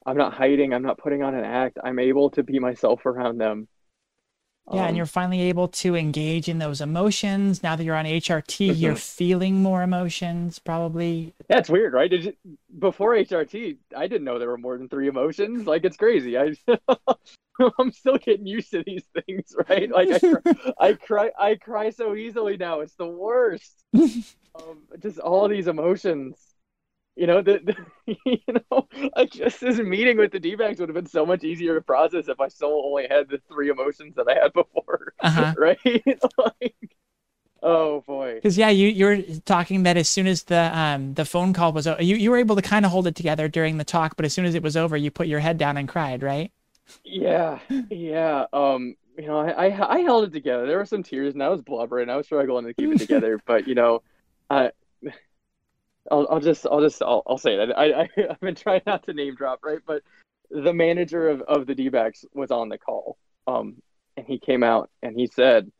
I'm 0.06 0.18
not 0.18 0.34
hiding, 0.34 0.74
I'm 0.74 0.82
not 0.84 0.97
putting 0.97 1.24
on 1.24 1.36
an 1.36 1.45
act. 1.45 1.78
I'm 1.84 1.99
able 1.99 2.30
to 2.32 2.43
be 2.43 2.60
myself 2.60 3.06
around 3.06 3.38
them. 3.38 3.68
Yeah, 4.72 4.82
and 4.82 4.89
Um, 4.91 4.95
you're 4.95 5.06
finally 5.06 5.41
able 5.41 5.68
to 5.70 5.95
engage 5.95 6.47
in 6.47 6.60
those 6.60 6.82
emotions. 6.82 7.62
Now 7.64 7.76
that 7.76 7.84
you're 7.84 7.95
on 7.95 8.06
HRT, 8.06 8.72
you're 8.80 8.95
feeling 8.95 9.62
more 9.62 9.84
emotions, 9.84 10.60
probably. 10.60 11.34
That's 11.49 11.70
weird, 11.70 11.93
right? 11.93 12.10
Did 12.10 12.26
you, 12.26 12.34
before 12.80 13.16
HRT, 13.16 13.78
I 13.95 14.08
didn't 14.08 14.24
know 14.24 14.39
there 14.39 14.47
were 14.49 14.58
more 14.58 14.78
than 14.78 14.88
three 14.88 15.08
emotions. 15.08 15.66
Like 15.66 15.84
it's 15.84 15.97
crazy. 15.97 16.38
I 16.38 16.54
I'm 17.80 17.91
still 17.91 18.18
getting 18.18 18.47
used 18.47 18.72
to 18.72 18.84
these 18.86 19.04
things, 19.26 19.56
right? 19.70 19.89
Like 19.91 20.10
I, 20.12 20.20
cry, 20.20 20.41
I 20.80 20.93
cry, 21.08 21.32
I 21.38 21.56
cry 21.56 21.89
so 21.89 22.16
easily 22.16 22.58
now. 22.58 22.80
It's 22.80 22.95
the 22.95 23.08
worst. 23.08 23.84
um, 23.93 24.84
just 24.99 25.20
all 25.20 25.47
these 25.47 25.68
emotions. 25.68 26.38
You 27.16 27.28
know, 27.28 27.41
the, 27.41 27.59
the 28.05 28.16
you 28.26 28.39
know, 28.72 28.88
like 29.16 29.32
just 29.32 29.59
this 29.62 29.78
meeting 29.80 30.18
with 30.18 30.32
the 30.32 30.39
D-backs 30.39 30.80
would 30.80 30.89
have 30.89 30.95
been 30.95 31.05
so 31.05 31.26
much 31.26 31.43
easier 31.43 31.76
to 31.76 31.82
process 31.82 32.28
if 32.30 32.39
I 32.39 32.47
still 32.47 32.82
only 32.86 33.07
had 33.09 33.30
the 33.30 33.41
three 33.49 33.70
emotions 33.70 34.16
that 34.16 34.28
I 34.30 34.36
had 34.36 34.53
before, 34.53 35.14
Uh-huh. 35.20 35.53
right? 35.57 35.80
like, 36.38 36.76
oh 37.64 38.01
boy. 38.01 38.41
Because 38.41 38.57
yeah, 38.57 38.70
you 38.70 38.88
you 38.88 39.05
were 39.05 39.22
talking 39.45 39.84
that 39.84 39.97
as 39.97 40.09
soon 40.09 40.26
as 40.26 40.43
the 40.43 40.76
um 40.78 41.14
the 41.14 41.26
phone 41.26 41.53
call 41.53 41.74
was 41.74 41.86
over, 41.86 42.01
you 42.01 42.16
you 42.16 42.32
were 42.32 42.38
able 42.38 42.55
to 42.55 42.62
kind 42.62 42.86
of 42.86 42.91
hold 42.91 43.05
it 43.07 43.16
together 43.16 43.47
during 43.47 43.78
the 43.78 43.84
talk, 43.84 44.16
but 44.16 44.26
as 44.26 44.34
soon 44.34 44.45
as 44.45 44.55
it 44.55 44.64
was 44.64 44.76
over, 44.76 44.97
you 44.97 45.12
put 45.12 45.28
your 45.28 45.39
head 45.39 45.57
down 45.57 45.78
and 45.78 45.88
cried, 45.88 46.24
right? 46.24 46.51
Yeah, 47.03 47.59
yeah. 47.89 48.45
Um, 48.53 48.95
you 49.18 49.28
know, 49.28 49.38
I, 49.39 49.68
I 49.68 49.95
I 49.97 49.99
held 49.99 50.26
it 50.26 50.34
together. 50.34 50.66
There 50.68 50.78
were 50.78 50.86
some 50.86 51.03
tears, 51.03 51.34
and 51.34 51.43
I 51.43 51.49
was 51.49 51.62
blubbering. 51.62 52.09
I 52.09 52.16
was 52.18 52.26
struggling 52.26 52.66
to 52.66 52.74
keep 52.74 52.91
it 52.91 52.99
together. 52.99 53.41
But 53.45 53.68
you 53.68 53.76
know, 53.76 54.03
I, 54.49 54.72
I'll 56.10 56.28
I'll 56.30 56.39
just 56.39 56.66
I'll 56.66 56.82
just 56.82 57.02
I'll, 57.02 57.24
I'll 57.28 57.38
say 57.38 57.58
that 57.58 57.78
I, 57.78 58.02
I 58.02 58.10
I've 58.30 58.39
been 58.39 58.56
trying 58.56 58.82
not 58.86 59.04
to 59.04 59.14
name 59.14 59.36
drop, 59.36 59.60
right? 59.64 59.80
But 59.86 60.04
the 60.49 60.74
manager 60.74 61.30
of 61.30 61.41
of 61.41 61.68
the 61.68 61.76
D-backs 61.76 62.26
was 62.34 62.52
on 62.52 62.70
the 62.70 62.78
call. 62.78 63.18
Um, 63.47 63.82
and 64.18 64.26
he 64.26 64.39
came 64.39 64.64
out 64.64 64.89
and 65.02 65.18
he 65.18 65.28
said, 65.28 65.72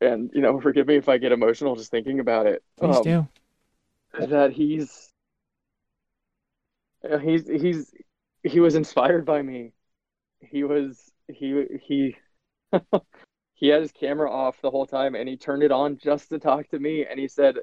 and 0.00 0.30
you 0.34 0.40
know, 0.40 0.60
forgive 0.62 0.86
me 0.86 0.96
if 0.96 1.08
I 1.08 1.18
get 1.18 1.32
emotional 1.32 1.76
just 1.76 1.90
thinking 1.90 2.20
about 2.20 2.46
it. 2.46 2.62
Please 2.78 2.96
um, 2.96 3.02
do. 3.02 3.28
that 4.18 4.52
he's 4.52 5.10
uh, 7.10 7.18
he's 7.18 7.46
he's 7.46 7.92
he 8.42 8.60
was 8.60 8.74
inspired 8.74 9.24
by 9.24 9.42
me. 9.42 9.72
He 10.40 10.64
was 10.64 11.10
he 11.28 11.64
he 11.82 12.16
he 13.54 13.68
had 13.68 13.82
his 13.82 13.92
camera 13.92 14.30
off 14.30 14.60
the 14.60 14.70
whole 14.70 14.86
time 14.86 15.14
and 15.14 15.28
he 15.28 15.36
turned 15.36 15.62
it 15.62 15.72
on 15.72 15.96
just 15.96 16.28
to 16.30 16.38
talk 16.38 16.68
to 16.68 16.78
me 16.78 17.06
and 17.06 17.18
he 17.18 17.28
said 17.28 17.56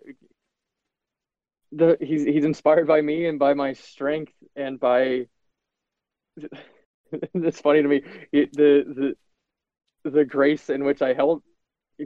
the 1.71 1.97
he's 2.01 2.23
he's 2.25 2.45
inspired 2.45 2.87
by 2.87 3.01
me 3.01 3.25
and 3.25 3.39
by 3.39 3.53
my 3.53 3.73
strength 3.73 4.33
and 4.55 4.79
by 4.79 5.27
it's 7.11 7.61
funny 7.61 7.81
to 7.81 7.87
me 7.87 8.01
the 8.31 8.47
the 8.53 9.15
the 10.03 10.25
grace 10.25 10.69
in 10.69 10.83
which 10.83 11.01
I 11.01 11.13
held 11.13 11.43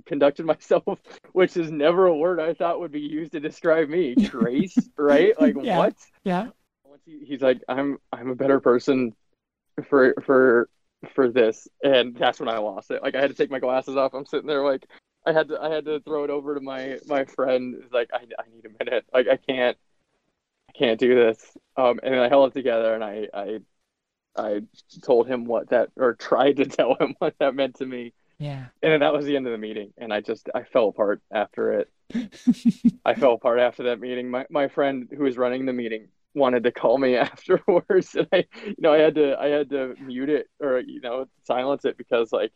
conducted 0.05 0.45
myself, 0.45 0.99
which 1.33 1.57
is 1.57 1.71
never 1.71 2.07
a 2.07 2.15
word 2.15 2.39
I 2.39 2.53
thought 2.53 2.79
would 2.79 2.91
be 2.91 3.01
used 3.01 3.33
to 3.33 3.39
describe 3.39 3.89
me. 3.89 4.15
Grace, 4.29 4.77
right? 4.97 5.39
Like 5.39 5.55
Yeah. 5.61 5.77
what? 5.77 5.95
Yeah. 6.23 6.47
Once 6.83 7.01
he, 7.05 7.19
he's 7.25 7.41
like, 7.41 7.61
I'm 7.67 7.97
I'm 8.11 8.29
a 8.29 8.35
better 8.35 8.59
person 8.59 9.15
for 9.87 10.15
for 10.25 10.69
for 11.13 11.29
this, 11.29 11.67
and 11.83 12.15
that's 12.15 12.39
when 12.39 12.49
I 12.49 12.57
lost 12.57 12.91
it. 12.91 13.03
Like 13.03 13.15
I 13.15 13.21
had 13.21 13.29
to 13.29 13.35
take 13.35 13.51
my 13.51 13.59
glasses 13.59 13.95
off. 13.95 14.13
I'm 14.13 14.25
sitting 14.25 14.47
there 14.47 14.63
like 14.63 14.85
I 15.25 15.33
had 15.33 15.47
to 15.49 15.59
I 15.61 15.69
had 15.69 15.85
to 15.85 15.99
throw 16.01 16.23
it 16.23 16.29
over 16.29 16.55
to 16.55 16.61
my 16.61 16.99
my 17.07 17.25
friend. 17.25 17.75
It's 17.83 17.93
like 17.93 18.09
I 18.13 18.19
I 18.39 18.49
need 18.53 18.65
a 18.65 18.83
minute. 18.83 19.05
Like 19.13 19.27
I 19.27 19.37
can't 19.37 19.77
I 20.69 20.71
can't 20.77 20.99
do 20.99 21.15
this. 21.15 21.57
Um, 21.77 21.99
and 22.03 22.13
then 22.13 22.21
I 22.21 22.29
held 22.29 22.51
it 22.51 22.53
together 22.53 22.93
and 22.93 23.03
I 23.03 23.27
I 23.33 23.59
I 24.35 24.61
told 25.03 25.27
him 25.27 25.45
what 25.45 25.69
that 25.69 25.89
or 25.97 26.13
tried 26.13 26.57
to 26.57 26.65
tell 26.65 26.95
him 26.95 27.15
what 27.19 27.35
that 27.39 27.55
meant 27.55 27.75
to 27.75 27.85
me. 27.85 28.13
Yeah. 28.37 28.65
And 28.83 28.91
then 28.91 28.99
that 28.99 29.13
was 29.13 29.25
the 29.25 29.35
end 29.35 29.47
of 29.47 29.53
the 29.53 29.57
meeting, 29.57 29.93
and 29.97 30.13
I 30.13 30.21
just 30.21 30.49
I 30.53 30.63
fell 30.63 30.89
apart 30.89 31.21
after 31.31 31.79
it. 31.79 31.89
I 33.05 33.13
fell 33.15 33.33
apart 33.33 33.59
after 33.59 33.83
that 33.83 33.99
meeting. 33.99 34.29
My 34.29 34.45
my 34.49 34.67
friend 34.67 35.07
who 35.09 35.23
was 35.23 35.37
running 35.37 35.65
the 35.65 35.73
meeting 35.73 36.09
wanted 36.33 36.63
to 36.63 36.71
call 36.71 36.97
me 36.97 37.15
afterwards, 37.15 38.13
and 38.15 38.27
I 38.33 38.43
you 38.65 38.75
know 38.79 38.93
I 38.93 38.99
had 38.99 39.15
to 39.15 39.39
I 39.39 39.47
had 39.47 39.69
to 39.69 39.95
mute 40.01 40.29
it 40.29 40.49
or 40.59 40.79
you 40.79 40.99
know 40.99 41.27
silence 41.43 41.85
it 41.85 41.97
because 41.97 42.33
like 42.33 42.51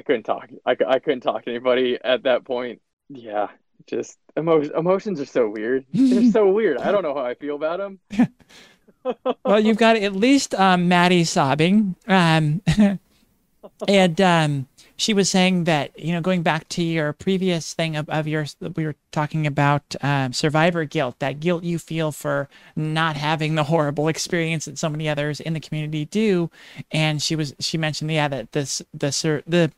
I 0.00 0.02
couldn't 0.02 0.22
talk. 0.22 0.48
I, 0.64 0.74
I 0.88 0.98
couldn't 0.98 1.20
talk 1.20 1.44
to 1.44 1.50
anybody 1.50 1.98
at 2.02 2.22
that 2.22 2.46
point. 2.46 2.80
Yeah, 3.10 3.48
just 3.86 4.16
emo- 4.38 4.62
emotions 4.62 5.20
are 5.20 5.26
so 5.26 5.46
weird. 5.46 5.84
They're 5.92 6.30
so 6.30 6.50
weird. 6.52 6.78
I 6.78 6.90
don't 6.90 7.02
know 7.02 7.14
how 7.14 7.26
I 7.26 7.34
feel 7.34 7.54
about 7.54 7.80
them. 7.80 8.30
well, 9.44 9.60
you've 9.60 9.76
got 9.76 9.96
at 9.96 10.16
least 10.16 10.54
um, 10.54 10.88
Maddie 10.88 11.24
sobbing, 11.24 11.96
um, 12.08 12.62
and 13.88 14.20
um, 14.22 14.66
she 15.00 15.14
was 15.14 15.30
saying 15.30 15.64
that 15.64 15.98
you 15.98 16.12
know 16.12 16.20
going 16.20 16.42
back 16.42 16.68
to 16.68 16.82
your 16.82 17.14
previous 17.14 17.72
thing 17.72 17.96
of, 17.96 18.08
of 18.10 18.28
yours 18.28 18.54
we 18.76 18.84
were 18.84 18.94
talking 19.12 19.46
about 19.46 19.96
um, 20.02 20.32
survivor 20.32 20.84
guilt 20.84 21.18
that 21.20 21.40
guilt 21.40 21.64
you 21.64 21.78
feel 21.78 22.12
for 22.12 22.50
not 22.76 23.16
having 23.16 23.54
the 23.54 23.64
horrible 23.64 24.08
experience 24.08 24.66
that 24.66 24.78
so 24.78 24.90
many 24.90 25.08
others 25.08 25.40
in 25.40 25.54
the 25.54 25.60
community 25.60 26.04
do 26.04 26.50
and 26.92 27.22
she 27.22 27.34
was 27.34 27.54
she 27.58 27.78
mentioned 27.78 28.10
yeah 28.12 28.28
that 28.28 28.52
this 28.52 28.82
the 28.92 29.42
the 29.46 29.72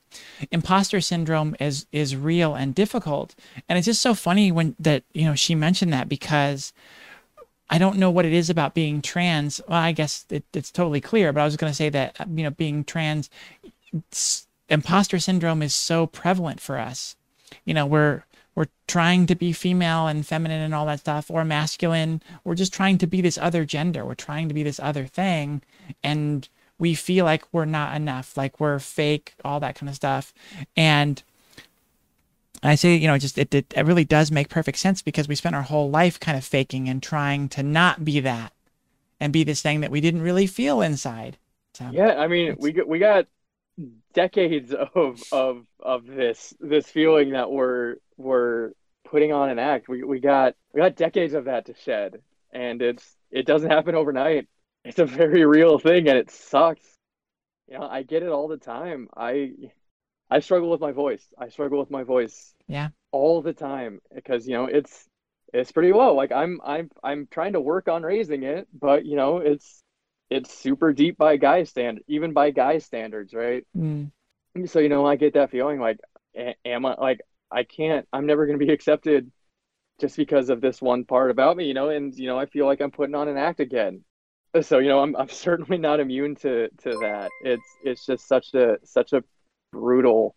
imposter 0.51 1.01
syndrome 1.01 1.55
is 1.61 1.87
is 1.93 2.17
real 2.17 2.57
and 2.57 2.75
difficult 2.75 3.37
and 3.69 3.79
it's 3.79 3.87
just 3.87 4.03
so 4.03 4.15
funny 4.15 4.51
when 4.51 4.75
that 4.79 5.05
you 5.13 5.25
know 5.25 5.37
she 5.37 5.55
mentioned 5.55 5.93
that 5.93 6.09
because 6.09 6.73
I 7.71 7.79
don't 7.79 7.97
know 7.97 8.11
what 8.11 8.27
it 8.27 8.35
is 8.35 8.51
about 8.51 8.75
being 8.75 9.01
trans. 9.01 9.59
Well, 9.67 9.79
I 9.79 9.93
guess 9.93 10.27
it, 10.29 10.45
it's 10.53 10.71
totally 10.71 11.01
clear, 11.01 11.33
but 11.33 11.41
I 11.41 11.45
was 11.47 11.57
going 11.57 11.71
to 11.71 11.75
say 11.75 11.89
that, 11.89 12.15
you 12.29 12.45
know, 12.45 12.51
being 12.51 12.85
trans, 12.85 13.31
imposter 14.73 15.19
syndrome 15.19 15.63
is 15.63 15.75
so 15.75 16.07
prevalent 16.07 16.61
for 16.61 16.79
us. 16.79 17.15
You 17.65 17.75
know, 17.75 17.87
we're 17.87 18.25
we're 18.55 18.67
trying 18.87 19.27
to 19.27 19.35
be 19.35 19.53
female 19.53 20.07
and 20.07 20.27
feminine 20.27 20.61
and 20.61 20.75
all 20.75 20.87
that 20.87 21.01
stuff 21.01 21.31
or 21.31 21.45
masculine. 21.45 22.23
We're 22.45 22.55
just 22.55 22.73
trying 22.73 22.99
to 22.99 23.07
be 23.07 23.21
this 23.21 23.39
other 23.39 23.65
gender. 23.65 24.05
We're 24.05 24.15
trying 24.15 24.49
to 24.49 24.55
be 24.55 24.63
this 24.63 24.81
other 24.81 25.07
thing 25.07 25.63
and 26.03 26.49
we 26.79 26.95
feel 26.95 27.25
like 27.25 27.45
we're 27.53 27.65
not 27.65 27.95
enough, 27.97 28.37
like 28.37 28.61
we're 28.61 28.79
fake, 28.79 29.35
all 29.45 29.61
that 29.61 29.77
kind 29.77 29.89
of 29.89 29.95
stuff. 29.95 30.35
And 30.77 31.23
I 32.63 32.75
say, 32.75 32.97
you 32.97 33.07
know, 33.07 33.17
just 33.19 33.39
it, 33.39 33.55
it, 33.55 33.73
it 33.75 33.87
really 33.87 34.05
does 34.05 34.31
make 34.31 34.49
perfect 34.49 34.79
sense 34.79 35.01
because 35.01 35.29
we 35.29 35.35
spent 35.35 35.55
our 35.55 35.63
whole 35.63 35.91
life 35.91 36.21
kind 36.21 36.37
of 36.37 36.45
faking 36.45 36.89
and 36.89 37.03
trying 37.03 37.49
to 37.51 37.63
not 37.63 38.05
be 38.05 38.21
that 38.21 38.53
and 39.19 39.33
be 39.33 39.45
this 39.45 39.63
thing 39.63 39.81
that 39.81 39.91
we 39.91 40.01
didn't 40.01 40.23
really 40.23 40.47
feel 40.47 40.83
inside. 40.83 41.39
So, 41.75 41.89
yeah, 41.91 42.17
I 42.19 42.27
mean, 42.27 42.57
we 42.59 42.73
we 42.87 42.99
got 42.99 43.27
decades 44.13 44.73
of 44.73 45.23
of 45.33 45.67
of 45.81 46.07
this 46.07 46.55
this 46.61 46.87
feeling 46.87 47.31
that 47.31 47.51
we're 47.51 47.97
we're 48.17 48.73
putting 49.05 49.33
on 49.33 49.51
an 49.51 49.59
act. 49.59 49.89
We 49.89 50.03
we 50.05 50.21
got 50.21 50.55
we 50.73 50.81
got 50.81 50.97
decades 50.97 51.35
of 51.35 51.45
that 51.47 51.67
to 51.67 51.75
shed, 51.75 52.17
and 52.53 52.81
it's 52.83 53.17
it 53.31 53.47
doesn't 53.47 53.71
happen 53.71 53.95
overnight. 53.95 54.49
It's 54.85 54.99
a 54.99 55.07
very 55.07 55.45
real 55.45 55.79
thing, 55.79 56.09
and 56.09 56.19
it 56.19 56.31
sucks. 56.31 56.85
You 57.69 57.79
know, 57.79 57.87
I 57.87 58.03
get 58.03 58.23
it 58.23 58.29
all 58.29 58.49
the 58.49 58.57
time. 58.57 59.09
I 59.17 59.53
I 60.31 60.41
struggle 60.41 60.71
with 60.71 60.81
my 60.81 60.93
voice. 60.93 61.25
I 61.39 61.49
struggle 61.49 61.79
with 61.79 61.91
my 61.91 62.03
voice. 62.05 62.55
Yeah. 62.67 62.89
All 63.13 63.43
the 63.43 63.53
time 63.53 64.01
because 64.15 64.47
you 64.47 64.55
know 64.55 64.65
it's 64.67 65.07
it's 65.53 65.73
pretty 65.73 65.93
low. 65.93 66.15
Like 66.15 66.33
I'm 66.33 66.61
I'm 66.65 66.91
I'm 67.05 67.29
trying 67.31 67.53
to 67.53 67.61
work 67.61 67.89
on 67.89 68.03
raising 68.03 68.43
it, 68.43 68.67
but 68.73 69.05
you 69.05 69.17
know 69.17 69.39
it's 69.39 69.82
it's 70.33 70.53
super 70.53 70.93
deep 70.93 71.17
by 71.17 71.37
guy 71.37 71.65
stand 71.65 72.01
even 72.09 72.33
by 72.33 72.51
guy 72.51 72.79
standards 72.79 73.35
right? 73.35 73.67
Mm. 73.77 74.11
so 74.67 74.79
you 74.79 74.89
know 74.89 75.07
i 75.07 75.17
get 75.17 75.35
that 75.35 75.51
feeling 75.51 75.79
like 75.79 75.99
am 76.65 76.87
i 76.87 76.95
like 76.95 77.21
i 77.51 77.63
can't 77.63 78.07
i'm 78.13 78.27
never 78.27 78.47
going 78.47 78.59
to 78.59 78.65
be 78.65 78.73
accepted 78.79 79.31
just 80.01 80.17
because 80.17 80.49
of 80.49 80.61
this 80.61 80.81
one 80.81 81.05
part 81.05 81.31
about 81.31 81.57
me 81.57 81.67
you 81.67 81.75
know? 81.75 81.91
And 81.91 82.15
you 82.15 82.27
know 82.27 82.39
i 82.39 82.47
feel 82.47 82.67
like 82.67 82.81
i'm 82.81 82.91
putting 82.91 83.15
on 83.15 83.29
an 83.29 83.37
act 83.37 83.61
again. 83.61 84.05
So 84.61 84.79
you 84.79 84.89
know 84.89 85.01
i'm, 85.01 85.15
I'm 85.17 85.29
certainly 85.47 85.79
not 85.79 86.01
immune 86.01 86.37
to 86.37 86.69
to 86.69 86.91
that. 87.01 87.31
It's 87.45 87.69
it's 87.85 88.07
just 88.07 88.27
such 88.27 88.55
a 88.55 88.79
such 88.85 89.13
a 89.13 89.23
brutal 89.73 90.35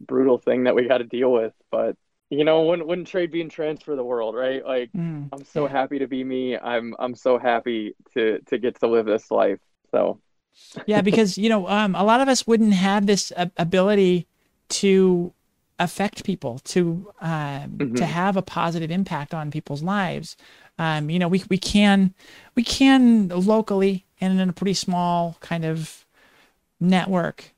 brutal 0.00 0.38
thing 0.38 0.64
that 0.64 0.74
we 0.74 0.88
got 0.88 0.98
to 0.98 1.04
deal 1.04 1.32
with. 1.32 1.52
But 1.70 1.96
you 2.32 2.44
know 2.44 2.62
wouldn't 2.62 2.88
wouldn't 2.88 3.06
trade 3.06 3.30
being 3.30 3.50
trans 3.50 3.82
for 3.82 3.94
the 3.94 4.02
world 4.02 4.34
right? 4.34 4.64
Like 4.64 4.90
mm, 4.92 5.28
i'm 5.32 5.44
so 5.44 5.66
happy 5.66 5.98
to 5.98 6.06
be 6.06 6.24
me. 6.24 6.56
I'm 6.56 6.94
i'm 6.98 7.14
so 7.14 7.38
happy 7.38 7.94
to 8.14 8.38
to 8.46 8.58
get 8.58 8.80
to 8.80 8.88
live 8.88 9.06
this 9.06 9.30
life 9.30 9.60
so. 9.90 10.18
Yeah 10.86 11.02
because 11.02 11.36
you 11.36 11.48
know 11.48 11.68
um 11.68 11.94
a 11.94 12.04
lot 12.04 12.20
of 12.20 12.28
us 12.28 12.46
wouldn't 12.46 12.72
have 12.72 13.06
this 13.06 13.32
ability 13.36 14.26
to 14.70 15.32
affect 15.78 16.24
people 16.24 16.58
to 16.60 17.12
um 17.20 17.30
mm-hmm. 17.30 17.94
to 17.96 18.06
have 18.06 18.36
a 18.36 18.42
positive 18.42 18.90
impact 18.90 19.34
on 19.34 19.50
people's 19.50 19.82
lives. 19.82 20.36
Um 20.78 21.10
you 21.10 21.18
know 21.18 21.28
we 21.28 21.44
we 21.50 21.58
can 21.58 22.14
we 22.54 22.64
can 22.64 23.28
locally 23.28 24.06
and 24.20 24.40
in 24.40 24.48
a 24.48 24.52
pretty 24.54 24.74
small 24.74 25.36
kind 25.40 25.66
of 25.66 26.06
network 26.80 27.52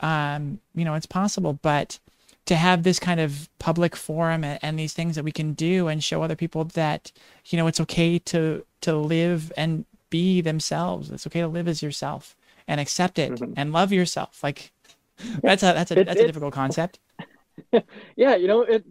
um 0.00 0.60
you 0.74 0.84
know 0.84 0.94
it's 0.94 1.06
possible 1.06 1.58
but 1.62 1.98
to 2.46 2.56
have 2.56 2.82
this 2.82 2.98
kind 2.98 3.20
of 3.20 3.48
public 3.58 3.96
forum 3.96 4.44
and, 4.44 4.58
and, 4.62 4.78
these 4.78 4.92
things 4.92 5.14
that 5.16 5.24
we 5.24 5.32
can 5.32 5.54
do 5.54 5.88
and 5.88 6.04
show 6.04 6.22
other 6.22 6.36
people 6.36 6.64
that 6.64 7.10
you 7.46 7.56
know 7.56 7.66
it's 7.66 7.80
okay 7.80 8.18
to 8.18 8.64
to 8.82 8.94
live 8.94 9.52
and 9.56 9.84
be 10.10 10.40
themselves. 10.40 11.10
It's 11.10 11.26
okay 11.26 11.40
to 11.40 11.48
live 11.48 11.68
as 11.68 11.82
yourself 11.82 12.36
and 12.68 12.80
accept 12.80 13.18
it 13.18 13.32
mm-hmm. 13.32 13.54
and 13.56 13.72
love 13.72 13.92
yourself. 13.92 14.42
Like 14.42 14.72
that's 15.42 15.62
a 15.62 15.72
that's 15.72 15.90
a 15.90 16.00
it, 16.00 16.06
that's 16.06 16.20
a 16.20 16.26
difficult 16.26 16.54
concept. 16.54 16.98
Yeah 18.16 18.36
you 18.36 18.46
know 18.46 18.62
it 18.62 18.84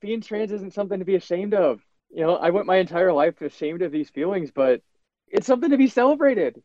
being 0.00 0.20
trans 0.20 0.50
isn't 0.50 0.72
something 0.72 0.98
to 0.98 1.04
be 1.04 1.14
ashamed 1.16 1.54
of. 1.54 1.80
You 2.10 2.22
know 2.22 2.36
i 2.36 2.50
went 2.50 2.66
my 2.66 2.76
entire 2.76 3.12
life 3.12 3.40
ashamed 3.42 3.82
of 3.82 3.92
these 3.92 4.10
feelings 4.10 4.50
but 4.52 4.82
it's 5.28 5.46
something 5.46 5.70
to 5.70 5.76
be 5.76 5.88
celebrated. 5.88 6.62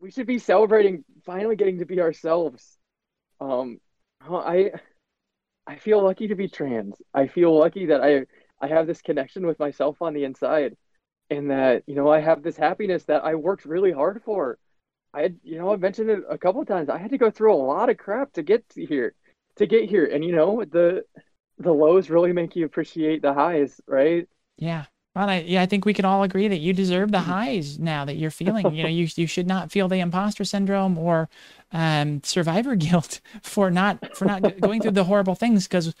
We 0.00 0.10
should 0.10 0.26
be 0.26 0.38
celebrating 0.38 1.04
finally 1.24 1.56
getting 1.56 1.78
to 1.78 1.84
be 1.84 2.00
ourselves. 2.00 2.78
Um 3.40 3.78
i 4.20 4.72
I 5.66 5.76
feel 5.76 6.02
lucky 6.02 6.28
to 6.28 6.34
be 6.34 6.48
trans. 6.48 7.00
I 7.12 7.26
feel 7.26 7.56
lucky 7.56 7.86
that 7.86 8.02
I 8.02 8.26
I 8.60 8.68
have 8.68 8.86
this 8.86 9.02
connection 9.02 9.46
with 9.46 9.58
myself 9.58 10.00
on 10.00 10.14
the 10.14 10.24
inside 10.24 10.76
and 11.30 11.50
that, 11.50 11.82
you 11.86 11.94
know, 11.94 12.08
I 12.10 12.20
have 12.20 12.42
this 12.42 12.56
happiness 12.56 13.04
that 13.04 13.24
I 13.24 13.34
worked 13.34 13.64
really 13.64 13.92
hard 13.92 14.22
for. 14.24 14.58
I 15.14 15.22
had, 15.22 15.38
you 15.42 15.58
know, 15.58 15.72
I've 15.72 15.80
mentioned 15.80 16.10
it 16.10 16.20
a 16.28 16.38
couple 16.38 16.60
of 16.60 16.68
times. 16.68 16.88
I 16.88 16.98
had 16.98 17.10
to 17.10 17.18
go 17.18 17.30
through 17.30 17.54
a 17.54 17.56
lot 17.56 17.88
of 17.90 17.96
crap 17.98 18.32
to 18.34 18.42
get 18.42 18.68
to 18.70 18.84
here, 18.84 19.14
to 19.56 19.66
get 19.66 19.88
here. 19.88 20.06
And 20.06 20.24
you 20.24 20.32
know, 20.34 20.64
the 20.64 21.04
the 21.58 21.72
lows 21.72 22.10
really 22.10 22.32
make 22.32 22.56
you 22.56 22.66
appreciate 22.66 23.22
the 23.22 23.32
highs, 23.34 23.80
right? 23.86 24.28
Yeah. 24.56 24.86
Well, 25.14 25.28
I, 25.28 25.40
yeah, 25.46 25.62
I 25.62 25.66
think 25.66 25.84
we 25.84 25.94
can 25.94 26.04
all 26.04 26.24
agree 26.24 26.48
that 26.48 26.58
you 26.58 26.72
deserve 26.72 27.12
the 27.12 27.20
highs 27.20 27.78
now 27.78 28.04
that 28.04 28.16
you're 28.16 28.30
feeling. 28.42 28.74
You 28.74 28.82
know, 28.82 28.88
you 28.88 29.08
you 29.14 29.26
should 29.26 29.46
not 29.46 29.70
feel 29.70 29.88
the 29.88 30.00
imposter 30.00 30.44
syndrome 30.44 30.98
or 30.98 31.28
um, 31.72 32.22
survivor 32.24 32.74
guilt 32.76 33.20
for 33.42 33.70
not 33.70 34.16
for 34.16 34.24
not 34.24 34.60
going 34.60 34.80
through 34.82 34.92
the 34.92 35.04
horrible 35.04 35.34
things 35.34 35.68
because 35.68 35.94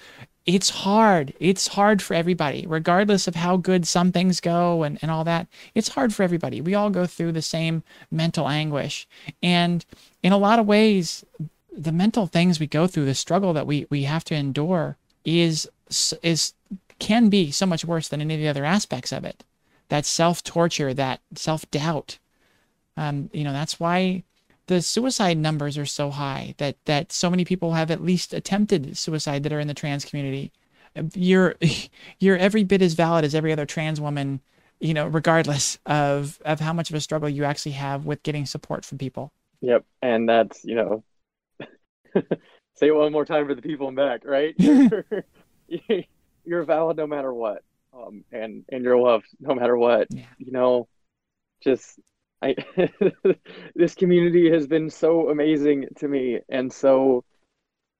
it's 0.46 0.68
hard. 0.70 1.32
It's 1.40 1.68
hard 1.68 2.02
for 2.02 2.14
everybody, 2.14 2.66
regardless 2.66 3.26
of 3.26 3.34
how 3.34 3.56
good 3.56 3.86
some 3.86 4.12
things 4.12 4.40
go 4.40 4.82
and, 4.82 4.98
and 5.00 5.10
all 5.10 5.24
that. 5.24 5.46
It's 5.74 5.88
hard 5.88 6.12
for 6.14 6.22
everybody. 6.22 6.60
We 6.60 6.74
all 6.74 6.90
go 6.90 7.06
through 7.06 7.32
the 7.32 7.42
same 7.42 7.82
mental 8.10 8.48
anguish. 8.48 9.06
And 9.42 9.86
in 10.22 10.32
a 10.32 10.38
lot 10.38 10.58
of 10.58 10.66
ways, 10.66 11.24
the 11.72 11.92
mental 11.92 12.26
things 12.26 12.60
we 12.60 12.66
go 12.66 12.86
through, 12.86 13.06
the 13.06 13.14
struggle 13.14 13.54
that 13.54 13.66
we, 13.66 13.86
we 13.88 14.02
have 14.02 14.24
to 14.24 14.34
endure 14.34 14.98
is 15.24 15.68
is 16.22 16.54
can 16.98 17.28
be 17.28 17.50
so 17.50 17.66
much 17.66 17.84
worse 17.84 18.08
than 18.08 18.20
any 18.20 18.34
of 18.34 18.40
the 18.40 18.48
other 18.48 18.64
aspects 18.64 19.12
of 19.12 19.24
it. 19.24 19.44
That 19.88 20.06
self 20.06 20.42
torture, 20.42 20.94
that 20.94 21.20
self 21.34 21.70
doubt. 21.70 22.18
Um, 22.96 23.30
you 23.32 23.44
know, 23.44 23.52
that's 23.52 23.78
why 23.80 24.24
the 24.66 24.80
suicide 24.80 25.36
numbers 25.36 25.76
are 25.76 25.86
so 25.86 26.10
high. 26.10 26.54
That 26.58 26.76
that 26.86 27.12
so 27.12 27.30
many 27.30 27.44
people 27.44 27.72
have 27.72 27.90
at 27.90 28.02
least 28.02 28.32
attempted 28.32 28.96
suicide 28.96 29.42
that 29.42 29.52
are 29.52 29.60
in 29.60 29.68
the 29.68 29.74
trans 29.74 30.04
community. 30.04 30.52
You're 31.14 31.56
you're 32.18 32.38
every 32.38 32.64
bit 32.64 32.82
as 32.82 32.94
valid 32.94 33.24
as 33.24 33.34
every 33.34 33.52
other 33.52 33.66
trans 33.66 34.00
woman. 34.00 34.40
You 34.80 34.94
know, 34.94 35.06
regardless 35.06 35.78
of 35.86 36.40
of 36.44 36.60
how 36.60 36.72
much 36.72 36.90
of 36.90 36.96
a 36.96 37.00
struggle 37.00 37.28
you 37.28 37.44
actually 37.44 37.72
have 37.72 38.06
with 38.06 38.22
getting 38.22 38.46
support 38.46 38.84
from 38.84 38.98
people. 38.98 39.32
Yep, 39.60 39.84
and 40.02 40.28
that's 40.28 40.64
you 40.64 40.74
know, 40.74 41.04
say 42.74 42.88
it 42.88 42.94
one 42.94 43.12
more 43.12 43.24
time 43.24 43.46
for 43.46 43.54
the 43.54 43.62
people 43.62 43.88
in 43.88 43.94
back, 43.94 44.24
right? 44.24 44.54
you're 46.44 46.64
valid 46.64 46.96
no 46.96 47.06
matter 47.06 47.32
what, 47.32 47.62
um, 47.92 48.24
and 48.32 48.64
and 48.70 48.84
you're 48.84 48.98
loved 48.98 49.26
no 49.40 49.54
matter 49.54 49.76
what. 49.76 50.08
Yeah. 50.10 50.24
You 50.38 50.52
know, 50.52 50.88
just 51.62 51.98
I 52.42 52.54
this 53.74 53.94
community 53.94 54.50
has 54.50 54.66
been 54.66 54.90
so 54.90 55.30
amazing 55.30 55.86
to 55.96 56.08
me, 56.08 56.40
and 56.48 56.72
so 56.72 57.24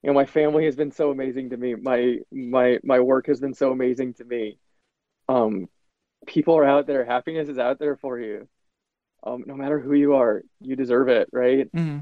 you 0.03 0.11
know 0.11 0.15
my 0.15 0.27
family 0.27 0.67
has 0.67 0.77
been 0.77 0.93
so 0.93 1.11
amazing 1.11 1.51
to 1.51 1.57
me. 1.57 1.75
My 1.75 2.19
my 2.31 2.79
my 2.83 3.01
work 3.01 3.27
has 3.27 3.41
been 3.41 3.55
so 3.55 3.73
amazing 3.73 4.15
to 4.15 4.25
me. 4.25 4.59
Um, 5.29 5.69
people 6.27 6.57
are 6.57 6.65
out 6.65 6.87
there. 6.87 7.05
Happiness 7.05 7.49
is 7.49 7.59
out 7.59 7.79
there 7.79 7.97
for 7.97 8.21
you. 8.21 8.49
Um, 9.27 9.45
no 9.47 9.55
matter 9.55 9.81
who 9.81 9.95
you 9.95 10.15
are, 10.15 10.43
you 10.61 10.77
deserve 10.77 11.09
it, 11.09 11.29
right? 11.33 11.73
Mm-hmm. 11.73 12.01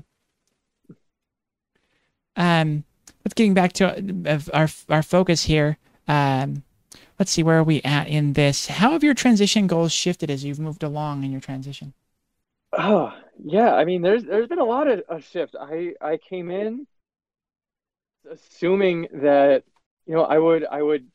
Um, 2.35 2.85
let's 3.25 3.35
getting 3.35 3.55
back 3.55 3.73
to 3.75 3.97
uh, 4.27 4.41
our 4.53 4.69
our 4.89 5.03
focus 5.03 5.45
here. 5.45 5.79
Um, 6.09 6.65
let's 7.19 7.31
see, 7.31 7.43
where 7.43 7.59
are 7.59 7.65
we 7.65 7.83
at 7.83 8.09
in 8.09 8.35
this? 8.35 8.67
How 8.67 8.93
have 8.93 9.05
your 9.05 9.15
transition 9.15 9.67
goals 9.67 9.93
shifted 9.93 10.31
as 10.31 10.45
you've 10.45 10.61
moved 10.61 10.83
along 10.83 11.25
in 11.25 11.33
your 11.33 11.41
transition? 11.41 11.95
Oh, 12.73 13.13
yeah. 13.43 13.75
I 13.75 13.85
mean, 13.85 14.03
there's 14.03 14.25
there's 14.25 14.49
been 14.49 14.59
a 14.59 14.65
lot 14.65 14.89
of, 14.89 15.03
of 15.09 15.25
shifts. 15.25 15.55
I 15.59 15.95
I 16.01 16.17
came 16.17 16.51
in 16.51 16.87
assuming 18.31 19.09
that 19.13 19.65
you 20.07 20.15
know 20.15 20.23
I 20.23 20.39
would 20.39 20.65
I 20.65 20.83
would 20.83 21.07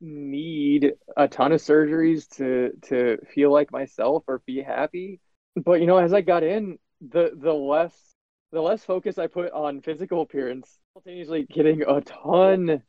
need 0.00 0.92
a 1.16 1.28
ton 1.28 1.52
of 1.52 1.60
surgeries 1.60 2.28
to 2.36 2.72
to 2.88 3.18
feel 3.34 3.52
like 3.52 3.72
myself 3.72 4.24
or 4.28 4.42
be 4.46 4.62
happy. 4.62 5.20
But 5.56 5.80
you 5.80 5.86
know, 5.86 5.98
as 5.98 6.12
I 6.12 6.20
got 6.20 6.42
in, 6.42 6.78
the 7.00 7.32
the 7.34 7.52
less 7.52 7.94
the 8.52 8.60
less 8.60 8.84
focus 8.84 9.18
I 9.18 9.26
put 9.26 9.52
on 9.52 9.82
physical 9.82 10.22
appearance, 10.22 10.78
simultaneously 10.94 11.46
getting 11.52 11.82
a 11.82 12.00
ton 12.00 12.82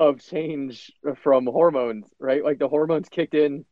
of 0.00 0.20
change 0.22 0.92
from 1.22 1.46
hormones, 1.46 2.06
right? 2.20 2.44
Like 2.44 2.58
the 2.58 2.68
hormones 2.68 3.10
kicked 3.10 3.34
in 3.34 3.66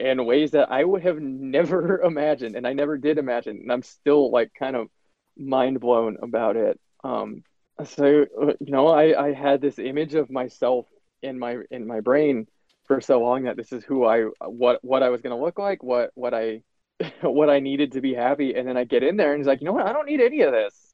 in 0.00 0.24
ways 0.24 0.52
that 0.52 0.70
I 0.70 0.84
would 0.84 1.02
have 1.02 1.18
never 1.20 2.02
imagined, 2.04 2.56
and 2.56 2.66
I 2.66 2.72
never 2.72 2.98
did 2.98 3.18
imagine, 3.18 3.58
and 3.62 3.72
I'm 3.72 3.82
still 3.82 4.30
like 4.30 4.52
kind 4.58 4.76
of 4.76 4.88
mind 5.36 5.80
blown 5.80 6.18
about 6.22 6.56
it. 6.56 6.80
Um, 7.04 7.42
so 7.84 8.26
you 8.60 8.72
know, 8.72 8.88
I 8.88 9.28
I 9.28 9.32
had 9.32 9.60
this 9.60 9.78
image 9.78 10.14
of 10.14 10.30
myself 10.30 10.86
in 11.22 11.38
my 11.38 11.58
in 11.70 11.86
my 11.86 12.00
brain 12.00 12.46
for 12.84 13.00
so 13.00 13.20
long 13.20 13.44
that 13.44 13.56
this 13.56 13.72
is 13.72 13.84
who 13.84 14.04
I 14.04 14.22
what 14.46 14.82
what 14.84 15.02
I 15.02 15.10
was 15.10 15.20
gonna 15.22 15.38
look 15.40 15.58
like, 15.58 15.82
what 15.82 16.10
what 16.14 16.34
I 16.34 16.62
what 17.22 17.50
I 17.50 17.60
needed 17.60 17.92
to 17.92 18.00
be 18.00 18.14
happy, 18.14 18.54
and 18.54 18.66
then 18.68 18.76
I 18.76 18.84
get 18.84 19.02
in 19.02 19.16
there 19.16 19.32
and 19.32 19.40
it's 19.40 19.48
like, 19.48 19.60
you 19.60 19.66
know 19.66 19.72
what, 19.72 19.86
I 19.86 19.92
don't 19.92 20.06
need 20.06 20.20
any 20.20 20.42
of 20.42 20.52
this, 20.52 20.87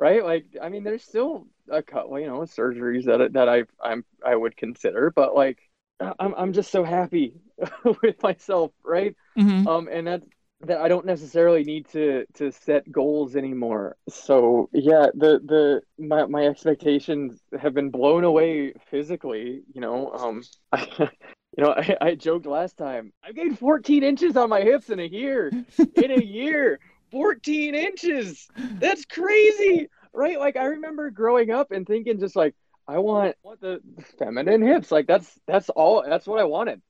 right? 0.00 0.24
Like, 0.24 0.46
I 0.60 0.70
mean, 0.70 0.82
there's 0.82 1.04
still 1.04 1.46
a 1.70 1.82
couple, 1.82 2.18
you 2.18 2.26
know, 2.26 2.40
surgeries 2.40 3.04
that 3.04 3.34
that 3.34 3.48
I 3.48 3.64
I'm 3.80 4.04
I 4.24 4.34
would 4.34 4.56
consider, 4.56 5.12
but 5.14 5.36
like, 5.36 5.58
I'm 6.00 6.34
I'm 6.34 6.52
just 6.52 6.72
so 6.72 6.82
happy 6.82 7.34
with 8.02 8.20
myself, 8.22 8.72
right? 8.82 9.14
Mm-hmm. 9.38 9.68
Um, 9.68 9.88
and 9.92 10.06
that's 10.06 10.26
that 10.62 10.80
I 10.80 10.88
don't 10.88 11.06
necessarily 11.06 11.64
need 11.64 11.88
to 11.90 12.24
to 12.34 12.50
set 12.50 12.90
goals 12.90 13.36
anymore. 13.36 13.96
So 14.08 14.68
yeah, 14.72 15.06
the 15.14 15.40
the 15.44 15.82
my 15.98 16.26
my 16.26 16.46
expectations 16.46 17.40
have 17.60 17.74
been 17.74 17.90
blown 17.90 18.24
away 18.24 18.72
physically. 18.90 19.62
You 19.74 19.80
know, 19.80 20.10
um, 20.12 20.42
I, 20.72 20.86
you 20.98 21.64
know, 21.64 21.74
I, 21.76 21.96
I 22.00 22.14
joked 22.14 22.46
last 22.46 22.76
time 22.76 23.12
I 23.22 23.32
gained 23.32 23.58
14 23.58 24.02
inches 24.02 24.36
on 24.36 24.48
my 24.48 24.60
hips 24.62 24.90
in 24.90 25.00
a 25.00 25.04
year. 25.04 25.50
in 25.96 26.10
a 26.10 26.22
year, 26.22 26.78
14 27.10 27.74
inches. 27.74 28.48
That's 28.56 29.04
crazy, 29.04 29.88
right? 30.12 30.38
Like 30.38 30.56
I 30.56 30.64
remember 30.66 31.10
growing 31.10 31.50
up 31.50 31.72
and 31.72 31.86
thinking 31.86 32.20
just 32.20 32.36
like 32.36 32.54
I 32.88 32.98
want 32.98 33.36
want 33.42 33.60
the 33.60 33.80
feminine 34.18 34.62
hips. 34.62 34.90
Like 34.90 35.06
that's 35.06 35.30
that's 35.46 35.68
all. 35.70 36.04
That's 36.06 36.26
what 36.26 36.40
I 36.40 36.44
wanted. 36.44 36.82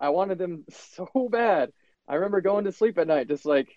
I 0.00 0.10
wanted 0.10 0.38
them 0.38 0.64
so 0.70 1.28
bad 1.30 1.72
I 2.08 2.14
remember 2.14 2.40
going 2.40 2.64
to 2.64 2.72
sleep 2.72 2.98
at 2.98 3.06
night 3.06 3.28
just 3.28 3.44
like, 3.44 3.68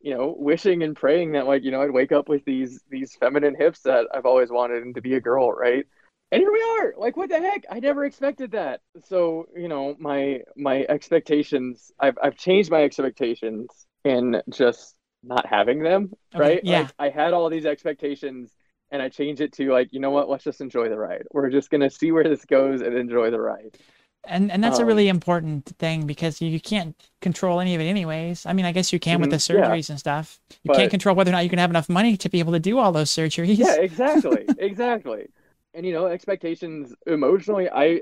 you 0.00 0.14
know, 0.14 0.34
wishing 0.38 0.82
and 0.82 0.94
praying 0.94 1.32
that 1.32 1.46
like, 1.46 1.64
you 1.64 1.70
know, 1.70 1.82
I'd 1.82 1.90
wake 1.90 2.12
up 2.12 2.28
with 2.28 2.44
these 2.44 2.80
these 2.90 3.16
feminine 3.16 3.56
hips 3.56 3.80
that 3.80 4.06
I've 4.14 4.26
always 4.26 4.50
wanted 4.50 4.82
and 4.82 4.94
to 4.94 5.00
be 5.00 5.14
a 5.14 5.20
girl, 5.20 5.50
right? 5.50 5.86
And 6.30 6.40
here 6.40 6.52
we 6.52 6.62
are. 6.62 6.94
Like 6.98 7.16
what 7.16 7.30
the 7.30 7.40
heck? 7.40 7.64
I 7.70 7.80
never 7.80 8.04
expected 8.04 8.52
that. 8.52 8.80
So, 9.06 9.46
you 9.56 9.68
know, 9.68 9.96
my 9.98 10.42
my 10.56 10.84
expectations, 10.88 11.90
I've 11.98 12.18
I've 12.22 12.36
changed 12.36 12.70
my 12.70 12.82
expectations 12.84 13.68
in 14.04 14.42
just 14.50 14.94
not 15.28 15.46
having 15.46 15.80
them, 15.82 16.12
okay, 16.34 16.54
right? 16.54 16.64
Yeah. 16.64 16.80
Like, 16.80 16.94
I 16.98 17.08
had 17.10 17.32
all 17.32 17.50
these 17.50 17.66
expectations 17.66 18.54
and 18.90 19.02
I 19.02 19.08
changed 19.08 19.40
it 19.40 19.52
to 19.54 19.70
like, 19.72 19.92
you 19.92 20.00
know 20.00 20.10
what, 20.10 20.28
let's 20.28 20.44
just 20.44 20.60
enjoy 20.60 20.88
the 20.88 20.98
ride. 20.98 21.24
We're 21.32 21.50
just 21.50 21.70
gonna 21.70 21.90
see 21.90 22.12
where 22.12 22.24
this 22.24 22.44
goes 22.44 22.80
and 22.80 22.96
enjoy 22.96 23.30
the 23.30 23.40
ride. 23.40 23.76
And 24.24 24.50
and 24.50 24.62
that's 24.62 24.78
um, 24.78 24.84
a 24.84 24.86
really 24.86 25.08
important 25.08 25.66
thing 25.78 26.06
because 26.06 26.40
you, 26.40 26.48
you 26.48 26.60
can't 26.60 26.96
control 27.20 27.60
any 27.60 27.74
of 27.74 27.80
it 27.80 27.86
anyways. 27.86 28.46
I 28.46 28.52
mean 28.52 28.66
i 28.66 28.72
guess 28.72 28.92
you 28.92 28.98
can 29.00 29.20
with 29.20 29.30
the 29.30 29.36
mm-hmm, 29.36 29.56
surgeries 29.62 29.88
yeah, 29.88 29.92
and 29.94 29.98
stuff. 30.00 30.40
You 30.64 30.72
can't 30.72 30.90
control 30.90 31.14
whether 31.14 31.30
or 31.30 31.32
not 31.32 31.44
you 31.44 31.50
can 31.50 31.58
have 31.58 31.70
enough 31.70 31.88
money 31.88 32.16
to 32.16 32.28
be 32.28 32.40
able 32.40 32.52
to 32.52 32.60
do 32.60 32.78
all 32.78 32.92
those 32.92 33.10
surgeries. 33.10 33.58
Yeah 33.58 33.76
exactly 33.76 34.52
exactly. 34.58 35.28
And 35.74 35.86
you 35.86 35.92
know 35.92 36.06
expectations 36.06 36.94
emotionally 37.06 37.68
I, 37.70 38.00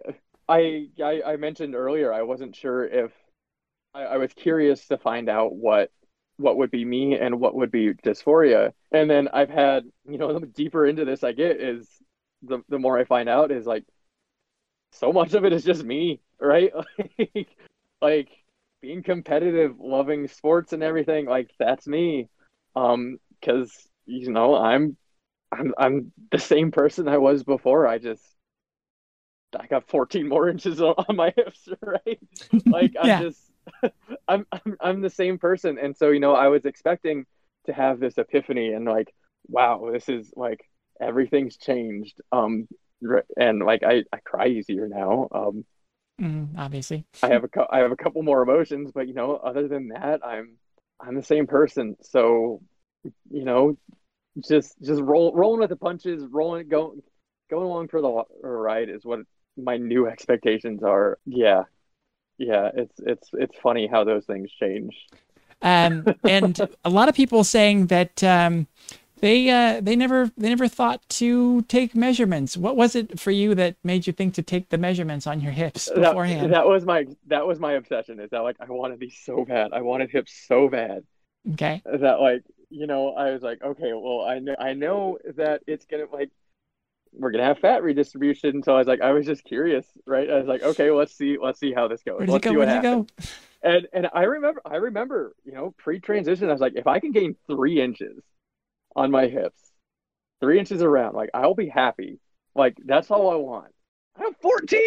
I 0.48 0.88
i 1.02 1.22
i 1.26 1.36
mentioned 1.36 1.74
earlier 1.74 2.12
i 2.12 2.22
wasn't 2.22 2.54
sure 2.56 2.84
if 2.86 3.12
I, 3.94 4.02
I 4.02 4.16
was 4.18 4.32
curious 4.34 4.86
to 4.88 4.98
find 4.98 5.28
out 5.28 5.54
what 5.54 5.90
what 6.38 6.56
would 6.56 6.70
be 6.70 6.84
me 6.84 7.18
and 7.18 7.40
what 7.40 7.54
would 7.54 7.70
be 7.70 7.94
dysphoria 7.94 8.72
and 8.92 9.08
then 9.08 9.28
i've 9.32 9.50
had 9.50 9.84
you 10.08 10.18
know 10.18 10.38
the 10.38 10.46
deeper 10.46 10.86
into 10.86 11.04
this 11.04 11.24
i 11.24 11.32
get 11.32 11.60
is 11.60 11.88
the, 12.42 12.60
the 12.68 12.78
more 12.78 12.98
i 12.98 13.04
find 13.04 13.28
out 13.28 13.50
is 13.50 13.66
like 13.66 13.84
so 14.92 15.12
much 15.12 15.34
of 15.34 15.44
it 15.44 15.52
is 15.52 15.64
just 15.64 15.84
me, 15.84 16.20
right? 16.40 16.72
like, 17.18 17.48
like 18.00 18.28
being 18.80 19.02
competitive, 19.02 19.78
loving 19.78 20.28
sports 20.28 20.72
and 20.72 20.82
everything, 20.82 21.26
like 21.26 21.50
that's 21.58 21.86
me. 21.86 22.28
Um, 22.74 23.18
because 23.40 23.72
you 24.06 24.30
know, 24.30 24.56
I'm 24.56 24.96
I'm 25.52 25.74
I'm 25.78 26.12
the 26.30 26.38
same 26.38 26.70
person 26.70 27.08
I 27.08 27.18
was 27.18 27.42
before. 27.42 27.86
I 27.86 27.98
just 27.98 28.22
I 29.58 29.66
got 29.66 29.88
14 29.88 30.28
more 30.28 30.48
inches 30.50 30.80
on, 30.80 30.94
my 31.14 31.32
hips, 31.36 31.68
right? 31.82 32.18
Like 32.66 32.94
I'm 33.00 33.22
just 33.22 33.40
I'm, 34.28 34.46
I'm 34.52 34.76
I'm 34.80 35.00
the 35.00 35.10
same 35.10 35.38
person. 35.38 35.78
And 35.78 35.96
so, 35.96 36.10
you 36.10 36.20
know, 36.20 36.34
I 36.34 36.48
was 36.48 36.64
expecting 36.64 37.24
to 37.66 37.72
have 37.72 38.00
this 38.00 38.18
epiphany 38.18 38.72
and 38.72 38.84
like, 38.84 39.12
wow, 39.48 39.90
this 39.92 40.08
is 40.08 40.32
like 40.36 40.60
everything's 41.00 41.56
changed. 41.56 42.20
Um, 42.32 42.68
and 43.36 43.60
like 43.60 43.82
I, 43.82 44.04
I 44.12 44.18
cry 44.24 44.48
easier 44.48 44.88
now. 44.88 45.28
Um, 45.32 45.64
mm, 46.20 46.58
obviously, 46.58 47.04
I 47.22 47.28
have 47.28 47.44
a 47.44 47.48
I 47.70 47.78
have 47.78 47.92
a 47.92 47.96
couple 47.96 48.22
more 48.22 48.42
emotions, 48.42 48.90
but 48.94 49.08
you 49.08 49.14
know, 49.14 49.36
other 49.36 49.68
than 49.68 49.88
that, 49.88 50.20
I'm 50.24 50.56
I'm 51.00 51.14
the 51.14 51.22
same 51.22 51.46
person. 51.46 51.96
So, 52.02 52.62
you 53.30 53.44
know, 53.44 53.76
just 54.48 54.74
just 54.82 55.00
roll 55.00 55.34
rolling 55.34 55.60
with 55.60 55.70
the 55.70 55.76
punches, 55.76 56.22
rolling 56.30 56.68
going 56.68 57.02
going 57.50 57.64
along 57.64 57.88
for 57.88 58.00
the 58.00 58.48
ride 58.48 58.88
is 58.88 59.04
what 59.04 59.20
my 59.56 59.76
new 59.76 60.06
expectations 60.06 60.82
are. 60.82 61.18
Yeah, 61.24 61.62
yeah, 62.38 62.70
it's 62.74 62.94
it's 62.98 63.30
it's 63.32 63.56
funny 63.58 63.86
how 63.86 64.04
those 64.04 64.24
things 64.24 64.50
change. 64.60 64.94
Um, 65.62 66.04
and 66.24 66.58
a 66.84 66.90
lot 66.90 67.08
of 67.08 67.14
people 67.14 67.44
saying 67.44 67.86
that 67.86 68.22
um, 68.22 68.66
they 69.20 69.48
uh, 69.48 69.80
they 69.80 69.96
never 69.96 70.30
they 70.36 70.48
never 70.48 70.68
thought 70.68 71.06
to 71.08 71.62
take 71.62 71.94
measurements. 71.94 72.56
What 72.56 72.76
was 72.76 72.94
it 72.94 73.18
for 73.18 73.30
you 73.30 73.54
that 73.54 73.76
made 73.82 74.06
you 74.06 74.12
think 74.12 74.34
to 74.34 74.42
take 74.42 74.68
the 74.68 74.78
measurements 74.78 75.26
on 75.26 75.40
your 75.40 75.52
hips 75.52 75.90
beforehand? 75.90 76.52
That, 76.52 76.58
that 76.58 76.66
was 76.66 76.84
my 76.84 77.06
that 77.28 77.46
was 77.46 77.58
my 77.58 77.72
obsession. 77.72 78.20
Is 78.20 78.30
that 78.30 78.40
like 78.40 78.56
I 78.60 78.66
wanted 78.70 79.00
these 79.00 79.18
so 79.24 79.44
bad. 79.44 79.72
I 79.72 79.80
wanted 79.80 80.10
hips 80.10 80.32
so 80.46 80.68
bad. 80.68 81.04
Okay. 81.52 81.82
That 81.84 82.20
like 82.20 82.42
you 82.68 82.86
know 82.86 83.14
I 83.14 83.30
was 83.30 83.42
like 83.42 83.62
okay 83.62 83.92
well 83.94 84.22
I 84.22 84.38
know 84.40 84.56
I 84.58 84.74
know 84.74 85.18
that 85.36 85.62
it's 85.66 85.86
gonna 85.86 86.06
like 86.12 86.30
we're 87.16 87.30
gonna 87.30 87.44
have 87.44 87.58
fat 87.58 87.82
redistribution. 87.82 88.62
So 88.62 88.74
I 88.74 88.78
was 88.78 88.86
like 88.86 89.00
I 89.00 89.12
was 89.12 89.26
just 89.26 89.44
curious, 89.44 89.86
right? 90.06 90.28
I 90.30 90.38
was 90.38 90.46
like 90.46 90.62
okay 90.62 90.90
well, 90.90 90.98
let's 90.98 91.16
see 91.16 91.36
let's 91.40 91.58
see 91.58 91.72
how 91.72 91.88
this 91.88 92.02
goes. 92.02 92.18
Where 92.18 92.26
let's 92.26 92.44
it 92.46 92.48
go? 92.48 92.50
see 92.50 92.56
what 92.56 92.68
happens. 92.68 93.10
Go? 93.10 93.24
And 93.62 93.88
and 93.92 94.08
I 94.12 94.24
remember 94.24 94.62
I 94.64 94.76
remember 94.76 95.34
you 95.44 95.52
know 95.52 95.74
pre 95.78 96.00
transition 96.00 96.48
I 96.48 96.52
was 96.52 96.60
like 96.60 96.74
if 96.76 96.86
I 96.86 97.00
can 97.00 97.12
gain 97.12 97.36
three 97.46 97.80
inches 97.80 98.22
on 98.94 99.10
my 99.10 99.26
hips, 99.26 99.60
three 100.40 100.58
inches 100.58 100.82
around. 100.82 101.14
Like 101.14 101.30
I'll 101.34 101.54
be 101.54 101.68
happy. 101.68 102.18
Like 102.54 102.76
that's 102.84 103.10
all 103.10 103.30
I 103.30 103.36
want. 103.36 103.72
I'm 104.18 104.34
14. 104.34 104.80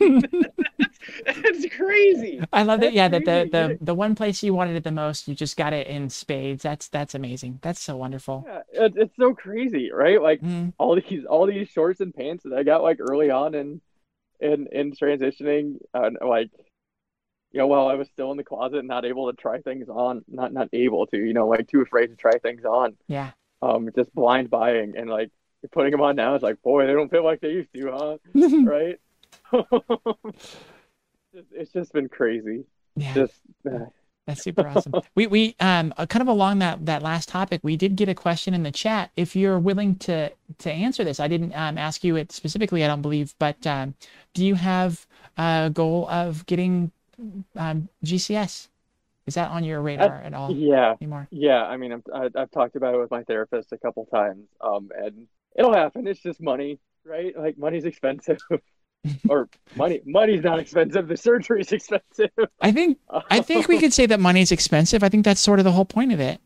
that's, 1.42 1.66
crazy. 1.66 2.40
I 2.52 2.62
love 2.62 2.80
that. 2.80 2.92
Yeah, 2.92 3.08
that 3.08 3.24
the, 3.24 3.48
the 3.50 3.78
the 3.80 3.94
one 3.94 4.14
place 4.14 4.42
you 4.42 4.54
wanted 4.54 4.76
it 4.76 4.84
the 4.84 4.92
most, 4.92 5.28
you 5.28 5.34
just 5.34 5.56
got 5.56 5.72
it 5.72 5.86
in 5.86 6.10
spades. 6.10 6.62
That's 6.62 6.88
that's 6.88 7.14
amazing. 7.14 7.58
That's 7.62 7.80
so 7.80 7.96
wonderful. 7.96 8.44
Yeah, 8.46 8.62
it's, 8.72 8.96
it's 8.96 9.16
so 9.16 9.34
crazy, 9.34 9.90
right? 9.92 10.20
Like 10.20 10.40
mm. 10.40 10.72
all 10.78 10.94
these 10.96 11.24
all 11.24 11.46
these 11.46 11.68
shorts 11.68 12.00
and 12.00 12.14
pants 12.14 12.44
that 12.44 12.52
I 12.52 12.62
got 12.62 12.82
like 12.82 12.98
early 13.00 13.30
on 13.30 13.54
in 13.54 13.80
in 14.40 14.66
in 14.72 14.92
transitioning, 14.92 15.78
uh, 15.94 16.10
like 16.26 16.50
you 17.52 17.58
know, 17.58 17.66
while 17.66 17.88
I 17.88 17.94
was 17.94 18.08
still 18.08 18.30
in 18.30 18.36
the 18.36 18.44
closet, 18.44 18.84
not 18.84 19.04
able 19.04 19.30
to 19.30 19.36
try 19.36 19.58
things 19.60 19.88
on, 19.88 20.24
not 20.28 20.52
not 20.52 20.68
able 20.72 21.06
to, 21.08 21.16
you 21.18 21.34
know, 21.34 21.46
like 21.48 21.68
too 21.68 21.82
afraid 21.82 22.08
to 22.08 22.16
try 22.16 22.38
things 22.38 22.64
on. 22.64 22.96
Yeah 23.08 23.32
um, 23.62 23.88
just 23.94 24.14
blind 24.14 24.50
buying 24.50 24.94
and 24.96 25.08
like 25.08 25.30
putting 25.70 25.92
them 25.92 26.00
on 26.00 26.16
now. 26.16 26.34
It's 26.34 26.42
like, 26.42 26.60
boy, 26.62 26.86
they 26.86 26.92
don't 26.92 27.10
fit 27.10 27.22
like 27.22 27.40
they 27.40 27.50
used 27.50 27.72
to, 27.74 27.92
huh? 27.92 28.18
right? 28.64 28.98
it's 31.52 31.72
just 31.72 31.92
been 31.92 32.08
crazy. 32.08 32.64
Yeah. 32.96 33.14
Just. 33.14 33.40
Uh, 33.66 33.86
that's 34.26 34.44
super 34.44 34.66
awesome. 34.68 34.92
we 35.16 35.26
we 35.26 35.56
um 35.58 35.92
uh, 35.96 36.06
kind 36.06 36.22
of 36.22 36.28
along 36.28 36.60
that 36.60 36.86
that 36.86 37.02
last 37.02 37.28
topic, 37.28 37.60
we 37.64 37.76
did 37.76 37.96
get 37.96 38.08
a 38.08 38.14
question 38.14 38.54
in 38.54 38.62
the 38.62 38.70
chat. 38.70 39.10
If 39.16 39.34
you're 39.34 39.58
willing 39.58 39.96
to 39.96 40.30
to 40.58 40.70
answer 40.70 41.02
this, 41.02 41.18
I 41.18 41.28
didn't 41.28 41.52
um, 41.54 41.76
ask 41.76 42.04
you 42.04 42.16
it 42.16 42.30
specifically, 42.30 42.84
I 42.84 42.86
don't 42.86 43.02
believe, 43.02 43.34
but 43.38 43.66
um, 43.66 43.94
do 44.34 44.44
you 44.44 44.54
have 44.54 45.06
a 45.36 45.70
goal 45.72 46.08
of 46.08 46.46
getting 46.46 46.92
um, 47.56 47.88
GCS? 48.04 48.68
Is 49.26 49.34
that 49.34 49.50
on 49.50 49.64
your 49.64 49.80
radar 49.80 50.16
at 50.16 50.34
all? 50.34 50.52
Yeah. 50.52 50.94
Anymore? 51.00 51.28
Yeah. 51.30 51.62
I 51.62 51.76
mean, 51.76 52.02
i 52.12 52.28
have 52.34 52.50
talked 52.50 52.74
about 52.74 52.94
it 52.94 52.98
with 52.98 53.10
my 53.10 53.22
therapist 53.22 53.72
a 53.72 53.78
couple 53.78 54.04
times, 54.06 54.48
um, 54.60 54.90
and 54.96 55.26
it'll 55.56 55.74
happen. 55.74 56.06
It's 56.08 56.20
just 56.20 56.40
money, 56.40 56.80
right? 57.04 57.36
Like 57.36 57.56
money's 57.56 57.84
expensive. 57.84 58.38
or 59.28 59.48
money 59.76 60.00
money's 60.04 60.44
not 60.44 60.58
expensive 60.58 61.08
the 61.08 61.16
surgery's 61.16 61.72
expensive 61.72 62.30
i 62.60 62.70
think 62.70 62.98
i 63.30 63.40
think 63.40 63.66
we 63.66 63.78
could 63.78 63.92
say 63.92 64.06
that 64.06 64.20
money's 64.20 64.52
expensive 64.52 65.02
i 65.02 65.08
think 65.08 65.24
that's 65.24 65.40
sort 65.40 65.58
of 65.58 65.64
the 65.64 65.72
whole 65.72 65.84
point 65.84 66.12
of 66.12 66.20
it 66.20 66.40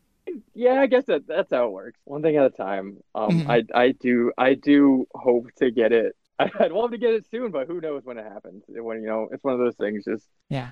yeah 0.55 0.81
i 0.81 0.87
guess 0.87 1.05
that, 1.05 1.27
that's 1.27 1.51
how 1.51 1.65
it 1.65 1.71
works 1.71 1.99
one 2.05 2.21
thing 2.21 2.35
at 2.35 2.45
a 2.45 2.49
time 2.49 2.97
um 3.13 3.29
mm-hmm. 3.29 3.51
i 3.51 3.63
i 3.75 3.91
do 3.91 4.31
i 4.37 4.55
do 4.55 5.05
hope 5.13 5.47
to 5.55 5.69
get 5.69 5.91
it 5.91 6.15
I'd 6.59 6.71
love 6.71 6.91
to 6.91 6.97
get 6.97 7.13
it 7.13 7.25
soon, 7.31 7.51
but 7.51 7.67
who 7.67 7.81
knows 7.81 8.03
when 8.03 8.17
it 8.17 8.25
happens? 8.25 8.63
When 8.67 9.01
you 9.01 9.07
know, 9.07 9.27
it's 9.31 9.43
one 9.43 9.53
of 9.53 9.59
those 9.59 9.75
things. 9.75 10.05
Just 10.05 10.27
yeah, 10.49 10.71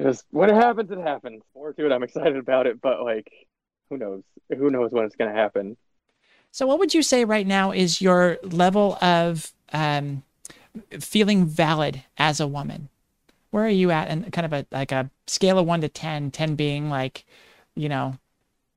just 0.00 0.24
when 0.30 0.50
it 0.50 0.54
happens, 0.54 0.90
it 0.90 0.98
happens. 0.98 1.42
Forward 1.52 1.76
to 1.76 1.86
it. 1.86 1.92
I'm 1.92 2.02
excited 2.02 2.36
about 2.36 2.66
it, 2.66 2.80
but 2.80 3.02
like, 3.02 3.30
who 3.88 3.98
knows? 3.98 4.22
Who 4.56 4.70
knows 4.70 4.90
when 4.90 5.04
it's 5.04 5.16
gonna 5.16 5.32
happen? 5.32 5.76
So, 6.50 6.66
what 6.66 6.80
would 6.80 6.92
you 6.92 7.02
say 7.02 7.24
right 7.24 7.46
now 7.46 7.70
is 7.70 8.02
your 8.02 8.38
level 8.42 8.98
of 9.00 9.52
um, 9.72 10.24
feeling 11.00 11.46
valid 11.46 12.02
as 12.16 12.40
a 12.40 12.46
woman? 12.46 12.88
Where 13.50 13.64
are 13.64 13.68
you 13.68 13.90
at? 13.90 14.08
And 14.08 14.32
kind 14.32 14.44
of 14.44 14.52
a 14.52 14.66
like 14.70 14.92
a 14.92 15.10
scale 15.26 15.58
of 15.58 15.66
one 15.66 15.80
to 15.80 15.88
10, 15.88 16.30
10 16.30 16.54
being 16.54 16.90
like, 16.90 17.24
you 17.74 17.88
know, 17.88 18.18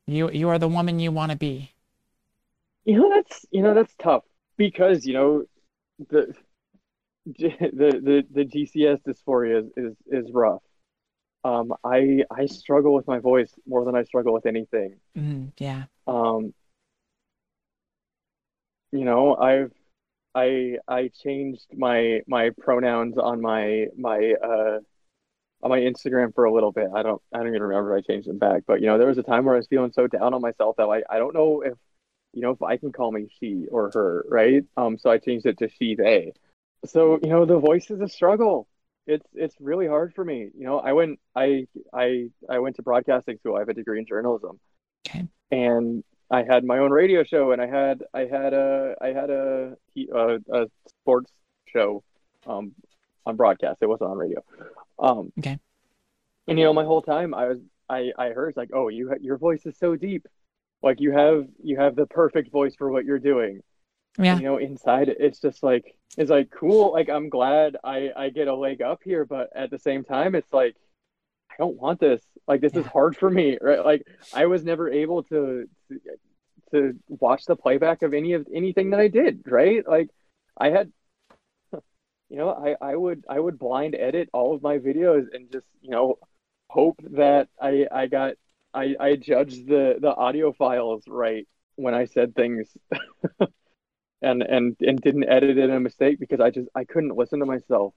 you 0.08 0.30
you 0.32 0.50
are 0.50 0.60
the 0.60 0.68
woman 0.68 1.00
you 1.00 1.12
want 1.12 1.32
to 1.32 1.38
be. 1.38 1.72
You 2.86 2.98
know 2.98 3.10
that's 3.10 3.46
you 3.52 3.62
know 3.62 3.74
that's 3.74 3.94
tough 4.00 4.24
because 4.58 5.06
you 5.06 5.14
know 5.14 5.44
the 6.10 6.34
the 7.26 8.02
the, 8.04 8.24
the 8.32 8.46
GCS 8.46 9.02
dysphoria 9.04 9.60
is, 9.60 9.72
is 9.78 9.96
is 10.08 10.32
rough. 10.32 10.64
Um, 11.44 11.74
I 11.84 12.24
I 12.30 12.46
struggle 12.46 12.94
with 12.94 13.08
my 13.08 13.20
voice 13.20 13.52
more 13.68 13.86
than 13.86 13.96
I 13.96 14.04
struggle 14.04 14.34
with 14.34 14.46
anything. 14.46 14.96
Mm, 15.18 15.52
yeah. 15.58 15.84
Um, 16.08 16.54
you 18.92 19.06
know, 19.06 19.36
I've 19.36 19.72
I 20.34 20.78
I 20.88 21.10
changed 21.10 21.68
my 21.74 22.22
my 22.28 22.52
pronouns 22.60 23.18
on 23.18 23.42
my 23.42 23.88
my 23.98 24.34
uh 24.44 24.80
on 25.64 25.70
my 25.70 25.80
Instagram 25.80 26.34
for 26.34 26.46
a 26.46 26.54
little 26.54 26.72
bit. 26.72 26.88
I 26.96 27.04
don't 27.04 27.22
I 27.34 27.38
don't 27.38 27.48
even 27.48 27.62
remember 27.62 27.96
I 27.96 28.02
changed 28.02 28.28
them 28.28 28.40
back, 28.40 28.64
but 28.66 28.82
you 28.82 28.88
know, 28.88 28.98
there 28.98 29.08
was 29.08 29.18
a 29.18 29.24
time 29.24 29.46
where 29.46 29.56
I 29.56 29.58
was 29.58 29.68
feeling 29.68 29.92
so 29.92 30.08
down 30.08 30.34
on 30.34 30.42
myself 30.42 30.78
that 30.78 30.86
I 30.86 31.04
I 31.10 31.20
don't 31.20 31.34
know 31.34 31.62
if 31.62 31.74
you 32.34 32.42
know 32.42 32.52
if 32.52 32.62
I 32.62 32.78
can 32.78 32.92
call 32.92 33.12
me 33.12 33.28
she 33.40 33.68
or 33.72 33.92
her, 33.94 34.26
right? 34.30 34.64
Um, 34.78 34.98
so 34.98 35.10
I 35.10 35.18
changed 35.18 35.46
it 35.46 35.58
to 35.60 35.70
she 35.70 35.96
they. 35.96 36.34
So 36.86 37.20
you 37.22 37.30
know, 37.30 37.46
the 37.46 37.60
voice 37.60 37.92
is 37.92 38.00
a 38.02 38.08
struggle. 38.08 38.68
It's 39.08 39.26
it's 39.34 39.56
really 39.60 39.88
hard 39.88 40.14
for 40.14 40.24
me. 40.24 40.50
You 40.58 40.66
know, 40.66 40.80
I 40.80 40.94
went 40.94 41.20
I 41.36 41.68
I 41.94 42.30
I 42.50 42.60
went 42.60 42.78
to 42.78 42.84
broadcasting 42.84 43.38
school. 43.38 43.56
I 43.56 43.60
have 43.60 43.70
a 43.70 43.74
degree 43.74 44.00
in 44.00 44.06
journalism. 44.06 44.60
Okay. 45.08 45.28
And 45.52 46.04
I 46.32 46.44
had 46.44 46.64
my 46.64 46.78
own 46.78 46.92
radio 46.92 47.24
show, 47.24 47.52
and 47.52 47.62
I 47.62 47.68
had 47.68 48.04
I 48.14 48.22
had 48.22 48.54
a 48.54 48.96
I 49.02 49.08
had 49.08 49.30
a 49.30 49.76
a, 50.14 50.40
a 50.52 50.68
sports 50.88 51.32
show 51.68 52.04
um, 52.48 52.72
on 53.26 53.36
broadcast. 53.36 53.80
It 53.82 53.88
wasn't 53.88 54.12
on 54.12 54.18
radio. 54.18 54.44
Um, 54.98 55.34
okay. 55.40 55.60
And 56.48 56.58
you 56.58 56.66
know, 56.66 56.74
my 56.74 56.86
whole 56.86 57.02
time 57.02 57.34
I 57.34 57.48
was 57.50 57.60
I 57.90 58.12
I 58.18 58.30
heard 58.30 58.56
like, 58.56 58.70
oh, 58.74 58.88
you 58.88 59.14
your 59.22 59.38
voice 59.38 59.66
is 59.66 59.78
so 59.78 59.96
deep, 59.98 60.26
like 60.82 61.02
you 61.02 61.12
have 61.12 61.48
you 61.62 61.78
have 61.78 61.96
the 61.96 62.06
perfect 62.08 62.50
voice 62.52 62.76
for 62.76 62.90
what 62.90 63.04
you're 63.06 63.20
doing. 63.20 63.62
Yeah. 64.18 64.34
And, 64.34 64.42
you 64.42 64.48
know, 64.48 64.58
inside 64.58 65.10
it's 65.10 65.40
just 65.40 65.64
like 65.64 65.96
it's 66.18 66.30
like 66.30 66.50
cool. 66.50 66.94
Like 66.94 67.10
I'm 67.10 67.30
glad 67.30 67.78
I 67.84 68.12
I 68.16 68.30
get 68.30 68.48
a 68.48 68.56
leg 68.56 68.82
up 68.82 69.02
here, 69.04 69.26
but 69.26 69.50
at 69.56 69.70
the 69.70 69.80
same 69.80 70.04
time, 70.06 70.36
it's 70.36 70.54
like 70.54 70.76
don't 71.62 71.78
want 71.78 72.00
this. 72.00 72.22
Like 72.48 72.60
this 72.60 72.74
yeah. 72.74 72.82
is 72.82 72.88
hard 72.88 73.16
for 73.16 73.30
me, 73.30 73.58
right? 73.62 73.86
Like 73.86 74.06
I 74.34 74.48
was 74.48 74.64
never 74.64 74.90
able 74.90 75.24
to, 75.24 75.70
to 75.90 76.00
to 76.72 76.94
watch 77.08 77.46
the 77.46 77.56
playback 77.56 78.02
of 78.02 78.14
any 78.14 78.34
of 78.34 78.48
anything 78.54 78.90
that 78.90 79.00
I 79.00 79.08
did, 79.08 79.44
right? 79.46 79.88
Like 79.88 80.10
I 80.58 80.72
had 80.72 80.92
you 82.30 82.38
know, 82.38 82.50
I, 82.50 82.76
I 82.82 82.96
would 82.96 83.26
I 83.30 83.40
would 83.40 83.60
blind 83.60 83.96
edit 83.96 84.30
all 84.34 84.56
of 84.56 84.64
my 84.64 84.80
videos 84.80 85.28
and 85.34 85.52
just, 85.52 85.68
you 85.82 85.92
know, 85.92 86.18
hope 86.70 87.00
that 87.12 87.48
I 87.62 87.88
I 87.92 88.08
got 88.08 88.34
I, 88.74 88.96
I 89.00 89.16
judged 89.18 89.68
the, 89.68 89.98
the 90.00 90.16
audio 90.16 90.54
files 90.54 91.04
right 91.08 91.48
when 91.76 91.94
I 91.94 92.06
said 92.06 92.34
things 92.36 92.76
and 94.22 94.42
and 94.42 94.76
and 94.80 95.00
didn't 95.00 95.30
edit 95.30 95.58
it 95.58 95.58
in 95.58 95.72
a 95.72 95.80
mistake 95.80 96.20
because 96.20 96.40
I 96.40 96.50
just 96.50 96.70
I 96.74 96.86
couldn't 96.86 97.16
listen 97.16 97.40
to 97.40 97.46
myself. 97.46 97.94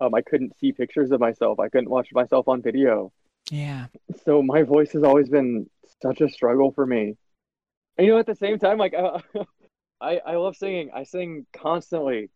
Um, 0.00 0.14
I 0.14 0.22
couldn't 0.22 0.56
see 0.58 0.72
pictures 0.72 1.10
of 1.12 1.20
myself. 1.20 1.60
I 1.60 1.68
couldn't 1.68 1.90
watch 1.90 2.08
myself 2.12 2.48
on 2.48 2.62
video. 2.62 3.12
Yeah. 3.50 3.86
So 4.24 4.42
my 4.42 4.62
voice 4.62 4.92
has 4.92 5.02
always 5.02 5.28
been 5.28 5.68
such 6.02 6.20
a 6.20 6.28
struggle 6.28 6.72
for 6.72 6.86
me. 6.86 7.16
And 7.96 8.06
you 8.06 8.12
know, 8.12 8.18
at 8.18 8.26
the 8.26 8.34
same 8.34 8.58
time, 8.58 8.78
like 8.78 8.94
uh, 8.94 9.18
I 10.00 10.20
I 10.26 10.36
love 10.36 10.56
singing. 10.56 10.90
I 10.94 11.04
sing 11.04 11.46
constantly. 11.52 12.30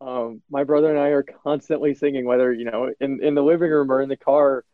Um, 0.00 0.42
my 0.48 0.64
brother 0.64 0.90
and 0.90 0.98
I 0.98 1.08
are 1.08 1.24
constantly 1.24 1.94
singing, 1.94 2.24
whether 2.24 2.52
you 2.52 2.64
know 2.64 2.92
in 3.00 3.22
in 3.22 3.34
the 3.34 3.42
living 3.42 3.70
room 3.70 3.90
or 3.90 4.02
in 4.02 4.08
the 4.08 4.16
car. 4.16 4.64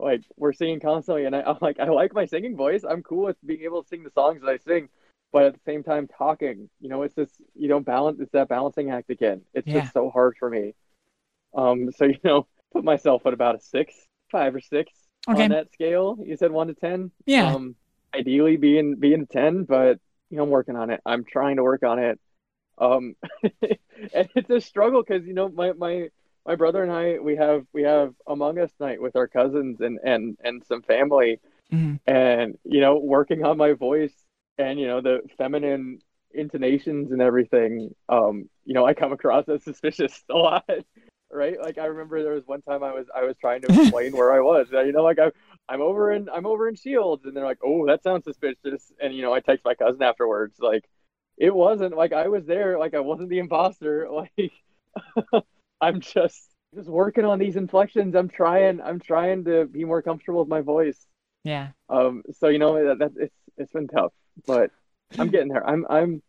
Like 0.00 0.22
we're 0.36 0.52
singing 0.52 0.78
constantly, 0.78 1.24
and 1.24 1.34
I, 1.34 1.42
I'm 1.42 1.58
like 1.60 1.80
I 1.80 1.88
like 1.88 2.14
my 2.14 2.26
singing 2.26 2.56
voice. 2.56 2.84
I'm 2.88 3.02
cool 3.02 3.24
with 3.24 3.36
being 3.44 3.62
able 3.62 3.82
to 3.82 3.88
sing 3.88 4.04
the 4.04 4.10
songs 4.10 4.42
that 4.42 4.48
I 4.48 4.58
sing, 4.58 4.88
but 5.32 5.44
at 5.44 5.54
the 5.54 5.60
same 5.66 5.82
time 5.82 6.06
talking. 6.06 6.70
You 6.80 6.88
know, 6.88 7.02
it's 7.02 7.16
just 7.16 7.32
you 7.56 7.68
don't 7.68 7.84
balance. 7.84 8.20
It's 8.20 8.30
that 8.32 8.48
balancing 8.48 8.90
act 8.90 9.10
again. 9.10 9.42
It's 9.54 9.66
yeah. 9.66 9.80
just 9.80 9.92
so 9.92 10.10
hard 10.10 10.36
for 10.38 10.48
me. 10.48 10.74
Um, 11.54 11.90
so 11.92 12.04
you 12.04 12.18
know, 12.24 12.46
put 12.72 12.84
myself 12.84 13.26
at 13.26 13.32
about 13.32 13.56
a 13.56 13.60
six, 13.60 13.94
five 14.30 14.54
or 14.54 14.60
six 14.60 14.92
okay. 15.28 15.44
on 15.44 15.50
that 15.50 15.72
scale. 15.72 16.18
You 16.24 16.36
said 16.36 16.50
one 16.50 16.68
to 16.68 16.74
ten. 16.74 17.10
Yeah. 17.26 17.52
Um, 17.54 17.76
ideally 18.14 18.56
being 18.56 18.96
being 18.96 19.22
a 19.22 19.26
ten, 19.26 19.64
but 19.64 19.98
you 20.30 20.36
know, 20.36 20.44
I'm 20.44 20.50
working 20.50 20.76
on 20.76 20.90
it. 20.90 21.00
I'm 21.06 21.24
trying 21.24 21.56
to 21.56 21.62
work 21.62 21.82
on 21.82 21.98
it. 21.98 22.20
Um, 22.78 23.16
and 23.62 24.28
it's 24.34 24.50
a 24.50 24.60
struggle 24.60 25.02
because 25.02 25.26
you 25.26 25.34
know 25.34 25.48
my 25.48 25.72
my 25.72 26.08
my 26.46 26.54
brother 26.54 26.82
and 26.82 26.92
I 26.92 27.18
we 27.18 27.36
have 27.36 27.64
we 27.72 27.82
have 27.82 28.14
Among 28.26 28.58
Us 28.58 28.72
night 28.80 29.00
with 29.00 29.16
our 29.16 29.28
cousins 29.28 29.80
and 29.80 29.98
and 30.04 30.36
and 30.42 30.64
some 30.64 30.82
family, 30.82 31.40
mm-hmm. 31.72 31.96
and 32.06 32.58
you 32.64 32.80
know, 32.80 32.98
working 32.98 33.44
on 33.44 33.56
my 33.56 33.72
voice 33.72 34.14
and 34.58 34.78
you 34.78 34.86
know 34.86 35.00
the 35.00 35.20
feminine 35.36 36.00
intonations 36.32 37.10
and 37.12 37.22
everything. 37.22 37.94
Um, 38.08 38.48
you 38.64 38.74
know, 38.74 38.86
I 38.86 38.94
come 38.94 39.12
across 39.12 39.48
as 39.48 39.64
suspicious 39.64 40.22
a 40.30 40.34
lot 40.34 40.64
right? 41.30 41.60
Like 41.60 41.78
I 41.78 41.86
remember 41.86 42.22
there 42.22 42.34
was 42.34 42.46
one 42.46 42.62
time 42.62 42.82
I 42.82 42.92
was 42.92 43.06
I 43.14 43.24
was 43.24 43.36
trying 43.40 43.62
to 43.62 43.82
explain 43.82 44.12
where 44.16 44.32
I 44.32 44.40
was. 44.40 44.68
You 44.70 44.92
know, 44.92 45.02
like 45.02 45.18
I 45.18 45.30
I'm 45.68 45.80
over 45.80 46.12
in 46.12 46.28
I'm 46.28 46.46
over 46.46 46.68
in 46.68 46.74
Shields, 46.74 47.24
and 47.24 47.36
they're 47.36 47.44
like, 47.44 47.60
oh, 47.64 47.86
that 47.86 48.02
sounds 48.02 48.24
suspicious. 48.24 48.92
And 49.00 49.14
you 49.14 49.22
know, 49.22 49.32
I 49.32 49.40
text 49.40 49.64
my 49.64 49.74
cousin 49.74 50.02
afterwards, 50.02 50.56
like 50.60 50.84
it 51.36 51.54
wasn't 51.54 51.96
like 51.96 52.12
I 52.12 52.28
was 52.28 52.46
there, 52.46 52.78
like 52.78 52.94
I 52.94 53.00
wasn't 53.00 53.30
the 53.30 53.38
imposter. 53.38 54.08
Like 54.18 55.42
I'm 55.80 56.00
just 56.00 56.48
just 56.74 56.88
working 56.88 57.24
on 57.24 57.38
these 57.38 57.56
inflections. 57.56 58.14
I'm 58.14 58.28
trying 58.28 58.80
I'm 58.80 59.00
trying 59.00 59.44
to 59.44 59.66
be 59.66 59.84
more 59.84 60.02
comfortable 60.02 60.40
with 60.40 60.48
my 60.48 60.60
voice. 60.60 61.06
Yeah. 61.44 61.68
Um. 61.88 62.22
So 62.38 62.48
you 62.48 62.58
know 62.58 62.88
that, 62.88 62.98
that 62.98 63.12
it's 63.16 63.34
it's 63.56 63.72
been 63.72 63.88
tough, 63.88 64.12
but 64.46 64.70
I'm 65.18 65.28
getting 65.28 65.48
there. 65.48 65.66
I'm 65.66 65.86
I'm 65.88 66.22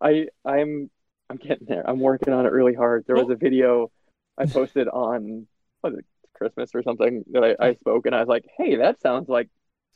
I 0.00 0.26
I'm 0.44 0.90
I'm 1.30 1.36
getting 1.36 1.66
there. 1.66 1.88
I'm 1.88 2.00
working 2.00 2.32
on 2.32 2.46
it 2.46 2.52
really 2.52 2.74
hard. 2.74 3.04
There 3.06 3.16
was 3.16 3.30
a 3.30 3.36
video 3.36 3.90
I 4.38 4.46
posted 4.46 4.88
on 4.88 5.46
was 5.82 5.94
it 5.94 6.04
Christmas 6.34 6.70
or 6.74 6.82
something 6.82 7.24
that 7.32 7.56
I, 7.60 7.68
I 7.68 7.74
spoke 7.74 8.06
and 8.06 8.14
I 8.14 8.20
was 8.20 8.28
like, 8.28 8.46
hey, 8.56 8.76
that 8.76 9.00
sounds 9.00 9.28
like 9.28 9.48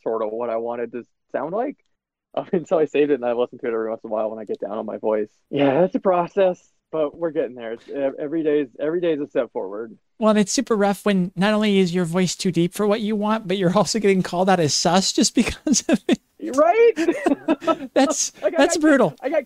sort 0.02 0.22
of 0.22 0.30
what 0.30 0.50
I 0.50 0.56
wanted 0.56 0.92
to 0.92 1.04
sound 1.32 1.52
like. 1.52 1.76
Um, 2.34 2.46
and 2.52 2.68
so 2.68 2.78
I 2.78 2.84
saved 2.84 3.10
it 3.10 3.14
and 3.14 3.24
I 3.24 3.32
listen 3.32 3.58
to 3.60 3.66
it 3.66 3.72
every 3.72 3.88
once 3.88 4.02
in 4.04 4.10
a 4.10 4.12
while 4.12 4.28
when 4.28 4.38
I 4.38 4.44
get 4.44 4.60
down 4.60 4.72
on 4.72 4.84
my 4.84 4.98
voice. 4.98 5.30
Yeah, 5.48 5.84
it's 5.84 5.94
a 5.94 6.00
process, 6.00 6.62
but 6.92 7.16
we're 7.16 7.30
getting 7.30 7.54
there. 7.54 7.72
It's, 7.72 7.88
every 8.18 8.42
day 8.42 8.60
is 8.60 8.68
every 8.78 9.00
day 9.00 9.14
is 9.14 9.20
a 9.22 9.26
step 9.26 9.50
forward. 9.52 9.96
Well, 10.18 10.30
and 10.30 10.38
it's 10.38 10.52
super 10.52 10.76
rough 10.76 11.06
when 11.06 11.32
not 11.34 11.54
only 11.54 11.78
is 11.78 11.94
your 11.94 12.04
voice 12.04 12.36
too 12.36 12.52
deep 12.52 12.74
for 12.74 12.86
what 12.86 13.00
you 13.00 13.16
want, 13.16 13.48
but 13.48 13.56
you're 13.56 13.74
also 13.74 13.98
getting 13.98 14.22
called 14.22 14.50
out 14.50 14.60
as 14.60 14.74
sus 14.74 15.14
just 15.14 15.34
because 15.34 15.82
of 15.88 16.02
it. 16.08 16.20
Right? 16.54 17.90
that's 17.94 18.30
that's 18.56 18.76
brutal. 18.76 19.14
I 19.22 19.30
got 19.30 19.44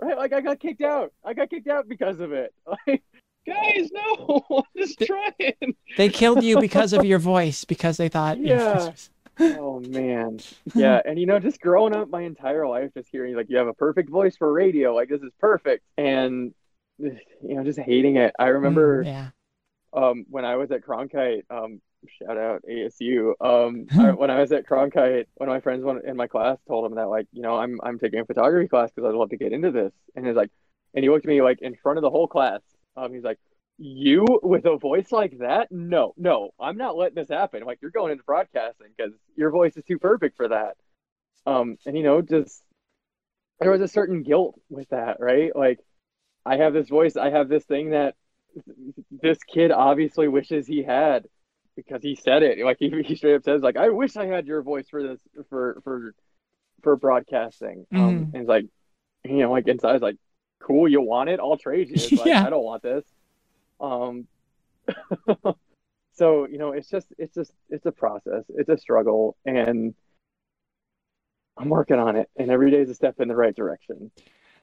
right, 0.00 0.16
like 0.16 0.32
I 0.32 0.40
got 0.40 0.60
kicked 0.60 0.82
out. 0.82 1.12
I 1.24 1.34
got 1.34 1.50
kicked 1.50 1.68
out 1.68 1.88
because 1.88 2.20
of 2.20 2.32
it. 2.32 2.54
Like 2.66 3.02
guys, 3.46 3.90
no, 3.92 4.44
I'm 4.50 4.62
just 4.76 5.00
trying. 5.00 5.74
They 5.96 6.08
killed 6.08 6.42
you 6.42 6.60
because 6.60 6.92
of 6.92 7.04
your 7.04 7.18
voice 7.34 7.64
because 7.64 7.96
they 7.96 8.08
thought. 8.08 8.38
Yeah. 8.38 8.92
oh 9.40 9.80
man, 9.80 10.38
yeah, 10.74 11.00
and 11.04 11.18
you 11.18 11.26
know, 11.26 11.38
just 11.40 11.60
growing 11.60 11.94
up 11.94 12.08
my 12.08 12.22
entire 12.22 12.68
life, 12.68 12.90
just 12.94 13.08
hearing 13.10 13.34
like 13.34 13.46
you 13.48 13.56
have 13.56 13.66
a 13.66 13.74
perfect 13.74 14.10
voice 14.10 14.36
for 14.36 14.52
radio, 14.52 14.94
like 14.94 15.08
this 15.08 15.22
is 15.22 15.32
perfect, 15.40 15.84
and 15.96 16.54
you 16.98 17.14
know, 17.42 17.64
just 17.64 17.78
hating 17.78 18.16
it. 18.16 18.32
I 18.38 18.46
remember, 18.46 19.02
mm, 19.02 19.06
yeah, 19.06 19.28
um, 19.92 20.24
when 20.28 20.44
I 20.44 20.56
was 20.56 20.70
at 20.70 20.82
Cronkite, 20.82 21.42
um, 21.50 21.80
shout 22.20 22.36
out 22.36 22.62
ASU. 22.68 23.32
Um, 23.40 23.86
I, 23.98 24.12
when 24.12 24.30
I 24.30 24.40
was 24.40 24.52
at 24.52 24.66
Cronkite, 24.66 25.26
one 25.34 25.48
of 25.48 25.54
my 25.54 25.60
friends 25.60 25.84
in 26.06 26.16
my 26.16 26.26
class 26.26 26.58
told 26.68 26.86
him 26.86 26.96
that 26.96 27.08
like, 27.08 27.26
you 27.32 27.42
know, 27.42 27.56
I'm 27.56 27.80
I'm 27.82 27.98
taking 27.98 28.20
a 28.20 28.24
photography 28.24 28.68
class 28.68 28.90
because 28.94 29.08
I'd 29.08 29.16
love 29.16 29.30
to 29.30 29.36
get 29.36 29.52
into 29.52 29.70
this, 29.70 29.92
and 30.14 30.26
he's 30.26 30.36
like, 30.36 30.50
and 30.94 31.02
he 31.02 31.10
looked 31.10 31.24
at 31.24 31.28
me 31.28 31.42
like 31.42 31.60
in 31.62 31.76
front 31.82 31.98
of 31.98 32.02
the 32.02 32.10
whole 32.10 32.28
class 32.28 32.60
um, 32.96 33.12
he's 33.12 33.24
like, 33.24 33.38
you 33.78 34.24
with 34.42 34.66
a 34.66 34.76
voice 34.76 35.10
like 35.10 35.38
that? 35.38 35.68
No, 35.70 36.14
no, 36.16 36.50
I'm 36.60 36.76
not 36.76 36.96
letting 36.96 37.16
this 37.16 37.28
happen. 37.28 37.64
Like 37.64 37.78
you're 37.82 37.90
going 37.90 38.12
into 38.12 38.24
broadcasting 38.24 38.88
because 38.96 39.12
your 39.36 39.50
voice 39.50 39.76
is 39.76 39.84
too 39.84 39.98
perfect 39.98 40.36
for 40.36 40.48
that. 40.48 40.76
Um, 41.46 41.76
and 41.84 41.96
you 41.96 42.02
know, 42.02 42.22
just 42.22 42.62
there 43.60 43.70
was 43.70 43.80
a 43.80 43.88
certain 43.88 44.22
guilt 44.22 44.60
with 44.70 44.88
that, 44.90 45.18
right? 45.18 45.54
Like 45.54 45.80
I 46.46 46.56
have 46.58 46.72
this 46.72 46.88
voice, 46.88 47.16
I 47.16 47.30
have 47.30 47.48
this 47.48 47.64
thing 47.64 47.90
that 47.90 48.14
this 49.10 49.38
kid 49.42 49.72
obviously 49.72 50.28
wishes 50.28 50.66
he 50.66 50.82
had 50.82 51.26
because 51.76 52.02
he 52.02 52.14
said 52.14 52.42
it. 52.42 52.64
Like 52.64 52.76
he, 52.78 52.90
he 53.04 53.16
straight 53.16 53.34
up 53.34 53.44
says, 53.44 53.62
like, 53.62 53.76
I 53.76 53.88
wish 53.88 54.16
I 54.16 54.26
had 54.26 54.46
your 54.46 54.62
voice 54.62 54.88
for 54.88 55.02
this 55.02 55.18
for 55.48 55.80
for 55.82 56.14
for 56.82 56.96
broadcasting. 56.96 57.86
Um, 57.92 57.98
mm. 57.98 58.02
Um, 58.02 58.30
and 58.34 58.36
it's 58.36 58.48
like, 58.48 58.66
you 59.24 59.38
know, 59.38 59.50
like 59.50 59.66
inside, 59.66 59.96
it's 59.96 60.02
like, 60.02 60.16
cool, 60.64 60.88
you 60.88 61.00
want 61.00 61.28
it? 61.30 61.40
I'll 61.40 61.56
trade 61.56 61.90
you. 61.90 61.96
Like, 62.18 62.26
Yeah. 62.26 62.46
I 62.46 62.50
don't 62.50 62.64
want 62.64 62.82
this. 62.82 63.04
Um, 63.80 64.26
so 66.14 66.46
you 66.46 66.58
know, 66.58 66.72
it's 66.72 66.88
just 66.88 67.08
it's 67.18 67.34
just 67.34 67.52
it's 67.70 67.86
a 67.86 67.92
process. 67.92 68.44
It's 68.48 68.68
a 68.68 68.78
struggle, 68.78 69.36
and 69.44 69.94
I'm 71.56 71.68
working 71.68 71.98
on 71.98 72.16
it. 72.16 72.28
And 72.36 72.50
every 72.50 72.70
day 72.70 72.80
is 72.80 72.90
a 72.90 72.94
step 72.94 73.20
in 73.20 73.28
the 73.28 73.36
right 73.36 73.54
direction. 73.54 74.10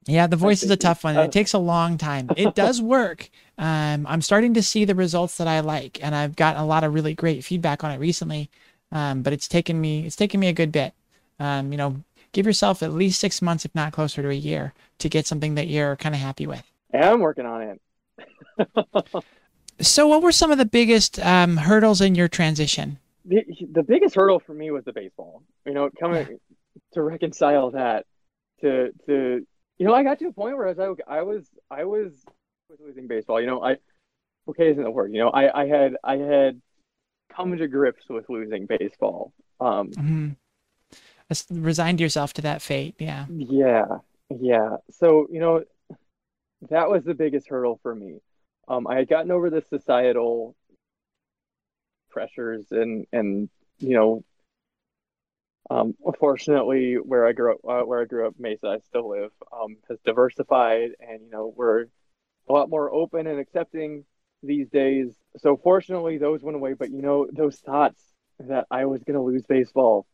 Yeah, 0.04 0.26
the 0.26 0.36
voice 0.36 0.64
is 0.64 0.70
a 0.70 0.76
tough 0.76 1.04
one. 1.04 1.16
It 1.16 1.30
takes 1.30 1.52
a 1.52 1.58
long 1.58 1.96
time. 1.96 2.28
It 2.36 2.54
does 2.56 2.82
work. 2.82 3.30
Um, 3.56 4.04
I'm 4.08 4.20
starting 4.20 4.52
to 4.54 4.62
see 4.62 4.84
the 4.84 4.96
results 4.96 5.36
that 5.36 5.46
I 5.46 5.60
like, 5.60 6.02
and 6.02 6.14
I've 6.14 6.34
gotten 6.34 6.60
a 6.60 6.66
lot 6.66 6.82
of 6.82 6.92
really 6.92 7.14
great 7.14 7.44
feedback 7.44 7.84
on 7.84 7.92
it 7.92 7.98
recently. 7.98 8.50
Um, 8.90 9.22
but 9.22 9.32
it's 9.32 9.48
taken 9.48 9.80
me 9.80 10.04
it's 10.06 10.16
taken 10.16 10.40
me 10.40 10.48
a 10.48 10.52
good 10.52 10.72
bit. 10.72 10.92
Um, 11.38 11.72
you 11.72 11.78
know, 11.78 12.02
give 12.32 12.46
yourself 12.46 12.82
at 12.82 12.92
least 12.92 13.20
six 13.20 13.40
months, 13.40 13.64
if 13.64 13.74
not 13.74 13.92
closer 13.92 14.22
to 14.22 14.28
a 14.28 14.34
year, 14.34 14.74
to 15.02 15.08
get 15.08 15.26
something 15.26 15.54
that 15.54 15.68
you're 15.68 15.96
kind 15.96 16.14
of 16.14 16.20
happy 16.20 16.46
with. 16.46 16.62
And 16.90 17.04
I'm 17.04 17.20
working 17.20 17.46
on 17.46 17.62
it. 17.62 17.80
So, 19.80 20.06
what 20.06 20.22
were 20.22 20.32
some 20.32 20.50
of 20.50 20.58
the 20.58 20.66
biggest 20.66 21.18
um, 21.18 21.56
hurdles 21.56 22.00
in 22.00 22.14
your 22.14 22.28
transition? 22.28 22.98
the, 23.24 23.44
the 23.72 23.82
biggest 23.82 24.14
hurdle 24.14 24.40
for 24.40 24.52
me 24.52 24.70
was 24.70 24.84
the 24.84 24.92
baseball. 24.92 25.42
You 25.66 25.74
know, 25.74 25.90
coming 25.98 26.38
to 26.92 27.02
reconcile 27.02 27.70
that 27.72 28.06
to 28.60 28.90
to 29.06 29.46
you 29.78 29.86
know, 29.86 29.94
I 29.94 30.02
got 30.04 30.18
to 30.20 30.26
a 30.26 30.32
point 30.32 30.56
where 30.56 30.66
I 30.66 30.70
was 30.70 30.78
like, 30.78 31.06
I 31.08 31.22
was 31.22 31.48
I 31.70 31.84
was 31.84 32.12
with 32.68 32.80
losing 32.80 33.08
baseball. 33.08 33.40
You 33.40 33.46
know, 33.46 33.64
I 33.64 33.76
okay 34.48 34.70
isn't 34.70 34.82
the 34.82 34.90
word. 34.90 35.12
You 35.12 35.20
know, 35.20 35.30
I 35.30 35.62
I 35.62 35.66
had 35.66 35.96
I 36.04 36.16
had 36.16 36.60
come 37.34 37.56
to 37.56 37.66
grips 37.66 38.04
with 38.08 38.28
losing 38.28 38.66
baseball. 38.66 39.32
Um, 39.60 39.90
Mhm. 39.90 40.36
Resigned 41.50 42.00
yourself 42.00 42.34
to 42.34 42.42
that 42.42 42.60
fate. 42.60 42.94
Yeah. 42.98 43.24
yeah, 43.30 43.86
yeah. 44.40 44.76
So 44.90 45.26
you 45.30 45.40
know, 45.40 45.64
that 46.70 46.88
was 46.88 47.04
the 47.04 47.14
biggest 47.14 47.48
hurdle 47.48 47.78
for 47.82 47.94
me. 47.94 48.20
Um, 48.68 48.86
I 48.86 48.96
had 48.96 49.08
gotten 49.08 49.30
over 49.30 49.50
the 49.50 49.62
societal 49.62 50.54
pressures 52.10 52.66
and 52.70 53.06
and 53.12 53.48
you 53.78 53.94
know 53.96 54.24
um, 55.70 55.94
fortunately 56.18 56.94
where 56.94 57.26
I 57.26 57.32
grew 57.32 57.52
up 57.52 57.58
uh, 57.66 57.84
where 57.86 58.02
I 58.02 58.04
grew 58.04 58.26
up 58.26 58.34
Mesa 58.38 58.66
I 58.68 58.78
still 58.80 59.08
live 59.08 59.30
um, 59.52 59.76
has 59.88 59.98
diversified 60.04 60.90
and 61.00 61.22
you 61.22 61.30
know 61.30 61.52
we're 61.56 61.86
a 62.48 62.52
lot 62.52 62.68
more 62.68 62.92
open 62.92 63.26
and 63.26 63.40
accepting 63.40 64.04
these 64.42 64.68
days 64.68 65.14
so 65.38 65.56
fortunately 65.56 66.18
those 66.18 66.42
went 66.42 66.56
away 66.56 66.74
but 66.74 66.90
you 66.90 67.00
know 67.00 67.26
those 67.32 67.56
thoughts 67.58 68.02
that 68.40 68.66
I 68.70 68.84
was 68.86 69.02
going 69.04 69.16
to 69.16 69.22
lose 69.22 69.44
baseball 69.46 70.06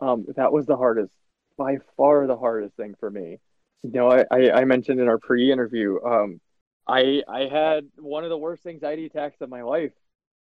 um, 0.00 0.24
that 0.36 0.52
was 0.52 0.66
the 0.66 0.76
hardest 0.76 1.12
by 1.58 1.76
far 1.96 2.26
the 2.26 2.36
hardest 2.36 2.76
thing 2.76 2.94
for 2.98 3.10
me 3.10 3.38
you 3.82 3.90
know 3.92 4.10
I, 4.10 4.60
I, 4.60 4.64
mentioned 4.64 5.00
in 5.00 5.08
our 5.08 5.18
pre-interview 5.18 5.98
um, 6.04 6.40
I 6.86 7.22
I 7.28 7.48
had 7.50 7.84
one 7.96 8.24
of 8.24 8.30
the 8.30 8.38
worst 8.38 8.66
anxiety 8.66 9.06
attacks 9.06 9.40
of 9.40 9.48
my 9.48 9.62
life 9.62 9.92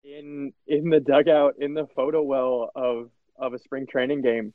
in 0.04 0.54
in 0.68 0.90
the 0.90 1.00
dugout 1.00 1.56
in 1.60 1.74
the 1.74 1.88
photo 1.96 2.22
well 2.22 2.72
of 2.76 3.10
of 3.38 3.54
a 3.54 3.60
spring 3.60 3.88
training 3.88 4.22
game. 4.22 4.54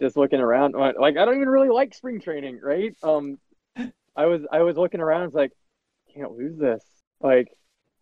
Just 0.00 0.16
looking 0.16 0.40
around 0.40 0.74
like 0.74 1.16
i 1.16 1.24
don't 1.24 1.36
even 1.36 1.48
really 1.48 1.70
like 1.70 1.94
spring 1.94 2.20
training 2.20 2.60
right? 2.62 2.94
Um 3.02 3.38
i 4.16 4.26
was 4.26 4.42
i 4.52 4.60
was 4.60 4.76
looking 4.76 5.00
around 5.00 5.32
like 5.34 5.52
can't 6.14 6.32
lose 6.32 6.58
this. 6.58 6.84
Like 7.20 7.48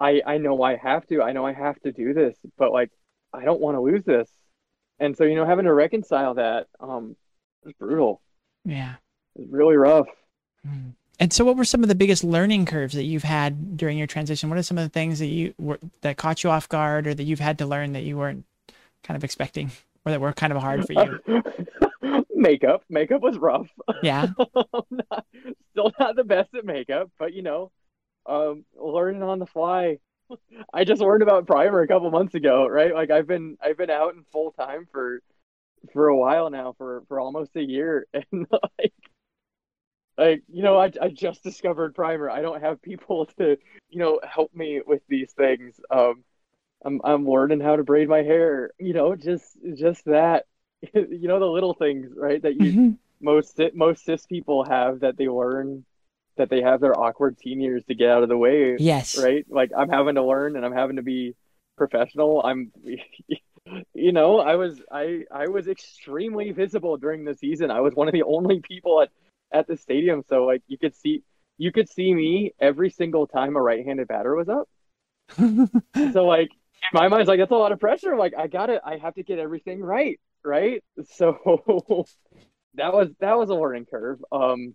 i 0.00 0.20
i 0.26 0.38
know 0.38 0.60
i 0.62 0.76
have 0.76 1.06
to 1.06 1.22
i 1.22 1.32
know 1.32 1.46
i 1.46 1.52
have 1.52 1.80
to 1.82 1.92
do 1.92 2.12
this 2.12 2.36
but 2.58 2.72
like 2.72 2.90
i 3.32 3.44
don't 3.44 3.60
want 3.60 3.76
to 3.76 3.80
lose 3.80 4.04
this. 4.04 4.28
And 4.98 5.16
so 5.16 5.24
you 5.24 5.36
know 5.36 5.46
having 5.46 5.66
to 5.66 5.72
reconcile 5.72 6.34
that 6.34 6.66
um 6.80 7.16
was 7.64 7.74
brutal. 7.78 8.20
Yeah. 8.64 8.94
It 9.36 9.40
was 9.40 9.48
really 9.50 9.76
rough 9.76 10.06
Mm. 10.66 10.94
And 11.20 11.32
so, 11.32 11.44
what 11.44 11.56
were 11.56 11.64
some 11.64 11.82
of 11.82 11.88
the 11.88 11.94
biggest 11.94 12.24
learning 12.24 12.66
curves 12.66 12.94
that 12.94 13.04
you've 13.04 13.22
had 13.22 13.76
during 13.76 13.96
your 13.96 14.06
transition? 14.06 14.48
What 14.48 14.58
are 14.58 14.62
some 14.62 14.78
of 14.78 14.84
the 14.84 14.90
things 14.90 15.20
that 15.20 15.26
you 15.26 15.54
were 15.58 15.78
that 16.00 16.16
caught 16.16 16.42
you 16.42 16.50
off 16.50 16.68
guard, 16.68 17.06
or 17.06 17.14
that 17.14 17.22
you've 17.22 17.40
had 17.40 17.58
to 17.58 17.66
learn 17.66 17.92
that 17.92 18.02
you 18.02 18.16
weren't 18.16 18.44
kind 19.04 19.16
of 19.16 19.22
expecting, 19.22 19.70
or 20.04 20.12
that 20.12 20.20
were 20.20 20.32
kind 20.32 20.52
of 20.52 20.60
hard 20.60 20.86
for 20.86 20.92
you? 20.92 21.42
makeup 22.36 22.82
makeup 22.90 23.22
was 23.22 23.38
rough 23.38 23.68
Yeah. 24.02 24.26
Not, 24.90 25.24
still 25.70 25.92
not 25.98 26.14
the 26.14 26.24
best 26.24 26.54
at 26.54 26.64
makeup, 26.64 27.10
but 27.18 27.32
you 27.32 27.42
know, 27.42 27.70
um, 28.26 28.64
learning 28.76 29.22
on 29.22 29.38
the 29.38 29.46
fly. 29.46 29.98
I 30.74 30.84
just 30.84 31.00
learned 31.00 31.22
about 31.22 31.46
primer 31.46 31.80
a 31.80 31.88
couple 31.88 32.10
months 32.10 32.34
ago, 32.34 32.66
right? 32.66 32.92
Like 32.92 33.10
I've 33.10 33.26
been 33.26 33.56
I've 33.62 33.78
been 33.78 33.90
out 33.90 34.14
in 34.14 34.24
full 34.32 34.50
time 34.50 34.86
for 34.90 35.20
for 35.92 36.08
a 36.08 36.16
while 36.16 36.50
now, 36.50 36.74
for 36.76 37.04
for 37.08 37.20
almost 37.20 37.56
a 37.56 37.62
year, 37.62 38.06
and 38.12 38.46
like 38.50 38.92
like 40.18 40.42
you 40.52 40.62
know, 40.62 40.78
I 40.78 40.90
I 41.00 41.08
just 41.08 41.42
discovered 41.42 41.94
primer. 41.94 42.30
I 42.30 42.42
don't 42.42 42.60
have 42.62 42.82
people 42.82 43.26
to 43.38 43.56
you 43.90 43.98
know 43.98 44.20
help 44.28 44.54
me 44.54 44.80
with 44.86 45.02
these 45.08 45.32
things. 45.32 45.80
Um, 45.90 46.24
I'm 46.84 47.00
I'm 47.04 47.26
learning 47.28 47.60
how 47.60 47.76
to 47.76 47.84
braid 47.84 48.08
my 48.08 48.22
hair. 48.22 48.70
You 48.78 48.94
know, 48.94 49.16
just 49.16 49.58
just 49.74 50.04
that. 50.06 50.46
You 50.94 51.28
know 51.28 51.40
the 51.40 51.46
little 51.46 51.74
things, 51.74 52.10
right? 52.16 52.42
That 52.42 52.56
you 52.56 52.74
Mhm. 52.74 52.98
most 53.20 53.58
most 53.74 54.04
cis 54.04 54.26
people 54.26 54.64
have 54.64 55.00
that 55.00 55.16
they 55.16 55.28
learn 55.28 55.84
that 56.36 56.50
they 56.50 56.60
have 56.62 56.80
their 56.80 56.98
awkward 56.98 57.38
teen 57.38 57.60
years 57.60 57.84
to 57.86 57.94
get 57.94 58.10
out 58.10 58.22
of 58.22 58.28
the 58.28 58.36
way 58.36 58.78
Yes. 58.78 59.16
right 59.18 59.46
like 59.48 59.70
i'm 59.76 59.88
having 59.88 60.16
to 60.16 60.22
learn 60.22 60.56
and 60.56 60.64
i'm 60.66 60.72
having 60.72 60.96
to 60.96 61.02
be 61.02 61.34
professional 61.76 62.42
i'm 62.44 62.72
you 63.94 64.12
know 64.12 64.40
i 64.40 64.56
was 64.56 64.80
i 64.90 65.22
i 65.30 65.46
was 65.48 65.68
extremely 65.68 66.50
visible 66.52 66.96
during 66.96 67.24
the 67.24 67.34
season 67.34 67.70
i 67.70 67.80
was 67.80 67.94
one 67.94 68.08
of 68.08 68.12
the 68.12 68.22
only 68.24 68.60
people 68.60 69.00
at 69.00 69.10
at 69.54 69.66
the 69.66 69.76
stadium 69.76 70.22
so 70.28 70.44
like 70.44 70.62
you 70.66 70.76
could 70.76 70.94
see 70.94 71.22
you 71.56 71.72
could 71.72 71.88
see 71.88 72.12
me 72.12 72.52
every 72.60 72.90
single 72.90 73.26
time 73.26 73.56
a 73.56 73.62
right-handed 73.62 74.08
batter 74.08 74.34
was 74.34 74.48
up. 74.48 74.68
So 76.12 76.24
like 76.26 76.50
in 76.50 77.00
my 77.00 77.08
mind's 77.08 77.28
like 77.28 77.38
that's 77.38 77.52
a 77.52 77.56
lot 77.56 77.72
of 77.72 77.80
pressure. 77.80 78.16
Like 78.16 78.34
i 78.36 78.46
gotta 78.46 78.80
i 78.84 78.98
have 78.98 79.14
to 79.14 79.22
get 79.22 79.38
everything 79.38 79.80
right 79.80 80.20
right? 80.44 80.82
So 81.16 82.04
that 82.74 82.92
was 82.92 83.08
that 83.20 83.38
was 83.38 83.50
a 83.50 83.54
learning 83.54 83.86
curve. 83.90 84.22
Um 84.32 84.74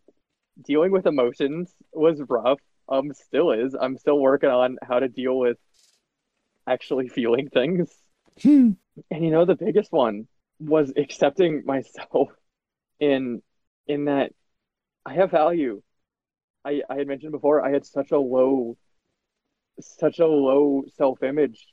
dealing 0.66 0.92
with 0.92 1.06
emotions 1.06 1.74
was 1.94 2.22
rough. 2.28 2.60
Um 2.88 3.14
still 3.14 3.52
is. 3.52 3.76
I'm 3.80 3.98
still 3.98 4.20
working 4.20 4.50
on 4.50 4.78
how 4.82 5.00
to 5.00 5.08
deal 5.08 5.38
with 5.38 5.58
actually 6.68 7.10
feeling 7.20 7.50
things. 7.50 7.90
Hmm. 8.42 8.72
and 9.12 9.26
you 9.26 9.32
know 9.32 9.44
the 9.44 9.56
biggest 9.56 9.92
one 9.92 10.28
was 10.60 10.94
accepting 10.96 11.64
myself 11.66 12.30
in 13.00 13.42
in 13.88 14.06
that 14.06 14.32
i 15.06 15.14
have 15.14 15.32
value. 15.32 15.82
I 16.66 16.82
i 16.90 16.96
had 16.98 17.08
mentioned 17.08 17.32
before 17.32 17.66
i 17.66 17.72
had 17.72 17.86
such 17.86 18.12
a 18.12 18.20
low 18.20 18.78
such 19.82 20.20
a 20.20 20.28
low 20.28 20.84
self-image 20.98 21.68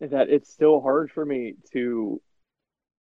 that 0.00 0.28
it's 0.30 0.52
still 0.52 0.80
hard 0.80 1.10
for 1.12 1.24
me 1.24 1.54
to 1.72 2.20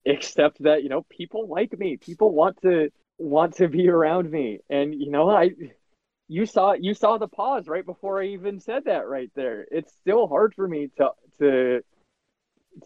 accept 0.07 0.63
that 0.63 0.83
you 0.83 0.89
know 0.89 1.05
people 1.11 1.47
like 1.49 1.79
me. 1.79 1.97
People 1.97 2.31
want 2.33 2.61
to 2.63 2.91
want 3.19 3.57
to 3.57 3.69
be 3.69 3.89
around 3.89 4.31
me. 4.31 4.61
And 4.71 4.95
you 4.95 5.11
know 5.11 5.29
i 5.31 5.51
you 6.29 6.47
saw 6.47 6.73
you 6.73 6.95
saw 6.95 7.19
the 7.19 7.29
pause 7.29 7.69
right 7.69 7.85
before 7.85 8.21
i 8.23 8.27
even 8.29 8.61
said 8.61 8.85
that 8.87 9.07
right 9.09 9.31
there. 9.35 9.67
It's 9.71 9.93
still 9.95 10.27
hard 10.27 10.55
for 10.55 10.67
me 10.67 10.89
to 10.99 11.11
to 11.41 11.81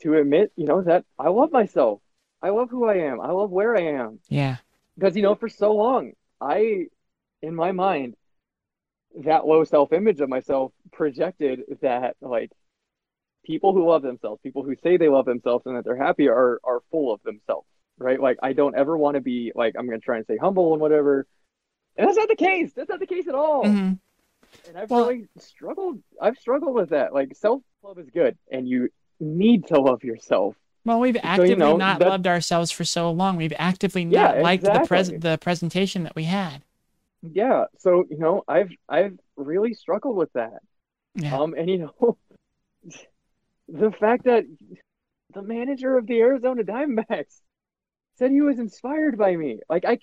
to 0.02 0.14
admit 0.14 0.52
you 0.56 0.66
know 0.66 0.82
that 0.82 1.04
i 1.18 1.28
love 1.28 1.52
myself. 1.52 2.00
I 2.42 2.50
love 2.50 2.70
who 2.70 2.86
i 2.86 2.94
am. 2.94 3.20
I 3.20 3.30
love 3.30 3.50
where 3.50 3.76
i 3.76 3.82
am. 4.02 4.18
Yeah. 4.28 4.56
because 4.96 5.14
you 5.16 5.22
know 5.22 5.34
for 5.34 5.48
so 5.48 5.72
long 5.74 6.12
i 6.40 6.86
in 7.42 7.54
my 7.54 7.72
mind 7.72 8.14
that 9.24 9.46
low 9.46 9.64
self-image 9.64 10.20
of 10.20 10.28
myself 10.28 10.72
projected 10.92 11.62
that 11.82 12.16
like 12.20 12.50
people 13.44 13.72
who 13.72 13.86
love 13.88 14.02
themselves 14.02 14.40
people 14.42 14.62
who 14.62 14.74
say 14.82 14.96
they 14.96 15.08
love 15.08 15.24
themselves 15.24 15.64
and 15.66 15.76
that 15.76 15.84
they're 15.84 15.96
happy 15.96 16.28
are 16.28 16.60
are 16.64 16.80
full 16.90 17.12
of 17.12 17.20
themselves 17.22 17.66
right? 17.98 18.20
Like 18.20 18.38
i 18.42 18.52
don't 18.54 18.76
ever 18.76 18.96
want 18.96 19.16
to 19.16 19.20
be 19.20 19.52
like 19.54 19.74
i'm 19.78 19.86
going 19.86 20.00
to 20.00 20.04
try 20.04 20.16
and 20.16 20.24
stay 20.24 20.36
humble 20.38 20.72
and 20.72 20.80
whatever. 20.80 21.26
And 21.96 22.06
that's 22.08 22.16
not 22.16 22.28
the 22.28 22.36
case. 22.36 22.72
That's 22.72 22.88
not 22.88 23.00
the 23.00 23.06
case 23.06 23.26
at 23.28 23.34
all. 23.34 23.64
Mhm. 23.64 23.98
and 24.68 24.78
i've 24.78 24.90
Well- 24.90 25.08
really 25.08 25.28
struggled 25.38 26.00
i've 26.20 26.38
struggled 26.38 26.74
with 26.74 26.90
that. 26.90 27.12
Like 27.12 27.34
self-love 27.36 27.98
is 27.98 28.08
good 28.10 28.38
and 28.50 28.68
you 28.68 28.88
need 29.18 29.66
to 29.66 29.80
love 29.80 30.02
yourself 30.04 30.56
Well, 30.84 31.00
we've 31.00 31.16
actively 31.22 31.56
know, 31.56 31.74
not 31.74 32.02
loved 32.02 32.26
ourselves 32.26 32.70
for 32.70 32.84
so 32.84 33.10
long. 33.10 33.36
We've 33.36 33.52
actively 33.58 34.04
Yeah, 34.08 34.28
not 34.28 34.38
liked 34.38 34.72
the 34.72 34.80
exactly. 34.80 34.80
pres 34.80 35.08
the 35.08 35.38
presentation 35.38 36.02
that 36.04 36.14
we 36.16 36.24
had. 36.24 36.62
yeah 37.22 37.64
so 37.78 38.04
you 38.10 38.18
know 38.18 38.42
i've 38.48 38.70
i've 38.88 39.18
really 39.36 39.74
struggled 39.74 40.16
with 40.16 40.32
that 40.32 40.60
Yeah. 41.14 41.40
Um, 41.40 41.54
and 41.58 41.70
you 41.70 41.78
know, 41.78 42.18
the 43.68 43.90
fact 43.92 44.24
that 44.24 44.44
the 45.34 45.42
manager 45.42 45.96
of 45.98 46.06
the 46.06 46.20
Arizona 46.20 46.62
Diamondbacks 46.64 47.40
said 48.18 48.30
he 48.32 48.42
was 48.42 48.58
inspired 48.58 49.18
by 49.18 49.36
me, 49.36 49.60
like 49.68 49.84
I, 49.86 49.98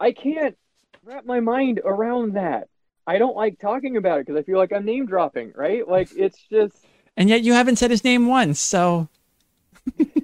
I 0.00 0.12
can't 0.12 0.56
wrap 1.02 1.24
my 1.26 1.40
mind 1.40 1.80
around 1.84 2.34
that. 2.34 2.68
I 3.06 3.18
don't 3.18 3.36
like 3.36 3.58
talking 3.60 3.96
about 3.96 4.20
it 4.20 4.26
because 4.26 4.38
I 4.40 4.42
feel 4.44 4.58
like 4.58 4.72
I'm 4.72 4.84
name 4.84 5.06
dropping, 5.06 5.52
right? 5.54 5.86
Like 5.86 6.10
it's 6.14 6.42
just, 6.50 6.76
and 7.16 7.28
yet 7.28 7.42
you 7.42 7.52
haven't 7.52 7.76
said 7.76 7.90
his 7.90 8.04
name 8.04 8.26
once. 8.26 8.60
So 8.60 9.08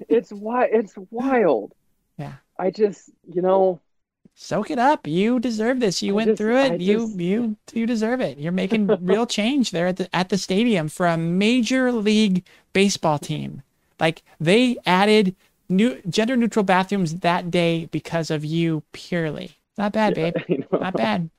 it's 0.09 0.33
why 0.33 0.67
it's 0.67 0.95
wild. 1.11 1.75
Yeah. 2.19 2.35
I 2.59 2.71
just, 2.71 3.11
you 3.33 3.43
know, 3.43 3.81
soak 4.35 4.71
it 4.71 4.79
up. 4.79 5.07
You 5.07 5.39
deserve 5.41 5.81
this. 5.81 6.03
You 6.03 6.13
I 6.13 6.17
went 6.17 6.29
just- 6.31 6.39
through 6.39 6.59
it. 6.59 6.73
I 6.73 6.75
you 6.77 6.99
just- 7.01 7.19
you 7.19 7.57
you 7.73 7.87
deserve 7.87 8.21
it. 8.21 8.39
You're 8.39 8.53
making 8.53 8.87
real 9.05 9.27
change 9.39 9.71
there 9.71 9.87
at 9.89 9.97
the 9.97 10.15
at 10.15 10.29
the 10.29 10.39
stadium 10.39 10.89
for 10.89 11.07
a 11.07 11.17
major 11.17 11.93
league 11.93 12.45
baseball 12.73 13.19
team. 13.19 13.63
Like 14.01 14.23
they 14.41 14.77
added 14.87 15.35
new 15.69 16.01
gender 16.09 16.37
neutral 16.37 16.65
bathrooms 16.65 17.17
that 17.21 17.51
day 17.51 17.87
because 17.91 18.31
of 18.31 18.45
you 18.45 18.83
purely. 18.93 19.53
Not 19.79 19.93
bad, 19.93 20.15
babe. 20.15 20.35
You 20.49 20.59
know, 20.71 20.79
Not 20.79 20.95
bad. 20.95 21.31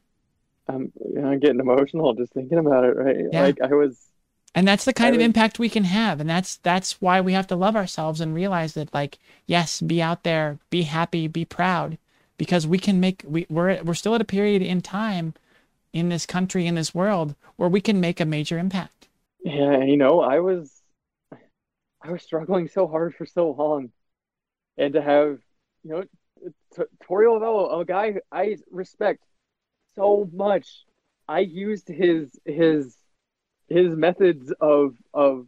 I'm, 0.68 0.92
you 1.06 1.22
know, 1.22 1.28
I'm 1.30 1.40
getting 1.40 1.60
emotional 1.60 2.14
just 2.14 2.34
thinking 2.34 2.58
about 2.58 2.86
it. 2.86 2.96
Right? 2.96 3.18
Yeah. 3.32 3.42
Like 3.44 3.62
I 3.62 3.74
was. 3.74 4.00
And 4.56 4.68
that's 4.68 4.86
the 4.86 4.94
kind 4.94 5.16
of 5.16 5.20
was- 5.20 5.26
impact 5.26 5.60
we 5.60 5.70
can 5.70 5.86
have. 5.86 6.20
And 6.20 6.30
that's 6.30 6.58
that's 6.58 7.02
why 7.02 7.22
we 7.22 7.34
have 7.34 7.48
to 7.48 7.56
love 7.56 7.76
ourselves 7.76 8.22
and 8.22 8.36
realize 8.36 8.74
that 8.74 8.94
like, 8.94 9.18
yes, 9.48 9.82
be 9.82 10.02
out 10.02 10.24
there, 10.24 10.60
be 10.70 10.84
happy, 10.84 11.28
be 11.28 11.46
proud. 11.46 11.98
Because 12.38 12.68
we 12.68 12.78
can 12.80 13.00
make 13.00 13.24
we, 13.26 13.46
we're 13.50 13.82
we're 13.84 13.94
still 13.94 14.16
at 14.16 14.22
a 14.22 14.26
period 14.26 14.62
in 14.62 14.82
time 14.82 15.34
in 15.94 16.10
this 16.10 16.26
country, 16.26 16.66
in 16.66 16.76
this 16.76 16.94
world, 16.94 17.36
where 17.56 17.70
we 17.70 17.80
can 17.82 18.00
make 18.00 18.20
a 18.20 18.26
major 18.26 18.58
impact. 18.58 19.08
Yeah, 19.44 19.84
you 19.84 19.98
know, 19.98 20.22
I 20.22 20.40
was 20.40 20.82
I 22.02 22.12
was 22.12 22.22
struggling 22.24 22.68
so 22.68 22.88
hard 22.88 23.16
for 23.16 23.26
so 23.26 23.52
long. 23.52 23.92
And 24.78 24.94
to 24.94 25.02
have, 25.02 25.38
you 25.84 25.92
know, 25.92 26.04
T- 26.76 26.84
Torey 27.04 27.28
Lovullo, 27.28 27.82
a 27.82 27.86
guy 27.86 28.16
I 28.32 28.58
respect 28.72 29.24
so 29.96 30.30
much. 30.34 30.86
I 31.28 31.40
used 31.40 31.88
his 31.88 32.38
his 32.46 32.98
his 33.74 33.96
methods 33.96 34.54
of 34.62 34.96
of 35.14 35.48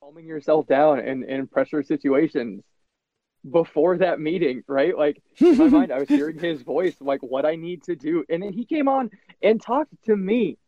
calming 0.00 0.26
yourself 0.26 0.66
down 0.66 1.00
in, 1.00 1.24
in 1.24 1.46
pressure 1.46 1.82
situations 1.82 2.62
before 3.50 3.98
that 3.98 4.20
meeting, 4.20 4.62
right? 4.66 4.96
Like 4.96 5.22
in 5.38 5.56
my 5.58 5.68
mind, 5.68 5.92
I 5.92 5.98
was 6.00 6.08
hearing 6.20 6.38
his 6.38 6.62
voice, 6.62 6.94
like 7.00 7.22
what 7.22 7.44
I 7.46 7.56
need 7.56 7.82
to 7.84 7.96
do. 7.96 8.24
And 8.28 8.42
then 8.42 8.52
he 8.52 8.64
came 8.64 8.88
on 8.88 9.10
and 9.42 9.60
talked 9.60 9.92
to 10.06 10.16
me, 10.16 10.58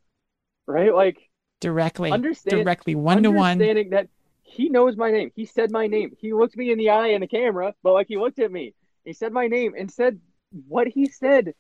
right? 0.67 0.95
Like 0.95 1.19
directly, 1.61 2.11
Understand- 2.13 2.65
directly, 2.65 2.95
one 2.95 3.23
to 3.23 3.31
one. 3.31 3.53
understanding 3.53 3.91
that 3.91 4.09
he 4.43 4.69
knows 4.69 4.97
my 4.97 5.11
name. 5.11 5.33
He 5.35 5.45
said 5.45 5.71
my 5.71 5.87
name. 5.87 6.13
He 6.19 6.33
looked 6.33 6.57
me 6.57 6.71
in 6.71 6.79
the 6.79 6.91
eye 6.91 7.09
in 7.09 7.21
the 7.21 7.27
camera, 7.27 7.75
but 7.83 7.93
like 7.93 8.09
he 8.09 8.17
looked 8.17 8.39
at 8.39 8.53
me. 8.53 8.75
He 9.05 9.13
said 9.13 9.33
my 9.33 9.49
name 9.49 9.75
and 9.77 9.91
said 9.91 10.21
what 10.69 10.87
he 10.87 11.07
said. 11.07 11.55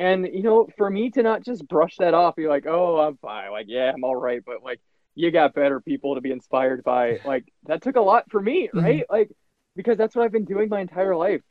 And 0.00 0.26
you 0.32 0.42
know, 0.42 0.66
for 0.78 0.88
me 0.88 1.10
to 1.10 1.22
not 1.22 1.44
just 1.44 1.68
brush 1.68 1.96
that 1.98 2.14
off, 2.14 2.34
be 2.36 2.48
like, 2.48 2.66
"Oh, 2.66 2.98
I'm 2.98 3.18
fine." 3.18 3.50
Like, 3.52 3.66
yeah, 3.68 3.92
I'm 3.94 4.02
all 4.02 4.16
right, 4.16 4.42
but 4.44 4.62
like 4.64 4.80
you 5.14 5.30
got 5.30 5.52
better 5.54 5.78
people 5.80 6.14
to 6.14 6.20
be 6.22 6.30
inspired 6.32 6.82
by. 6.82 7.18
Like 7.24 7.44
that 7.66 7.82
took 7.82 7.96
a 7.96 8.00
lot 8.00 8.24
for 8.30 8.40
me, 8.40 8.68
Mhm. 8.74 8.82
right? 8.82 9.04
Like 9.10 9.30
because 9.76 9.98
that's 9.98 10.16
what 10.16 10.24
I've 10.24 10.32
been 10.32 10.46
doing 10.46 10.68
my 10.70 10.80
entire 10.80 11.14
life. 11.14 11.42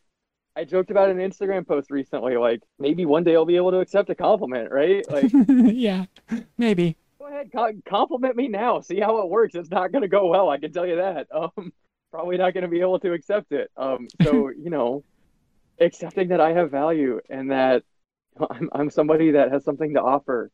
I 0.56 0.64
joked 0.66 0.90
about 0.92 1.10
an 1.10 1.18
Instagram 1.18 1.66
post 1.68 1.92
recently, 1.92 2.38
like 2.38 2.62
maybe 2.80 3.06
one 3.06 3.24
day 3.24 3.36
I'll 3.36 3.46
be 3.46 3.56
able 3.56 3.72
to 3.72 3.82
accept 3.82 4.10
a 4.10 4.16
compliment, 4.16 4.72
right? 4.72 5.08
Like 5.10 5.32
yeah, 5.48 6.06
maybe. 6.58 6.98
go 7.20 7.28
ahead, 7.28 7.52
co- 7.54 7.72
compliment 7.88 8.36
me 8.36 8.48
now. 8.48 8.82
See 8.82 9.00
how 9.00 9.20
it 9.22 9.30
works. 9.30 9.54
It's 9.56 9.70
not 9.70 9.92
going 9.92 10.02
to 10.02 10.08
go 10.10 10.26
well. 10.28 10.50
I 10.50 10.58
can 10.58 10.74
tell 10.74 10.88
you 10.88 10.96
that. 10.98 11.28
Um, 11.34 11.72
probably 12.12 12.38
not 12.38 12.56
going 12.56 12.64
to 12.64 12.68
be 12.68 12.82
able 12.82 13.00
to 13.02 13.14
accept 13.14 13.52
it. 13.52 13.70
Um, 13.78 14.08
so 14.24 14.50
you 14.50 14.72
know, 14.72 15.04
accepting 15.80 16.30
that 16.30 16.42
I 16.42 16.54
have 16.54 16.72
value 16.72 17.20
and 17.30 17.52
that 17.52 17.84
I'm 18.50 18.70
I'm 18.72 18.90
somebody 18.90 19.32
that 19.32 19.52
has 19.52 19.64
something 19.64 19.94
to 19.94 20.02
offer 20.02 20.52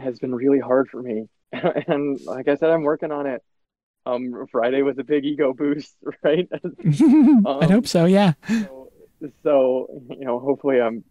has 0.00 0.18
been 0.18 0.34
really 0.34 0.60
hard 0.60 0.88
for 0.88 1.02
me. 1.02 1.28
and 1.52 2.20
like 2.22 2.48
I 2.48 2.56
said, 2.56 2.70
I'm 2.70 2.82
working 2.82 3.12
on 3.12 3.26
it. 3.26 3.42
Um, 4.06 4.46
Friday 4.50 4.82
was 4.82 4.98
a 4.98 5.04
big 5.04 5.24
ego 5.24 5.52
boost, 5.52 5.94
right? 6.22 6.48
I'd 6.52 7.70
hope 7.70 7.86
so. 7.86 8.06
Yeah. 8.06 8.34
so, 8.48 8.90
so 9.42 10.02
you 10.10 10.24
know, 10.24 10.38
hopefully 10.38 10.80
I'm 10.80 11.04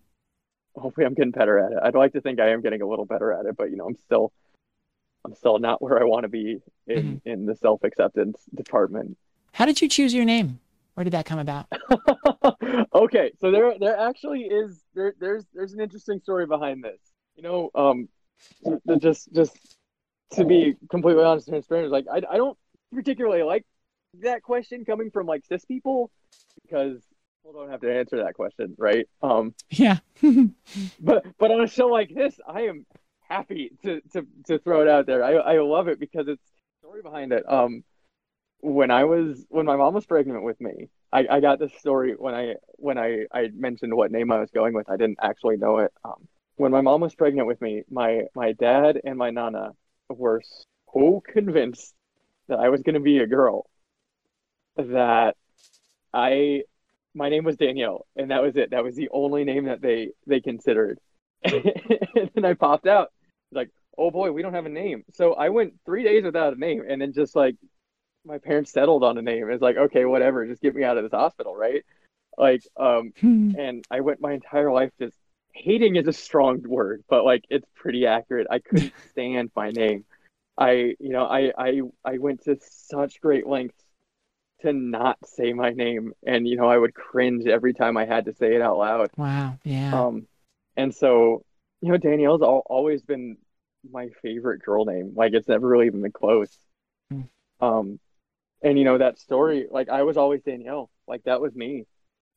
hopefully 0.76 1.06
I'm 1.06 1.14
getting 1.14 1.32
better 1.32 1.60
at 1.60 1.72
it. 1.72 1.80
I'd 1.82 1.96
like 1.96 2.14
to 2.14 2.22
think 2.22 2.40
I 2.40 2.50
am 2.50 2.62
getting 2.62 2.82
a 2.82 2.88
little 2.88 3.06
better 3.06 3.32
at 3.34 3.46
it, 3.46 3.56
but 3.58 3.70
you 3.70 3.78
know, 3.78 3.86
I'm 3.86 3.98
still 3.98 4.32
I'm 5.26 5.36
still 5.36 5.60
not 5.60 5.82
where 5.82 6.00
I 6.00 6.06
want 6.06 6.24
to 6.24 6.30
be 6.30 6.60
in 6.88 7.22
in 7.26 7.46
the 7.46 7.56
self 7.56 7.84
acceptance 7.84 8.40
department. 8.56 9.18
How 9.54 9.66
did 9.66 9.82
you 9.82 9.90
choose 9.90 10.14
your 10.14 10.26
name? 10.26 10.60
Where 10.98 11.04
did 11.04 11.14
that 11.14 11.28
come 11.28 11.38
about? 11.38 11.68
okay, 12.96 13.32
so 13.40 13.52
there 13.52 13.78
there 13.80 13.96
actually 13.96 14.46
is 14.46 14.82
there 14.96 15.14
there's 15.20 15.46
there's 15.54 15.74
an 15.74 15.80
interesting 15.80 16.20
story 16.20 16.48
behind 16.48 16.84
this. 16.84 16.98
You 17.36 17.44
know, 17.44 17.70
um, 17.76 18.10
just 18.98 19.32
just 19.32 19.56
to 20.32 20.44
be 20.44 20.74
completely 20.90 21.24
honest 21.24 21.50
and 21.50 21.54
transparent, 21.54 21.92
like 21.92 22.06
I 22.12 22.24
I 22.28 22.38
don't 22.38 22.58
particularly 22.92 23.44
like 23.44 23.64
that 24.24 24.42
question 24.42 24.86
coming 24.86 25.12
from 25.12 25.28
like 25.28 25.46
cis 25.46 25.64
people 25.66 26.10
because 26.64 27.00
people 27.44 27.62
don't 27.62 27.70
have 27.70 27.82
to 27.82 27.96
answer 27.96 28.24
that 28.24 28.34
question, 28.34 28.74
right? 28.80 29.08
Um, 29.22 29.54
Yeah. 29.70 30.00
but 31.00 31.28
but 31.38 31.52
on 31.52 31.62
a 31.62 31.68
show 31.68 31.90
like 31.90 32.10
this, 32.12 32.40
I 32.48 32.62
am 32.62 32.88
happy 33.20 33.70
to 33.84 34.02
to 34.14 34.26
to 34.48 34.58
throw 34.58 34.82
it 34.82 34.88
out 34.88 35.06
there. 35.06 35.24
I 35.24 35.34
I 35.34 35.60
love 35.60 35.90
it 35.90 36.00
because 36.00 36.28
it's 36.28 36.42
story 36.80 37.04
behind 37.04 37.34
it. 37.34 37.48
Um, 37.48 37.84
when 38.62 38.92
I 38.92 39.04
was 39.04 39.46
when 39.50 39.66
my 39.66 39.76
mom 39.76 39.94
was 39.94 40.06
pregnant 40.06 40.44
with 40.44 40.60
me, 40.60 40.90
I 41.12 41.28
I 41.30 41.40
got 41.40 41.60
this 41.60 41.74
story 41.80 42.14
when 42.18 42.34
I 42.34 42.56
when 42.74 42.98
I 42.98 43.26
I 43.32 43.50
mentioned 43.54 43.96
what 43.96 44.12
name 44.12 44.32
I 44.32 44.40
was 44.40 44.52
going 44.52 44.74
with. 44.74 44.90
I 44.90 44.98
didn't 44.98 45.20
actually 45.22 45.58
know 45.58 45.80
it. 45.80 45.92
Um, 46.04 46.28
when 46.56 46.72
my 46.72 46.82
mom 46.82 47.02
was 47.02 47.16
pregnant 47.16 47.48
with 47.48 47.62
me, 47.62 47.84
my 47.90 48.24
my 48.36 48.54
dad 48.54 49.00
and 49.04 49.18
my 49.18 49.30
nana 49.30 49.72
were 50.10 50.42
so 50.94 51.22
convinced 51.26 51.94
that 52.48 52.60
I 52.60 52.70
was 52.70 52.82
going 52.82 52.96
to 52.96 53.00
be 53.00 53.20
a 53.20 53.28
girl 53.28 53.70
that 54.78 55.36
I 56.14 56.64
my 57.14 57.30
name 57.30 57.44
was 57.44 57.58
Danielle, 57.58 58.06
and 58.16 58.32
that 58.32 58.42
was 58.42 58.56
it. 58.58 58.72
That 58.72 58.84
was 58.84 58.96
the 58.96 59.10
only 59.12 59.44
name 59.44 59.66
that 59.66 59.82
they 59.82 60.10
they 60.26 60.40
considered. 60.40 61.00
and 61.44 62.32
then 62.34 62.46
I 62.46 62.54
popped 62.54 62.88
out 62.88 63.12
like, 63.52 63.70
oh 63.98 64.12
boy, 64.12 64.32
we 64.32 64.42
don't 64.42 64.54
have 64.54 64.66
a 64.66 64.70
name. 64.70 65.04
So 65.14 65.34
I 65.34 65.50
went 65.50 65.74
three 65.86 66.04
days 66.04 66.24
without 66.24 66.54
a 66.54 66.60
name, 66.60 66.84
and 66.88 67.02
then 67.02 67.14
just 67.14 67.36
like 67.36 67.56
my 68.28 68.38
parents 68.38 68.72
settled 68.72 69.04
on 69.04 69.18
a 69.18 69.22
name. 69.22 69.50
It's 69.50 69.62
like, 69.62 69.78
okay, 69.78 70.06
whatever, 70.06 70.46
just 70.46 70.62
get 70.62 70.76
me 70.76 70.84
out 70.84 70.98
of 70.98 71.04
this 71.04 71.14
hospital, 71.14 71.56
right? 71.56 71.84
Like, 72.38 72.62
um, 72.76 73.14
and 73.22 73.84
I 73.90 74.02
went 74.02 74.22
my 74.22 74.34
entire 74.34 74.72
life 74.72 74.92
just 75.00 75.18
hating 75.54 75.96
is 75.96 76.08
a 76.08 76.14
strong 76.14 76.62
word, 76.68 77.04
but 77.10 77.26
like 77.26 77.46
it's 77.50 77.68
pretty 77.76 78.06
accurate. 78.06 78.48
I 78.50 78.60
couldn't 78.60 78.94
stand 79.12 79.52
my 79.56 79.72
name. 79.72 80.06
I, 80.58 80.96
you 81.00 81.10
know, 81.10 81.26
I 81.26 81.52
I 81.58 81.82
I 82.04 82.18
went 82.18 82.44
to 82.44 82.58
such 82.62 83.22
great 83.22 83.48
lengths 83.48 83.82
to 84.62 84.74
not 84.74 85.18
say 85.26 85.54
my 85.54 85.72
name, 85.72 86.14
and 86.26 86.48
you 86.48 86.58
know, 86.58 86.68
I 86.68 86.78
would 86.78 86.94
cringe 86.94 87.48
every 87.48 87.74
time 87.74 87.98
I 87.98 88.06
had 88.06 88.26
to 88.26 88.34
say 88.34 88.56
it 88.56 88.62
out 88.62 88.78
loud. 88.78 89.10
wow. 89.18 89.58
Yeah. 89.64 90.06
Um, 90.06 90.28
and 90.76 90.94
so, 90.94 91.44
you 91.82 91.92
know, 91.92 91.98
Danielle's 91.98 92.42
al 92.42 92.64
always 92.66 93.02
been 93.02 93.38
my 93.92 94.10
favorite 94.22 94.64
girl 94.64 94.86
name. 94.86 95.14
Like 95.16 95.34
it's 95.34 95.48
never 95.48 95.68
really 95.68 95.88
even 95.88 96.02
been 96.02 96.12
close. 96.12 96.56
Hmm. 97.10 97.22
Um, 97.62 98.00
and 98.62 98.78
you 98.78 98.86
know 98.86 98.98
that 98.98 99.20
story, 99.20 99.68
like 99.70 99.90
I 99.90 100.04
was 100.04 100.18
always 100.18 100.42
Danielle. 100.44 100.90
Like 101.08 101.24
that 101.24 101.42
was 101.42 101.56
me. 101.56 101.86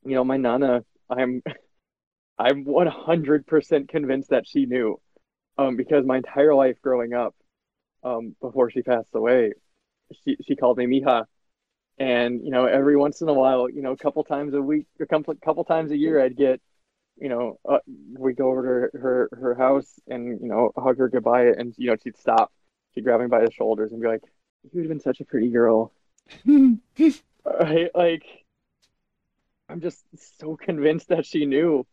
You 0.05 0.15
know, 0.15 0.25
my 0.25 0.37
nana, 0.37 0.85
I'm, 1.09 1.43
I'm 2.39 2.65
100% 2.65 3.89
convinced 3.89 4.31
that 4.31 4.47
she 4.47 4.67
knew, 4.67 5.01
um, 5.59 5.77
because 5.77 6.05
my 6.07 6.19
entire 6.19 6.55
life 6.55 6.77
growing 6.83 7.13
up, 7.15 7.35
um, 8.05 8.35
before 8.41 8.71
she 8.71 8.83
passed 8.83 9.15
away, 9.15 9.53
she 10.25 10.37
she 10.47 10.57
called 10.57 10.79
me 10.79 10.87
Mija. 10.87 11.25
And 11.99 12.43
you 12.45 12.51
know, 12.51 12.65
every 12.67 12.97
once 12.97 13.21
in 13.21 13.29
a 13.29 13.35
while, 13.35 13.69
you 13.69 13.83
know, 13.83 13.93
a 13.93 13.97
couple 13.97 14.25
times 14.25 14.55
a 14.55 14.63
week, 14.63 14.87
a 15.01 15.07
couple 15.07 15.35
couple 15.45 15.65
times 15.65 15.91
a 15.93 15.97
year, 15.97 16.23
I'd 16.23 16.37
get 16.37 16.61
you 17.19 17.29
know, 17.29 17.59
uh, 17.69 17.79
we 18.19 18.33
go 18.35 18.51
over 18.51 18.63
to 18.63 18.99
her, 18.99 19.01
her 19.01 19.39
her 19.41 19.55
house 19.55 20.01
and 20.09 20.41
you 20.41 20.49
know 20.49 20.73
hug 20.77 20.99
her 20.99 21.09
goodbye, 21.09 21.47
and 21.47 21.75
you 21.79 21.89
know 21.91 21.97
she'd 22.03 22.17
stop, 22.19 22.53
she'd 22.95 23.05
grab 23.05 23.21
me 23.21 23.27
by 23.27 23.45
the 23.45 23.53
shoulders 23.53 23.93
and 23.93 24.01
be 24.01 24.09
like, 24.09 24.23
"You'd 24.73 24.83
have 24.83 24.89
been 24.89 25.01
such 25.01 25.21
a 25.21 25.25
pretty 25.27 25.51
girl." 25.51 25.93
Right? 27.43 27.91
Like, 27.95 28.23
I'm 29.69 29.81
just 29.81 30.05
so 30.39 30.57
convinced 30.57 31.09
that 31.09 31.25
she 31.25 31.47
knew. 31.47 31.87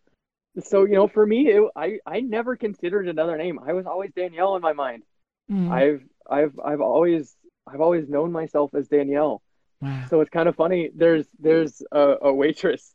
So 0.64 0.86
you 0.86 0.96
know, 0.96 1.08
for 1.08 1.26
me, 1.26 1.48
it, 1.48 1.64
I 1.76 2.00
I 2.06 2.20
never 2.20 2.56
considered 2.58 3.08
another 3.08 3.38
name. 3.38 3.60
I 3.66 3.74
was 3.74 3.86
always 3.86 4.12
Danielle 4.16 4.56
in 4.56 4.62
my 4.62 4.74
mind. 4.74 5.04
Mm, 5.50 5.72
I've 5.72 6.04
I've 6.30 6.60
I've 6.60 6.82
always 6.82 7.36
I've 7.66 7.82
always 7.82 8.10
known 8.10 8.32
myself 8.32 8.74
as 8.74 8.88
Danielle. 8.88 9.42
wow. 9.82 10.06
So 10.10 10.22
it's 10.22 10.30
kind 10.30 10.50
of 10.50 10.56
funny. 10.56 10.90
There's 10.94 11.28
there's 11.40 11.82
a, 11.92 12.16
a 12.24 12.34
waitress. 12.34 12.94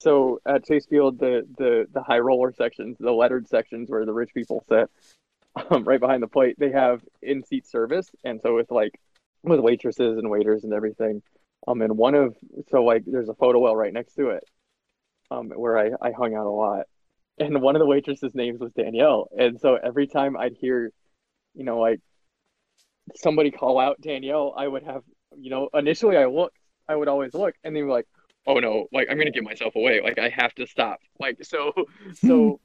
So 0.00 0.40
at 0.46 0.66
Chase 0.66 0.86
Field, 0.86 1.18
the 1.18 1.46
the 1.58 1.86
the 1.92 2.02
high 2.02 2.18
roller 2.18 2.52
sections, 2.52 2.96
the 2.98 3.12
lettered 3.12 3.48
sections 3.48 3.90
where 3.90 4.04
the 4.04 4.12
rich 4.12 4.30
people 4.34 4.64
sit, 4.68 4.90
um, 5.70 5.84
right 5.84 6.00
behind 6.00 6.22
the 6.22 6.28
plate, 6.28 6.56
they 6.58 6.72
have 6.72 7.02
in 7.20 7.44
seat 7.44 7.66
service, 7.68 8.10
and 8.24 8.40
so 8.42 8.58
it's 8.58 8.70
like 8.70 8.98
with 9.42 9.60
waitresses 9.60 10.18
and 10.18 10.30
waiters 10.30 10.64
and 10.64 10.72
everything. 10.72 11.22
Um, 11.66 11.80
and 11.82 11.96
one 11.96 12.14
of 12.14 12.36
so 12.70 12.82
like 12.82 13.04
there's 13.06 13.28
a 13.28 13.34
photo 13.34 13.60
well 13.60 13.76
right 13.76 13.92
next 13.92 14.14
to 14.14 14.30
it, 14.30 14.44
um, 15.30 15.50
where 15.50 15.78
I 15.78 15.90
I 16.00 16.10
hung 16.12 16.34
out 16.34 16.46
a 16.46 16.50
lot, 16.50 16.86
and 17.38 17.62
one 17.62 17.76
of 17.76 17.80
the 17.80 17.86
waitresses' 17.86 18.34
names 18.34 18.58
was 18.60 18.72
Danielle, 18.72 19.28
and 19.36 19.60
so 19.60 19.76
every 19.76 20.06
time 20.08 20.36
I'd 20.36 20.56
hear, 20.60 20.90
you 21.54 21.64
know, 21.64 21.78
like 21.78 22.00
somebody 23.14 23.50
call 23.50 23.78
out 23.78 24.00
Danielle, 24.00 24.54
I 24.56 24.66
would 24.66 24.82
have, 24.82 25.02
you 25.36 25.50
know, 25.50 25.68
initially 25.74 26.16
I 26.16 26.26
looked, 26.26 26.58
I 26.88 26.96
would 26.96 27.08
always 27.08 27.32
look, 27.34 27.54
and 27.62 27.76
they 27.76 27.82
were 27.82 27.92
like, 27.92 28.08
oh 28.46 28.58
no, 28.58 28.88
like 28.92 29.08
I'm 29.10 29.18
gonna 29.18 29.30
give 29.30 29.44
myself 29.44 29.76
away. 29.76 30.00
Like 30.02 30.18
I 30.18 30.28
have 30.30 30.54
to 30.56 30.66
stop. 30.66 31.00
Like 31.18 31.44
so, 31.44 31.72
so 32.14 32.60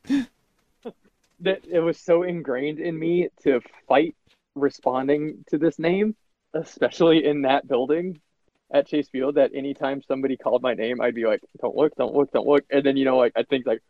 that 1.40 1.66
it 1.70 1.80
was 1.80 2.00
so 2.00 2.24
ingrained 2.24 2.80
in 2.80 2.98
me 2.98 3.30
to 3.44 3.62
fight 3.88 4.16
responding 4.56 5.44
to 5.50 5.58
this 5.58 5.78
name, 5.78 6.16
especially 6.54 7.26
in 7.26 7.44
that 7.44 7.68
building 7.68 8.20
at 8.72 8.88
Chase 8.88 9.10
Field. 9.10 9.36
That 9.36 9.52
anytime 9.54 10.02
somebody 10.02 10.38
called 10.38 10.62
my 10.62 10.74
name, 10.74 11.02
I'd 11.02 11.16
be 11.16 11.26
like, 11.26 11.42
"Don't 11.62 11.76
look, 11.76 11.96
don't 11.96 12.14
look, 12.14 12.32
don't 12.32 12.48
look," 12.48 12.66
and 12.70 12.84
then 12.84 12.98
you 12.98 13.06
know, 13.06 13.18
like 13.18 13.34
I 13.36 13.44
think 13.44 13.66
like, 13.66 13.82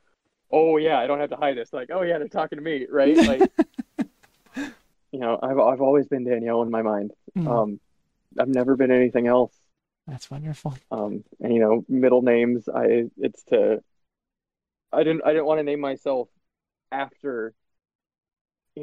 "Oh 0.52 0.78
yeah, 0.78 1.00
I 1.00 1.08
don't 1.08 1.20
have 1.20 1.30
to 1.32 1.38
hide 1.38 1.58
this." 1.58 1.74
Like, 1.74 1.90
"Oh 1.92 2.04
yeah, 2.04 2.18
they're 2.18 2.28
talking 2.28 2.58
to 2.58 2.64
me," 2.64 2.86
right? 2.90 3.18
Like, 4.58 4.72
you 5.12 5.20
know, 5.20 5.40
I've 5.42 5.60
I've 5.60 5.82
always 5.82 6.08
been 6.08 6.24
Danielle 6.26 6.62
in 6.62 6.72
my 6.72 6.82
mind. 6.82 7.12
Mm. 7.38 7.48
Um, 7.48 7.80
I've 8.40 8.50
never 8.50 8.76
been 8.76 8.92
anything 8.92 9.28
else. 9.28 9.54
That's 10.08 10.32
wonderful. 10.32 10.78
Um, 10.92 11.24
and 11.40 11.54
you 11.54 11.60
know, 11.60 11.86
middle 11.90 12.22
names, 12.22 12.70
I 12.70 13.10
it's 13.18 13.44
to 13.46 13.84
I 14.92 15.04
didn't 15.04 15.22
I 15.26 15.30
didn't 15.30 15.46
want 15.46 15.60
to 15.60 15.64
name 15.64 15.80
myself 15.80 16.30
after 16.92 17.54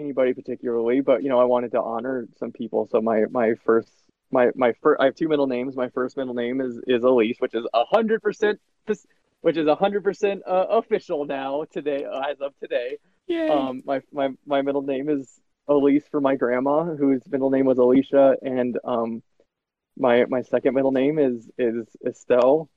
anybody 0.00 0.34
particularly, 0.34 1.00
but 1.00 1.22
you 1.22 1.28
know, 1.28 1.40
I 1.40 1.44
wanted 1.44 1.72
to 1.72 1.82
honor 1.82 2.26
some 2.38 2.52
people. 2.52 2.88
So 2.90 3.00
my 3.00 3.24
my 3.30 3.54
first 3.64 3.90
my 4.30 4.50
my 4.54 4.72
first 4.82 5.00
I 5.00 5.06
have 5.06 5.14
two 5.14 5.28
middle 5.28 5.46
names. 5.46 5.76
My 5.76 5.88
first 5.90 6.16
middle 6.16 6.34
name 6.34 6.60
is 6.60 6.80
is 6.86 7.02
Elise, 7.02 7.36
which 7.38 7.54
is 7.54 7.66
a 7.72 7.84
hundred 7.84 8.22
percent 8.22 8.60
which 9.40 9.56
is 9.56 9.66
a 9.66 9.74
hundred 9.74 10.02
percent 10.02 10.42
uh, 10.46 10.66
official 10.70 11.26
now 11.26 11.64
today 11.70 12.04
as 12.04 12.40
of 12.40 12.52
today. 12.60 12.98
Yay. 13.26 13.48
Um, 13.48 13.82
my 13.84 14.00
my 14.12 14.30
my 14.46 14.62
middle 14.62 14.82
name 14.82 15.08
is 15.08 15.40
Elise 15.68 16.04
for 16.10 16.20
my 16.20 16.36
grandma, 16.36 16.84
whose 16.84 17.22
middle 17.30 17.50
name 17.50 17.66
was 17.66 17.78
Alicia, 17.78 18.36
and 18.42 18.78
um, 18.84 19.22
my 19.96 20.24
my 20.26 20.42
second 20.42 20.74
middle 20.74 20.92
name 20.92 21.18
is 21.18 21.48
is 21.58 21.86
Estelle 22.06 22.68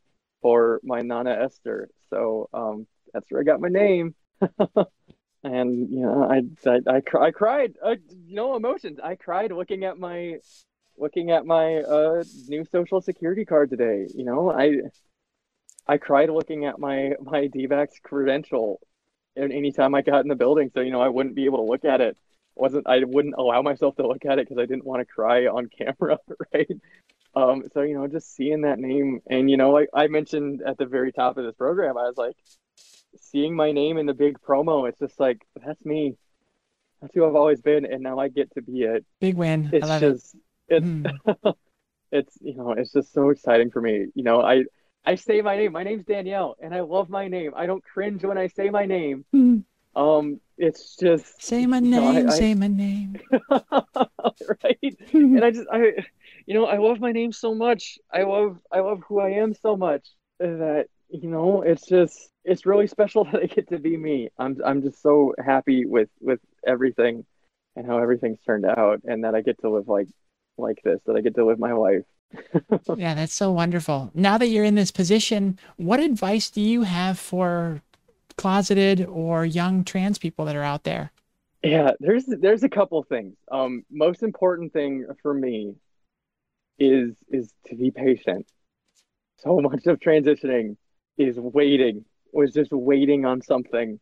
for 0.42 0.80
my 0.84 1.02
nana 1.02 1.32
Esther. 1.32 1.90
So 2.10 2.50
um, 2.54 2.88
that's 3.14 3.26
where 3.30 3.42
I 3.42 3.44
got 3.44 3.60
my 3.60 3.70
name. 3.70 4.14
and 5.44 5.90
you 5.90 6.02
know, 6.02 6.24
I 6.30 6.42
I 6.70 6.80
I, 6.88 7.02
I 7.20 7.32
cried. 7.32 7.76
Uh, 7.84 7.96
know, 8.28 8.56
emotions. 8.56 9.00
I 9.04 9.16
cried 9.16 9.52
looking 9.52 9.84
at 9.86 9.98
my 9.98 10.38
looking 10.98 11.32
at 11.32 11.46
my 11.46 11.78
uh, 11.78 12.24
new 12.48 12.66
social 12.72 13.02
security 13.02 13.46
card 13.46 13.70
today. 13.70 14.08
You 14.14 14.26
know, 14.26 14.52
I 14.52 14.82
I 15.88 15.98
cried 15.98 16.30
looking 16.30 16.66
at 16.66 16.80
my 16.80 17.14
my 17.22 17.48
D-backs 17.48 18.00
credential 18.04 18.80
anytime 19.36 19.96
I 19.96 20.02
got 20.02 20.22
in 20.22 20.28
the 20.28 20.36
building. 20.36 20.72
So 20.74 20.82
you 20.82 20.92
know, 20.92 21.02
I 21.02 21.10
wouldn't 21.10 21.36
be 21.36 21.46
able 21.46 21.60
to 21.60 21.72
look 21.72 21.86
at 21.86 22.02
it. 22.02 22.18
wasn't 22.56 22.88
I 22.88 23.04
wouldn't 23.04 23.36
allow 23.38 23.62
myself 23.62 23.96
to 23.98 24.08
look 24.08 24.26
at 24.26 24.40
it 24.40 24.48
because 24.48 24.62
I 24.62 24.66
didn't 24.66 24.86
want 24.86 25.02
to 25.02 25.06
cry 25.06 25.48
on 25.48 25.70
camera, 25.78 26.18
right? 26.54 26.72
Um, 27.36 27.64
so 27.74 27.82
you 27.82 27.94
know, 27.94 28.08
just 28.08 28.36
seeing 28.36 28.62
that 28.62 28.80
name, 28.80 29.22
and 29.30 29.50
you 29.50 29.58
know, 29.58 29.70
like 29.72 29.90
I 29.94 30.08
mentioned 30.08 30.64
at 30.66 30.78
the 30.78 30.86
very 30.86 31.12
top 31.12 31.38
of 31.38 31.46
this 31.46 31.56
program, 31.56 31.98
I 31.98 32.08
was 32.08 32.18
like, 32.18 32.36
seeing 33.22 33.56
my 33.56 33.72
name 33.72 33.98
in 33.98 34.06
the 34.06 34.14
big 34.14 34.40
promo. 34.40 34.88
It's 34.90 35.00
just 35.00 35.20
like 35.20 35.42
that's 35.66 35.84
me. 35.86 36.16
That's 37.02 37.14
who 37.14 37.26
I've 37.26 37.36
always 37.36 37.62
been, 37.62 37.86
and 37.86 38.02
now 38.02 38.18
I 38.20 38.28
get 38.30 38.52
to 38.56 38.62
be 38.62 38.84
it. 38.84 39.06
Big 39.22 39.36
win. 39.36 39.70
It's 39.74 39.86
I 39.86 39.90
love 39.90 40.02
just 40.02 40.36
it. 40.70 40.84
it's 40.84 40.86
Mm. 40.86 41.56
it's 42.12 42.38
you 42.42 42.56
know 42.56 42.72
it's 42.72 42.92
just 42.92 43.14
so 43.14 43.30
exciting 43.30 43.70
for 43.72 43.82
me. 43.82 44.08
You 44.16 44.24
know, 44.24 44.42
I 44.42 44.64
I 45.06 45.16
say 45.16 45.42
my 45.42 45.56
name. 45.58 45.72
My 45.74 45.84
name's 45.84 46.06
Danielle, 46.06 46.56
and 46.62 46.74
I 46.74 46.82
love 46.82 47.10
my 47.10 47.28
name. 47.28 47.52
I 47.56 47.66
don't 47.66 47.84
cringe 47.84 48.24
when 48.24 48.38
I 48.38 48.48
say 48.48 48.70
my 48.70 48.86
name. 48.86 49.26
Mm. 49.34 49.64
Um, 49.96 50.40
it's 50.58 50.96
just 50.96 51.42
Say 51.42 51.66
my 51.66 51.78
you 51.82 51.90
know, 51.90 52.08
I- 52.08 52.12
name. 52.14 52.28
I- 52.30 52.32
say 52.34 52.54
my 52.56 52.68
name. 52.68 53.16
right 54.64 54.98
and 55.14 55.44
i 55.44 55.52
just 55.52 55.68
i 55.72 55.94
you 56.46 56.54
know 56.54 56.66
i 56.66 56.78
love 56.78 57.00
my 57.00 57.12
name 57.12 57.32
so 57.32 57.56
much 57.56 57.98
i 58.14 58.24
love 58.24 58.58
i 58.72 58.80
love 58.80 59.02
who 59.08 59.20
i 59.20 59.30
am 59.30 59.54
so 59.54 59.76
much 59.76 60.06
that 60.40 60.88
you 61.10 61.30
know 61.30 61.62
it's 61.62 61.86
just 61.86 62.30
it's 62.44 62.66
really 62.66 62.88
special 62.88 63.24
that 63.32 63.42
i 63.42 63.46
get 63.46 63.68
to 63.70 63.80
be 63.80 63.98
me 63.98 64.30
i'm 64.38 64.58
i'm 64.66 64.82
just 64.82 65.02
so 65.02 65.34
happy 65.44 65.86
with 65.86 66.10
with 66.20 66.40
everything 66.66 67.26
and 67.76 67.86
how 67.86 67.98
everything's 67.98 68.42
turned 68.42 68.66
out 68.66 69.02
and 69.06 69.24
that 69.24 69.36
i 69.36 69.42
get 69.42 69.60
to 69.62 69.70
live 69.70 69.88
like 69.88 70.08
like 70.58 70.80
this 70.84 71.00
that 71.06 71.16
i 71.16 71.22
get 71.22 71.36
to 71.36 71.46
live 71.46 71.60
my 71.60 71.74
life 71.74 72.04
yeah, 72.98 73.14
that's 73.14 73.34
so 73.34 73.52
wonderful. 73.52 74.12
Now 74.14 74.38
that 74.38 74.48
you're 74.48 74.66
in 74.66 74.76
this 74.76 74.92
position, 74.92 75.58
what 75.78 76.00
advice 76.00 76.50
do 76.50 76.62
you 76.62 76.84
have 76.84 77.18
for 77.18 77.82
closeted 78.38 79.06
or 79.06 79.46
young 79.46 79.84
trans 79.84 80.18
people 80.18 80.46
that 80.46 80.56
are 80.56 80.64
out 80.64 80.84
there? 80.84 81.12
Yeah, 81.64 81.92
there's 82.00 82.26
there's 82.26 82.64
a 82.64 82.70
couple 82.70 83.02
things. 83.04 83.36
Um, 83.52 83.84
most 83.90 84.24
important 84.24 84.74
thing 84.74 85.08
for 85.22 85.34
me 85.34 85.76
is 86.78 87.16
is 87.30 87.52
to 87.68 87.76
be 87.76 87.92
patient. 87.92 88.46
So 89.38 89.60
much 89.60 89.86
of 89.88 90.00
transitioning 90.00 90.78
is 91.18 91.38
waiting, 91.40 92.06
was 92.32 92.54
just 92.54 92.72
waiting 92.72 93.26
on 93.26 93.42
something, 93.42 94.00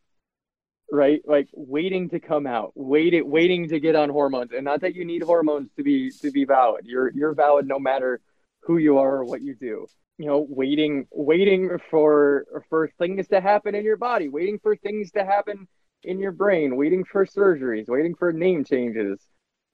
right? 0.92 1.22
Like 1.26 1.48
waiting 1.54 2.10
to 2.10 2.20
come 2.20 2.48
out, 2.48 2.72
waiting 2.76 3.30
waiting 3.30 3.70
to 3.70 3.80
get 3.80 3.96
on 3.96 4.10
hormones, 4.10 4.52
and 4.52 4.66
not 4.66 4.82
that 4.82 4.96
you 4.96 5.06
need 5.06 5.24
hormones 5.24 5.70
to 5.78 5.84
be 5.84 6.12
to 6.22 6.32
be 6.32 6.46
valid. 6.46 6.86
You're 6.86 7.12
you're 7.14 7.34
valid 7.34 7.68
no 7.68 7.80
matter 7.80 8.22
who 8.62 8.78
you 8.78 8.98
are 8.98 9.18
or 9.18 9.26
what 9.26 9.42
you 9.42 9.56
do. 9.56 9.88
You 10.18 10.28
know, 10.28 10.46
waiting 10.50 11.08
waiting 11.12 11.78
for 11.90 12.46
for 12.70 12.90
things 12.98 13.28
to 13.30 13.42
happen 13.42 13.76
in 13.76 13.84
your 13.84 13.98
body, 13.98 14.30
waiting 14.30 14.60
for 14.60 14.76
things 14.76 15.12
to 15.12 15.26
happen 15.26 15.68
in 16.04 16.20
your 16.20 16.32
brain, 16.32 16.76
waiting 16.76 17.04
for 17.04 17.26
surgeries, 17.26 17.88
waiting 17.88 18.16
for 18.16 18.32
name 18.32 18.64
changes. 18.64 19.20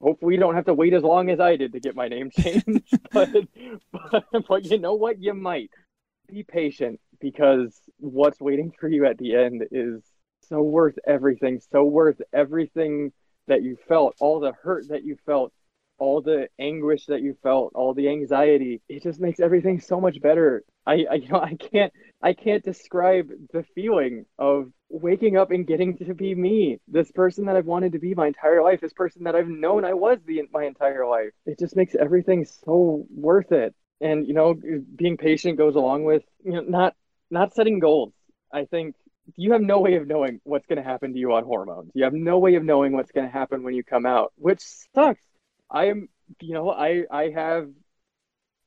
Hopefully, 0.00 0.34
you 0.34 0.40
don't 0.40 0.56
have 0.56 0.64
to 0.64 0.74
wait 0.74 0.94
as 0.94 1.04
long 1.04 1.30
as 1.30 1.38
I 1.38 1.56
did 1.56 1.72
to 1.72 1.80
get 1.80 1.94
my 1.94 2.08
name 2.08 2.30
changed, 2.36 2.98
but, 3.12 3.28
but 3.92 4.24
but 4.48 4.64
you 4.64 4.78
know 4.78 4.94
what? 4.94 5.22
You 5.22 5.34
might 5.34 5.70
be 6.28 6.42
patient 6.42 7.00
because 7.22 7.80
what's 7.98 8.40
waiting 8.40 8.72
for 8.78 8.88
you 8.88 9.06
at 9.06 9.16
the 9.16 9.34
end 9.36 9.64
is 9.70 10.02
so 10.42 10.60
worth 10.60 10.98
everything, 11.06 11.60
so 11.70 11.84
worth 11.84 12.20
everything 12.32 13.12
that 13.46 13.62
you 13.62 13.76
felt, 13.88 14.14
all 14.20 14.40
the 14.40 14.52
hurt 14.62 14.88
that 14.88 15.04
you 15.04 15.16
felt, 15.24 15.52
all 15.98 16.20
the 16.20 16.48
anguish 16.58 17.06
that 17.06 17.22
you 17.22 17.36
felt, 17.42 17.72
all 17.74 17.94
the 17.94 18.08
anxiety. 18.08 18.82
It 18.88 19.02
just 19.04 19.20
makes 19.20 19.40
everything 19.40 19.80
so 19.80 20.00
much 20.00 20.20
better. 20.20 20.64
I, 20.84 21.06
I 21.10 21.14
you 21.22 21.28
know 21.28 21.40
I 21.40 21.54
can't 21.54 21.92
I 22.20 22.32
can't 22.34 22.64
describe 22.64 23.30
the 23.52 23.64
feeling 23.74 24.26
of 24.38 24.72
waking 24.90 25.36
up 25.36 25.50
and 25.52 25.66
getting 25.66 25.96
to 25.98 26.14
be 26.14 26.34
me, 26.34 26.80
this 26.88 27.10
person 27.12 27.46
that 27.46 27.56
I've 27.56 27.66
wanted 27.66 27.92
to 27.92 27.98
be 27.98 28.14
my 28.14 28.26
entire 28.26 28.62
life, 28.62 28.80
this 28.80 28.92
person 28.92 29.24
that 29.24 29.36
I've 29.36 29.48
known 29.48 29.84
I 29.84 29.94
was 29.94 30.18
the 30.26 30.42
my 30.52 30.64
entire 30.64 31.06
life. 31.06 31.30
It 31.46 31.58
just 31.58 31.76
makes 31.76 31.94
everything 31.94 32.44
so 32.44 33.06
worth 33.14 33.52
it. 33.52 33.74
And 34.00 34.26
you 34.26 34.34
know, 34.34 34.54
being 34.96 35.16
patient 35.16 35.56
goes 35.56 35.76
along 35.76 36.04
with 36.04 36.24
you 36.44 36.52
know 36.52 36.62
not 36.62 36.94
not 37.32 37.54
setting 37.54 37.80
goals. 37.80 38.14
I 38.52 38.66
think 38.66 38.96
you 39.36 39.52
have 39.52 39.62
no 39.62 39.80
way 39.80 39.96
of 39.96 40.06
knowing 40.06 40.40
what's 40.44 40.66
going 40.66 40.78
to 40.78 40.84
happen 40.84 41.12
to 41.14 41.18
you 41.18 41.32
on 41.34 41.44
hormones. 41.44 41.92
You 41.94 42.04
have 42.04 42.14
no 42.14 42.38
way 42.38 42.56
of 42.56 42.64
knowing 42.64 42.92
what's 42.92 43.12
going 43.12 43.26
to 43.26 43.32
happen 43.32 43.62
when 43.62 43.74
you 43.74 43.84
come 43.84 44.06
out, 44.06 44.32
which 44.36 44.62
sucks. 44.94 45.22
I 45.70 45.86
am, 45.86 46.08
you 46.40 46.54
know, 46.54 46.70
I 46.70 47.04
I 47.10 47.30
have 47.30 47.70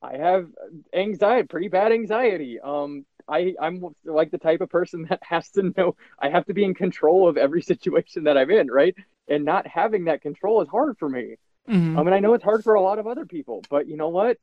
I 0.02 0.18
have 0.18 0.48
anxiety, 0.94 1.46
pretty 1.48 1.68
bad 1.68 1.92
anxiety. 1.92 2.58
Um, 2.60 3.06
I 3.28 3.54
I'm 3.60 3.82
like 4.04 4.30
the 4.30 4.38
type 4.38 4.60
of 4.60 4.68
person 4.70 5.06
that 5.08 5.20
has 5.22 5.50
to 5.52 5.72
know 5.76 5.96
I 6.18 6.28
have 6.30 6.46
to 6.46 6.54
be 6.54 6.64
in 6.64 6.74
control 6.74 7.28
of 7.28 7.36
every 7.36 7.62
situation 7.72 8.24
that 8.24 8.36
I'm 8.38 8.50
in, 8.50 8.68
right? 8.70 8.94
And 9.28 9.44
not 9.44 9.66
having 9.66 10.04
that 10.04 10.22
control 10.22 10.62
is 10.62 10.68
hard 10.68 10.98
for 10.98 11.08
me. 11.08 11.36
Mhm. 11.68 11.98
I 11.98 12.02
mean, 12.04 12.12
I 12.14 12.20
know 12.20 12.34
it's 12.34 12.44
hard 12.44 12.62
for 12.62 12.74
a 12.74 12.80
lot 12.80 12.98
of 12.98 13.06
other 13.06 13.26
people, 13.26 13.62
but 13.68 13.88
you 13.88 13.96
know 13.96 14.08
what? 14.08 14.38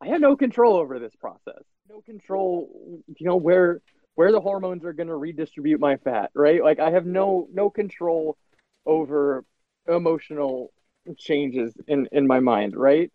I 0.00 0.08
have 0.08 0.20
no 0.20 0.36
control 0.36 0.76
over 0.76 0.98
this 0.98 1.14
process. 1.16 1.62
No 1.90 2.02
control, 2.02 3.02
you 3.18 3.26
know, 3.26 3.36
where 3.36 3.82
where 4.14 4.32
the 4.32 4.40
hormones 4.40 4.84
are 4.84 4.92
going 4.94 5.08
to 5.08 5.16
redistribute 5.16 5.80
my 5.80 5.96
fat, 5.98 6.30
right? 6.34 6.62
Like 6.62 6.78
I 6.78 6.90
have 6.90 7.06
no 7.06 7.48
no 7.52 7.70
control 7.70 8.38
over 8.86 9.44
emotional 9.88 10.72
changes 11.18 11.74
in 11.88 12.08
in 12.12 12.28
my 12.28 12.40
mind, 12.40 12.76
right? 12.76 13.12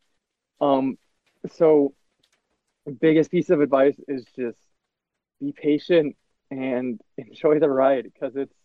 Um 0.62 0.98
so 1.52 1.96
biggest 3.02 3.32
piece 3.32 3.50
of 3.50 3.62
advice 3.62 3.96
is 4.08 4.26
just 4.36 4.60
be 5.42 5.54
patient 5.54 6.18
and 6.52 7.02
enjoy 7.18 7.60
the 7.60 7.70
ride 7.70 8.06
because 8.06 8.36
it's 8.38 8.56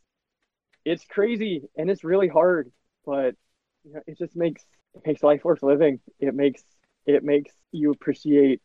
it's 0.85 1.05
crazy 1.07 1.62
and 1.77 1.91
it's 1.91 2.05
really 2.05 2.28
hard, 2.28 2.73
but 3.07 3.37
you 3.85 3.95
know, 3.95 4.03
it 4.07 4.19
just 4.19 4.37
makes 4.37 4.65
it 4.95 5.03
makes 5.07 5.23
life 5.23 5.45
worth 5.45 5.62
living. 5.62 6.01
It 6.20 6.35
makes 6.35 6.62
it 7.07 7.24
makes 7.24 7.53
you 7.73 7.93
appreciate 7.93 8.62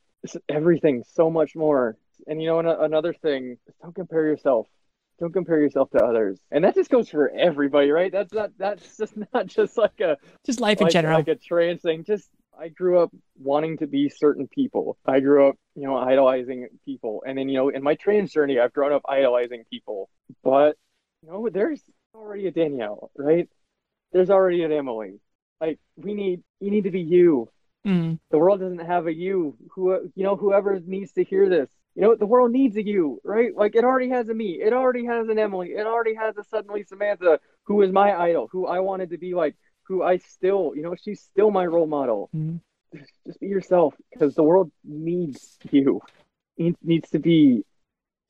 everything 0.50 1.04
so 1.14 1.30
much 1.30 1.56
more. 1.56 1.98
And 2.28 2.42
you 2.42 2.48
know, 2.48 2.60
another 2.60 3.14
thing, 3.14 3.58
don't 3.82 3.94
compare 3.96 4.26
yourself. 4.26 4.68
Don't 5.20 5.32
compare 5.32 5.62
yourself 5.62 5.90
to 5.92 6.04
others. 6.04 6.40
And 6.52 6.64
that 6.66 6.76
just 6.76 6.90
goes 6.90 7.10
for 7.10 7.30
everybody, 7.30 7.90
right? 7.92 8.12
That's 8.12 8.34
not 8.34 8.52
that's 8.58 8.98
just 8.98 9.14
not 9.34 9.48
just 9.48 9.78
like 9.78 10.00
a 10.02 10.18
Just 10.46 10.60
life 10.60 10.82
in 10.82 10.90
general. 10.90 11.18
like 11.18 11.28
a 11.28 11.36
trans 11.36 11.82
thing. 11.82 12.04
Just 12.04 12.30
I 12.58 12.70
grew 12.70 13.00
up 13.00 13.12
wanting 13.38 13.78
to 13.80 13.88
be 13.88 14.10
certain 14.10 14.48
people. 14.48 14.98
I 15.06 15.20
grew 15.20 15.48
up, 15.50 15.56
you 15.76 15.84
know, 15.84 15.98
idolizing 15.98 16.68
people. 16.86 17.24
And 17.28 17.38
then, 17.38 17.50
you 17.50 17.58
know, 17.58 17.70
in 17.70 17.84
my 17.84 17.96
trans 17.96 18.32
journey, 18.32 18.60
I've 18.60 18.74
grown 18.74 18.94
up 18.94 19.02
idolizing 19.08 19.66
people. 19.70 20.10
But, 20.44 20.78
you 21.22 21.30
know, 21.30 21.50
there's 21.50 21.82
already 22.14 22.48
a 22.48 22.52
Danielle, 22.52 23.12
right? 23.18 23.50
There's 24.14 24.30
already 24.30 24.64
an 24.64 24.72
Emily. 24.72 25.20
Like 25.62 25.80
we 25.96 26.14
need 26.14 26.44
you 26.60 26.72
need 26.72 26.84
to 26.86 26.92
be 26.92 27.02
you. 27.02 27.50
Mhm. 27.86 28.20
The 28.32 28.38
world 28.38 28.60
doesn't 28.60 28.80
have 28.80 29.08
a 29.08 29.14
you. 29.14 29.58
Who 29.72 30.10
you 30.16 30.24
know, 30.24 30.36
whoever 30.36 30.80
needs 30.80 31.12
to 31.14 31.24
hear 31.24 31.48
this, 31.50 31.70
you 31.96 32.02
know, 32.02 32.16
the 32.16 32.26
world 32.26 32.52
needs 32.52 32.76
a 32.78 32.84
you, 32.84 33.22
right? 33.24 33.56
Like 33.56 33.76
it 33.76 33.84
already 33.84 34.10
has 34.10 34.28
a 34.30 34.34
me, 34.34 34.62
it 34.62 34.74
already 34.74 35.06
has 35.06 35.30
an 35.30 35.40
Emily, 35.40 35.70
it 35.70 35.86
already 35.86 36.16
has 36.16 36.36
a 36.38 36.44
suddenly 36.44 36.84
Samantha, 36.84 37.40
who 37.64 37.82
is 37.82 37.92
my 37.92 38.14
idol, 38.14 38.50
who 38.52 38.66
I 38.68 38.80
wanted 38.80 39.12
to 39.12 39.18
be 39.18 39.34
like, 39.34 39.56
who 39.84 40.04
I 40.04 40.18
still, 40.18 40.74
you 40.76 40.82
know, 40.82 40.96
she's 41.02 41.22
still 41.22 41.52
my 41.52 41.66
role 41.66 41.88
model. 41.88 42.30
Mm-hmm. 42.36 42.58
Just, 42.98 43.12
just 43.26 43.40
be 43.40 43.48
yourself, 43.48 43.94
because 44.12 44.36
the 44.36 44.44
world 44.44 44.72
needs 44.84 45.58
you. 45.72 46.02
It 46.58 46.76
needs 46.82 47.10
to 47.12 47.20
be. 47.20 47.64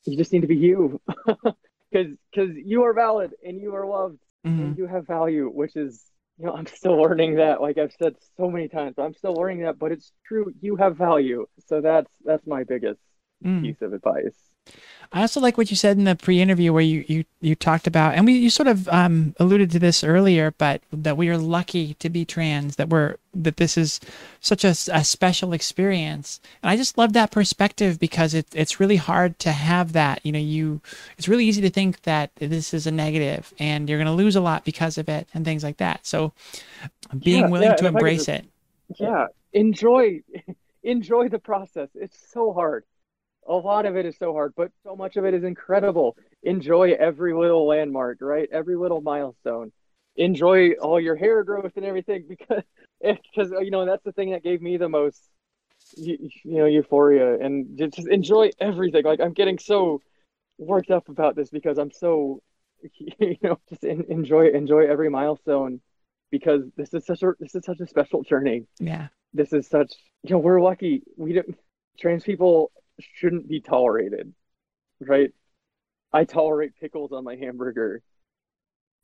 You 0.06 0.18
just 0.18 0.32
need 0.32 0.41
to 0.41 0.48
be 0.48 0.57
you, 0.57 1.02
because 1.26 2.15
because 2.32 2.56
you 2.56 2.84
are 2.84 2.94
valid 2.94 3.34
and 3.44 3.60
you 3.60 3.73
are 3.73 3.88
loved 3.88 4.19
mm-hmm. 4.45 4.61
and 4.61 4.77
you 4.77 4.86
have 4.86 5.07
value, 5.07 5.49
which 5.49 5.76
is 5.76 6.03
you 6.40 6.45
know, 6.45 6.53
I'm 6.53 6.68
still 6.68 7.02
learning 7.02 7.36
that. 7.36 7.62
Like 7.62 7.78
I've 7.78 7.94
said 7.94 8.16
so 8.38 8.49
many 8.49 8.68
times, 8.68 8.95
I'm 8.98 9.14
still 9.14 9.34
learning 9.34 9.62
that, 9.62 9.80
but 9.80 9.91
it's 9.91 10.12
true. 10.26 10.53
You 10.62 10.76
have 10.76 10.98
value. 10.98 11.45
So 11.68 11.82
that's 11.82 12.12
that's 12.24 12.45
my 12.45 12.64
biggest 12.64 12.99
mm. 13.44 13.62
piece 13.62 13.82
of 13.82 13.94
advice. 13.94 14.38
I 15.16 15.22
also 15.22 15.40
like 15.40 15.58
what 15.58 15.70
you 15.70 15.78
said 15.78 15.98
in 15.98 16.04
the 16.04 16.16
pre-interview 16.16 16.74
where 16.74 16.82
you 16.82 17.06
you, 17.08 17.24
you 17.40 17.56
talked 17.56 17.88
about, 17.88 18.16
and 18.16 18.26
we 18.26 18.34
you 18.34 18.50
sort 18.50 18.68
of 18.68 18.90
um, 18.90 19.34
alluded 19.40 19.72
to 19.72 19.80
this 19.80 20.04
earlier, 20.04 20.52
but 20.58 20.82
that 20.92 21.16
we 21.16 21.30
are 21.30 21.38
lucky 21.38 21.94
to 21.96 22.10
be 22.10 22.26
trans, 22.26 22.76
that 22.76 22.90
we're 22.90 23.16
that 23.34 23.56
this 23.56 23.78
is 23.78 24.02
such 24.42 24.66
a, 24.66 24.76
a 24.92 25.06
special 25.06 25.54
experience, 25.54 26.42
and 26.62 26.70
I 26.70 26.76
just 26.76 26.98
love 26.98 27.14
that 27.14 27.32
perspective 27.32 27.98
because 28.00 28.34
it, 28.34 28.48
it's 28.54 28.80
really 28.80 28.98
hard 28.98 29.40
to 29.40 29.54
have 29.54 29.94
that. 29.94 30.20
You 30.26 30.34
know, 30.34 30.40
you 30.40 30.82
it's 31.18 31.30
really 31.30 31.46
easy 31.46 31.62
to 31.62 31.70
think 31.70 32.02
that 32.02 32.32
this 32.36 32.74
is 32.74 32.86
a 32.86 32.92
negative 32.92 33.54
and 33.58 33.88
you're 33.88 34.00
going 34.00 34.08
to 34.08 34.12
lose 34.12 34.36
a 34.36 34.42
lot 34.42 34.66
because 34.66 34.98
of 34.98 35.08
it 35.08 35.30
and 35.34 35.46
things 35.46 35.64
like 35.64 35.78
that. 35.78 36.06
So, 36.06 36.34
being 37.18 37.44
yeah, 37.44 37.50
willing 37.50 37.70
yeah, 37.70 37.76
to 37.76 37.88
embrace 37.88 38.26
just, 38.26 38.30
it. 38.30 38.46
Yeah, 39.00 39.28
enjoy 39.54 40.24
enjoy 40.84 41.30
the 41.30 41.40
process. 41.40 41.90
It's 41.96 42.18
so 42.34 42.52
hard 42.52 42.84
a 43.48 43.54
lot 43.54 43.86
of 43.86 43.96
it 43.96 44.06
is 44.06 44.18
so 44.18 44.34
hard, 44.34 44.54
but 44.56 44.72
so 44.84 44.96
much 44.96 45.18
of 45.18 45.26
it 45.26 45.34
is 45.34 45.44
incredible. 45.44 46.18
Enjoy 46.44 46.94
every 46.94 47.34
little 47.34 47.68
landmark, 47.68 48.18
right? 48.22 48.50
Every 48.52 48.76
little 48.76 49.02
milestone. 49.02 49.72
Enjoy 50.16 50.72
all 50.74 51.00
your 51.00 51.16
hair 51.16 51.44
growth 51.44 51.74
and 51.76 51.86
everything 51.86 52.26
because 52.30 52.64
eh, 53.04 53.16
because 53.32 53.52
you 53.62 53.72
know 53.72 53.86
that's 53.86 54.04
the 54.04 54.12
thing 54.12 54.32
that 54.32 54.44
gave 54.44 54.62
me 54.62 54.78
the 54.78 54.90
most 54.90 55.22
you, 55.98 56.30
you 56.44 56.58
know 56.58 56.66
euphoria 56.66 57.38
and 57.40 57.78
just 57.78 58.08
enjoy 58.08 58.50
everything. 58.60 59.04
Like 59.04 59.20
I'm 59.20 59.34
getting 59.34 59.60
so 59.60 60.02
worked 60.58 60.92
up 60.92 61.10
about 61.10 61.36
this 61.36 61.50
because 61.50 61.78
I'm 61.78 61.92
so 61.92 62.42
you 63.20 63.38
know 63.44 63.60
just 63.70 63.84
in, 63.84 64.06
enjoy 64.10 64.50
enjoy 64.50 64.88
every 64.88 65.10
milestone 65.10 65.82
because 66.32 66.64
this 66.78 66.94
is 66.94 67.06
such 67.06 67.22
a 67.24 67.34
this 67.40 67.56
is 67.56 67.66
such 67.66 67.80
a 67.80 67.88
special 67.88 68.24
journey. 68.24 68.66
Yeah. 68.80 69.08
This 69.34 69.54
is 69.54 69.68
such 69.68 69.94
you 70.24 70.32
know 70.32 70.40
we're 70.40 70.62
lucky 70.62 71.04
we 71.18 71.34
don't 71.34 71.56
trans 72.00 72.24
people 72.24 72.72
shouldn't 73.00 73.48
be 73.48 73.62
tolerated, 73.62 74.34
right? 75.00 75.32
I 76.14 76.24
tolerate 76.24 76.80
pickles 76.80 77.12
on 77.12 77.24
my 77.24 77.36
hamburger. 77.36 78.02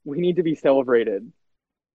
We 0.05 0.19
need 0.19 0.37
to 0.37 0.43
be 0.43 0.55
celebrated. 0.55 1.31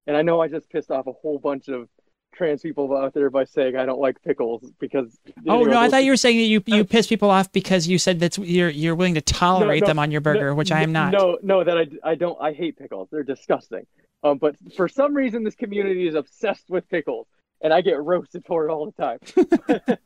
And 0.06 0.16
I 0.16 0.23
know 0.23 0.40
I 0.40 0.48
just 0.48 0.68
pissed 0.70 0.90
off 0.90 1.06
a 1.06 1.12
whole 1.12 1.39
bunch 1.39 1.68
of 1.68 1.89
trans 2.35 2.60
people 2.60 2.94
out 2.97 3.14
there 3.14 3.31
by 3.31 3.44
saying 3.44 3.77
I 3.77 3.86
don't 3.86 3.98
like 3.98 4.23
pickles 4.23 4.70
because. 4.78 5.18
Oh 5.48 5.62
no, 5.62 5.78
I 5.78 5.89
thought 5.89 6.05
you 6.05 6.12
were 6.12 6.16
saying 6.16 6.36
that 6.39 6.44
you 6.44 6.62
you 6.66 6.85
piss 6.85 7.06
people 7.06 7.31
off 7.31 7.51
because 7.51 7.89
you 7.89 7.98
said 7.98 8.20
that 8.20 8.39
you're 8.39 8.68
you're 8.68 8.94
willing 8.94 9.14
to 9.14 9.20
tolerate 9.20 9.82
no, 9.82 9.86
no, 9.86 9.90
them 9.90 9.98
on 9.98 10.10
your 10.10 10.20
burger, 10.20 10.51
no, 10.51 10.55
which 10.55 10.70
I 10.70 10.82
am 10.82 10.93
not. 10.93 11.12
No, 11.12 11.39
no, 11.43 11.64
that 11.64 11.77
I 11.77 12.10
I 12.10 12.14
don't. 12.14 12.40
I 12.40 12.52
hate 12.52 12.78
pickles. 12.78 13.09
They're 13.10 13.23
disgusting. 13.23 13.86
Um, 14.23 14.39
but 14.39 14.56
for 14.77 14.89
some 14.89 15.14
reason, 15.14 15.44
this 15.44 15.55
community 15.55 16.06
is 16.06 16.14
obsessed 16.14 16.68
with 16.68 16.89
pickles 16.89 17.27
and 17.60 17.72
I 17.72 17.80
get 17.80 18.02
roasted 18.02 18.44
for 18.46 18.68
it 18.68 18.72
all 18.72 18.86
the 18.86 19.02
time. 19.02 19.18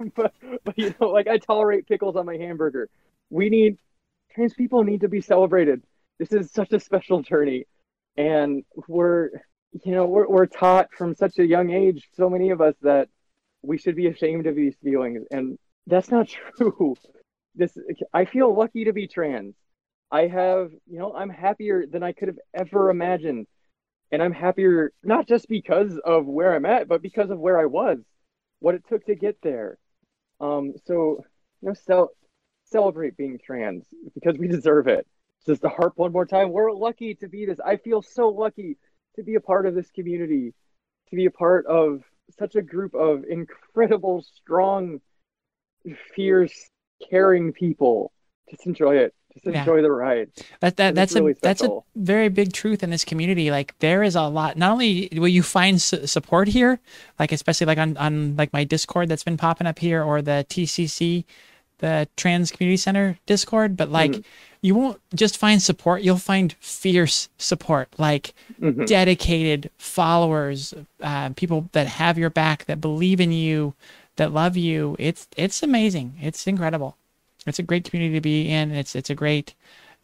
but, 0.16 0.32
but 0.64 0.78
you 0.78 0.94
know, 1.00 1.08
like 1.08 1.28
I 1.28 1.38
tolerate 1.38 1.86
pickles 1.86 2.16
on 2.16 2.26
my 2.26 2.36
hamburger. 2.36 2.88
We 3.30 3.48
need 3.48 3.78
trans 4.34 4.54
people 4.54 4.84
need 4.84 5.00
to 5.00 5.08
be 5.08 5.20
celebrated. 5.20 5.82
This 6.18 6.32
is 6.32 6.50
such 6.52 6.72
a 6.72 6.80
special 6.80 7.22
journey, 7.22 7.66
and 8.16 8.64
we're 8.88 9.30
you 9.84 9.92
know 9.92 10.06
we're 10.06 10.28
we're 10.28 10.46
taught 10.46 10.88
from 10.96 11.14
such 11.14 11.38
a 11.38 11.46
young 11.46 11.70
age, 11.70 12.08
so 12.14 12.28
many 12.28 12.50
of 12.50 12.60
us 12.60 12.74
that 12.82 13.08
we 13.62 13.78
should 13.78 13.96
be 13.96 14.06
ashamed 14.06 14.46
of 14.46 14.56
these 14.56 14.74
feelings, 14.82 15.24
and 15.30 15.58
that's 15.86 16.10
not 16.10 16.28
true. 16.56 16.96
This 17.54 17.76
I 18.12 18.24
feel 18.24 18.54
lucky 18.54 18.84
to 18.84 18.92
be 18.92 19.08
trans. 19.08 19.54
I 20.10 20.26
have 20.26 20.70
you 20.86 20.98
know 20.98 21.14
I'm 21.14 21.30
happier 21.30 21.86
than 21.86 22.02
I 22.02 22.12
could 22.12 22.28
have 22.28 22.38
ever 22.54 22.90
imagined 22.90 23.46
and 24.12 24.22
I'm 24.22 24.32
happier 24.32 24.92
not 25.02 25.26
just 25.26 25.48
because 25.48 25.98
of 26.04 26.26
where 26.26 26.54
I'm 26.54 26.66
at, 26.66 26.88
but 26.88 27.02
because 27.02 27.30
of 27.30 27.38
where 27.38 27.58
I 27.58 27.66
was, 27.66 27.98
what 28.60 28.74
it 28.74 28.84
took 28.88 29.04
to 29.06 29.14
get 29.14 29.38
there. 29.42 29.78
Um, 30.40 30.74
so 30.86 31.24
you 31.60 31.68
know, 31.68 31.74
cel- 31.74 32.10
celebrate 32.64 33.16
being 33.16 33.38
trans 33.44 33.84
because 34.14 34.38
we 34.38 34.48
deserve 34.48 34.88
it. 34.88 35.06
Just 35.46 35.62
to 35.62 35.68
harp 35.68 35.94
one 35.96 36.12
more 36.12 36.26
time, 36.26 36.50
we're 36.50 36.72
lucky 36.72 37.14
to 37.16 37.28
be 37.28 37.46
this. 37.46 37.60
I 37.64 37.76
feel 37.76 38.02
so 38.02 38.28
lucky 38.28 38.76
to 39.16 39.22
be 39.22 39.36
a 39.36 39.40
part 39.40 39.66
of 39.66 39.74
this 39.74 39.90
community, 39.90 40.54
to 41.08 41.16
be 41.16 41.26
a 41.26 41.30
part 41.30 41.66
of 41.66 42.02
such 42.38 42.54
a 42.56 42.62
group 42.62 42.94
of 42.94 43.24
incredible, 43.24 44.22
strong, 44.22 45.00
fierce, 46.14 46.68
caring 47.10 47.52
people. 47.52 48.12
Just 48.50 48.66
enjoy 48.66 48.96
it. 48.96 49.14
Just 49.32 49.46
enjoy 49.46 49.76
yeah. 49.76 49.82
the 49.82 49.90
ride. 49.90 50.30
That, 50.60 50.76
that 50.76 50.94
that's 50.94 51.14
really 51.14 51.32
a 51.32 51.36
that's 51.40 51.62
a 51.62 51.80
very 51.94 52.28
big 52.28 52.52
truth 52.52 52.82
in 52.82 52.90
this 52.90 53.04
community. 53.04 53.50
Like 53.50 53.78
there 53.78 54.02
is 54.02 54.16
a 54.16 54.22
lot. 54.22 54.56
Not 54.56 54.72
only 54.72 55.08
will 55.12 55.28
you 55.28 55.42
find 55.42 55.80
su- 55.80 56.06
support 56.06 56.48
here, 56.48 56.80
like 57.18 57.32
especially 57.32 57.66
like 57.66 57.78
on 57.78 57.96
on 57.96 58.36
like 58.36 58.52
my 58.52 58.64
Discord 58.64 59.08
that's 59.08 59.24
been 59.24 59.36
popping 59.36 59.66
up 59.66 59.78
here, 59.78 60.02
or 60.02 60.20
the 60.20 60.44
TCC, 60.48 61.24
the 61.78 62.08
Trans 62.16 62.50
Community 62.50 62.76
Center 62.76 63.18
Discord, 63.26 63.76
but 63.76 63.90
like. 63.90 64.12
Mm-hmm. 64.12 64.22
You 64.62 64.74
won't 64.74 65.00
just 65.14 65.38
find 65.38 65.62
support, 65.62 66.02
you'll 66.02 66.18
find 66.18 66.52
fierce 66.60 67.30
support, 67.38 67.88
like 67.96 68.34
mm-hmm. 68.60 68.84
dedicated 68.84 69.70
followers, 69.78 70.74
uh, 71.00 71.30
people 71.30 71.70
that 71.72 71.86
have 71.86 72.18
your 72.18 72.28
back, 72.28 72.66
that 72.66 72.78
believe 72.78 73.20
in 73.20 73.32
you, 73.32 73.72
that 74.16 74.34
love 74.34 74.58
you. 74.58 74.96
It's 74.98 75.26
it's 75.34 75.62
amazing. 75.62 76.18
It's 76.20 76.46
incredible 76.46 76.98
it's 77.46 77.58
a 77.58 77.62
great 77.62 77.84
community 77.84 78.14
to 78.14 78.20
be 78.20 78.48
in. 78.48 78.72
It's 78.72 78.94
it's 78.94 79.10
a 79.10 79.14
great 79.14 79.54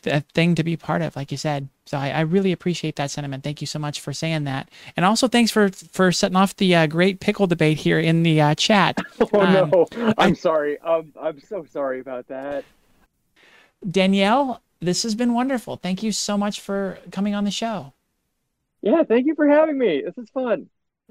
th- 0.02 0.24
thing 0.34 0.54
to 0.54 0.64
be 0.64 0.76
part 0.76 1.02
of, 1.02 1.16
like 1.16 1.30
you 1.30 1.36
said. 1.36 1.68
So 1.84 1.98
I, 1.98 2.10
I, 2.10 2.20
really 2.20 2.50
appreciate 2.50 2.96
that 2.96 3.10
sentiment. 3.10 3.44
Thank 3.44 3.60
you 3.60 3.66
so 3.66 3.78
much 3.78 4.00
for 4.00 4.12
saying 4.12 4.44
that, 4.44 4.68
and 4.96 5.04
also 5.04 5.28
thanks 5.28 5.50
for 5.50 5.68
for 5.68 6.10
setting 6.12 6.36
off 6.36 6.56
the 6.56 6.74
uh, 6.74 6.86
great 6.86 7.20
pickle 7.20 7.46
debate 7.46 7.78
here 7.78 7.98
in 7.98 8.22
the 8.22 8.40
uh, 8.40 8.54
chat. 8.54 8.98
Oh 9.32 9.40
um, 9.40 9.70
no, 9.70 9.86
I'm 10.18 10.30
I, 10.30 10.32
sorry. 10.34 10.78
Um, 10.80 11.12
I'm 11.20 11.40
so 11.40 11.64
sorry 11.64 12.00
about 12.00 12.28
that. 12.28 12.64
Danielle, 13.88 14.60
this 14.80 15.02
has 15.02 15.14
been 15.14 15.34
wonderful. 15.34 15.76
Thank 15.76 16.02
you 16.02 16.12
so 16.12 16.38
much 16.38 16.60
for 16.60 16.98
coming 17.10 17.34
on 17.34 17.44
the 17.44 17.50
show. 17.50 17.92
Yeah, 18.82 19.02
thank 19.02 19.26
you 19.26 19.34
for 19.34 19.48
having 19.48 19.78
me. 19.78 20.02
This 20.04 20.16
is 20.18 20.30
fun. 20.30 20.68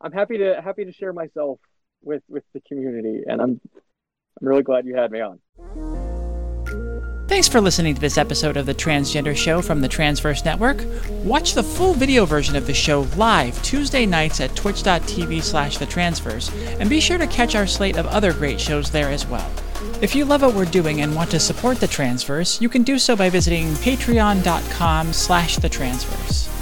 I'm 0.00 0.12
happy 0.12 0.38
to 0.38 0.60
happy 0.62 0.84
to 0.84 0.92
share 0.92 1.12
myself 1.12 1.58
with 2.02 2.22
with 2.28 2.44
the 2.52 2.60
community, 2.60 3.24
and 3.26 3.40
I'm 3.40 3.60
I'm 4.40 4.48
really 4.48 4.62
glad 4.62 4.86
you 4.86 4.96
had 4.96 5.10
me 5.10 5.20
on. 5.20 5.40
Thanks 7.30 7.46
for 7.46 7.60
listening 7.60 7.94
to 7.94 8.00
this 8.00 8.18
episode 8.18 8.56
of 8.56 8.66
The 8.66 8.74
Transgender 8.74 9.36
Show 9.36 9.62
from 9.62 9.80
the 9.80 9.86
Transverse 9.86 10.44
Network. 10.44 10.84
Watch 11.22 11.54
the 11.54 11.62
full 11.62 11.94
video 11.94 12.26
version 12.26 12.56
of 12.56 12.66
the 12.66 12.74
show 12.74 13.02
live 13.16 13.62
Tuesday 13.62 14.04
nights 14.04 14.40
at 14.40 14.56
twitch.tv 14.56 15.40
slash 15.40 15.78
the 15.78 15.86
and 16.80 16.90
be 16.90 16.98
sure 16.98 17.18
to 17.18 17.28
catch 17.28 17.54
our 17.54 17.68
slate 17.68 17.96
of 17.98 18.06
other 18.06 18.32
great 18.32 18.60
shows 18.60 18.90
there 18.90 19.10
as 19.10 19.28
well. 19.28 19.48
If 20.02 20.16
you 20.16 20.24
love 20.24 20.42
what 20.42 20.54
we're 20.54 20.64
doing 20.64 21.02
and 21.02 21.14
want 21.14 21.30
to 21.30 21.38
support 21.38 21.78
the 21.78 21.86
Transverse, 21.86 22.60
you 22.60 22.68
can 22.68 22.82
do 22.82 22.98
so 22.98 23.14
by 23.14 23.30
visiting 23.30 23.68
patreon.com 23.74 25.12
slash 25.12 25.56
the. 25.56 26.59